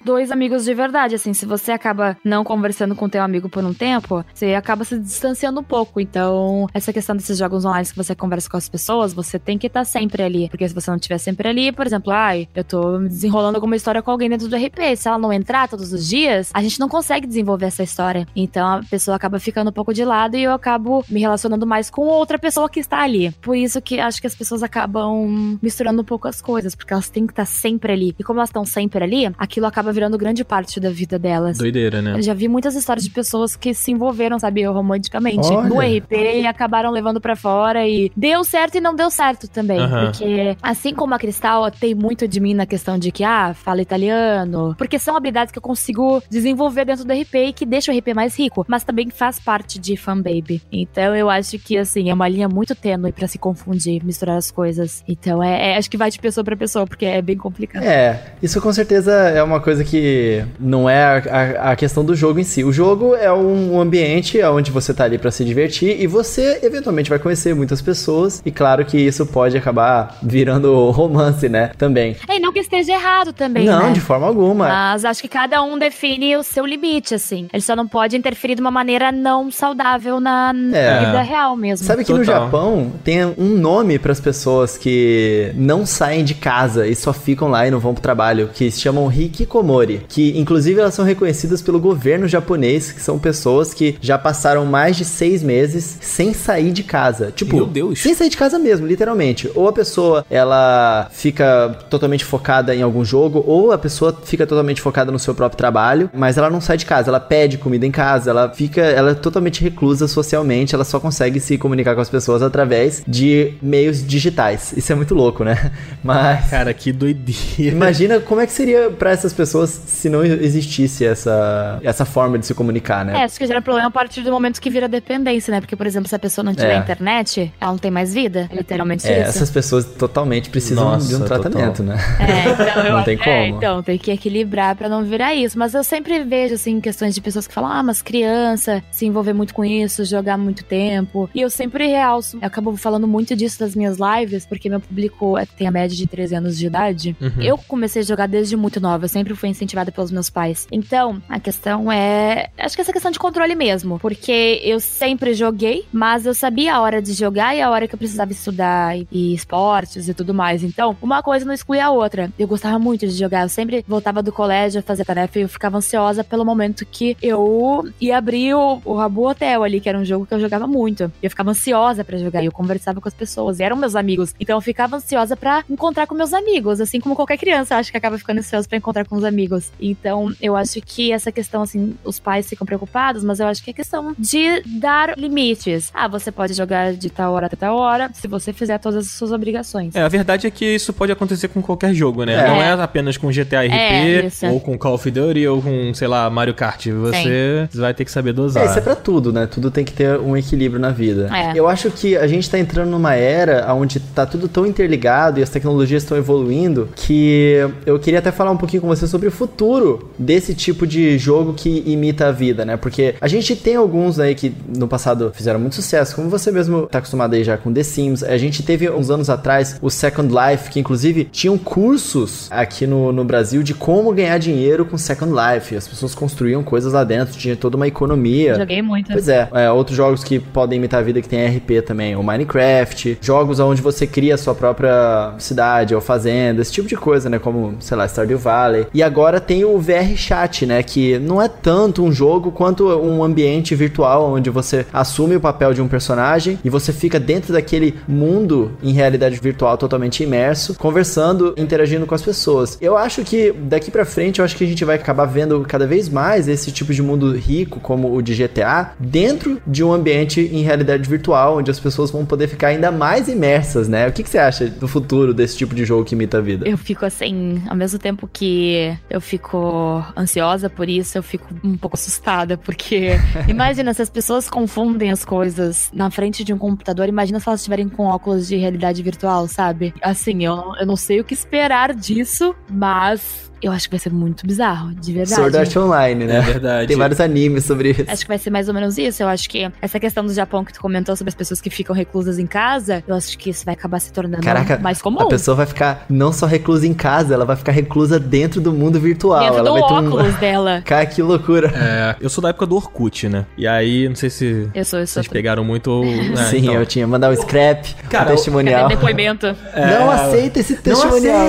dois 0.04 0.30
amigos 0.30 0.64
de 0.64 0.74
verdade, 0.74 1.14
assim, 1.14 1.32
se 1.44 1.48
você 1.48 1.72
acaba 1.72 2.16
não 2.24 2.42
conversando 2.42 2.94
com 2.94 3.06
teu 3.06 3.22
amigo 3.22 3.50
por 3.50 3.62
um 3.62 3.74
tempo, 3.74 4.24
você 4.32 4.54
acaba 4.54 4.82
se 4.82 4.98
distanciando 4.98 5.60
um 5.60 5.62
pouco, 5.62 6.00
então 6.00 6.66
essa 6.72 6.90
questão 6.90 7.14
desses 7.14 7.36
jogos 7.36 7.66
online 7.66 7.84
que 7.84 7.96
você 7.96 8.14
conversa 8.14 8.48
com 8.48 8.56
as 8.56 8.66
pessoas, 8.66 9.12
você 9.12 9.38
tem 9.38 9.58
que 9.58 9.66
estar 9.66 9.84
sempre 9.84 10.22
ali, 10.22 10.48
porque 10.48 10.66
se 10.66 10.74
você 10.74 10.90
não 10.90 10.96
estiver 10.96 11.18
sempre 11.18 11.46
ali, 11.46 11.70
por 11.70 11.86
exemplo, 11.86 12.12
ai, 12.12 12.48
eu 12.54 12.64
tô 12.64 12.98
desenrolando 12.98 13.56
alguma 13.56 13.76
história 13.76 14.00
com 14.00 14.10
alguém 14.10 14.30
dentro 14.30 14.48
do 14.48 14.56
RP, 14.56 14.96
se 14.96 15.06
ela 15.06 15.18
não 15.18 15.30
entrar 15.30 15.68
todos 15.68 15.92
os 15.92 16.08
dias, 16.08 16.50
a 16.54 16.62
gente 16.62 16.80
não 16.80 16.88
consegue 16.88 17.26
desenvolver 17.26 17.66
essa 17.66 17.82
história, 17.82 18.26
então 18.34 18.66
a 18.66 18.82
pessoa 18.82 19.16
acaba 19.16 19.38
ficando 19.38 19.68
um 19.68 19.72
pouco 19.72 19.92
de 19.92 20.04
lado 20.04 20.36
e 20.36 20.42
eu 20.42 20.52
acabo 20.52 21.04
me 21.10 21.20
relacionando 21.20 21.66
mais 21.66 21.90
com 21.90 22.06
outra 22.06 22.38
pessoa 22.38 22.70
que 22.70 22.80
está 22.80 23.02
ali, 23.02 23.32
por 23.42 23.54
isso 23.54 23.82
que 23.82 24.00
acho 24.00 24.18
que 24.18 24.26
as 24.26 24.34
pessoas 24.34 24.62
acabam 24.62 25.58
misturando 25.60 26.00
um 26.00 26.04
pouco 26.04 26.26
as 26.26 26.40
coisas, 26.40 26.74
porque 26.74 26.94
elas 26.94 27.10
têm 27.10 27.26
que 27.26 27.32
estar 27.32 27.44
sempre 27.44 27.92
ali. 27.92 28.14
E 28.18 28.24
como 28.24 28.38
elas 28.38 28.48
estão 28.48 28.64
sempre 28.64 29.04
ali, 29.04 29.26
aquilo 29.36 29.66
acaba 29.66 29.92
virando 29.92 30.16
grande 30.16 30.42
parte 30.42 30.80
da 30.80 30.88
vida 30.88 31.18
delas. 31.34 31.58
Doideira, 31.58 32.00
né? 32.00 32.14
Eu 32.16 32.22
já 32.22 32.34
vi 32.34 32.48
muitas 32.48 32.74
histórias 32.74 33.04
de 33.04 33.10
pessoas 33.10 33.56
que 33.56 33.74
se 33.74 33.90
envolveram, 33.90 34.38
sabe, 34.38 34.64
romanticamente 34.64 35.46
Olha. 35.48 35.68
no 35.68 35.80
RP 35.80 36.12
e 36.42 36.46
acabaram 36.46 36.90
levando 36.90 37.20
pra 37.20 37.34
fora 37.36 37.86
e 37.86 38.10
deu 38.16 38.44
certo 38.44 38.76
e 38.76 38.80
não 38.80 38.94
deu 38.94 39.10
certo 39.10 39.48
também. 39.48 39.78
Aham. 39.78 40.06
Porque 40.06 40.56
assim 40.62 40.94
como 40.94 41.14
a 41.14 41.18
Cristal 41.18 41.70
tem 41.70 41.94
muito 41.94 42.26
de 42.28 42.40
mim 42.40 42.54
na 42.54 42.66
questão 42.66 42.98
de 42.98 43.10
que, 43.10 43.24
ah, 43.24 43.52
fala 43.54 43.82
italiano, 43.82 44.74
porque 44.78 44.98
são 44.98 45.16
habilidades 45.16 45.52
que 45.52 45.58
eu 45.58 45.62
consigo 45.62 46.22
desenvolver 46.30 46.84
dentro 46.84 47.04
do 47.04 47.12
RP 47.12 47.34
e 47.48 47.52
que 47.52 47.66
deixa 47.66 47.92
o 47.92 47.96
RP 47.96 48.14
mais 48.14 48.38
rico, 48.38 48.64
mas 48.68 48.84
também 48.84 49.10
faz 49.10 49.38
parte 49.38 49.78
de 49.78 49.96
fanbaby. 49.96 50.62
Então 50.70 51.14
eu 51.16 51.28
acho 51.30 51.58
que, 51.58 51.76
assim, 51.76 52.10
é 52.10 52.14
uma 52.14 52.28
linha 52.28 52.48
muito 52.48 52.74
tênue 52.74 53.12
pra 53.12 53.26
se 53.26 53.38
confundir, 53.38 54.04
misturar 54.04 54.36
as 54.36 54.50
coisas. 54.50 55.02
Então 55.08 55.42
é, 55.42 55.72
é- 55.72 55.76
acho 55.76 55.90
que 55.90 55.96
vai 55.96 56.10
de 56.10 56.18
pessoa 56.18 56.44
pra 56.44 56.56
pessoa, 56.56 56.86
porque 56.86 57.04
é 57.04 57.20
bem 57.22 57.36
complicado. 57.36 57.82
É, 57.82 58.20
isso 58.42 58.60
com 58.60 58.72
certeza 58.72 59.12
é 59.12 59.42
uma 59.42 59.60
coisa 59.60 59.84
que 59.84 60.44
não 60.58 60.88
é 60.88 61.22
a, 61.30 61.70
a- 61.72 61.76
questão 61.76 62.04
do 62.04 62.14
jogo 62.14 62.38
em 62.38 62.44
si. 62.44 62.62
O 62.64 62.72
jogo 62.72 63.14
é 63.14 63.32
um 63.32 63.80
ambiente 63.80 64.40
onde 64.42 64.70
você 64.70 64.92
tá 64.94 65.04
ali 65.04 65.18
pra 65.18 65.30
se 65.30 65.44
divertir 65.44 66.00
e 66.00 66.06
você 66.06 66.60
eventualmente 66.62 67.10
vai 67.10 67.18
conhecer 67.18 67.54
muitas 67.54 67.80
pessoas 67.82 68.42
e 68.44 68.50
claro 68.50 68.84
que 68.84 68.96
isso 68.98 69.26
pode 69.26 69.56
acabar 69.56 70.18
virando 70.22 70.90
romance, 70.92 71.48
né? 71.48 71.70
Também. 71.76 72.16
É, 72.28 72.36
e 72.36 72.40
não 72.40 72.52
que 72.52 72.60
esteja 72.60 72.92
errado 72.92 73.32
também, 73.32 73.64
não, 73.66 73.88
né? 73.88 73.92
de 73.92 74.00
forma 74.00 74.26
alguma. 74.26 74.68
Mas 74.68 75.04
acho 75.04 75.20
que 75.22 75.28
cada 75.28 75.62
um 75.62 75.78
define 75.78 76.36
o 76.36 76.42
seu 76.42 76.64
limite, 76.64 77.14
assim. 77.14 77.48
Ele 77.52 77.62
só 77.62 77.74
não 77.74 77.86
pode 77.88 78.16
interferir 78.16 78.54
de 78.54 78.60
uma 78.60 78.70
maneira 78.70 79.10
não 79.10 79.50
saudável 79.50 80.20
na 80.20 80.52
É. 80.72 81.00
vida 81.06 81.22
real 81.22 81.56
mesmo. 81.56 81.86
Sabe 81.86 82.04
que 82.04 82.12
no 82.12 82.18
Total. 82.20 82.44
Japão 82.44 82.92
tem 83.02 83.24
um 83.24 83.56
nome 83.56 83.98
pras 83.98 84.20
pessoas 84.20 84.34
pessoas 84.34 84.76
que 84.76 85.52
não 85.54 85.86
saem 85.86 86.24
de 86.24 86.34
casa 86.34 86.86
e 86.88 86.94
só 86.96 87.12
ficam 87.12 87.48
lá 87.48 87.66
e 87.66 87.70
não 87.70 87.78
vão 87.78 87.94
pro 87.94 88.02
trabalho, 88.02 88.50
que 88.52 88.68
se 88.70 88.80
chamam 88.80 89.10
hikikomori, 89.10 90.02
que 90.08 90.36
inclusive 90.38 90.80
elas 90.80 90.92
são 90.94 91.04
reconhecidas 91.14 91.62
pelo 91.62 91.80
governo 91.80 92.28
japonês, 92.28 92.92
que 92.92 93.00
são 93.00 93.18
pessoas 93.18 93.72
que 93.72 93.96
já 94.00 94.18
passaram 94.18 94.66
mais 94.66 94.96
de 94.96 95.04
seis 95.04 95.42
meses 95.42 95.98
sem 96.00 96.34
sair 96.34 96.72
de 96.72 96.82
casa. 96.82 97.32
Tipo, 97.34 97.56
Meu 97.56 97.66
Deus. 97.66 98.00
sem 98.00 98.14
sair 98.14 98.28
de 98.28 98.36
casa 98.36 98.58
mesmo, 98.58 98.86
literalmente. 98.86 99.50
Ou 99.54 99.68
a 99.68 99.72
pessoa, 99.72 100.24
ela 100.30 101.08
fica 101.12 101.76
totalmente 101.88 102.24
focada 102.24 102.74
em 102.74 102.82
algum 102.82 103.04
jogo, 103.04 103.42
ou 103.46 103.72
a 103.72 103.78
pessoa 103.78 104.16
fica 104.24 104.46
totalmente 104.46 104.80
focada 104.80 105.10
no 105.10 105.18
seu 105.18 105.34
próprio 105.34 105.56
trabalho, 105.56 106.10
mas 106.12 106.36
ela 106.36 106.50
não 106.50 106.60
sai 106.60 106.76
de 106.76 106.86
casa, 106.86 107.10
ela 107.10 107.20
pede 107.20 107.58
comida 107.58 107.86
em 107.86 107.90
casa, 107.90 108.30
ela 108.30 108.50
fica, 108.50 108.80
ela 108.80 109.12
é 109.12 109.14
totalmente 109.14 109.62
reclusa 109.62 110.06
socialmente, 110.08 110.74
ela 110.74 110.84
só 110.84 110.98
consegue 111.00 111.40
se 111.40 111.56
comunicar 111.56 111.94
com 111.94 112.00
as 112.00 112.10
pessoas 112.10 112.42
através 112.42 113.02
de 113.06 113.54
meios 113.62 114.04
digitais. 114.06 114.74
Isso 114.76 114.92
é 114.92 114.94
muito 114.94 115.14
louco, 115.14 115.44
né? 115.44 115.70
Mas 116.02 116.50
Cara, 116.50 116.72
que 116.74 116.92
doideira. 116.92 117.74
imagina 117.74 118.20
como 118.20 118.40
é 118.40 118.46
que 118.46 118.52
seria 118.52 118.90
pra 118.90 119.10
essas 119.10 119.32
pessoas 119.32 119.70
se 119.86 120.08
não 120.08 120.24
existisse 120.24 121.03
essa 121.06 121.78
essa 121.82 122.04
forma 122.04 122.38
de 122.38 122.46
se 122.46 122.54
comunicar, 122.54 123.04
né? 123.04 123.20
É, 123.20 123.24
acho 123.24 123.38
que 123.38 123.46
gera 123.46 123.60
problema 123.62 123.88
a 123.88 123.90
partir 123.90 124.22
do 124.22 124.30
momento 124.30 124.60
que 124.60 124.70
vira 124.70 124.88
dependência, 124.88 125.50
né? 125.50 125.60
Porque, 125.60 125.76
por 125.76 125.86
exemplo, 125.86 126.08
se 126.08 126.14
a 126.14 126.18
pessoa 126.18 126.44
não 126.44 126.54
tiver 126.54 126.74
É. 126.74 126.78
internet, 126.78 127.52
ela 127.60 127.70
não 127.72 127.78
tem 127.78 127.90
mais 127.90 128.12
vida. 128.14 128.48
É 128.52 128.56
literalmente 128.56 129.06
É, 129.06 129.20
isso. 129.20 129.30
essas 129.30 129.50
pessoas 129.50 129.84
totalmente 129.84 130.50
precisam 130.50 130.84
Nossa, 130.84 131.06
de 131.08 131.14
um 131.16 131.20
tratamento, 131.24 131.82
total. 131.82 131.86
né? 131.96 131.96
É, 132.20 132.50
então, 132.52 132.84
eu, 132.84 132.96
Não 132.96 133.04
tem 133.04 133.14
é, 133.14 133.24
como. 133.46 133.56
então, 133.56 133.82
tem 133.82 133.98
que 133.98 134.10
equilibrar 134.10 134.74
pra 134.76 134.88
não 134.88 135.02
virar 135.04 135.34
isso. 135.34 135.58
Mas 135.58 135.74
eu 135.74 135.84
sempre 135.84 136.22
vejo, 136.24 136.54
assim, 136.54 136.80
questões 136.80 137.14
de 137.14 137.20
pessoas 137.20 137.46
que 137.46 137.54
falam, 137.54 137.70
ah, 137.70 137.82
mas 137.82 138.02
criança 138.02 138.82
se 138.90 139.06
envolver 139.06 139.32
muito 139.32 139.54
com 139.54 139.64
isso, 139.64 140.04
jogar 140.04 140.36
muito 140.38 140.64
tempo. 140.64 141.28
E 141.34 141.40
eu 141.40 141.50
sempre 141.50 141.86
realço. 141.86 142.38
Eu 142.40 142.46
acabo 142.46 142.76
falando 142.76 143.06
muito 143.06 143.34
disso 143.36 143.62
nas 143.62 143.74
minhas 143.74 143.96
lives, 143.98 144.46
porque 144.46 144.68
meu 144.68 144.80
público 144.80 145.36
é- 145.38 145.46
tem 145.46 145.66
a 145.66 145.70
média 145.70 145.96
de 145.96 146.06
13 146.06 146.34
anos 146.34 146.56
de 146.58 146.66
idade. 146.66 147.16
Uhum. 147.20 147.42
Eu 147.42 147.58
comecei 147.58 148.02
a 148.02 148.04
jogar 148.04 148.26
desde 148.26 148.56
muito 148.56 148.80
nova, 148.80 149.04
eu 149.04 149.08
sempre 149.08 149.34
fui 149.34 149.48
incentivada 149.48 149.90
pelos 149.92 150.10
meus 150.10 150.30
pais. 150.30 150.66
Então, 150.72 150.93
a 151.28 151.40
questão 151.40 151.90
é. 151.90 152.50
Acho 152.58 152.74
que 152.76 152.82
essa 152.82 152.92
questão 152.92 153.10
de 153.10 153.18
controle 153.18 153.54
mesmo. 153.54 153.98
Porque 153.98 154.60
eu 154.62 154.80
sempre 154.80 155.34
joguei, 155.34 155.86
mas 155.92 156.26
eu 156.26 156.34
sabia 156.34 156.74
a 156.74 156.80
hora 156.80 157.00
de 157.00 157.12
jogar 157.12 157.54
e 157.54 157.62
a 157.62 157.70
hora 157.70 157.88
que 157.88 157.94
eu 157.94 157.98
precisava 157.98 158.32
estudar 158.32 158.96
e, 158.96 159.06
e 159.10 159.34
esportes 159.34 160.08
e 160.08 160.14
tudo 160.14 160.34
mais. 160.34 160.62
Então, 160.62 160.96
uma 161.00 161.22
coisa 161.22 161.44
não 161.44 161.52
exclui 161.52 161.80
a 161.80 161.90
outra. 161.90 162.32
Eu 162.38 162.46
gostava 162.46 162.78
muito 162.78 163.06
de 163.06 163.12
jogar. 163.14 163.42
Eu 163.42 163.48
sempre 163.48 163.84
voltava 163.86 164.22
do 164.22 164.32
colégio 164.32 164.80
a 164.80 164.82
fazer 164.82 165.04
tarefa 165.04 165.38
e 165.38 165.42
eu 165.42 165.48
ficava 165.48 165.78
ansiosa 165.78 166.24
pelo 166.24 166.44
momento 166.44 166.86
que 166.86 167.16
eu 167.22 167.88
ia 168.00 168.18
abrir 168.18 168.54
o, 168.54 168.80
o 168.84 168.94
Rabu 168.94 169.28
Hotel 169.28 169.62
ali, 169.62 169.80
que 169.80 169.88
era 169.88 169.98
um 169.98 170.04
jogo 170.04 170.26
que 170.26 170.34
eu 170.34 170.40
jogava 170.40 170.66
muito. 170.66 171.10
Eu 171.22 171.30
ficava 171.30 171.50
ansiosa 171.50 172.04
pra 172.04 172.18
jogar. 172.18 172.42
E 172.42 172.46
eu 172.46 172.52
conversava 172.52 173.00
com 173.00 173.08
as 173.08 173.14
pessoas. 173.14 173.60
Eram 173.60 173.76
meus 173.76 173.96
amigos. 173.96 174.34
Então 174.38 174.56
eu 174.56 174.60
ficava 174.60 174.96
ansiosa 174.96 175.36
pra 175.36 175.64
encontrar 175.68 176.06
com 176.06 176.14
meus 176.14 176.32
amigos. 176.32 176.80
Assim 176.80 177.00
como 177.00 177.14
qualquer 177.16 177.38
criança, 177.38 177.76
acho 177.76 177.90
que 177.90 177.96
acaba 177.96 178.18
ficando 178.18 178.38
ansiosa 178.38 178.68
pra 178.68 178.78
encontrar 178.78 179.06
com 179.06 179.16
os 179.16 179.24
amigos. 179.24 179.70
Então 179.80 180.32
eu 180.40 180.56
acho 180.56 180.73
que 180.80 181.12
essa 181.12 181.30
questão, 181.32 181.62
assim, 181.62 181.94
os 182.04 182.18
pais 182.18 182.48
ficam 182.48 182.66
preocupados, 182.66 183.22
mas 183.24 183.40
eu 183.40 183.46
acho 183.46 183.62
que 183.62 183.70
é 183.70 183.72
questão 183.72 184.14
de 184.18 184.62
dar 184.78 185.16
limites. 185.18 185.90
Ah, 185.94 186.08
você 186.08 186.30
pode 186.30 186.54
jogar 186.54 186.94
de 186.94 187.10
tal 187.10 187.32
hora 187.32 187.46
até 187.46 187.56
tal 187.56 187.76
hora, 187.76 188.10
se 188.12 188.26
você 188.28 188.52
fizer 188.52 188.78
todas 188.78 189.06
as 189.06 189.12
suas 189.12 189.32
obrigações. 189.32 189.94
É, 189.94 190.02
a 190.02 190.08
verdade 190.08 190.46
é 190.46 190.50
que 190.50 190.64
isso 190.64 190.92
pode 190.92 191.12
acontecer 191.12 191.48
com 191.48 191.60
qualquer 191.62 191.94
jogo, 191.94 192.24
né? 192.24 192.34
É. 192.34 192.48
Não 192.48 192.62
é 192.62 192.72
apenas 192.72 193.16
com 193.16 193.28
GTA 193.30 193.64
É, 193.64 194.20
RP, 194.20 194.26
isso. 194.26 194.46
ou 194.46 194.60
com 194.60 194.76
Call 194.78 194.94
of 194.94 195.10
Duty, 195.10 195.46
ou 195.46 195.62
com, 195.62 195.94
sei 195.94 196.08
lá, 196.08 196.28
Mario 196.30 196.54
Kart. 196.54 196.86
Você 196.86 197.68
vai 197.74 197.94
ter 197.94 198.04
que 198.04 198.10
saber 198.10 198.32
dosar. 198.32 198.64
É, 198.64 198.66
isso 198.66 198.78
é 198.78 198.82
pra 198.82 198.94
tudo, 198.94 199.32
né? 199.32 199.46
Tudo 199.46 199.70
tem 199.70 199.84
que 199.84 199.92
ter 199.92 200.18
um 200.18 200.36
equilíbrio 200.36 200.80
na 200.80 200.90
vida. 200.90 201.30
É. 201.34 201.52
Eu 201.58 201.68
acho 201.68 201.90
que 201.90 202.16
a 202.16 202.26
gente 202.26 202.48
tá 202.48 202.58
entrando 202.58 202.90
numa 202.90 203.14
era 203.14 203.72
onde 203.74 204.00
tá 204.00 204.26
tudo 204.26 204.48
tão 204.48 204.66
interligado 204.66 205.40
e 205.40 205.42
as 205.42 205.50
tecnologias 205.50 206.02
estão 206.02 206.16
evoluindo 206.16 206.88
que 206.94 207.58
eu 207.86 207.98
queria 207.98 208.18
até 208.18 208.30
falar 208.32 208.50
um 208.50 208.56
pouquinho 208.56 208.82
com 208.82 208.88
você 208.88 209.06
sobre 209.06 209.28
o 209.28 209.30
futuro 209.30 210.10
desse 210.18 210.54
tipo 210.64 210.86
de 210.86 211.18
jogo 211.18 211.54
que 211.54 211.82
imita 211.86 212.28
a 212.28 212.32
vida, 212.32 212.64
né? 212.64 212.76
Porque 212.76 213.14
a 213.20 213.28
gente 213.28 213.54
tem 213.54 213.76
alguns 213.76 214.18
aí 214.18 214.34
que 214.34 214.52
no 214.76 214.88
passado 214.88 215.32
fizeram 215.34 215.60
muito 215.60 215.76
sucesso, 215.76 216.16
como 216.16 216.28
você 216.28 216.50
mesmo 216.50 216.86
tá 216.86 216.98
acostumado 216.98 217.34
aí 217.34 217.44
já 217.44 217.56
com 217.56 217.72
The 217.72 217.82
Sims. 217.82 218.22
A 218.22 218.36
gente 218.36 218.62
teve 218.62 218.88
uns 218.90 219.10
anos 219.10 219.28
atrás 219.28 219.78
o 219.82 219.90
Second 219.90 220.32
Life, 220.32 220.70
que 220.70 220.80
inclusive 220.80 221.24
tinham 221.24 221.58
cursos 221.58 222.48
aqui 222.50 222.86
no, 222.86 223.12
no 223.12 223.24
Brasil 223.24 223.62
de 223.62 223.74
como 223.74 224.12
ganhar 224.12 224.38
dinheiro 224.38 224.84
com 224.84 224.96
Second 224.96 225.32
Life. 225.32 225.76
As 225.76 225.88
pessoas 225.88 226.14
construíam 226.14 226.62
coisas 226.62 226.92
lá 226.92 227.04
dentro, 227.04 227.36
tinha 227.36 227.56
toda 227.56 227.76
uma 227.76 227.86
economia. 227.86 228.54
Joguei 228.54 228.82
muito. 228.82 229.12
Pois 229.12 229.28
é, 229.28 229.48
é, 229.52 229.70
outros 229.70 229.96
jogos 229.96 230.24
que 230.24 230.38
podem 230.38 230.78
imitar 230.78 231.00
a 231.00 231.02
vida 231.02 231.20
que 231.20 231.28
tem 231.28 231.46
RP 231.46 231.82
também, 231.84 232.16
o 232.16 232.22
Minecraft, 232.22 233.18
jogos 233.20 233.60
onde 233.60 233.82
você 233.82 234.06
cria 234.06 234.34
a 234.34 234.38
sua 234.38 234.54
própria 234.54 235.34
cidade 235.38 235.94
ou 235.94 236.00
fazenda, 236.00 236.62
esse 236.62 236.72
tipo 236.72 236.88
de 236.88 236.96
coisa, 236.96 237.28
né, 237.28 237.38
como, 237.38 237.76
sei 237.80 237.96
lá, 237.96 238.06
Stardew 238.06 238.38
Valley. 238.38 238.86
E 238.92 239.02
agora 239.02 239.40
tem 239.40 239.64
o 239.64 239.78
VR 239.78 240.16
Chat, 240.16 240.53
né, 240.62 240.82
que 240.82 241.18
não 241.18 241.42
é 241.42 241.48
tanto 241.48 242.04
um 242.04 242.12
jogo 242.12 242.52
quanto 242.52 242.86
um 242.86 243.24
ambiente 243.24 243.74
virtual 243.74 244.32
onde 244.32 244.50
você 244.50 244.86
assume 244.92 245.36
o 245.36 245.40
papel 245.40 245.74
de 245.74 245.82
um 245.82 245.88
personagem 245.88 246.58
e 246.64 246.70
você 246.70 246.92
fica 246.92 247.18
dentro 247.18 247.52
daquele 247.52 247.94
mundo 248.06 248.72
em 248.82 248.92
realidade 248.92 249.38
virtual 249.40 249.76
totalmente 249.76 250.22
imerso, 250.22 250.74
conversando, 250.74 251.54
interagindo 251.56 252.06
com 252.06 252.14
as 252.14 252.22
pessoas. 252.22 252.78
Eu 252.80 252.96
acho 252.96 253.22
que 253.24 253.52
daqui 253.52 253.90
pra 253.90 254.04
frente, 254.04 254.38
eu 254.38 254.44
acho 254.44 254.56
que 254.56 254.64
a 254.64 254.66
gente 254.66 254.84
vai 254.84 254.96
acabar 254.96 255.26
vendo 255.26 255.60
cada 255.66 255.86
vez 255.86 256.08
mais 256.08 256.46
esse 256.48 256.70
tipo 256.70 256.92
de 256.92 257.02
mundo 257.02 257.36
rico 257.36 257.80
como 257.80 258.14
o 258.14 258.22
de 258.22 258.34
GTA 258.34 258.92
dentro 258.98 259.60
de 259.66 259.82
um 259.82 259.92
ambiente 259.92 260.40
em 260.40 260.62
realidade 260.62 261.08
virtual, 261.08 261.58
onde 261.58 261.70
as 261.70 261.80
pessoas 261.80 262.10
vão 262.10 262.24
poder 262.24 262.48
ficar 262.48 262.68
ainda 262.68 262.90
mais 262.90 263.28
imersas, 263.28 263.88
né? 263.88 264.06
O 264.08 264.12
que, 264.12 264.22
que 264.22 264.30
você 264.30 264.38
acha 264.38 264.66
do 264.66 264.86
futuro 264.86 265.34
desse 265.34 265.56
tipo 265.56 265.74
de 265.74 265.84
jogo 265.84 266.04
que 266.04 266.14
imita 266.14 266.38
a 266.38 266.40
vida? 266.40 266.68
Eu 266.68 266.78
fico 266.78 267.04
assim, 267.04 267.62
ao 267.68 267.76
mesmo 267.76 267.98
tempo 267.98 268.28
que 268.32 268.96
eu 269.10 269.20
fico 269.20 270.04
ansiosa 270.16 270.43
por 270.68 270.88
isso, 270.88 271.18
eu 271.18 271.22
fico 271.22 271.46
um 271.62 271.76
pouco 271.76 271.96
assustada, 271.96 272.56
porque 272.56 273.12
imagina 273.48 273.92
se 273.94 274.02
as 274.02 274.10
pessoas 274.10 274.48
confundem 274.48 275.10
as 275.10 275.24
coisas 275.24 275.90
na 275.92 276.10
frente 276.10 276.44
de 276.44 276.52
um 276.52 276.58
computador, 276.58 277.08
imagina 277.08 277.40
se 277.40 277.48
elas 277.48 277.60
estiverem 277.60 277.88
com 277.88 278.06
óculos 278.06 278.48
de 278.48 278.56
realidade 278.56 279.02
virtual, 279.02 279.48
sabe? 279.48 279.94
Assim, 280.02 280.44
eu, 280.44 280.74
eu 280.78 280.86
não 280.86 280.96
sei 280.96 281.20
o 281.20 281.24
que 281.24 281.34
esperar 281.34 281.94
disso, 281.94 282.54
mas 282.70 283.52
eu 283.62 283.72
acho 283.72 283.88
que 283.88 283.92
vai 283.94 283.98
ser 284.00 284.12
muito 284.12 284.46
bizarro, 284.46 284.94
de 284.94 285.12
verdade. 285.12 285.34
Sword 285.34 285.56
Art 285.56 285.76
Online, 285.76 286.24
né? 286.24 286.36
É 286.36 286.40
verdade. 286.40 286.88
Tem 286.88 286.96
vários 286.96 287.20
animes 287.20 287.64
sobre 287.64 287.90
isso. 287.90 288.04
Acho 288.08 288.22
que 288.22 288.28
vai 288.28 288.38
ser 288.38 288.50
mais 288.50 288.68
ou 288.68 288.74
menos 288.74 288.98
isso. 288.98 289.22
Eu 289.22 289.28
acho 289.28 289.48
que 289.48 289.70
essa 289.80 289.98
questão 289.98 290.24
do 290.24 290.32
Japão 290.32 290.64
que 290.64 290.72
tu 290.72 290.80
comentou 290.80 291.16
sobre 291.16 291.28
as 291.28 291.34
pessoas 291.34 291.60
que 291.60 291.70
ficam 291.70 291.94
reclusas 291.94 292.38
em 292.38 292.46
casa, 292.46 293.02
eu 293.06 293.14
acho 293.14 293.36
que 293.38 293.50
isso 293.50 293.64
vai 293.64 293.74
acabar 293.74 293.98
se 294.00 294.12
tornando 294.12 294.42
Caraca, 294.42 294.78
mais 294.78 295.00
comum. 295.00 295.20
A 295.20 295.26
pessoa 295.26 295.54
vai 295.54 295.66
ficar 295.66 296.04
não 296.08 296.32
só 296.32 296.46
reclusa 296.46 296.86
em 296.86 296.94
casa, 296.94 297.34
ela 297.34 297.44
vai 297.44 297.56
ficar 297.56 297.72
reclusa 297.72 298.18
dentro 298.18 298.60
do 298.60 298.72
mundo 298.72 298.98
virtual. 299.00 299.40
Dentro 299.40 299.58
ela 299.58 299.70
do 299.70 299.72
vai 299.80 299.88
ter 299.88 299.94
um... 299.94 300.08
óculos 300.08 300.34
dela. 300.40 300.82
Cara, 300.84 301.06
que 301.06 301.22
loucura. 301.22 301.72
É, 301.74 302.16
eu 302.20 302.28
sou 302.28 302.42
da 302.42 302.50
época 302.50 302.66
do 302.66 302.76
Orkut, 302.76 303.28
né? 303.28 303.46
E 303.56 303.66
aí, 303.66 304.08
não 304.08 304.16
sei 304.16 304.30
se 304.30 304.68
Eu 304.74 304.84
sou, 304.84 305.00
eu 305.00 305.06
sou. 305.06 305.22
vocês 305.22 305.28
pegaram 305.28 305.64
muito 305.64 305.90
ou... 305.90 306.04
É, 306.04 306.36
Sim, 306.48 306.58
então. 306.58 306.74
eu 306.74 306.86
tinha. 306.86 307.06
Mandar 307.06 307.30
um 307.30 307.36
scrap, 307.36 307.94
Cara, 308.08 308.30
um 308.30 308.34
testimonial. 308.34 308.82
Cadê 308.82 308.96
depoimento? 308.96 309.46
Não 309.76 310.10
aceita 310.10 310.60
esse 310.60 310.76
testimonial. 310.76 311.46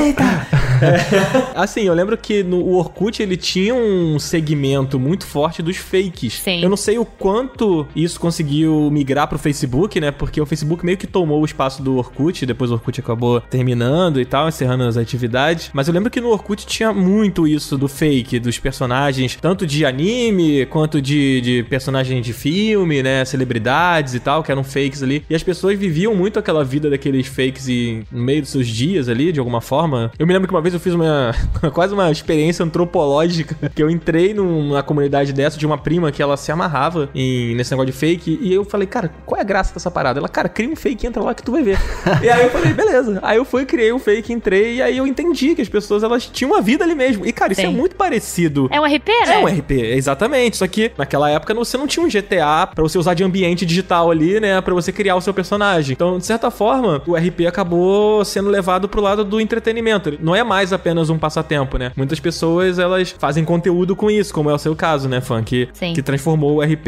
Assim, 1.56 1.82
eu 1.84 1.94
lembro 1.94 2.05
que 2.18 2.44
no 2.44 2.74
Orkut 2.74 3.22
ele 3.22 3.38
tinha 3.38 3.74
um 3.74 4.20
segmento 4.20 5.00
muito 5.00 5.26
forte 5.26 5.62
dos 5.62 5.78
fakes. 5.78 6.34
Sim. 6.34 6.62
Eu 6.62 6.70
não 6.70 6.78
sei 6.78 6.98
o 6.98 7.06
quanto 7.06 7.88
isso 7.96 8.20
conseguiu 8.20 8.90
migrar 8.92 9.28
pro 9.28 9.40
Facebook, 9.40 10.00
né? 10.00 10.12
Porque 10.12 10.40
o 10.40 10.46
Facebook 10.46 10.86
meio 10.86 10.98
que 10.98 11.08
tomou 11.08 11.42
o 11.42 11.46
espaço 11.46 11.82
do 11.82 11.98
Orkut, 11.98 12.46
depois 12.46 12.72
o 12.72 12.76
Orkut 12.76 13.00
acabou 13.00 13.42
terminando 13.42 14.20
e 14.20 14.26
tal, 14.26 14.48
encerrando 14.48 14.84
as 14.84 14.98
atividades. 14.98 15.70
Mas 15.74 15.88
eu 15.88 15.94
lembro 15.94 16.10
que 16.10 16.22
no 16.22 16.30
Orkut 16.30 16.66
tinha 16.66 16.94
muito 16.94 17.48
isso 17.48 17.78
do 17.78 17.88
fake, 17.88 18.40
dos 18.40 18.60
personagens, 18.60 19.38
tanto 19.42 19.66
de 19.66 19.86
anime 19.86 20.66
quanto 20.66 21.02
de, 21.02 21.42
de 21.42 21.64
personagens 21.70 22.26
de 22.26 22.34
filme, 22.34 23.02
né? 23.04 23.24
Celebridades 23.26 24.14
e 24.14 24.20
tal, 24.20 24.44
que 24.44 24.52
eram 24.52 24.64
fakes 24.64 25.04
ali. 25.04 25.24
E 25.30 25.36
as 25.36 25.44
pessoas 25.44 25.78
viviam 25.78 26.16
muito 26.16 26.40
aquela 26.40 26.64
vida 26.64 26.90
daqueles 26.90 27.28
fakes 27.28 27.68
e 27.68 28.04
no 28.12 28.24
meio 28.24 28.42
dos 28.42 28.52
seus 28.52 28.68
dias 28.68 29.10
ali, 29.10 29.32
de 29.32 29.40
alguma 29.40 29.62
forma. 29.62 30.12
Eu 30.18 30.26
me 30.26 30.34
lembro 30.34 30.48
que 30.48 30.54
uma 30.54 30.62
vez 30.62 30.74
eu 30.74 30.80
fiz 30.80 30.94
uma 30.94 31.34
quase 31.74 31.85
uma 31.92 32.12
experiência 32.12 32.64
antropológica, 32.64 33.56
que 33.74 33.82
eu 33.82 33.90
entrei 33.90 34.34
numa 34.34 34.84
comunidade 34.84 35.34
dessa 35.34 35.58
de 35.58 35.66
uma 35.66 35.78
prima 35.78 36.12
que 36.12 36.22
ela 36.22 36.38
se 36.38 36.52
amarrava 36.52 37.10
em, 37.14 37.56
nesse 37.56 37.72
negócio 37.72 37.92
de 37.92 37.98
fake, 37.98 38.40
e 38.42 38.54
eu 38.54 38.64
falei, 38.64 38.88
cara, 38.88 39.12
qual 39.26 39.38
é 39.38 39.42
a 39.42 39.46
graça 39.46 39.74
dessa 39.74 39.92
parada? 39.92 40.20
Ela, 40.20 40.30
cara, 40.30 40.50
cria 40.50 40.70
um 40.70 40.76
fake, 40.76 41.08
entra 41.08 41.22
lá 41.22 41.34
que 41.34 41.44
tu 41.44 41.52
vai 41.52 41.64
ver. 41.64 41.78
e 42.24 42.30
aí 42.30 42.44
eu 42.44 42.50
falei, 42.50 42.74
beleza. 42.74 43.20
Aí 43.22 43.38
eu 43.38 43.46
fui, 43.46 43.66
criei 43.66 43.92
um 43.92 44.00
fake, 44.00 44.32
entrei, 44.32 44.76
e 44.76 44.82
aí 44.82 44.98
eu 44.98 45.08
entendi 45.08 45.56
que 45.56 45.62
as 45.62 45.70
pessoas, 45.70 46.04
elas 46.04 46.26
tinham 46.28 46.52
uma 46.52 46.62
vida 46.62 46.84
ali 46.84 46.96
mesmo. 46.96 47.26
E, 47.26 47.32
cara, 47.32 47.52
isso 47.52 47.62
é 47.62 47.68
muito 47.68 47.96
parecido. 47.96 48.68
É 48.72 48.80
um 48.80 48.86
RP, 48.86 49.08
né? 49.26 49.36
É 49.36 49.38
um 49.40 49.48
RP, 49.48 49.72
exatamente. 49.72 50.58
Só 50.58 50.68
que 50.68 50.92
naquela 50.98 51.30
época 51.30 51.54
você 51.54 51.78
não 51.78 51.88
tinha 51.88 52.06
um 52.06 52.10
GTA 52.10 52.68
pra 52.68 52.84
você 52.84 52.98
usar 52.98 53.14
de 53.14 53.24
ambiente 53.24 53.66
digital 53.66 54.12
ali, 54.12 54.40
né? 54.40 54.60
Pra 54.62 54.74
você 54.74 54.92
criar 54.92 55.16
o 55.16 55.22
seu 55.22 55.34
personagem. 55.34 55.94
Então, 55.94 56.18
de 56.18 56.26
certa 56.26 56.50
forma, 56.52 57.02
o 57.06 57.16
RP 57.16 57.48
acabou 57.48 58.24
sendo 58.26 58.50
levado 58.50 58.88
pro 58.88 59.02
lado 59.02 59.24
do 59.24 59.40
entretenimento. 59.40 60.18
Não 60.20 60.36
é 60.36 60.44
mais 60.44 60.74
apenas 60.74 61.10
um 61.10 61.18
passatempo, 61.18 61.75
né? 61.78 61.92
Muitas 61.96 62.20
pessoas, 62.20 62.80
elas 62.80 63.16
fazem 63.18 63.44
conteúdo 63.44 63.96
com 63.96 64.10
isso, 64.10 64.34
como 64.34 64.50
é 64.50 64.54
o 64.54 64.58
seu 64.58 64.76
caso, 64.76 65.08
né, 65.08 65.22
Fan? 65.22 65.44
Que, 65.44 65.70
Sim. 65.74 65.94
que 65.94 66.02
transformou 66.02 66.58
o 66.58 66.62
RP, 66.62 66.88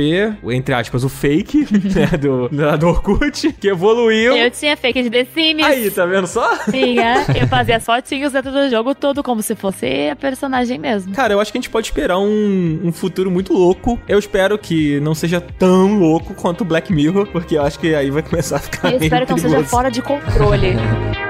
entre 0.52 0.74
aspas, 0.74 1.04
o 1.04 1.10
fake, 1.10 1.68
né, 1.96 2.18
do, 2.18 2.50
do 2.50 2.88
Orkut, 2.88 3.54
que 3.54 3.68
evoluiu. 3.68 4.36
Eu 4.36 4.52
tinha 4.52 4.76
fake 4.76 5.04
de 5.04 5.10
The 5.10 5.26
Sims. 5.26 5.64
Aí, 5.64 5.92
tá 5.92 6.06
vendo 6.06 6.28
só? 6.28 6.58
Tinha. 6.70 7.26
Eu 7.40 7.48
fazia 7.48 7.80
fotinhos 7.80 8.34
dentro 8.34 8.52
do 8.52 8.70
jogo 8.70 8.96
todo, 8.96 9.24
como 9.24 9.42
se 9.42 9.56
fosse 9.56 10.10
a 10.10 10.16
personagem 10.16 10.78
mesmo. 10.78 11.14
Cara, 11.14 11.34
eu 11.34 11.40
acho 11.40 11.52
que 11.52 11.58
a 11.58 11.62
gente 11.62 11.70
pode 11.70 11.88
esperar 11.88 12.18
um, 12.18 12.80
um 12.84 12.92
futuro 12.92 13.30
muito 13.30 13.54
louco. 13.54 14.00
Eu 14.08 14.18
espero 14.18 14.58
que 14.58 15.00
não 15.00 15.14
seja 15.14 15.40
tão 15.40 16.00
louco 16.00 16.34
quanto 16.34 16.62
o 16.62 16.66
Black 16.66 16.92
Mirror, 16.92 17.28
porque 17.28 17.58
eu 17.58 17.64
acho 17.64 17.80
que 17.80 17.94
aí 17.94 18.10
vai 18.10 18.24
começar 18.24 18.58
a 18.58 18.60
ficar 18.60 18.92
Eu 18.92 19.00
espero 19.02 19.26
que 19.26 19.32
não 19.32 19.38
seja 19.38 19.64
fora 19.64 19.90
de 19.90 20.02
controle. 20.02 20.76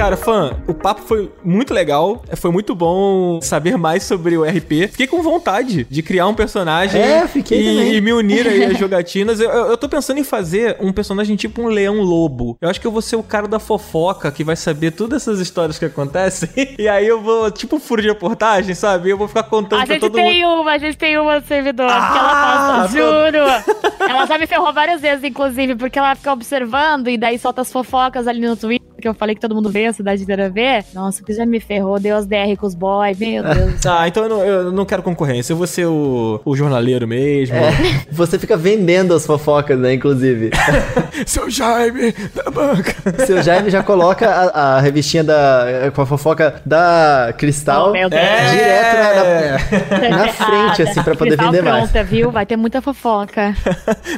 Cara, 0.00 0.16
fã, 0.16 0.56
o 0.66 0.72
papo 0.72 1.02
foi 1.02 1.30
muito 1.44 1.74
legal. 1.74 2.22
Foi 2.36 2.50
muito 2.50 2.74
bom 2.74 3.38
saber 3.42 3.76
mais 3.76 4.02
sobre 4.02 4.34
o 4.34 4.42
RP. 4.44 4.88
Fiquei 4.90 5.06
com 5.06 5.22
vontade 5.22 5.86
de 5.90 6.02
criar 6.02 6.26
um 6.26 6.32
personagem 6.32 6.98
É, 6.98 7.28
fiquei 7.28 7.60
e, 7.60 7.64
também. 7.76 7.94
e 7.96 8.00
me 8.00 8.10
unir 8.14 8.46
aí 8.48 8.64
às 8.64 8.78
jogatinas. 8.80 9.40
Eu, 9.40 9.50
eu, 9.50 9.66
eu 9.66 9.76
tô 9.76 9.90
pensando 9.90 10.18
em 10.18 10.24
fazer 10.24 10.78
um 10.80 10.90
personagem 10.90 11.36
tipo 11.36 11.60
um 11.60 11.66
leão 11.66 11.96
lobo. 12.00 12.56
Eu 12.62 12.70
acho 12.70 12.80
que 12.80 12.86
eu 12.86 12.90
vou 12.90 13.02
ser 13.02 13.16
o 13.16 13.22
cara 13.22 13.46
da 13.46 13.58
fofoca 13.58 14.32
que 14.32 14.42
vai 14.42 14.56
saber 14.56 14.92
todas 14.92 15.20
essas 15.20 15.38
histórias 15.38 15.78
que 15.78 15.84
acontecem. 15.84 16.48
E 16.80 16.88
aí 16.88 17.06
eu 17.06 17.20
vou, 17.20 17.50
tipo, 17.50 17.78
furo 17.78 18.00
de 18.00 18.08
reportagem, 18.08 18.74
sabe? 18.74 19.10
Eu 19.10 19.18
vou 19.18 19.28
ficar 19.28 19.42
contando 19.42 19.82
A 19.82 19.84
pra 19.84 19.94
gente 19.94 20.00
todo 20.00 20.14
tem 20.14 20.42
mundo. 20.42 20.62
uma, 20.62 20.72
a 20.72 20.78
gente 20.78 20.96
tem 20.96 21.18
uma 21.18 21.40
no 21.40 21.46
servidor 21.46 21.86
que 21.88 21.92
Ah, 21.92 22.16
ela 22.16 22.82
passa, 22.82 22.96
juro. 22.96 24.08
ela 24.08 24.24
já 24.26 24.38
me 24.38 24.46
ferrou 24.46 24.72
várias 24.72 25.00
vezes, 25.02 25.22
inclusive, 25.24 25.74
porque 25.74 25.98
ela 25.98 26.14
fica 26.14 26.32
observando 26.32 27.08
e 27.08 27.18
daí 27.18 27.38
solta 27.38 27.60
as 27.60 27.70
fofocas 27.70 28.26
ali 28.26 28.40
no 28.40 28.56
Twitter, 28.56 28.88
que 29.00 29.08
eu 29.08 29.14
falei 29.14 29.34
que 29.34 29.40
todo 29.40 29.54
mundo 29.54 29.70
vê, 29.70 29.86
a 29.86 29.92
cidade 29.92 30.22
inteira 30.22 30.48
vê. 30.50 30.84
Nossa, 30.94 31.22
que 31.24 31.32
já 31.32 31.44
me 31.46 31.58
ferrou, 31.60 31.98
deu 31.98 32.16
as 32.16 32.26
DR 32.26 32.56
com 32.58 32.66
os 32.66 32.74
boys, 32.74 33.18
meu 33.18 33.42
Deus. 33.54 33.86
Ah, 33.86 34.06
então 34.06 34.24
eu 34.24 34.28
não, 34.28 34.44
eu 34.44 34.72
não 34.72 34.84
quero 34.84 35.02
concorrência. 35.02 35.52
Eu 35.52 35.56
vou 35.56 35.66
ser 35.66 35.86
o, 35.86 36.40
o 36.44 36.56
jornaleiro 36.56 37.06
mesmo. 37.08 37.56
É, 37.56 37.70
você 38.10 38.38
fica 38.38 38.56
vendendo 38.56 39.14
as 39.14 39.26
fofocas, 39.26 39.78
né, 39.78 39.94
inclusive. 39.94 40.50
Seu 41.26 41.50
Jaime 41.50 42.12
da 42.34 42.50
banca. 42.50 42.94
Seu 43.26 43.42
Jaime 43.42 43.70
já 43.70 43.82
coloca 43.82 44.28
a, 44.28 44.76
a 44.76 44.80
revistinha 44.80 45.24
da, 45.24 45.90
com 45.94 46.02
a 46.02 46.06
fofoca 46.06 46.60
da 46.64 47.32
Cristal 47.38 47.90
Oh, 47.90 47.92
Deus. 47.92 48.10
direto 48.10 48.96
na, 48.96 50.08
na- 50.08 50.16
na 50.26 50.28
frente, 50.28 50.82
assim, 50.82 51.02
pra 51.02 51.14
poder 51.14 51.30
Cristal 51.36 51.52
vender 51.52 51.62
mais. 51.62 51.90
pronta, 51.90 52.04
viu? 52.04 52.30
Vai 52.30 52.44
ter 52.46 52.56
muita 52.56 52.80
fofoca. 52.82 53.54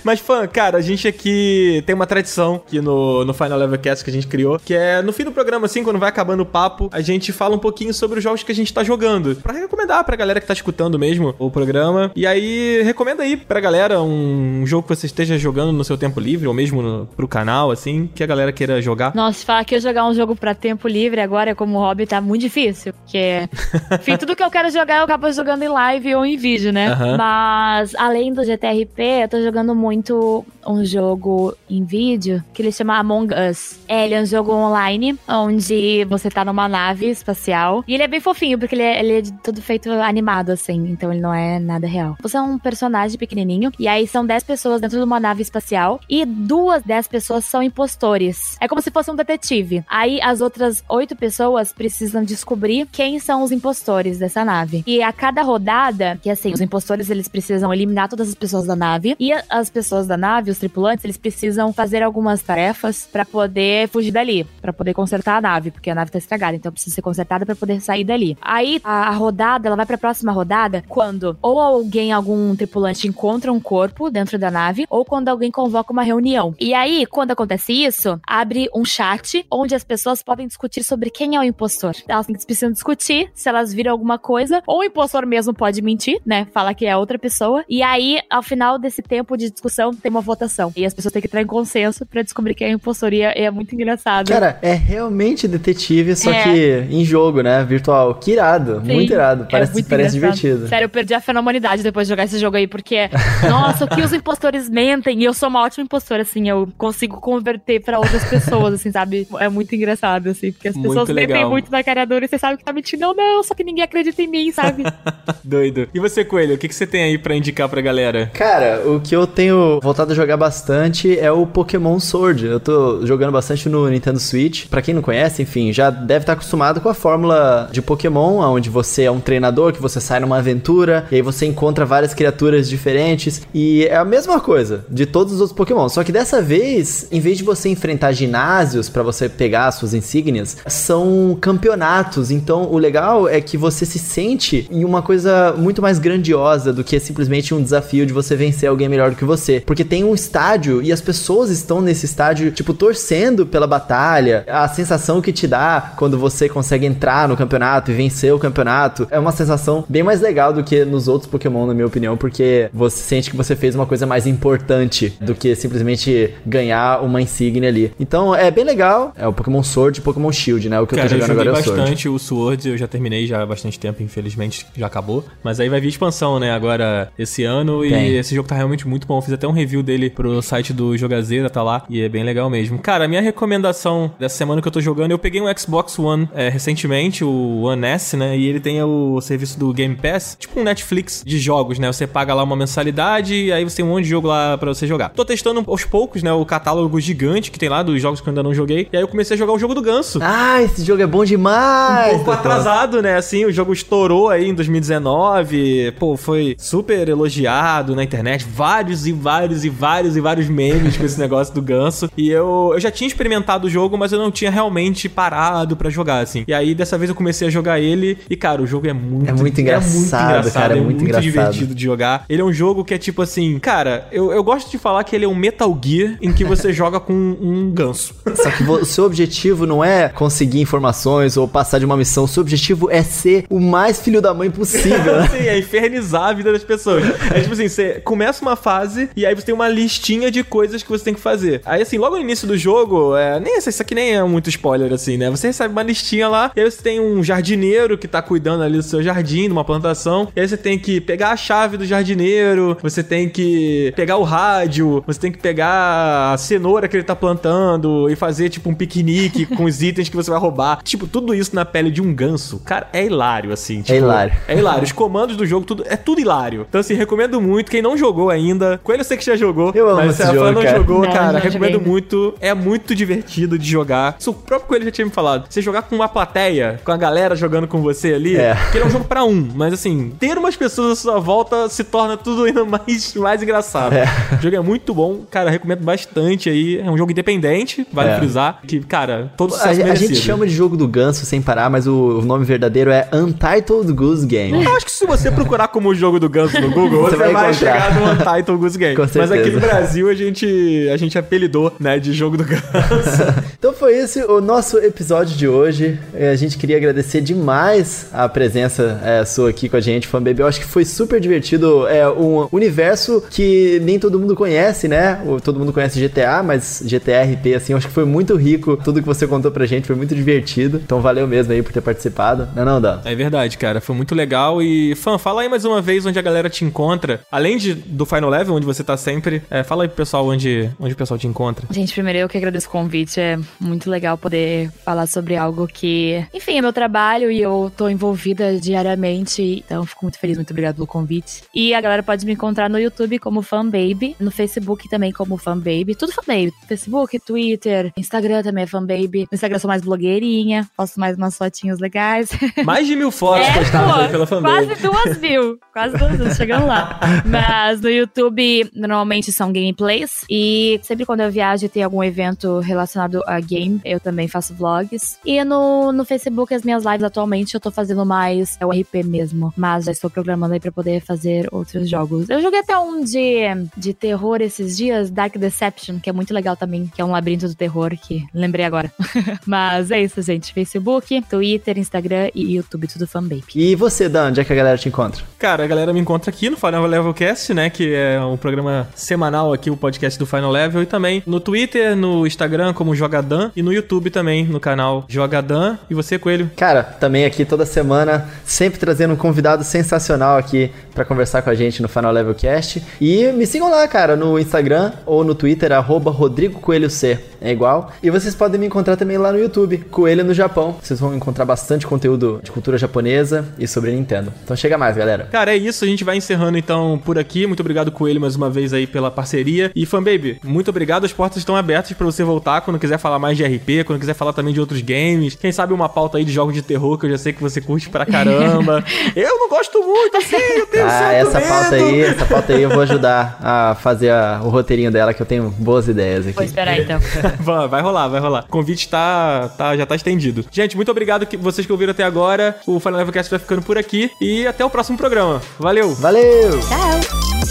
Mas, 0.05 0.21
fã, 0.21 0.47
cara, 0.47 0.79
a 0.79 0.81
gente 0.81 1.07
aqui 1.07 1.83
tem 1.87 1.95
uma 1.95 2.07
tradição 2.07 2.57
aqui 2.57 2.81
no, 2.81 3.25
no 3.25 3.33
Final 3.35 3.59
Level 3.59 3.79
Cast 3.79 4.05
que 4.05 4.11
a 4.11 4.13
gente 4.13 4.27
criou, 4.27 4.59
que 4.59 4.72
é 4.75 5.03
no 5.03 5.13
fim 5.13 5.25
do 5.25 5.33
programa, 5.33 5.67
assim, 5.67 5.83
quando 5.83 5.99
vai 5.99 6.09
acabando 6.09 6.43
o 6.43 6.47
papo, 6.47 6.89
a 6.93 7.01
gente 7.01 7.33
fala 7.33 7.55
um 7.55 7.59
pouquinho 7.59 7.93
sobre 7.93 8.19
os 8.19 8.25
jogos 8.25 8.43
que 8.43 8.53
a 8.53 8.55
gente 8.55 8.73
tá 8.73 8.83
jogando. 8.85 9.37
Pra 9.37 9.53
recomendar 9.53 10.05
pra 10.05 10.17
galera 10.17 10.41
que 10.41 10.47
tá 10.47 10.53
escutando 10.53 10.99
mesmo 10.99 11.35
o 11.39 11.51
programa. 11.51 12.11
E 12.15 12.27
aí, 12.27 12.83
recomenda 12.83 13.23
aí 13.23 13.37
pra 13.37 13.61
galera 13.61 14.01
um 14.03 14.65
jogo 14.67 14.87
que 14.87 14.95
você 14.95 15.07
esteja 15.07 15.39
jogando 15.39 15.73
no 15.73 15.85
seu 15.85 15.97
tempo 15.97 16.21
livre, 16.21 16.47
ou 16.47 16.55
mesmo 16.55 16.83
no, 16.83 17.07
pro 17.17 17.29
canal, 17.29 17.71
assim, 17.71 18.09
que 18.15 18.23
a 18.23 18.27
galera 18.27 18.53
queira 18.53 18.81
jogar. 18.81 19.15
Nossa, 19.15 19.45
falar 19.45 19.65
que 19.65 19.75
eu 19.75 19.81
jogar 19.81 20.07
um 20.07 20.15
jogo 20.15 20.35
pra 20.37 20.55
tempo 20.55 20.89
livre 20.89 21.21
agora 21.21 21.55
como 21.55 21.79
hobby 21.79 22.07
tá 22.07 22.21
muito 22.21 22.43
difícil. 22.43 22.93
Porque, 22.93 23.49
enfim, 23.93 24.17
tudo 24.17 24.37
que 24.37 24.43
eu 24.43 24.51
quero 24.51 24.71
jogar 24.71 24.99
eu 24.99 25.05
acabo 25.05 25.31
jogando 25.33 25.63
em 25.63 25.69
live 25.69 26.15
ou 26.15 26.25
em 26.25 26.37
vídeo, 26.37 26.73
né? 26.73 26.89
Aham. 26.89 27.17
Mas, 27.17 27.95
além 27.95 28.33
do 28.33 28.45
GTRP, 28.45 29.23
eu 29.23 29.29
tô 29.29 29.43
jogando 29.43 29.75
muito 29.75 30.45
um 30.67 30.85
jogo 30.85 31.57
em 31.69 31.85
vídeo 31.85 32.43
que 32.53 32.63
ele 32.63 32.73
chama 32.73 32.99
Among 32.99 33.35
Us. 33.51 33.79
É, 33.89 34.05
ele 34.05 34.15
é 34.15 34.23
um 34.23 34.27
jogo 34.27 34.53
online 34.63 35.19
onde 35.29 36.05
você 36.05 36.31
tá 36.31 36.45
numa 36.45 36.69
nave 36.69 37.09
espacial. 37.09 37.85
E 37.87 37.95
ele 37.95 38.03
é 38.03 38.09
bem 38.09 38.21
fofinho, 38.21 38.59
porque 38.59 38.75
ele 38.75 38.83
é, 38.83 39.01
ele 39.01 39.13
é 39.13 39.21
de 39.21 39.33
tudo 39.33 39.61
feito 39.61 39.91
animado, 39.91 40.51
assim. 40.51 40.91
Então 40.91 41.13
ele 41.13 41.21
não 41.21 41.35
é 41.35 41.59
nada 41.59 41.87
real. 41.87 42.17
Você 42.23 42.37
é 42.37 42.41
um 42.41 42.59
personagem 42.59 43.19
pequenininho. 43.19 43.73
E 43.79 43.89
aí 43.89 44.07
são 44.07 44.25
10 44.25 44.45
pessoas 44.45 44.81
dentro 44.81 44.99
de 44.99 45.05
uma 45.05 45.21
nave 45.21 45.43
espacial. 45.43 46.01
E 46.09 46.25
duas 46.25 46.83
dessas 46.83 47.09
pessoas 47.09 47.45
são 47.45 47.63
impostores. 47.63 48.57
É 48.61 48.69
como 48.69 48.81
se 48.81 48.91
fosse 48.91 49.11
um 49.11 49.17
detetive. 49.17 49.85
Aí 49.89 50.21
as 50.21 50.41
outras 50.41 50.85
oito 50.89 51.17
pessoas 51.17 51.73
precisam 51.73 52.23
descobrir 52.25 52.87
quem 52.91 53.19
são 53.19 53.43
os 53.43 53.53
impostores 53.53 54.19
dessa 54.19 54.45
nave. 54.45 54.83
E 54.87 55.03
a 55.03 55.13
cada 55.13 55.43
rodada, 55.43 56.19
que 56.23 56.31
assim, 56.31 56.53
os 56.53 56.61
impostores 56.61 57.11
eles 57.11 57.29
precisam 57.29 57.73
eliminar 57.73 58.09
todas 58.09 58.29
as 58.29 58.35
pessoas 58.35 58.67
da 58.67 58.77
nave. 58.77 59.17
E 59.19 59.33
as 59.49 59.71
pessoas 59.71 60.07
da 60.07 60.17
nave, 60.17 60.51
os 60.51 60.59
tripulantes, 60.59 61.05
eles 61.05 61.17
precisam 61.17 61.73
fazer 61.73 62.03
algumas 62.03 62.43
tarefas 62.43 63.09
pra 63.11 63.25
poder 63.25 63.89
fugir 63.89 64.11
dali, 64.11 64.47
Pra 64.61 64.73
poder 64.73 64.95
consertar 64.95 65.39
a 65.39 65.41
nave, 65.41 65.71
porque 65.71 65.91
a 65.91 65.95
nave 65.95 66.11
tá 66.11 66.19
estragada, 66.19 66.57
então 66.57 66.73
precisa 66.73 66.95
ser 66.95 67.03
consertada 67.03 67.45
pra 67.45 67.57
poder 67.57 67.81
sair 67.81 68.05
dali. 68.05 68.37
Aí 68.41 68.81
a, 68.85 69.09
a 69.09 69.11
rodada, 69.11 69.69
ela 69.69 69.77
vai 69.77 69.87
pra 69.87 69.99
próxima 69.99 70.33
rodada 70.33 70.85
quando 70.89 71.37
ou 71.43 71.61
alguém, 71.61 72.13
algum 72.13 72.55
tripulante 72.55 73.09
encontra 73.09 73.53
um 73.53 73.61
corpo 73.61 74.11
dentro 74.11 74.39
da 74.39 74.51
nave, 74.51 74.87
ou 74.89 75.05
quando 75.05 75.29
alguém 75.29 75.51
convoca 75.51 75.93
uma 75.93 76.03
reunião. 76.03 76.55
E 76.61 76.75
aí, 76.75 77.07
quando 77.07 77.33
acontece 77.33 77.73
isso, 77.73 78.21
abre 78.27 78.69
um 78.75 78.85
chat 78.85 79.45
onde 79.51 79.75
as 79.75 79.85
pessoas 79.85 80.23
podem 80.23 80.47
discutir 80.47 80.85
sobre 80.85 81.11
quem 81.11 81.37
é 81.37 81.41
o 81.41 81.43
impostor. 81.43 81.95
Elas 82.07 82.27
precisam 82.27 82.71
discutir 82.71 83.31
se 83.35 83.49
elas 83.49 83.73
viram 83.73 83.93
alguma 83.93 84.19
coisa, 84.19 84.63
ou 84.67 84.81
o 84.81 84.85
impostor 84.85 85.27
mesmo 85.27 85.55
pode 85.55 85.83
mentir, 85.83 86.21
né? 86.25 86.47
Fala 86.53 86.75
que 86.75 86.87
é 86.87 86.97
outra 86.97 87.19
pessoa. 87.19 87.65
E 87.69 87.83
aí, 87.83 88.21
ao 88.31 88.43
final 88.43 88.79
desse 88.79 89.03
tempo 89.03 89.37
de 89.37 89.51
discussão, 89.51 89.93
tem 89.93 90.11
uma 90.11 90.21
votação. 90.21 90.73
E 90.77 90.85
as 90.85 90.95
pessoas 90.95 91.13
têm 91.13 91.23
que 91.23 91.29
entrar 91.29 91.43
em 91.43 91.47
consenso 91.47 92.05
pra 92.07 92.23
descobrir 92.23 92.55
quem 92.55 92.69
é 92.69 92.71
o 92.73 92.77
impostor. 92.77 93.13
E 93.13 93.23
é, 93.23 93.45
é 93.45 93.51
muito 93.51 93.75
engraçado. 93.75 94.29
Cara, 94.29 94.42
é 94.63 94.73
realmente 94.75 95.47
detetive, 95.49 96.15
só 96.17 96.31
É. 96.33 96.43
que 96.43 96.87
em 96.95 97.05
jogo, 97.05 97.41
né? 97.43 97.65
Virtual. 97.65 98.15
Que 98.15 98.33
irado. 98.33 98.83
Sim, 98.85 98.93
muito 98.93 99.13
irado. 99.13 99.45
é 99.45 99.47
Parece, 99.51 99.73
muito 99.73 99.89
parece 99.89 100.15
divertido. 100.15 100.69
Sério, 100.69 100.87
eu 100.87 100.89
perdi 100.89 101.15
a 101.15 101.21
fé 101.21 101.33
na 101.33 101.41
humanidade 101.41 101.83
depois 101.83 102.07
de 102.07 102.13
jogar 102.13 102.25
esse 102.25 102.39
jogo 102.39 102.57
aí, 102.57 102.67
porque, 102.67 103.09
nossa, 103.49 103.85
o 103.85 103.89
que 103.89 104.01
os 104.01 104.13
impostores 104.13 104.69
mentem, 104.69 105.21
e 105.21 105.25
eu 105.25 105.35
sou 105.35 105.49
uma 105.49 105.63
ótima 105.63 105.85
impostora, 105.85 106.23
assim, 106.23 106.49
eu 106.49 106.69
consigo 106.79 107.21
converter 107.21 107.81
pra 107.81 107.99
outras 107.99 108.25
pessoas, 108.25 108.75
assim, 108.75 108.91
sabe? 108.93 109.27
É 109.39 109.49
muito 109.49 109.75
engraçado, 109.75 110.29
assim, 110.31 110.53
porque 110.53 110.69
as 110.69 110.75
Muito 110.77 110.89
pessoas 110.89 111.09
mentem 111.09 111.35
legal. 111.37 111.51
muito 111.51 111.71
na 111.71 111.83
cara 111.83 112.05
dura 112.05 112.25
e 112.25 112.29
você 112.29 112.39
sabe 112.39 112.57
que 112.59 112.65
tá 112.65 112.73
mentindo, 112.73 113.01
não, 113.01 113.15
não, 113.15 113.43
só 113.43 113.55
que 113.55 113.65
ninguém 113.65 113.85
acredita 113.85 114.21
em 114.23 114.29
mim, 114.29 114.51
sabe? 114.53 114.85
Doido. 115.45 115.89
E 115.95 115.99
você, 116.01 116.25
Coelho, 116.25 116.55
o 116.55 116.59
que, 116.59 116.69
que 116.69 116.75
você 116.75 116.87
tem 116.87 117.03
aí 117.05 117.19
pra 117.19 117.35
indicar 117.35 117.69
pra 117.69 117.81
galera? 117.81 118.31
Cara, 118.35 118.83
o 118.87 119.01
que 119.01 119.15
eu 119.15 119.27
tenho 119.27 119.81
voltado 119.83 120.13
a 120.13 120.15
jogar 120.15 120.37
bastante 120.37 121.19
é 121.19 121.31
o 121.31 121.47
Pokémon 121.47 121.99
Sword. 121.99 122.47
Eu 122.47 122.61
tô 122.61 123.05
jogando 123.07 123.33
bastante 123.33 123.69
no 123.69 123.89
Nintendo 123.89 124.19
Switch. 124.19 124.32
Pra 124.71 124.83
quem 124.83 124.95
não 124.95 125.03
conhece, 125.03 125.43
enfim, 125.43 125.73
já 125.73 125.91
deve 125.91 126.23
estar 126.23 126.33
acostumado 126.35 126.81
com 126.81 126.89
a 126.89 126.95
fórmula 126.95 127.69
de 127.73 127.83
Pokémon, 127.83 128.39
onde 128.53 128.71
você 128.71 129.03
é 129.05 129.11
um 129.11 129.21
treinador, 129.21 129.73
que 129.73 129.83
você 129.83 130.01
sai 130.01 130.21
numa 130.21 130.39
aventura, 130.39 131.07
e 131.11 131.17
aí 131.17 131.23
você 131.23 131.47
encontra 131.47 131.85
várias 131.85 132.15
criaturas 132.15 132.69
diferentes. 132.69 133.43
E 133.53 133.85
é 133.87 133.97
a 133.97 134.05
mesma 134.05 134.41
coisa 134.41 134.85
de 134.89 135.07
todos 135.07 135.35
os 135.35 135.41
outros 135.41 135.57
Pokémon. 135.57 135.89
Só 135.89 136.03
que 136.03 136.13
dessa 136.13 136.41
vez, 136.41 137.07
em 137.11 137.21
vez 137.21 137.39
de 137.39 137.45
você 137.45 137.69
enfrentar 137.69 138.13
ginásios 138.13 138.89
pra 138.89 139.03
você 139.03 139.29
pegar 139.29 139.69
as 139.69 139.77
suas 139.77 139.95
insígnias, 139.95 140.57
são 140.67 141.37
campeonatos. 141.41 142.31
Então 142.31 142.71
o 142.71 142.79
legal 142.79 143.29
é 143.29 143.41
que 143.41 143.57
você 143.57 143.85
se 143.85 143.99
sente 143.99 144.69
em 144.71 144.85
uma 144.85 145.03
coisa 145.03 145.55
muito 145.57 145.83
mais 145.83 145.99
grandiosa 145.99 146.73
do 146.73 146.85
que 146.85 146.99
simplesmente 146.99 147.55
um 147.55 147.63
desafio 147.63 148.07
de 148.07 148.13
você 148.13 148.37
vencer 148.37 148.69
alguém 148.69 148.89
melhor 148.89 149.11
do 149.11 149.17
que 149.17 149.25
você. 149.25 149.61
Porque 149.61 149.85
tem 149.85 150.05
um 150.05 150.15
estádio 150.15 150.83
e 150.83 150.93
as 150.93 151.01
pessoas 151.01 151.51
estão 151.51 151.81
nesse 151.81 152.07
estádio, 152.07 152.51
tipo, 152.51 152.73
torcendo 152.73 153.47
pela 153.47 153.67
batalha. 153.67 154.22
A 154.47 154.69
sensação 154.69 155.21
que 155.21 155.33
te 155.33 155.47
dá 155.47 155.93
quando 155.97 156.19
você 156.19 156.49
consegue 156.49 156.87
entrar 156.87 157.29
no 157.29 157.37
campeonato 157.37 157.91
e 157.91 157.95
vencer 157.95 158.33
o 158.33 158.39
campeonato 158.39 159.07
é 159.11 159.19
uma 159.19 159.33
sensação 159.33 159.85
bem 159.89 160.03
mais 160.03 160.21
legal 160.21 160.53
do 160.53 160.63
que 160.63 160.85
nos 160.85 161.09
outros 161.09 161.31
Pokémon, 161.31 161.67
na 161.67 161.75
minha 161.75 161.87
opinião, 161.87 162.17
porque 162.17 162.69
você 162.73 162.99
sente 162.99 163.31
que 163.31 163.37
você 163.37 163.57
fez 163.57 163.75
uma 163.75 163.87
coisa 163.87 164.07
mais 164.07 164.27
importante 164.27 165.17
do 165.21 165.35
que 165.35 165.55
simplesmente 165.55 166.35
ganhar 166.47 167.03
uma 167.03 167.21
insígnia 167.21 167.69
ali. 167.69 167.93
Então 167.99 168.35
é 168.35 168.51
bem 168.51 168.65
legal. 168.65 169.13
É 169.17 169.27
o 169.27 169.33
Pokémon 169.33 169.63
Sword 169.63 169.99
e 169.99 170.03
Pokémon 170.03 170.31
Shield, 170.33 170.69
né? 170.69 170.81
O 170.81 170.87
que 170.87 170.95
eu 170.95 170.99
Cara, 170.99 171.09
tô 171.09 171.15
eu 171.15 171.21
jogando 171.21 171.37
joguei 171.37 171.49
agora 171.49 171.59
é 171.59 171.61
o 171.61 171.65
Sword. 171.65 171.81
bastante 171.81 172.09
o 172.09 172.19
Sword, 172.19 172.69
eu 172.69 172.77
já 172.79 172.87
terminei 172.87 173.27
já 173.27 173.43
há 173.43 173.47
bastante 173.47 173.79
tempo, 173.79 174.03
infelizmente 174.03 174.67
já 174.77 174.87
acabou. 174.87 175.25
Mas 175.43 175.61
aí 175.61 175.69
vai 175.69 175.81
vir 175.81 175.89
expansão, 175.89 176.39
né, 176.39 176.53
agora 176.53 177.11
esse 177.19 177.45
ano. 177.45 177.81
Tem. 177.83 178.09
E 178.09 178.17
esse 178.17 178.35
jogo 178.35 178.49
tá 178.49 178.55
realmente 178.55 178.87
muito 178.87 179.07
bom. 179.07 179.19
Eu 179.19 179.23
fiz 179.23 179.33
até 179.33 179.47
um 179.47 179.53
review 179.53 179.83
dele 179.83 180.11
pro 180.11 180.41
site 180.43 180.73
do 180.73 180.97
Jogazeira, 180.97 181.49
tá 181.49 181.63
lá. 181.63 181.85
E 181.89 182.01
é 182.01 182.09
bem 182.09 182.25
legal 182.25 182.49
mesmo. 182.51 182.79
Cara, 182.79 183.05
a 183.05 183.09
minha 183.09 183.23
recomendação 183.23 184.12
dessa 184.19 184.37
semana 184.37 184.61
que 184.61 184.69
eu 184.69 184.73
tô 184.73 184.81
jogando. 184.81 185.11
Eu 185.11 185.19
peguei 185.19 185.41
um 185.41 185.47
Xbox 185.57 185.99
One 185.99 186.29
é, 186.35 186.49
recentemente, 186.49 187.25
o 187.25 187.63
One 187.63 187.87
S, 187.87 188.17
né? 188.17 188.37
E 188.37 188.47
ele 188.47 188.61
tem 188.61 188.83
o 188.83 189.21
serviço 189.21 189.59
do 189.59 189.73
Game 189.73 189.95
Pass, 189.97 190.37
tipo 190.39 190.61
um 190.61 190.63
Netflix 190.63 191.23
de 191.25 191.39
jogos, 191.39 191.79
né? 191.79 191.91
Você 191.93 192.07
paga 192.07 192.35
lá 192.35 192.43
uma 192.43 192.57
mensalidade 192.57 193.35
e 193.35 193.53
aí 193.53 193.65
você 193.65 193.77
tem 193.77 193.85
um 193.85 193.89
monte 193.89 194.05
de 194.05 194.11
jogo 194.11 194.29
lá 194.29 194.57
pra 194.59 194.73
você 194.73 194.87
jogar. 194.87 195.11
Tô 195.11 195.25
testando 195.25 195.63
aos 195.67 195.85
poucos, 195.85 196.23
né? 196.23 196.33
O 196.33 196.45
catálogo 196.45 197.01
gigante 197.01 197.51
que 197.51 197.59
tem 197.59 197.69
lá 197.69 197.83
dos 197.83 198.01
jogos 198.01 198.21
que 198.21 198.29
eu 198.29 198.31
ainda 198.31 198.43
não 198.43 198.55
joguei. 198.55 198.89
E 198.93 198.97
aí 198.97 199.03
eu 199.03 199.09
comecei 199.09 199.35
a 199.35 199.39
jogar 199.39 199.53
o 199.53 199.59
jogo 199.59 199.75
do 199.75 199.83
Ganso. 199.83 200.19
Ah, 200.23 200.63
esse 200.63 200.85
jogo 200.85 201.03
é 201.03 201.07
bom 201.07 201.25
demais! 201.25 202.15
Um 202.15 202.17
pouco 202.17 202.33
atrasado, 202.33 203.03
né? 203.03 203.17
Assim, 203.17 203.45
o 203.45 203.53
jogo 203.53 203.73
estourou 203.73 204.29
aí 204.29 204.49
em 204.49 204.55
2019. 204.55 205.93
Pô, 205.99 206.17
foi 206.17 206.55
super 206.59 207.09
elogiado 207.09 207.95
na 207.95 208.05
internet. 208.05 208.47
Vários 208.49 209.07
e 209.07 209.13
vários 209.13 209.65
e 209.65 209.69
vários 209.69 210.17
e 210.17 210.21
vários 210.21 210.49
memes 210.49 210.97
com 210.97 211.05
esse 211.05 211.19
negócio 211.21 211.55
do 211.55 211.63
ganso. 211.63 212.11
E 212.17 212.31
eu, 212.31 212.71
eu 212.75 212.81
já 212.81 212.91
tinha 212.91 213.09
experimentado 213.09 213.67
o 213.67 213.71
jogo, 213.71 213.92
mas 213.97 214.13
eu 214.13 214.19
não 214.19 214.31
tinha 214.31 214.51
realmente 214.51 215.09
parado 215.09 215.77
para 215.77 215.91
jogar, 215.91 216.21
assim. 216.21 216.45
E 216.47 216.55
aí, 216.55 216.75
dessa 216.75 216.97
vez, 216.99 217.09
eu 217.09 217.15
comecei 217.15 217.49
a 217.49 217.51
jogar 217.51 217.81
ele. 217.81 218.19
E, 218.29 218.37
cara, 218.37 218.63
o 218.63 218.67
jogo 218.67 218.89
é 218.89 218.93
muito... 218.93 219.29
É 219.29 219.33
muito 219.33 219.61
engraçado, 219.61 219.91
é 219.91 219.99
muito 219.99 220.15
engraçado 220.15 220.53
cara. 220.53 220.75
É, 220.75 220.77
é 220.77 220.81
muito, 220.81 220.95
muito 220.97 221.05
engraçado. 221.05 221.23
divertido 221.23 221.75
de 221.75 221.85
jogar. 221.85 222.25
Ele 222.29 222.43
é 222.43 222.45
um 222.45 222.53
jogo 222.53 222.85
que 222.85 222.95
é 222.95 222.99
tipo 222.99 223.23
assim... 223.23 223.59
Cara, 223.59 224.09
eu, 224.13 224.33
eu 224.33 224.43
gosto 224.43 224.71
de 224.71 224.79
falar 224.79 225.05
que 225.05 225.15
ele 225.15 225.25
é 225.25 225.29
um 225.29 225.35
Metal 225.35 225.79
Gear 225.83 226.17
em 226.21 226.33
que 226.33 226.45
você 226.45 226.73
joga 226.73 227.01
com 227.01 227.13
um 227.13 227.71
ganso. 227.71 228.15
Só 228.35 228.51
que 228.51 228.63
o 228.63 228.85
seu 228.85 229.05
objetivo 229.05 229.67
não 229.67 229.85
é 229.85 230.09
conseguir 230.09 230.61
informações 230.61 231.37
ou 231.37 231.47
passar 231.47 231.79
de 231.79 231.85
uma 231.85 231.97
missão. 231.97 232.25
O 232.25 232.29
seu 232.29 232.41
objetivo 232.41 232.91
é 232.91 233.03
ser 233.03 233.45
o 233.49 233.61
mais 233.61 234.01
filho 234.01 234.21
da 234.21 234.33
mãe 234.33 234.51
possível. 234.51 235.17
Né? 235.17 235.29
Sim, 235.33 235.49
é 235.49 235.59
infernizar 235.59 236.31
a 236.31 236.33
vida 236.33 236.53
das 236.53 236.65
pessoas. 236.65 237.05
É 237.31 237.41
tipo 237.41 237.53
assim, 237.53 237.69
você 237.69 238.01
começa 238.01 238.43
uma 238.43 238.57
fase 238.57 239.11
e 239.17 239.27
aí 239.27 239.35
você 239.35 239.47
tem 239.47 239.55
uma 239.55 239.69
listinha 239.69 240.31
de 240.31 240.43
coisas 240.45 240.83
que 240.83 240.89
você 240.89 241.05
tem 241.05 241.15
que 241.15 241.21
fazer. 241.21 241.61
Aí 241.65 241.83
assim, 241.83 241.99
logo 241.99 242.17
no 242.17 242.23
início 242.23 242.47
do 242.47 242.57
jogo, 242.57 243.17
é, 243.17 243.41
nem 243.41 243.57
isso 243.83 243.87
aqui 243.87 243.95
nem 243.95 244.15
é 244.15 244.23
muito 244.23 244.49
spoiler 244.49 244.93
assim, 244.93 245.17
né? 245.17 245.29
Você 245.31 245.49
recebe 245.49 245.73
uma 245.73 245.83
listinha 245.83 246.29
lá, 246.29 246.53
e 246.55 246.61
aí 246.61 246.71
você 246.71 246.81
tem 246.81 247.01
um 247.01 247.23
jardineiro 247.23 247.99
que 247.99 248.07
tá 248.07 248.23
cuidando 248.23 248.63
ali 248.63 248.77
do 248.77 248.83
seu 248.83 249.03
jardim, 249.03 249.47
de 249.47 249.53
uma 249.53 249.65
plantação, 249.65 250.29
e 250.35 250.41
aí 250.41 250.49
você 250.49 250.57
tem 250.57 250.79
que 250.79 251.01
pegar 251.01 251.31
a 251.31 251.37
chave 251.37 251.77
do 251.77 251.85
jardineiro, 251.85 252.77
você 252.81 253.03
tem 253.03 253.29
que 253.29 253.93
pegar 253.97 254.17
o 254.17 254.23
rádio, 254.23 255.03
você 255.07 255.19
tem 255.19 255.33
que 255.33 255.39
pegar 255.39 256.33
a 256.33 256.39
cenoura 256.39 256.87
que 256.87 256.97
ele 256.97 257.05
tá 257.05 257.17
plantando 257.17 258.09
e 258.09 258.15
fazer 258.15 258.49
tipo 258.49 258.71
um 258.71 258.75
piquenique 258.75 259.45
com 259.47 259.65
os 259.65 259.83
itens 259.83 260.09
que 260.09 260.17
você 260.17 260.31
vai 260.31 260.39
roubar. 260.39 260.81
Tipo, 260.93 261.07
tudo 261.07 261.35
isso 261.35 261.55
na 261.57 261.65
pele 261.65 261.91
de 261.91 262.03
um 262.03 262.13
ganso. 262.13 262.61
Cara, 262.61 262.87
é 262.93 263.05
hilário 263.05 263.51
assim. 263.51 263.81
Tipo, 263.81 263.95
é 263.95 263.97
hilário. 263.97 264.33
É 264.47 264.59
hilário. 264.59 264.85
Os 264.85 264.93
comandos 264.93 265.37
do 265.37 265.47
jogo, 265.47 265.65
tudo, 265.65 265.85
é 265.87 265.97
tudo 265.97 266.21
hilário. 266.21 266.67
Então, 266.69 266.81
assim, 266.81 266.93
recomendo 266.95 267.41
muito. 267.41 267.71
Quem 267.71 267.81
não 267.81 267.97
jogou 267.97 268.29
ainda, 268.29 268.79
Coelho 268.85 269.01
eu 269.01 269.05
sei 269.05 269.17
que 269.17 269.25
já 269.25 269.37
jogou. 269.37 269.73
Eu 269.75 269.89
amo 269.89 269.97
mas 269.97 270.21
esse 270.21 270.29
se 270.29 270.35
jogo, 270.35 270.53
não 270.53 270.63
cara. 270.63 270.77
jogou, 270.77 271.03
não, 271.03 271.13
cara, 271.13 271.33
não 271.33 271.41
recomendo 271.41 271.81
muito. 271.81 272.35
É 272.41 272.53
muito 272.53 272.95
divertido 272.95 273.59
de 273.59 273.72
jogar. 273.73 274.17
Isso 274.19 274.31
o 274.31 274.35
próprio 274.35 274.69
Coelho 274.69 274.85
já 274.85 274.91
tinha 274.91 275.05
me 275.07 275.11
falado. 275.11 275.47
Você 275.49 275.61
jogar 275.63 275.83
com 275.83 275.95
uma 275.97 276.09
plateia, 276.09 276.81
com 276.85 276.93
a 276.93 276.97
galera 276.97 277.35
jogando 277.35 277.67
com 277.67 277.81
você 277.83 278.15
ali, 278.15 278.37
É. 278.37 278.57
que 278.71 278.77
ele 278.79 278.85
é 278.85 278.87
um 278.87 278.91
jogo 278.91 279.05
pra 279.05 279.25
um. 279.25 279.49
Mas, 279.55 279.73
assim, 279.73 280.13
ter 280.21 280.37
umas 280.39 280.57
pessoas 280.57 280.93
à 280.99 281.03
sua 281.03 281.21
volta 281.21 281.69
se 281.69 281.83
torna 281.85 282.17
tudo 282.17 282.45
ainda 282.45 282.65
mais, 282.65 283.15
mais 283.15 283.43
engraçado. 283.43 283.93
É. 283.95 284.05
O 284.39 284.43
jogo 284.43 284.57
é 284.57 284.61
muito 284.61 284.95
bom. 284.95 285.21
Cara, 285.31 285.51
recomendo 285.51 285.83
bastante 285.83 286.49
aí. 286.49 286.79
É 286.79 286.91
um 286.91 286.97
jogo 286.97 287.11
independente, 287.13 287.87
vale 287.93 288.11
É. 288.11 288.17
frisar. 288.17 288.61
Que, 288.67 288.81
cara, 288.81 289.33
todo 289.37 289.55
A, 289.55 289.59
sucesso 289.59 289.81
a 289.81 289.85
merecido. 289.85 290.15
gente 290.15 290.21
chama 290.25 290.47
de 290.47 290.55
jogo 290.55 290.77
do 290.77 290.87
ganso 290.87 291.25
sem 291.27 291.41
parar, 291.43 291.69
mas 291.71 291.87
o, 291.87 292.19
o 292.21 292.23
nome 292.23 292.45
verdadeiro 292.45 292.91
é 292.91 293.09
Untitled 293.13 293.93
Goose 293.93 294.27
Game. 294.27 294.63
Eu 294.65 294.75
acho 294.77 294.85
que 294.87 294.93
se 294.93 295.07
você 295.07 295.31
procurar 295.31 295.69
como 295.69 295.89
o 295.89 295.95
jogo 295.95 296.19
do 296.21 296.29
Ganso 296.29 296.61
no 296.61 296.71
Google, 296.71 297.03
você, 297.03 297.11
Você 297.13 297.17
vai 297.17 297.33
vai, 297.33 297.51
encontrar. 297.51 297.91
chegar 297.91 297.95
no 298.01 298.13
Untitled 298.13 298.59
Goose 298.61 298.79
Game. 298.79 298.97
Mas 299.15 299.33
aqui 299.33 299.51
no 299.51 299.61
Brasil 299.61 300.09
a 300.09 300.15
gente, 300.15 300.89
a 300.93 300.97
gente 300.97 301.19
apelidou, 301.19 301.73
né, 301.79 301.99
de 301.99 302.13
jogo 302.13 302.37
do 302.37 302.45
Ganso. 302.45 302.63
Então 303.63 303.73
foi 303.73 303.97
esse 303.97 304.21
o 304.25 304.41
nosso 304.41 304.77
episódio 304.79 305.37
de 305.37 305.47
hoje. 305.47 305.97
Eh, 306.13 306.31
A 306.31 306.35
gente 306.35 306.59
queria 306.59 306.77
agradecer 306.77 307.21
demais 307.21 308.09
a 308.13 308.29
presença 308.29 309.01
eh, 309.05 309.25
sua 309.25 309.51
aqui 309.51 309.69
com 309.69 309.77
a 309.77 309.81
gente, 309.81 310.09
Fanbaby. 310.09 310.41
Eu 310.41 310.49
acho 310.49 310.59
que 310.59 310.67
foi 310.67 310.85
super 310.85 311.21
divertido. 311.21 311.87
É 311.87 312.11
um 312.11 312.49
universo 312.51 313.23
que 313.31 313.79
nem 313.85 314.01
todo 314.01 314.19
mundo 314.19 314.35
conhece, 314.35 314.89
né? 314.89 315.23
Todo 315.45 315.61
mundo 315.61 315.73
conhece 315.73 316.01
GTA, 316.05 316.43
mas 316.43 316.83
GTA 316.85 317.23
RP, 317.23 317.55
assim, 317.55 317.73
eu 317.73 317.77
acho 317.79 317.87
que 317.87 317.95
foi 317.95 318.05
muito 318.05 318.35
rico. 318.35 318.77
Tudo 318.79 319.01
que 319.01 319.07
você 319.07 319.29
contou 319.29 319.53
pra 319.53 319.65
gente 319.65 319.87
foi 319.87 319.95
muito 319.95 320.13
divertido. 320.13 320.81
Então 320.85 321.01
valeu 321.01 321.29
mesmo 321.29 321.53
aí 321.53 321.63
por 321.63 321.73
ter 321.73 321.83
participado. 321.83 322.49
Não, 322.57 322.63
é 322.63 322.65
não, 322.65 322.81
Dan? 322.81 322.99
É 323.05 323.15
verdade, 323.15 323.57
cara. 323.59 323.81
Foi 323.81 323.95
muito 323.95 324.13
legal. 324.13 324.61
E, 324.61 324.97
fã, 324.97 325.19
fala 325.19 325.43
aí 325.43 325.49
mais 325.49 325.65
uma 325.65 325.81
vez 325.81 326.05
onde 326.05 326.19
a 326.19 326.23
galera 326.23 326.51
te 326.51 326.65
encontra. 326.65 327.21
Além 327.31 327.59
de, 327.59 327.75
do 327.75 328.05
Final 328.05 328.29
Level, 328.29 328.57
onde 328.57 328.67
você 328.67 328.83
tá 328.83 328.97
sempre. 328.97 329.41
é, 329.49 329.63
fala 329.63 329.85
aí 329.85 329.89
pro 329.89 329.99
pessoal 329.99 330.27
onde, 330.27 330.69
onde 330.81 330.95
o 330.95 330.97
pessoal 330.97 331.17
te 331.17 331.29
encontra. 331.29 331.65
Gente, 331.71 331.93
primeiro 331.93 332.19
eu 332.19 332.29
que 332.29 332.37
agradeço 332.37 332.67
o 332.67 332.71
convite. 332.71 333.21
É 333.21 333.39
muito 333.61 333.91
legal 333.91 334.17
poder 334.19 334.71
falar 334.85 335.07
sobre 335.07 335.37
algo 335.37 335.67
que, 335.67 336.25
enfim, 336.33 336.59
é 336.59 336.63
meu 336.63 336.73
trabalho 336.73 337.31
e 337.31 337.41
eu 337.41 337.73
tô 337.77 337.89
envolvida 337.89 338.59
diariamente. 338.59 339.63
Então, 339.65 339.85
fico 339.87 340.05
muito 340.05 340.19
feliz. 340.19 340.37
Muito 340.37 340.51
obrigada 340.51 340.75
pelo 340.75 340.87
convite. 340.87 341.43
E 341.55 341.75
a 341.75 341.81
galera 341.81 342.03
pode 342.03 342.25
me 342.27 342.33
encontrar 342.33 342.69
no 342.69 342.79
YouTube 342.79 343.19
como 343.19 343.43
Fanbaby, 343.43 344.17
no 344.19 344.31
Facebook 344.31 344.89
também 344.89 345.13
como 345.13 345.37
Fanbaby. 345.37 345.95
Tudo 345.95 346.13
Fanbaby. 346.13 346.53
Facebook, 346.69 347.19
Twitter, 347.21 347.93
Instagram 347.97 348.43
também 348.43 348.65
é 348.65 348.67
Fanbaby. 348.67 349.21
No 349.31 349.35
Instagram 349.35 349.57
eu 349.57 349.61
sou 349.61 349.69
mais 349.69 349.83
blogueirinha, 349.83 350.69
posto 350.77 350.99
mais 350.99 351.17
umas 351.17 351.37
fotinhas 351.37 351.79
legais. 351.79 352.31
Mais 352.65 352.87
de 352.87 352.95
mil 352.97 353.11
fotos 353.11 353.47
É, 353.47 353.59
postadas 353.59 354.07
pô, 354.07 354.11
pela 354.13 354.27
fanbase. 354.27 354.67
Quase 354.67 354.83
duas 354.83 355.19
mil. 355.19 355.59
Quase 355.73 355.97
duas 355.97 356.19
mil, 356.19 356.35
chegando 356.35 356.67
lá. 356.67 357.01
Mas 357.27 357.81
no 357.81 357.89
YouTube, 357.91 358.71
normalmente 358.75 359.33
são 359.33 359.53
gameplays. 359.53 360.25
E 360.31 360.81
sempre 360.83 361.05
quando 361.05 361.21
eu 361.21 361.31
viajo 361.31 361.69
tem 361.69 361.83
algum 361.83 362.03
evento 362.03 362.61
relacionado 362.61 363.23
a 363.27 363.41
game, 363.43 363.81
eu 363.85 364.01
também 364.01 364.29
faço 364.29 364.55
vlogs. 364.55 365.19
E 365.25 365.43
no, 365.45 365.93
no 365.93 366.05
Facebook, 366.05 366.55
as 366.55 366.63
minhas 366.63 366.85
lives 366.85 367.05
atualmente, 367.05 367.55
eu 367.55 367.61
tô 367.61 367.71
fazendo 367.71 368.05
mais 368.05 368.57
é 368.61 368.67
o 368.67 368.71
RP 368.71 369.05
mesmo. 369.05 369.53
Mas 369.57 369.85
já 369.85 369.93
estou 369.93 370.11
programando 370.11 370.55
aí 370.55 370.61
pra 370.61 370.73
poder 370.73 371.01
fazer 371.01 371.49
outros 371.53 371.89
jogos. 371.89 372.29
Eu 372.29 372.41
joguei 372.41 372.61
até 372.61 372.77
um 372.79 373.03
de, 373.03 373.43
de 373.77 373.93
terror 373.93 374.41
esses 374.41 374.77
dias, 374.77 375.11
Dark 375.11 375.37
Deception, 375.37 375.99
que 375.99 376.09
é 376.09 376.13
muito 376.13 376.33
legal 376.33 376.57
também, 376.57 376.91
que 376.95 377.01
é 377.01 377.05
um 377.05 377.11
labirinto 377.11 377.49
do 377.49 377.55
terror, 377.55 377.91
que 377.97 378.25
lembrei 378.35 378.65
agora. 378.65 378.93
Mas 379.47 379.91
é 379.91 380.03
isso, 380.03 380.21
gente. 380.23 380.53
Facebook, 380.53 381.23
Twitter, 381.29 381.79
Instagram 381.79 382.31
e 382.35 382.57
YouTube, 382.57 382.87
tudo 382.87 383.07
fanbaby. 383.07 383.45
E 383.55 383.75
você, 383.75 384.09
Dan, 384.09 384.29
onde 384.29 384.41
é 384.41 384.45
que 384.45 384.53
a 384.53 384.57
galera 384.57 384.79
te 384.79 384.89
encontra? 384.89 385.23
Cara, 385.39 385.65
a 385.65 385.67
galera 385.67 385.93
me 385.93 386.01
encontra 386.01 386.31
aqui 386.31 386.49
no 386.49 386.57
Final 386.57 386.87
Level 386.87 387.15
Cast, 387.15 387.53
né? 387.55 387.71
Que 387.71 387.95
é 387.95 388.21
um 388.21 388.37
programa 388.37 388.89
semanal 388.95 389.53
aqui, 389.53 389.71
o 389.71 389.77
podcast 389.77 390.19
do 390.19 390.27
Final 390.27 390.51
Level. 390.51 390.83
E 390.83 390.87
também 390.87 391.23
no 391.27 391.41
Twitter, 391.41 391.97
no 391.97 392.27
Instagram, 392.27 392.73
como 392.73 392.95
Jogadan. 393.33 393.51
E 393.57 393.63
no 393.63 393.73
YouTube 393.73 394.11
também, 394.11 394.45
no 394.45 394.61
canal 394.61 395.05
Jogadan. 395.09 395.79
E 395.89 395.95
você, 395.95 396.19
Coelho? 396.19 396.51
Cara, 396.57 396.83
também 396.83 397.25
aqui 397.25 397.45
toda 397.45 397.65
semana, 397.65 398.29
sempre 398.45 398.79
trazendo 398.79 399.15
um 399.15 399.17
convidado 399.17 399.65
sensacional 399.65 400.37
aqui 400.37 400.71
pra 400.95 401.05
conversar 401.05 401.43
com 401.43 401.51
a 401.51 401.55
gente 401.55 401.81
no 401.81 401.89
Final 401.89 402.13
Level 402.13 402.35
Cast. 402.35 402.83
E 403.01 403.33
me 403.33 403.47
sigam 403.47 403.71
lá, 403.71 403.87
cara, 403.89 404.17
no 404.17 404.39
Instagram 404.39 404.93
ou 405.07 405.25
no 405.25 405.35
Twitter, 405.35 405.73
arroba 405.73 406.11
Rodrigo 406.11 406.61
Coelho 406.61 406.91
C. 406.91 407.19
É 407.41 407.51
igual. 407.51 407.93
E 408.03 408.11
vocês 408.11 408.35
podem 408.35 408.61
me 408.61 408.67
encontrar 408.67 408.97
também 408.97 409.19
lá 409.19 409.33
no 409.33 409.39
YouTube, 409.39 409.79
Coelho 409.91 410.25
no 410.25 410.35
Japão. 410.35 410.77
Vocês 410.81 411.01
vão 411.01 411.15
encontrar 411.15 411.45
bastante 411.45 411.87
conteúdo 411.87 412.41
de 412.43 412.53
cultura 412.53 412.79
japonesa 412.79 413.45
e 413.59 413.67
sobre 413.67 413.91
Nintendo. 413.91 414.33
Então 414.45 414.57
chega 414.57 414.79
mais, 414.79 414.97
galera. 414.97 415.29
Cara, 415.31 415.53
é 415.53 415.57
isso. 415.57 415.85
A 415.85 415.89
gente 415.89 416.05
vai 416.05 416.17
encerrando 416.17 416.57
então 416.57 417.01
por 417.05 417.19
aqui. 417.19 417.47
Muito 417.47 417.61
obrigado, 417.61 417.91
Coelho, 417.91 418.21
mais 418.21 418.37
uma 418.37 418.49
vez 418.49 418.73
aí 418.73 418.87
pela 418.87 419.11
parceria. 419.11 419.73
E, 419.75 419.85
Fanbaby, 419.85 420.39
muito 420.45 420.69
obrigado. 420.69 421.05
As 421.05 421.13
portas 421.13 421.39
estão 421.39 421.57
abertas 421.57 421.93
pra 421.97 422.07
você 422.07 422.23
voltar 422.23 422.61
quando 422.61 422.79
quiser 422.79 422.99
falar 422.99 423.19
mais 423.23 423.37
de 423.37 423.45
RP, 423.45 423.85
quando 423.87 424.01
quiser 424.01 424.15
falar 424.15 424.33
também 424.33 424.53
de 424.53 424.61
outros 424.61 424.81
games. 424.83 425.35
Quem 425.37 425.51
sabe 425.53 425.73
uma 425.73 425.89
pauta 425.89 426.19
aí 426.19 426.25
de 426.25 426.33
jogos 426.33 426.53
de 426.55 426.61
terror, 426.61 426.99
que 426.99 427.07
eu 427.07 427.11
já 427.11 427.17
sei 427.19 427.33
que 427.33 427.41
você 427.41 427.61
curte 427.61 427.89
pra 427.89 428.05
caramba. 428.05 428.85
eu 429.17 429.39
não 429.39 429.49
gosto 429.49 429.81
muito, 429.83 430.17
assim, 430.17 430.37
eu 430.37 430.67
tenho 430.67 430.85
Ah, 430.87 430.91
certo 430.91 431.29
essa 431.29 431.39
medo. 431.39 431.49
pauta 431.49 431.75
aí, 431.77 432.01
essa 432.03 432.27
pauta 432.27 432.53
aí 432.53 432.63
eu 432.63 432.71
vou 432.71 432.81
ajudar 432.83 433.39
a 433.41 433.77
fazer 433.81 434.11
a- 434.11 434.41
o 434.45 434.49
roteirinho 434.49 434.91
dela, 434.91 435.15
que 435.15 435.23
eu 435.23 435.27
tenho 435.27 435.49
boas 435.51 435.87
ideias 435.89 436.25
Vou 436.25 436.33
aqui. 436.33 436.45
esperar 436.45 436.79
então. 436.79 436.99
vai, 437.41 437.69
vai 437.69 437.81
rolar, 437.81 438.09
vai 438.09 438.21
rolar. 438.21 438.45
O 438.49 438.51
convite 438.51 438.89
tá, 438.89 439.49
tá, 439.57 439.77
já 439.77 439.87
tá 439.87 439.95
estendido. 439.95 440.45
Gente, 440.51 440.75
muito 440.77 440.91
obrigado 440.91 441.25
que 441.25 441.37
vocês 441.37 441.65
que 441.67 441.73
ouviram 441.73 441.93
até 441.93 442.03
agora. 442.03 442.57
O 442.67 442.81
Final 442.81 442.99
Level 442.99 443.13
Cast 443.13 443.31
vai 443.31 443.39
ficando 443.39 443.63
por 443.63 443.79
aqui. 443.79 444.11
E 444.21 444.47
até 444.47 444.65
o 444.65 444.71
próximo 444.71 444.99
programa. 444.99 445.41
Valeu! 445.59 445.95
Valeu! 445.95 446.59
Tchau! 446.61 447.42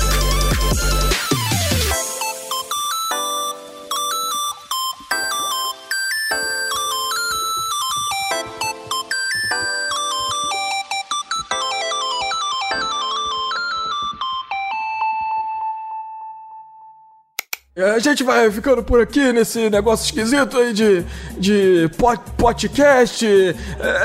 A 17.83 17.99
gente 17.99 18.23
vai 18.23 18.49
ficando 18.51 18.83
por 18.83 19.01
aqui 19.01 19.31
nesse 19.31 19.69
negócio 19.69 20.05
esquisito 20.05 20.57
aí 20.57 20.73
de, 20.73 21.03
de 21.37 21.89
pod, 21.97 22.21
podcast, 22.37 23.25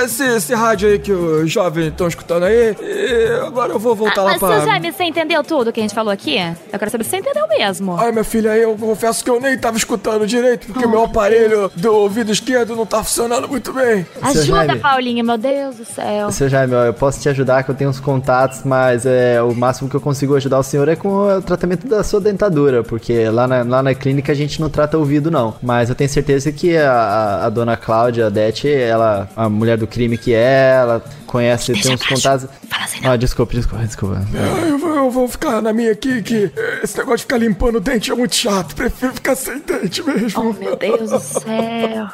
esse, 0.02 0.24
esse 0.24 0.54
rádio 0.54 0.88
aí 0.88 0.98
que 0.98 1.12
os 1.12 1.50
jovens 1.50 1.88
estão 1.88 2.08
escutando 2.08 2.44
aí. 2.44 2.76
E 2.80 3.46
agora 3.46 3.72
eu 3.72 3.78
vou 3.78 3.94
voltar 3.94 4.20
ah, 4.22 4.24
lá 4.24 4.30
mas 4.32 4.38
pra... 4.38 4.48
Mas, 4.48 4.58
seu 4.58 4.66
Jaime, 4.66 4.92
você 4.92 5.04
entendeu 5.04 5.42
tudo 5.44 5.72
que 5.72 5.80
a 5.80 5.82
gente 5.82 5.94
falou 5.94 6.12
aqui? 6.12 6.36
Eu 6.72 6.78
quero 6.78 6.90
saber 6.90 7.04
se 7.04 7.10
você 7.10 7.16
entendeu 7.18 7.46
mesmo. 7.48 7.96
Ai, 7.98 8.12
minha 8.12 8.24
filha, 8.24 8.56
eu 8.56 8.76
confesso 8.76 9.24
que 9.24 9.30
eu 9.30 9.40
nem 9.40 9.56
tava 9.58 9.76
escutando 9.76 10.26
direito, 10.26 10.66
porque 10.66 10.84
o 10.84 10.88
meu 10.88 11.04
aparelho 11.04 11.70
do 11.74 11.92
ouvido 11.92 12.32
esquerdo 12.32 12.74
não 12.74 12.86
tá 12.86 13.02
funcionando 13.02 13.48
muito 13.48 13.72
bem. 13.72 14.06
Ajuda, 14.22 14.76
Paulinho, 14.76 15.24
meu 15.24 15.38
Deus 15.38 15.76
do 15.76 15.84
céu. 15.84 16.30
Seu 16.30 16.48
Jaime, 16.48 16.74
eu 16.74 16.94
posso 16.94 17.20
te 17.20 17.28
ajudar, 17.28 17.62
que 17.64 17.70
eu 17.70 17.74
tenho 17.74 17.90
uns 17.90 18.00
contatos, 18.00 18.62
mas 18.64 19.04
é, 19.06 19.42
o 19.42 19.54
máximo 19.54 19.88
que 19.88 19.96
eu 19.96 20.00
consigo 20.00 20.34
ajudar 20.36 20.58
o 20.58 20.62
senhor 20.62 20.88
é 20.88 20.96
com 20.96 21.08
o 21.08 21.42
tratamento 21.42 21.86
da 21.86 22.02
sua 22.02 22.20
dentadura, 22.20 22.82
porque 22.82 23.28
lá 23.28 23.46
na, 23.46 23.64
lá 23.66 23.82
na 23.82 23.94
clínica 23.94 24.32
a 24.32 24.34
gente 24.34 24.60
não 24.60 24.70
trata 24.70 24.96
ouvido, 24.96 25.30
não. 25.30 25.54
Mas 25.62 25.88
eu 25.88 25.94
tenho 25.94 26.08
certeza 26.08 26.50
que 26.52 26.76
a, 26.76 27.44
a, 27.44 27.50
dona 27.50 27.76
Cláudia, 27.76 28.26
a 28.26 28.30
Dete, 28.30 28.68
ela, 28.68 29.28
a 29.36 29.48
mulher 29.48 29.76
do 29.76 29.86
crime 29.86 30.16
que 30.16 30.32
é, 30.32 30.76
ela 30.80 31.04
conhece, 31.26 31.72
Deixa 31.72 31.88
tem 31.88 31.94
uns 31.94 32.06
contatos. 32.06 32.48
Fala 32.68 32.84
assim, 32.84 33.00
não. 33.00 33.12
Ah, 33.12 33.16
desculpa, 33.16 33.54
desculpa, 33.54 33.84
desculpa. 33.84 34.26
É, 34.34 34.70
eu, 34.70 34.78
vou, 34.78 34.94
eu 34.94 35.10
vou 35.10 35.28
ficar 35.28 35.60
na 35.60 35.72
minha 35.72 35.92
aqui, 35.92 36.22
que 36.22 36.50
esse 36.82 36.96
negócio 36.96 37.18
de 37.18 37.22
ficar 37.24 37.38
limpando 37.38 37.76
o 37.76 37.80
dente 37.80 38.10
é 38.10 38.14
muito 38.14 38.34
chato. 38.34 38.74
Prefiro 38.74 39.12
ficar 39.12 39.36
sem 39.36 39.60
dente 39.60 40.02
mesmo. 40.02 40.40
Oh, 40.40 40.52
meu 40.52 40.76
Deus 40.76 41.10
do 41.10 41.20
céu. 41.20 42.08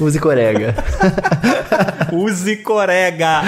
Use 0.00 0.18
corega. 0.18 0.74
Use 2.12 2.56
corega. 2.56 3.42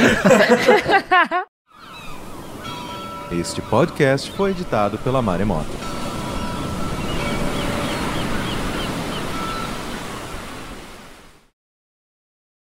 Este 3.31 3.61
podcast 3.61 4.31
foi 4.33 4.53
editado 4.53 4.97
pela 4.99 5.21
Maremoto. 5.21 5.69